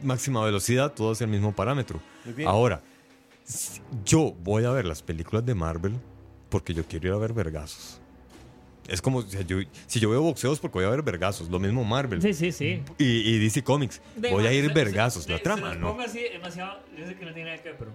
máxima 0.03 0.43
velocidad, 0.43 0.91
todas 0.93 1.21
el 1.21 1.27
mismo 1.27 1.53
parámetro. 1.53 1.99
Muy 2.25 2.33
bien. 2.33 2.49
Ahora, 2.49 2.81
yo 4.05 4.33
voy 4.43 4.65
a 4.65 4.71
ver 4.71 4.85
las 4.85 5.01
películas 5.01 5.45
de 5.45 5.53
Marvel 5.55 5.93
porque 6.49 6.73
yo 6.73 6.83
quiero 6.85 7.07
ir 7.09 7.13
a 7.13 7.17
ver 7.17 7.33
vergazos. 7.33 7.99
Es 8.87 9.01
como, 9.01 9.19
o 9.19 9.21
sea, 9.23 9.41
yo- 9.41 9.59
si 9.87 9.99
yo 10.01 10.09
veo 10.09 10.21
boxeos 10.21 10.59
porque 10.59 10.79
voy 10.79 10.85
a 10.85 10.89
ver 10.89 11.01
vergazos, 11.03 11.49
lo 11.49 11.57
mismo 11.59 11.83
Marvel. 11.85 12.21
Sí, 12.21 12.33
sí, 12.33 12.51
sí. 12.51 12.81
Y, 12.97 13.05
y 13.35 13.39
DC 13.39 13.63
Comics, 13.63 14.01
De- 14.15 14.29
voy 14.29 14.45
a 14.45 14.51
ir 14.51 14.67
se- 14.67 14.73
vergazos, 14.73 15.23
se- 15.23 15.31
la 15.31 15.37
se 15.37 15.43
trama, 15.43 15.69
los 15.69 15.77
¿no? 15.79 15.87
pongo 15.91 16.01
así 16.01 16.19
demasiado. 16.31 16.79
Yo 16.97 17.05
sé 17.07 17.15
que 17.15 17.25
no 17.25 17.33
tiene 17.33 17.51
nada 17.51 17.63
que 17.63 17.69
ver, 17.69 17.77
pero. 17.79 17.91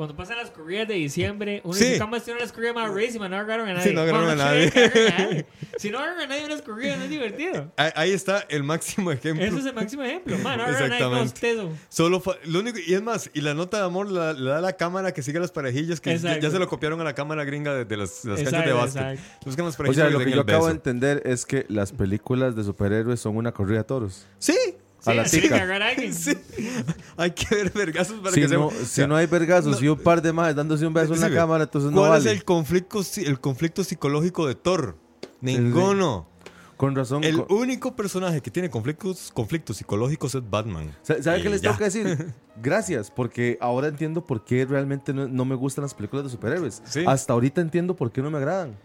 Cuando 0.00 0.16
pasan 0.16 0.38
las 0.38 0.50
corridas 0.50 0.88
de 0.88 0.94
diciembre, 0.94 1.60
uno 1.62 1.74
Sí. 1.74 1.84
dice, 1.84 1.98
¿cómo 1.98 2.16
estuvieron 2.16 2.40
las 2.40 2.52
corridas 2.52 2.74
más 2.74 2.88
rarísimas? 2.88 3.28
No 3.28 3.36
agarraron 3.36 3.68
a 3.68 3.74
nadie. 3.74 3.86
Sí, 3.90 3.94
no 3.94 4.00
agarraron 4.00 4.26
Bueno, 4.28 4.42
a 4.42 4.44
nadie. 4.46 5.46
a. 5.74 5.78
Si 5.78 5.90
no 5.90 5.98
agarran 5.98 6.20
a 6.20 6.26
nadie 6.26 6.40
en 6.40 6.46
unas 6.46 6.62
corridas, 6.62 6.96
no 6.96 7.04
es 7.04 7.10
divertido. 7.10 7.70
Ahí, 7.76 7.90
ahí 7.94 8.12
está 8.12 8.46
el 8.48 8.62
máximo 8.62 9.12
ejemplo. 9.12 9.44
Ese 9.44 9.58
es 9.58 9.66
el 9.66 9.74
máximo 9.74 10.02
ejemplo. 10.02 10.38
Man, 10.38 10.56
no 10.56 10.64
agarran 10.64 10.84
a 10.84 10.88
nadie 10.88 11.04
con 11.04 11.18
Exactamente. 11.18 11.74
usted. 11.74 11.86
Solo 11.90 12.20
fa- 12.20 12.36
lo 12.46 12.60
único, 12.60 12.78
y 12.78 12.94
es 12.94 13.02
más, 13.02 13.30
y 13.34 13.42
la 13.42 13.52
nota 13.52 13.76
de 13.76 13.84
amor 13.84 14.10
la- 14.10 14.32
le 14.32 14.48
da 14.48 14.62
la 14.62 14.72
cámara 14.74 15.12
que 15.12 15.22
sigue 15.22 15.36
a 15.36 15.42
las 15.42 15.52
parejillas, 15.52 16.00
que 16.00 16.16
ya, 16.16 16.50
se 16.50 16.58
lo 16.58 16.66
copiaron 16.66 16.98
a 17.02 17.04
la 17.04 17.14
cámara 17.14 17.44
gringa 17.44 17.74
de, 17.74 17.84
de 17.84 17.96
las, 17.98 18.22
de 18.22 18.30
las 18.30 18.42
canchas 18.42 18.64
de 18.64 18.72
básquet. 18.72 19.18
Buscan 19.44 19.66
las 19.66 19.74
O 19.74 19.76
parejillas 19.76 20.08
sea, 20.08 20.18
lo 20.18 20.24
que 20.24 20.30
yo 20.30 20.40
acabo 20.40 20.64
de 20.68 20.72
entender 20.72 21.20
es 21.26 21.44
que 21.44 21.66
las 21.68 21.92
películas 21.92 22.56
de 22.56 22.64
superhéroes 22.64 23.20
son 23.20 23.36
una 23.36 23.52
corrida 23.52 23.78
de 23.80 23.84
toros. 23.84 24.26
Sí, 24.38 24.56
A 25.06 25.14
la 25.14 25.24
tica. 25.24 25.54
agarrar 25.56 25.82
a 25.82 25.88
alguien. 25.88 26.12
sí. 26.14 26.32
Hay 27.16 27.30
que 27.32 27.54
ver 27.54 27.70
vergazos 27.72 28.18
para 28.20 28.34
Si 28.34 28.40
que 28.42 28.48
no, 28.48 28.70
se... 28.70 28.86
si 28.86 29.06
no 29.06 29.16
hay 29.16 29.26
vergazos 29.26 29.82
y 29.82 29.88
un 29.88 29.98
par 29.98 30.20
de 30.22 30.32
más 30.32 30.54
dándose 30.54 30.86
un 30.86 30.92
beso 30.94 31.14
en 31.14 31.20
Sí, 31.20 31.28
la 31.28 31.34
cámara, 31.34 31.64
entonces 31.64 31.90
no 31.90 31.98
¿Cuál 31.98 32.10
vale. 32.10 32.30
es 32.30 32.36
el 32.36 32.44
conflicto, 32.44 33.00
el 33.16 33.40
conflicto 33.40 33.82
psicológico 33.84 34.46
de 34.46 34.54
Thor? 34.54 34.96
Ninguno. 35.40 36.28
Con 36.76 36.94
razón. 36.96 37.22
El 37.24 37.44
con- 37.44 37.58
único 37.58 37.94
personaje 37.94 38.40
que 38.40 38.50
tiene 38.50 38.70
conflictos, 38.70 39.30
conflictos 39.34 39.76
psicológicos 39.76 40.34
es 40.34 40.48
Batman. 40.48 40.96
Sa- 41.02 41.22
¿Sabe 41.22 41.42
qué 41.42 41.50
les 41.50 41.60
ya. 41.60 41.68
tengo 41.70 41.78
que 41.78 41.84
decir? 41.84 42.32
Gracias, 42.62 43.10
porque 43.10 43.58
ahora 43.60 43.88
entiendo 43.88 44.24
por 44.24 44.44
qué 44.44 44.64
realmente 44.64 45.12
no, 45.12 45.28
no 45.28 45.44
me 45.44 45.54
gustan 45.56 45.82
las 45.82 45.92
películas 45.94 46.24
de 46.24 46.30
superhéroes. 46.30 46.82
Sí. 46.86 47.04
Hasta 47.06 47.32
ahorita 47.34 47.60
entiendo 47.60 47.96
por 47.96 48.10
qué 48.12 48.22
no 48.22 48.30
me 48.30 48.38
agradan. 48.38 48.78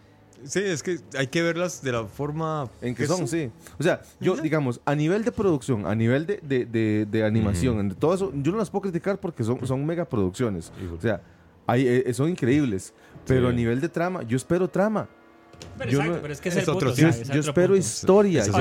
Sí, 0.44 0.60
es 0.60 0.82
que 0.82 0.98
hay 1.16 1.26
que 1.28 1.42
verlas 1.42 1.82
de 1.82 1.92
la 1.92 2.04
forma 2.04 2.68
En 2.80 2.94
que 2.94 3.06
son, 3.06 3.26
sí. 3.26 3.50
O 3.78 3.82
sea, 3.82 4.00
yo, 4.20 4.36
digamos, 4.36 4.80
a 4.84 4.94
nivel 4.94 5.24
de 5.24 5.32
producción, 5.32 5.86
a 5.86 5.94
nivel 5.94 6.26
de, 6.26 6.38
de, 6.42 6.64
de- 6.66 7.06
de 7.10 7.24
animación, 7.24 7.88
de 7.88 7.94
todo 7.94 8.14
eso, 8.14 8.32
yo 8.34 8.52
no 8.52 8.58
las 8.58 8.70
puedo 8.70 8.82
criticar 8.82 9.18
porque 9.18 9.42
son, 9.44 9.66
son 9.66 9.84
megaproducciones. 9.86 10.72
O 10.96 11.00
sea, 11.00 11.20
hay, 11.66 11.86
eh, 11.86 12.14
son 12.14 12.28
increíbles. 12.30 12.92
Pero 13.26 13.48
Sí. 13.48 13.52
a 13.52 13.56
nivel 13.56 13.80
de 13.80 13.88
trama, 13.88 14.22
yo 14.22 14.36
espero 14.36 14.68
trama. 14.68 15.08
Pero 15.78 15.90
Yo 15.90 15.98
exacto, 15.98 16.16
no- 16.16 16.22
pero 16.22 16.32
es 16.34 16.40
que 16.40 16.48
es, 16.50 16.56
es 16.56 16.62
el 16.64 16.70
otro 16.70 16.88
punto. 16.90 17.00
Yo, 17.02 17.08
o 17.08 17.12
sea, 17.12 17.12
cine. 17.12 17.22
es 17.22 17.28
yo 17.28 17.40
otro 17.40 17.50
espero 17.50 17.68
punto. 17.68 17.78
historia. 17.80 18.44
Yo, 18.46 18.52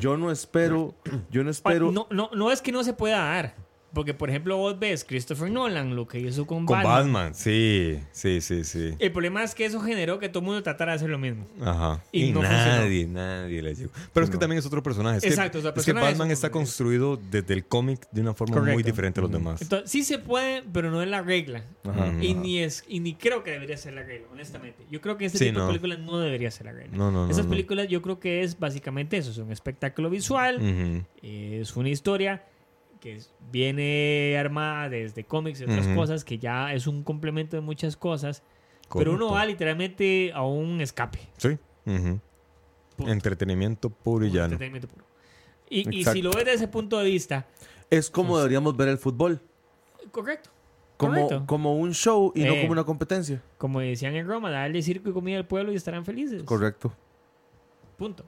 yo 0.00 0.16
no 0.16 0.30
espero, 0.30 0.94
yo 1.30 1.44
no 1.44 1.50
espero. 1.50 1.92
No, 1.92 2.06
no, 2.10 2.30
no 2.34 2.50
es 2.52 2.62
que 2.62 2.72
no 2.72 2.82
se 2.84 2.92
pueda 2.92 3.18
dar. 3.18 3.54
Porque, 3.94 4.12
por 4.12 4.28
ejemplo, 4.28 4.56
vos 4.56 4.78
ves 4.78 5.04
Christopher 5.04 5.50
Nolan, 5.50 5.94
lo 5.94 6.06
que 6.08 6.18
hizo 6.18 6.46
con, 6.46 6.66
Con 6.66 6.76
Batman. 6.82 6.92
Batman, 7.04 7.34
sí, 7.34 7.98
sí, 8.12 8.40
sí, 8.40 8.64
sí. 8.64 8.94
El 8.98 9.12
problema 9.12 9.42
es 9.44 9.54
que 9.54 9.64
eso 9.64 9.80
generó 9.80 10.18
que 10.18 10.28
todo 10.28 10.40
el 10.40 10.46
mundo 10.46 10.62
tratara 10.62 10.92
de 10.92 10.96
hacer 10.96 11.10
lo 11.10 11.18
mismo. 11.18 11.46
Ajá. 11.62 12.02
Y 12.10 12.24
Y, 12.24 12.32
no 12.32 12.42
nadie, 12.42 13.06
nadie 13.06 13.62
le 13.62 13.74
llegó. 13.74 13.90
Pero 14.12 14.24
es 14.24 14.30
que 14.30 14.36
también 14.38 14.58
es 14.58 14.66
otro 14.66 14.82
personaje. 14.82 15.18
Es 15.18 15.22
que- 15.22 15.28
Exacto, 15.30 15.58
o 15.58 15.62
sea, 15.62 15.72
es 15.76 15.84
que 15.84 15.90
es 15.92 15.94
Batman 15.94 16.26
un- 16.26 16.32
está 16.32 16.50
construido 16.50 17.16
desde 17.30 17.54
el 17.54 17.64
cómic 17.64 18.06
de 18.10 18.20
una 18.20 18.34
forma 18.34 18.56
muy 18.56 18.64
Correcto. 18.72 18.86
diferente 18.86 19.20
a 19.20 19.22
los 19.22 19.30
demás. 19.32 19.62
Entonces, 19.62 19.90
sí 19.90 20.02
se 20.02 20.18
puede, 20.18 20.62
pero 20.72 20.90
no 20.90 21.00
es 21.00 21.08
la 21.08 21.22
regla. 21.22 21.62
Ajá. 21.84 22.12
Y 22.20 22.34
ni 22.34 22.58
es 22.58 22.84
y 22.88 22.98
ni 23.00 23.14
creo 23.14 23.44
que 23.44 23.52
debería 23.52 23.76
ser 23.76 23.94
la 23.94 24.02
regla, 24.02 24.26
honestamente. 24.32 24.84
Yo 24.90 25.00
creo 25.00 25.16
que 25.16 25.26
este 25.26 25.38
Sí, 25.38 25.44
tipo 25.46 25.58
no. 25.60 25.66
de 25.66 25.68
películas 25.78 25.98
no 26.00 26.18
debería 26.18 26.50
ser 26.50 26.66
la 26.66 26.72
regla. 26.72 26.96
No, 26.96 27.10
no, 27.12 27.26
no, 27.26 27.30
Esas 27.30 27.44
no. 27.44 27.50
películas 27.50 27.86
yo 27.88 28.02
creo 28.02 28.18
que 28.18 28.42
es 28.42 28.58
básicamente 28.58 29.16
eso, 29.18 29.30
es 29.30 29.38
un 29.38 29.52
espectáculo 29.52 30.10
visual, 30.10 30.56
Ujú. 30.56 31.04
es 31.22 31.76
una 31.76 31.88
historia 31.90 32.42
que 33.04 33.20
viene 33.52 34.34
armada 34.38 34.88
desde 34.88 35.24
cómics 35.24 35.60
y 35.60 35.64
otras 35.64 35.86
cosas, 35.88 36.24
que 36.24 36.38
ya 36.38 36.72
es 36.72 36.86
un 36.86 37.02
complemento 37.04 37.54
de 37.54 37.60
muchas 37.60 37.98
cosas, 37.98 38.42
pero 38.94 39.12
uno 39.12 39.30
va 39.30 39.44
literalmente 39.44 40.32
a 40.32 40.42
un 40.42 40.80
escape. 40.80 41.18
Sí. 41.36 41.58
Entretenimiento 42.98 43.90
puro 43.90 44.24
y 44.24 44.30
llano. 44.30 44.54
entretenimiento 44.54 44.88
puro. 44.88 45.04
Y, 45.68 46.04
si 46.04 46.22
lo 46.22 46.30
ves 46.30 46.44
desde 46.46 46.54
ese 46.54 46.68
punto 46.68 46.98
de 46.98 47.04
vista, 47.04 47.46
Es 47.90 48.08
como 48.08 48.38
deberíamos 48.38 48.74
ver 48.74 48.88
el 48.88 48.96
fútbol. 48.98 49.38
correcto. 50.10 50.48
Como, 50.96 51.12
correcto. 51.12 51.44
como 51.46 51.76
un 51.76 51.92
show 51.92 52.32
y 52.34 52.44
no 52.44 52.54
Eh. 52.54 52.60
como 52.62 52.72
una 52.72 52.84
competencia. 52.84 53.42
Como 53.58 53.80
decían 53.80 54.14
en 54.14 54.26
Roma, 54.26 54.50
darle 54.50 54.80
circo 54.80 55.10
y 55.10 55.12
comida 55.12 55.36
al 55.36 55.46
pueblo 55.46 55.72
y 55.72 55.74
estarán 55.76 56.04
felices. 56.06 56.42
Correcto. 56.44 56.90
Punto. 57.98 58.24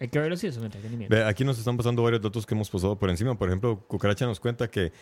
Hay 0.00 0.08
que 0.08 0.18
verlo 0.18 0.36
si 0.36 0.46
es 0.46 0.56
un 0.56 0.64
entretenimiento. 0.64 1.14
Ve, 1.14 1.24
aquí 1.24 1.44
nos 1.44 1.58
están 1.58 1.76
pasando 1.76 2.02
varios 2.02 2.22
datos 2.22 2.46
que 2.46 2.54
hemos 2.54 2.70
pasado 2.70 2.96
por 2.96 3.10
encima. 3.10 3.36
Por 3.36 3.48
ejemplo, 3.48 3.82
Cucaracha 3.88 4.26
nos 4.26 4.38
cuenta 4.40 4.68
que 4.70 4.92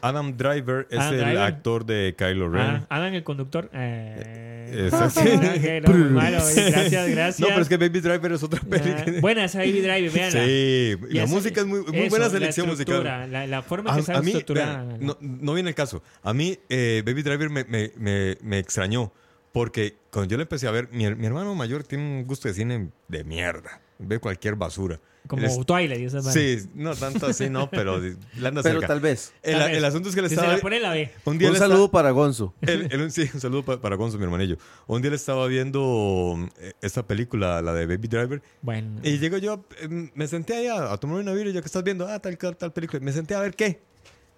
Adam 0.00 0.36
Driver 0.36 0.86
es 0.90 0.98
Adam 0.98 1.14
el 1.14 1.20
Driver. 1.20 1.38
actor 1.38 1.84
de 1.84 2.14
Kylo 2.16 2.48
Ren. 2.50 2.62
Ah, 2.62 2.86
Adam, 2.88 3.14
el 3.14 3.24
conductor. 3.24 3.68
Eh, 3.74 4.90
ok, 4.92 5.86
no, 5.88 5.92
muy 5.94 6.10
malo. 6.10 6.38
Gracias, 6.38 7.08
gracias. 7.10 7.40
No, 7.40 7.48
pero 7.48 7.60
es 7.62 7.68
que 7.68 7.76
Baby 7.76 8.00
Driver 8.00 8.32
es 8.32 8.42
otra 8.42 8.60
Ah, 8.62 8.68
película. 8.70 9.20
buena 9.20 9.44
esa 9.44 9.58
Baby 9.58 9.80
Driver, 9.80 10.10
veanla. 10.10 10.44
Sí, 10.44 10.96
Y 11.10 11.14
la 11.14 11.26
música 11.26 11.60
es 11.62 11.66
muy, 11.66 11.80
muy 11.82 11.98
eso, 11.98 12.10
buena 12.10 12.26
la 12.26 12.30
selección 12.30 12.68
estructura, 12.70 13.00
musical. 13.18 13.32
La, 13.32 13.46
la 13.46 13.62
forma 13.62 13.92
que 13.94 14.00
está 14.00 14.18
estructurada. 14.18 14.84
vean, 14.84 14.98
no, 15.00 15.16
no 15.20 15.54
viene 15.54 15.70
el 15.70 15.74
caso. 15.74 16.02
A 16.22 16.32
mí, 16.32 16.58
eh, 16.68 17.02
Baby 17.04 17.22
Driver 17.22 17.50
me, 17.50 17.64
me- 17.64 17.92
me- 17.96 18.38
me 18.40 18.58
extrañó. 18.58 19.12
Porque 19.52 19.96
cuando 20.10 20.30
yo 20.30 20.36
le 20.36 20.42
empecé 20.42 20.68
a 20.68 20.70
ver, 20.70 20.88
mi, 20.92 21.12
mi 21.14 21.26
hermano 21.26 21.54
mayor 21.54 21.82
tiene 21.82 22.04
un 22.04 22.26
gusto 22.26 22.46
de 22.48 22.54
cine 22.54 22.90
de 23.08 23.24
mierda. 23.24 23.80
Ve 23.98 24.18
cualquier 24.20 24.54
basura. 24.54 25.00
Como 25.26 25.42
es- 25.44 25.58
Twilight 25.66 26.00
y 26.00 26.06
vainas. 26.06 26.32
Sí, 26.32 26.58
no 26.74 26.94
tanto 26.94 27.26
así, 27.26 27.50
no, 27.50 27.68
pero 27.68 27.96
anda 27.96 28.62
Pero 28.62 28.62
cerca. 28.62 28.86
tal 28.86 29.00
vez. 29.00 29.34
El, 29.42 29.58
Tal 29.58 29.68
vez. 29.68 29.76
el 29.78 29.84
asunto 29.84 30.08
es 30.08 30.14
que 30.14 30.22
le 30.22 30.28
Si 30.28 30.36
se 30.36 30.40
estaba. 30.40 30.56
la 30.56 30.60
pone, 30.62 30.80
la 30.80 30.92
ve. 30.92 31.12
Un 31.24 31.36
día 31.36 31.48
Un 31.48 31.54
le 31.54 31.58
saludo 31.58 31.84
estaba- 31.86 31.92
para 31.92 32.10
Gonzo. 32.12 32.54
él- 32.62 33.10
sí, 33.10 33.28
un 33.34 33.40
saludo 33.40 33.64
pa- 33.64 33.80
para 33.80 33.96
Gonzo, 33.96 34.16
mi 34.16 34.24
hermanillo. 34.24 34.56
Un 34.86 35.02
día 35.02 35.10
le 35.10 35.16
estaba 35.16 35.46
viendo 35.48 36.48
eh, 36.58 36.72
esta 36.80 37.06
película, 37.06 37.60
la 37.60 37.74
de 37.74 37.86
Baby 37.86 38.08
Driver, 38.08 38.42
Bueno. 38.62 39.00
y 39.02 39.18
llego 39.18 39.36
yo, 39.38 39.64
eh, 39.82 40.10
me 40.14 40.28
senté 40.28 40.54
ahí 40.54 40.66
a, 40.68 40.92
a 40.92 40.96
tomar 40.96 41.18
una 41.20 41.32
birra, 41.32 41.50
yo 41.50 41.60
que 41.60 41.66
estás 41.66 41.82
viendo, 41.84 42.06
ah, 42.08 42.18
tal, 42.20 42.38
tal, 42.38 42.56
tal 42.56 42.72
película. 42.72 43.00
Me 43.00 43.12
senté 43.12 43.34
a 43.34 43.40
ver 43.40 43.54
qué. 43.54 43.80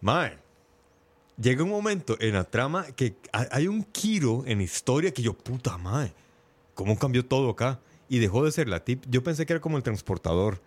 Mae, 0.01 0.39
llega 1.41 1.62
un 1.62 1.70
momento 1.70 2.16
en 2.19 2.32
la 2.35 2.45
trama 2.45 2.87
que 2.97 3.15
ha- 3.32 3.47
hay 3.53 3.69
un 3.69 3.87
giro 3.95 4.43
en 4.47 4.61
historia 4.61 5.12
que 5.12 5.23
yo, 5.23 5.35
puta 5.35 5.77
mae, 5.78 6.12
¿cómo 6.74 6.99
cambió 6.99 7.24
todo 7.24 7.51
acá? 7.51 7.78
Y 8.11 8.19
dejó 8.19 8.45
de 8.45 8.53
ser 8.53 8.69
la 8.69 8.85
tip. 8.85 9.05
Yo 9.09 9.23
pensé 9.23 9.47
que 9.47 9.55
era 9.55 9.61
como 9.61 9.78
el 9.78 9.82
transportador. 9.82 10.61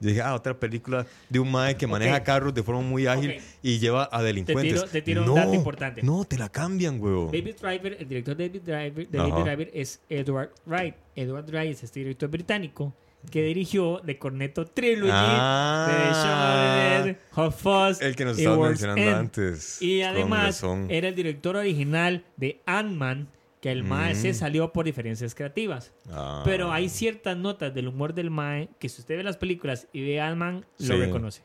Yo 0.00 0.08
dije, 0.10 0.22
ah, 0.22 0.34
otra 0.34 0.58
película 0.58 1.06
de 1.28 1.40
un 1.40 1.50
mae 1.50 1.76
que 1.76 1.86
maneja 1.86 2.18
Ok. 2.18 2.22
carros 2.22 2.54
de 2.54 2.62
forma 2.62 2.80
muy 2.82 3.06
ágil 3.08 3.32
Ok. 3.32 3.42
y 3.62 3.78
lleva 3.80 4.08
a 4.12 4.22
delincuentes. 4.22 4.90
te 4.90 5.02
tiro 5.02 5.22
un 5.22 5.26
no, 5.28 5.34
dato 5.34 5.54
importante. 5.54 6.02
No, 6.04 6.24
te 6.24 6.38
la 6.38 6.48
cambian, 6.48 7.00
weón. 7.00 7.26
David 7.32 7.56
Driver, 7.60 7.96
el 8.00 8.08
director 8.08 8.36
de 8.36 8.48
David 8.48 8.62
Driver, 8.62 9.08
de 9.08 9.18
Ajá. 9.18 9.42
Driver 9.42 9.70
es 9.74 10.00
Edward 10.08 10.50
Wright. 10.66 10.94
Edward 11.16 11.46
Wright 11.50 11.72
es 11.72 11.82
este 11.82 11.98
director 12.00 12.30
británico 12.30 12.94
que 13.32 13.42
dirigió 13.42 14.00
The 14.06 14.16
Cornetto 14.18 14.64
Trilogy, 14.66 15.10
Ah. 15.12 17.02
The 17.02 17.04
Showman, 17.10 17.18
Hot 17.32 17.52
Fuzz 17.58 18.00
El 18.00 18.14
que 18.14 18.24
nos 18.24 18.38
estabas 18.38 18.68
mencionando 18.68 19.02
End. 19.02 19.14
antes. 19.16 19.82
Y 19.82 20.02
además 20.02 20.62
era 20.88 21.08
el 21.08 21.14
director 21.16 21.56
original 21.56 22.24
de 22.36 22.60
Ant-Man, 22.66 23.26
que 23.60 23.72
el 23.72 23.82
Mae 23.84 24.14
se 24.14 24.34
salió 24.34 24.72
por 24.72 24.84
diferencias 24.86 25.34
creativas. 25.34 25.92
Mm. 26.06 26.10
Ah. 26.12 26.42
Pero 26.44 26.70
hay 26.72 26.88
ciertas 26.88 27.36
notas 27.36 27.74
del 27.74 27.88
humor 27.88 28.14
del 28.14 28.30
Mae 28.30 28.68
que 28.78 28.88
si 28.88 29.00
usted 29.00 29.16
ve 29.16 29.22
las 29.24 29.36
películas 29.36 29.88
y 29.92 30.02
ve 30.02 30.20
Ant-Man, 30.20 30.64
Sí. 30.78 30.86
lo 30.88 30.96
reconoce. 30.98 31.42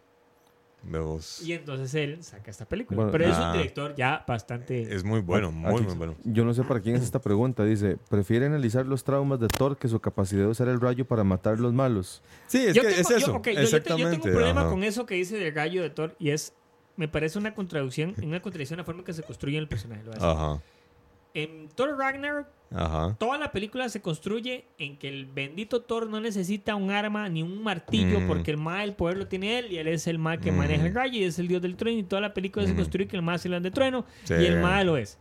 Vemos. 0.85 1.41
Y 1.41 1.53
entonces 1.53 1.95
él 1.95 2.22
saca 2.23 2.52
esta 2.52 2.65
película. 2.65 2.98
Bueno, 2.98 3.11
Pero 3.14 3.26
es 3.26 3.38
ah. 3.38 3.52
un 3.52 3.57
director 3.57 3.95
ya 3.95 4.26
bastante... 4.27 4.94
Es 4.94 5.06
muy 5.06 5.22
bueno, 5.22 5.49
muy, 5.49 5.73
Aquí- 5.76 5.84
muy 5.84 5.95
bueno. 5.95 6.15
Yo 6.26 6.44
no 6.44 6.53
sé 6.53 6.64
para 6.64 6.81
quién 6.81 6.98
es 6.98 7.03
esta 7.03 7.19
pregunta. 7.22 7.64
Dice, 7.64 7.98
¿prefiere 8.10 8.48
analizar 8.48 8.85
los 8.85 9.03
traumas 9.06 9.40
de 9.40 9.48
Thor 9.48 9.77
que 9.77 9.88
su 9.88 10.02
capacidad 10.02 10.41
de 10.44 10.49
usar 10.49 10.68
el 10.68 10.81
rayo 10.81 11.06
para 11.06 11.23
matar 11.23 11.57
los 11.57 11.72
malos? 11.72 12.22
Sí, 12.48 12.57
es 12.65 12.73
yo 12.76 12.81
que 12.81 12.90
tengo, 12.90 13.02
es 13.02 13.10
yo- 13.10 13.15
eso. 13.15 13.35
ok, 13.35 13.45
yo- 13.48 13.52
yo, 13.53 13.56
te- 13.56 13.64
Exactamente. 13.64 14.03
yo 14.03 14.10
tengo 14.11 14.26
un 14.26 14.31
problema 14.34 14.61
ajá. 14.61 14.69
con 14.72 14.84
eso 14.84 15.06
que 15.06 15.15
dice 15.15 15.38
del 15.38 15.53
gallo 15.53 15.81
de 15.81 15.90
Thor 15.90 16.15
y 16.19 16.31
es... 16.31 16.53
Me 16.95 17.07
parece 17.07 17.40
una 17.40 17.56
contradicción, 17.56 18.14
una 18.22 18.40
contradicción 18.41 18.77
la 18.77 18.84
forma 18.84 18.99
en 18.99 19.06
que 19.06 19.14
se 19.14 19.23
construye 19.23 19.57
el 19.57 19.68
personaje. 19.68 20.03
lo 20.03 20.11
a. 20.14 20.15
Ajá, 20.31 20.61
En 21.34 21.68
Thor 21.69 21.97
Ragnarok 21.97 22.47
ajá. 22.76 23.15
Toda 23.19 23.38
la 23.38 23.51
película 23.51 23.88
se 23.89 24.01
construye 24.01 24.65
en 24.80 24.97
que 24.97 25.07
el 25.07 25.26
bendito 25.27 25.81
Thor 25.84 26.10
no 26.10 26.19
necesita 26.19 26.76
un 26.76 26.89
arma 26.91 27.30
ni 27.30 27.43
un 27.43 27.61
martillo 27.64 28.19
Mm. 28.22 28.27
porque 28.27 28.51
el 28.51 28.57
ma 28.57 28.84
el 28.84 28.93
poder 28.93 29.18
lo 29.18 29.27
tiene 29.27 29.60
él 29.60 29.72
y 29.72 29.77
él 29.77 29.88
es 29.88 30.07
el 30.07 30.18
ma 30.19 30.38
que 30.38 30.51
Mm. 30.51 30.57
maneja 30.57 30.85
el 30.88 30.93
rayo 30.93 31.19
y 31.19 31.23
es 31.23 31.38
el 31.39 31.47
dios 31.47 31.61
del 31.61 31.76
trueno 31.76 31.99
y 31.99 32.03
toda 32.03 32.22
la 32.22 32.34
película 32.34 32.65
se 32.65 32.73
Mm. 32.73 32.77
construye 32.77 33.07
que 33.07 33.15
el 33.15 33.22
ma 33.22 33.35
es 33.35 33.45
el 33.45 33.61
de 33.61 33.72
trueno 33.72 34.05
Sí. 34.23 34.34
y 34.34 34.45
el 34.45 34.60
ma 34.60 34.84
lo 34.84 34.97
es. 34.97 35.19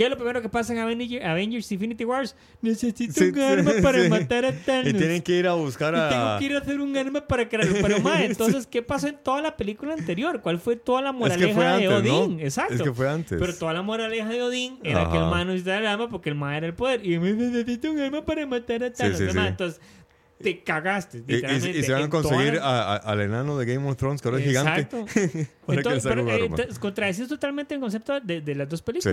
¿Qué 0.00 0.04
es 0.04 0.10
lo 0.10 0.16
primero 0.16 0.40
que 0.40 0.48
pasa 0.48 0.72
en 0.72 0.78
Avenger- 0.78 1.22
Avengers 1.22 1.70
Infinity 1.72 2.06
Wars? 2.06 2.34
Necesito 2.62 3.12
Sí, 3.12 3.24
un 3.28 3.38
arma 3.38 3.72
sí, 3.72 3.82
para 3.82 4.02
sí. 4.02 4.08
matar 4.08 4.46
a 4.46 4.52
Thanos. 4.52 4.88
Y 4.88 4.94
tienen 4.94 5.20
que 5.20 5.32
ir 5.36 5.46
a 5.46 5.52
buscar 5.52 5.92
Y 5.92 5.98
a. 5.98 6.08
tengo 6.08 6.38
que 6.38 6.44
ir 6.46 6.54
a 6.56 6.58
hacer 6.60 6.80
un 6.80 6.96
arma 6.96 7.20
para 7.26 7.46
crearlo. 7.50 7.74
Pero, 7.82 8.00
ma, 8.00 8.24
entonces, 8.24 8.66
¿qué 8.66 8.80
pasó 8.80 9.08
en 9.08 9.18
toda 9.22 9.42
la 9.42 9.58
película 9.58 9.92
anterior? 9.92 10.40
¿Cuál 10.40 10.58
fue 10.58 10.76
toda 10.76 11.02
la 11.02 11.10
Es 11.10 11.16
moraleja 11.16 11.76
que 11.78 11.82
de. 11.82 11.88
Odín? 11.90 12.40
Exacto. 12.40 12.72
Es 12.76 12.80
que 12.82 12.92
fue 12.94 13.10
antes. 13.10 13.38
Pero 13.38 13.54
toda 13.54 13.74
la 13.74 13.82
moraleja 13.82 14.26
de 14.30 14.42
Odín 14.42 14.78
era 14.82 15.02
Ajá. 15.02 15.10
que 15.12 15.18
el 15.18 15.24
man 15.24 15.46
no 15.46 15.52
necesitaba 15.52 15.80
el 15.80 15.86
arma 15.86 16.08
porque 16.08 16.30
el 16.30 16.34
man 16.34 16.54
era 16.54 16.66
el 16.66 16.72
poder. 16.72 17.04
Y 17.04 17.18
me 17.18 17.34
necesito 17.34 17.92
un 17.92 18.00
arma 18.00 18.24
para 18.24 18.46
matar 18.46 18.82
a 18.82 18.90
Thanos. 18.90 19.20
Entonces, 19.20 19.82
te 20.42 20.62
cagaste, 20.62 21.22
Y, 21.28 21.34
y- 21.34 21.78
y 21.80 21.82
se 21.82 21.92
van 21.92 22.04
a 22.04 22.08
toda 22.08 22.22
conseguir 22.22 22.54
la- 22.54 22.62
a- 22.64 22.94
a- 22.94 22.96
al 22.96 23.20
enano 23.20 23.58
de 23.58 23.66
Game 23.66 23.86
of 23.86 23.96
Thrones, 23.98 24.22
que 24.22 24.28
ahora 24.28 24.40
es 24.40 24.46
gigante. 24.46 24.86
Para 25.66 25.76
Entonces, 25.78 26.02
pero, 26.02 26.26
eh, 26.30 26.46
entonces, 26.46 27.28
totalmente 27.28 27.74
el 27.74 27.80
concepto 27.82 28.18
de, 28.18 28.40
de 28.40 28.54
las 28.54 28.66
dos 28.66 28.82
Sí. 29.00 29.10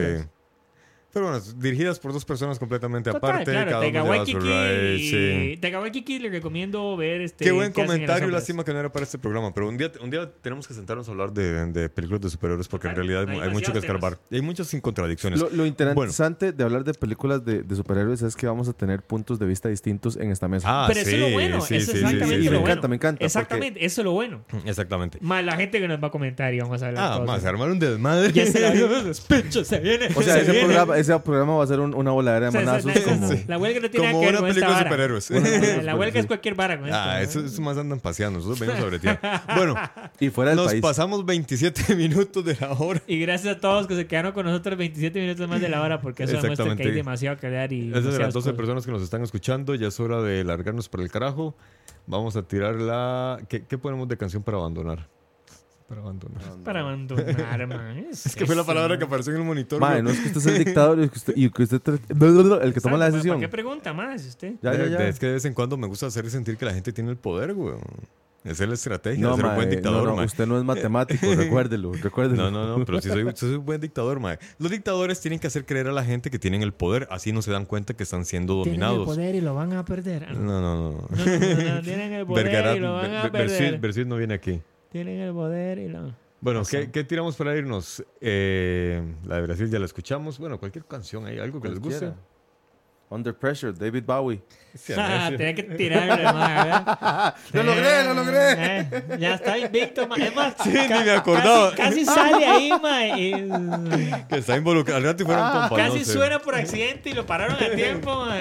Películas. 1.19 1.43
Pero 1.47 1.51
bueno, 1.53 1.61
dirigidas 1.63 1.99
por 1.99 2.13
dos 2.13 2.25
personas 2.25 2.59
completamente 2.59 3.11
Total, 3.11 3.29
aparte. 3.31 3.51
claro, 3.51 4.05
Waititi 4.05 4.39
ride, 4.39 4.95
y- 4.95 5.09
sí. 5.09 6.19
Le 6.19 6.29
recomiendo 6.29 6.95
ver 6.97 7.21
este 7.21 7.45
Qué 7.45 7.51
buen 7.51 7.71
qué 7.73 7.85
comentario, 7.85 8.29
lástima 8.29 8.63
que 8.63 8.73
no 8.73 8.79
era 8.79 8.91
para 8.91 9.03
este 9.03 9.17
programa, 9.17 9.53
pero 9.53 9.67
un 9.69 9.77
día, 9.77 9.91
un 10.01 10.09
día 10.09 10.29
tenemos 10.41 10.67
que 10.67 10.73
sentarnos 10.73 11.07
a 11.07 11.11
hablar 11.11 11.31
de, 11.33 11.65
de 11.67 11.89
películas 11.89 12.21
de 12.21 12.29
superhéroes 12.29 12.67
porque 12.67 12.87
en 12.87 12.95
realidad 12.95 13.27
hay, 13.29 13.49
mucho 13.49 13.71
que 13.73 13.79
escarbar. 13.79 14.19
Hay 14.31 14.41
muchas 14.41 14.67
sin 14.67 14.81
contradicciones. 14.81 15.39
Lo, 15.39 15.49
lo 15.49 15.65
interesante 15.65 16.51
de 16.51 16.63
hablar 16.63 16.83
de 16.83 16.93
películas 16.93 17.43
de, 17.45 17.63
de 17.63 17.75
superhéroes 17.75 18.21
es 18.21 18.35
que 18.35 18.47
vamos 18.47 18.67
a 18.67 18.73
tener 18.73 19.01
puntos 19.03 19.39
de 19.39 19.45
vista 19.45 19.69
distintos 19.69 20.17
en 20.17 20.31
esta 20.31 20.47
mesa. 20.47 20.67
Ah, 20.69 20.85
Pero 20.87 20.99
eso 21.01 21.09
sí, 21.09 21.15
es 21.15 21.21
lo 21.21 21.29
bueno, 21.31 21.61
sí, 21.61 21.75
eso 21.75 21.91
sí, 21.91 21.97
es 21.97 21.97
sí, 21.99 22.05
exactamente 22.05 22.37
sí, 22.37 22.43
lo. 22.45 22.51
Me 22.51 22.57
bueno. 22.57 22.71
encanta, 22.71 22.87
me 22.87 22.95
encanta, 22.95 23.15
porque- 23.17 23.25
Exactamente, 23.25 23.85
eso 23.85 24.01
es 24.01 24.05
lo 24.05 24.11
bueno. 24.11 24.45
Exactamente. 24.65 25.17
Más 25.21 25.43
la 25.43 25.55
gente 25.55 25.79
que 25.79 25.87
nos 25.87 26.01
va 26.01 26.07
a 26.07 26.11
comentar 26.11 26.53
y 26.53 26.59
vamos 26.59 26.81
a 26.81 26.87
hablar 26.87 27.03
Ah, 27.13 27.23
más, 27.25 27.43
armaron 27.45 27.73
un 27.73 27.79
desmadre. 27.79 28.31
Ya 28.33 28.45
se 28.45 28.59
la 28.59 28.71
se 29.63 29.79
viene. 29.79 30.07
O 30.15 30.21
sea, 30.21 30.35
se 30.35 30.41
ese 30.41 30.53
programa, 30.53 30.97
ese 31.09 31.19
programa 31.19 31.55
va 31.55 31.63
a 31.63 31.67
ser 31.67 31.79
un- 31.79 31.93
una 31.93 32.11
voladera 32.11 32.49
de 32.51 32.59
manazos 32.59 32.95
esa- 32.95 33.09
como... 33.13 33.31
esa- 33.31 33.43
La 33.47 33.57
huelga 33.57 33.79
no 33.79 33.89
tiene 33.89 34.11
Como 34.11 34.19
nada 34.19 34.19
que 34.19 34.25
ver 34.25 34.33
una 34.33 34.39
con 34.39 34.49
esta 34.49 34.61
película 34.67 34.77
de 34.77 35.21
superhéroes. 35.21 35.83
La 35.85 35.95
huelga 35.95 36.19
es 36.19 36.25
cualquier 36.25 36.55
vara 36.55 36.79
con 36.79 36.89
Ah, 36.93 37.21
esto. 37.21 37.39
eso, 37.39 37.47
eso 37.47 37.61
más 37.61 37.77
andan 37.77 37.99
paseando. 37.99 38.39
Nosotros 38.39 38.59
venimos 38.59 38.81
a 38.83 38.85
bretear. 38.87 39.19
Bueno, 39.57 39.75
Y 40.19 40.29
fuera 40.29 40.51
del 40.51 40.57
nos 40.57 40.67
país. 40.67 40.81
pasamos 40.81 41.25
27 41.25 41.95
minutos 41.95 42.43
de 42.45 42.57
la 42.59 42.71
hora. 42.73 43.01
Y 43.07 43.19
gracias 43.19 43.55
a 43.57 43.59
todos 43.59 43.87
que 43.87 43.95
se 43.95 44.07
quedaron 44.07 44.31
con 44.33 44.45
nosotros 44.45 44.77
27 44.77 45.19
minutos 45.19 45.47
más 45.47 45.61
de 45.61 45.69
la 45.69 45.81
hora 45.81 46.01
porque 46.01 46.23
eso 46.23 46.39
demuestra 46.41 46.75
que 46.75 46.83
hay 46.83 46.91
demasiado 46.91 47.37
que 47.37 47.47
hablar 47.47 47.71
y 47.73 47.89
Esas 47.89 47.91
de 47.91 47.93
las 47.93 48.03
demasiadas 48.03 48.33
12 48.33 48.43
cosas. 48.49 48.57
personas 48.57 48.85
que 48.85 48.91
nos 48.91 49.01
están 49.01 49.23
escuchando, 49.23 49.75
ya 49.75 49.87
es 49.87 49.99
hora 49.99 50.21
de 50.21 50.43
largarnos 50.43 50.89
por 50.89 51.01
el 51.01 51.09
carajo. 51.09 51.55
Vamos 52.05 52.35
a 52.37 52.43
tirar 52.43 52.75
la... 52.75 53.37
¿Qué, 53.49 53.63
qué 53.65 53.77
ponemos 53.77 54.07
de 54.07 54.15
canción 54.17 54.41
para 54.43 54.57
abandonar? 54.57 55.07
Para 55.87 56.01
abandonar. 56.01 56.41
Para 56.65 56.79
abandonar, 56.81 57.67
man. 57.67 57.97
Es 58.11 58.35
que 58.35 58.45
fue 58.45 58.55
la 58.55 58.65
palabra 58.65 58.97
que 58.97 59.05
apareció 59.05 59.33
en 59.33 59.39
el 59.39 59.45
monitor. 59.45 59.79
Mae, 59.79 60.01
güey. 60.01 60.03
no 60.03 60.09
es 60.09 60.19
que 60.19 60.27
usted 60.27 60.41
sea 60.41 60.51
el 60.57 60.65
dictador 60.65 60.99
y 61.01 61.07
que 61.09 61.17
usted, 61.17 61.33
y 61.37 61.49
que 61.49 61.63
usted 61.63 61.81
el 62.61 62.73
que 62.73 62.81
toma 62.81 62.97
la 62.97 63.05
¿Para 63.05 63.11
decisión. 63.11 63.39
qué 63.39 63.47
pregunta 63.47 63.93
más 63.93 64.25
usted? 64.25 64.55
Ya, 64.61 64.73
ya, 64.73 64.77
De- 64.83 64.89
ya. 64.91 65.07
Es 65.07 65.17
que 65.17 65.27
de 65.27 65.33
vez 65.33 65.45
en 65.45 65.53
cuando 65.53 65.77
me 65.77 65.87
gusta 65.87 66.07
hacer 66.07 66.29
sentir 66.29 66.57
que 66.57 66.65
la 66.65 66.73
gente 66.73 66.91
tiene 66.91 67.09
el 67.09 67.17
poder, 67.17 67.53
güey. 67.53 67.75
Esa 68.43 68.63
es 68.63 68.69
la 68.69 68.75
estrategia 68.75 69.21
No, 69.21 69.31
de 69.31 69.35
ser 69.37 69.43
un 69.45 69.49
mae, 69.49 69.55
buen 69.57 69.69
dictador, 69.69 70.03
no, 70.03 70.09
no, 70.11 70.15
mae. 70.17 70.25
usted 70.25 70.45
no 70.47 70.57
es 70.57 70.63
matemático, 70.65 71.33
recuérdelo, 71.35 71.91
recuérdelo. 71.93 72.49
No, 72.49 72.51
no, 72.51 72.77
no, 72.77 72.85
pero 72.85 73.01
sí 73.01 73.09
soy, 73.09 73.25
soy 73.35 73.55
un 73.55 73.65
buen 73.65 73.79
dictador, 73.81 74.19
mae. 74.21 74.39
Los 74.59 74.71
dictadores 74.71 75.19
tienen 75.21 75.39
que 75.39 75.47
hacer 75.47 75.65
creer 75.65 75.87
a 75.87 75.91
la 75.91 76.03
gente 76.05 76.29
que 76.29 76.39
tienen 76.39 76.63
el 76.63 76.73
poder, 76.73 77.07
así 77.11 77.31
no 77.33 77.41
se 77.41 77.51
dan 77.51 77.65
cuenta 77.65 77.93
que 77.95 78.03
están 78.03 78.23
siendo 78.25 78.63
Tienen 78.63 78.81
el 78.83 78.87
dominados. 78.89 79.05
poder 79.15 79.35
y 79.35 79.41
lo 79.41 79.55
van 79.55 79.73
a 79.73 79.83
perder. 79.85 80.31
No, 80.37 80.61
no, 80.61 80.61
no. 80.61 80.91
No, 80.91 81.25
no, 81.25 81.25
no, 81.25 81.75
no, 81.75 81.81
tienen 81.81 82.13
el 82.13 82.25
poder 82.27 82.45
Vergara- 82.45 82.75
y 82.75 82.79
lo 82.79 82.93
van 82.93 83.15
a 83.15 83.31
perder. 83.31 83.73
Versuit- 83.73 83.79
Versuit 83.81 84.07
no 84.07 84.15
viene 84.17 84.33
aquí. 84.35 84.61
Tienen 84.91 85.19
el 85.19 85.33
poder 85.33 85.79
y 85.79 85.89
lo... 85.89 86.13
Bueno. 86.39 86.61
¿qué, 86.69 86.91
qué 86.91 87.03
tiramos 87.03 87.35
para 87.35 87.55
irnos? 87.55 88.03
Eh, 88.21 89.01
la 89.25 89.37
de 89.37 89.41
Brasil 89.41 89.69
ya 89.69 89.79
la 89.79 89.85
escuchamos. 89.85 90.37
Bueno, 90.37 90.59
cualquier 90.59 90.85
canción 90.85 91.25
ahí, 91.25 91.39
algo 91.39 91.59
que 91.61 91.69
les 91.69 91.79
guste. 91.79 91.99
Cualquiera. 91.99 92.27
Under 93.09 93.33
Pressure, 93.33 93.71
David 93.71 94.03
Bowie. 94.05 94.41
Ah, 94.97 95.29
tenía 95.35 95.55
que 95.55 95.63
tirarle 95.63 96.23
más, 96.25 96.65
¿verdad? 96.65 97.35
¡Lo 97.53 97.63
logré, 97.63 98.03
lo 98.03 98.13
logré! 98.13 98.51
Eh, 98.81 99.17
ya 99.17 99.35
está 99.35 99.57
invicto, 99.57 100.05
ma. 100.09 100.15
Es 100.17 100.35
más, 100.35 100.55
Sí, 100.61 100.69
ni 100.73 101.03
me 101.05 101.11
acordaba. 101.11 101.69
Casi, 101.73 102.03
casi 102.03 102.05
sale 102.05 102.45
ahí, 102.45 102.69
ma. 102.81 103.07
y- 103.17 104.25
que 104.27 104.37
está 104.39 104.57
involucrado. 104.57 104.97
Al 104.97 105.03
rato 105.05 105.25
fueron 105.25 105.41
no 105.41 105.49
Ah, 105.63 105.69
casi 105.73 106.03
sé. 106.03 106.11
suena 106.11 106.39
por 106.39 106.53
accidente 106.55 107.09
y 107.09 107.13
lo 107.13 107.25
pararon 107.25 107.55
a 107.55 107.69
tiempo, 107.75 108.13
ma. 108.25 108.39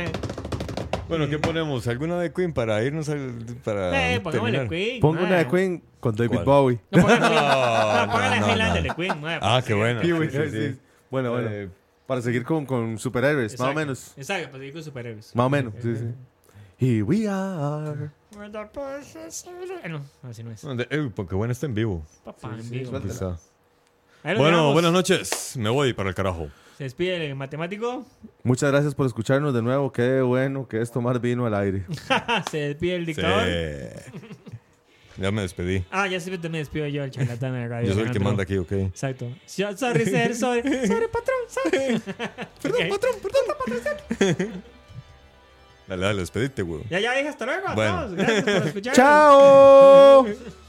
Bueno, 1.08 1.28
¿qué 1.28 1.38
ponemos? 1.38 1.86
¿Alguna 1.86 2.18
de 2.18 2.32
Queen 2.32 2.52
para 2.52 2.82
irnos 2.82 3.08
al, 3.08 3.32
para 3.64 4.14
Eh, 4.14 4.20
pongámosle 4.20 4.58
terminar? 4.58 4.68
Queen. 4.68 5.00
Pongo 5.00 5.22
una 5.22 5.36
de 5.38 5.46
Queen 5.48 5.82
con 6.00 6.16
David 6.16 6.30
¿Cuál? 6.32 6.44
Bowie. 6.44 6.80
No, 6.90 7.02
ponga 7.02 7.18
Queen. 7.18 7.30
No, 7.40 8.06
No, 8.06 8.06
no, 8.06 8.40
no, 8.40 8.48
Highlander 8.52 8.82
no. 8.82 8.88
de 8.88 8.94
Queen. 8.96 9.22
Ah, 9.40 9.62
qué 9.64 9.74
bueno. 9.74 10.00
Sí, 10.00 10.06
Sí, 10.06 10.12
güey, 10.12 10.30
sí. 10.50 10.78
Bueno, 11.10 11.30
bueno. 11.30 11.48
Eh, 11.50 11.68
Para 12.06 12.20
seguir 12.22 12.44
con, 12.44 12.66
con 12.66 12.98
superhéroes, 12.98 13.58
más 13.58 13.68
o 13.70 13.74
menos. 13.74 14.12
Exacto, 14.16 14.50
pues 14.50 14.62
digo 14.62 14.82
superhéroes. 14.82 15.34
Más 15.34 15.46
o 15.46 15.50
menos, 15.50 15.74
sí, 15.80 15.94
sí. 15.96 16.04
Here 16.78 17.02
we 17.04 17.26
are. 17.28 18.10
Ah, 18.38 19.88
No, 19.88 20.02
así 20.28 20.42
no 20.42 20.50
es. 20.50 20.62
¿dónde? 20.62 20.86
Eh, 20.90 21.10
porque 21.14 21.34
bueno 21.34 21.52
está 21.52 21.66
en 21.66 21.74
vivo. 21.74 22.04
Papá, 22.24 22.50
Sí, 22.58 22.64
en 22.64 22.70
vivo. 22.70 22.90
suéltala. 22.90 23.12
Quizá. 23.12 23.26
Ahí 24.24 24.34
lo 24.34 24.40
Bueno, 24.40 24.56
dejamos. 24.56 24.72
buenas 24.74 24.92
noches. 24.92 25.56
Me 25.56 25.70
voy 25.70 25.92
para 25.94 26.08
el 26.10 26.14
carajo. 26.14 26.48
Se 26.76 26.84
despide 26.84 27.26
el 27.26 27.34
matemático. 27.34 28.04
Muchas 28.42 28.70
gracias 28.70 28.94
por 28.94 29.06
escucharnos 29.06 29.54
de 29.54 29.62
nuevo. 29.62 29.90
Qué 29.92 30.20
bueno 30.20 30.68
que 30.68 30.80
es 30.82 30.90
tomar 30.90 31.20
vino 31.20 31.46
al 31.46 31.54
aire. 31.54 31.84
Se 32.50 32.58
despide 32.58 32.96
el 32.96 33.06
dictador. 33.06 33.44
Sí. 33.44 34.20
Ya 35.16 35.30
me 35.30 35.40
despedí. 35.40 35.82
Ah, 35.90 36.06
ya 36.06 36.20
siempre 36.20 36.50
me 36.50 36.58
despido 36.58 36.86
yo, 36.88 37.02
el 37.02 37.10
charlatán 37.10 37.54
de 37.54 37.60
la 37.60 37.68
radio. 37.68 37.88
Yo 37.88 37.94
soy 37.94 38.02
el 38.02 38.10
que 38.10 38.20
manda 38.20 38.42
aquí, 38.42 38.58
ok. 38.58 38.72
Exacto. 38.72 39.26
Yo- 39.56 39.74
Sorry, 39.74 40.04
sir, 40.04 40.34
sorry. 40.34 40.62
Sorry, 40.86 41.06
patrón, 41.08 41.36
sorry. 41.48 42.00
Perdón, 42.62 42.88
patrón, 42.90 43.14
perdón. 43.22 44.62
Dale, 45.88 46.02
dale, 46.04 46.20
despedite, 46.20 46.60
güey. 46.62 46.82
Ya, 46.90 47.00
ya 47.00 47.14
dije 47.14 47.28
hasta 47.28 47.46
luego 47.46 47.68
a 47.68 47.74
Bueno. 47.74 48.00
todos. 48.02 48.14
Gracias 48.16 48.42
por 48.44 48.66
escuchar. 48.66 48.94
¡Chao! 48.94 50.26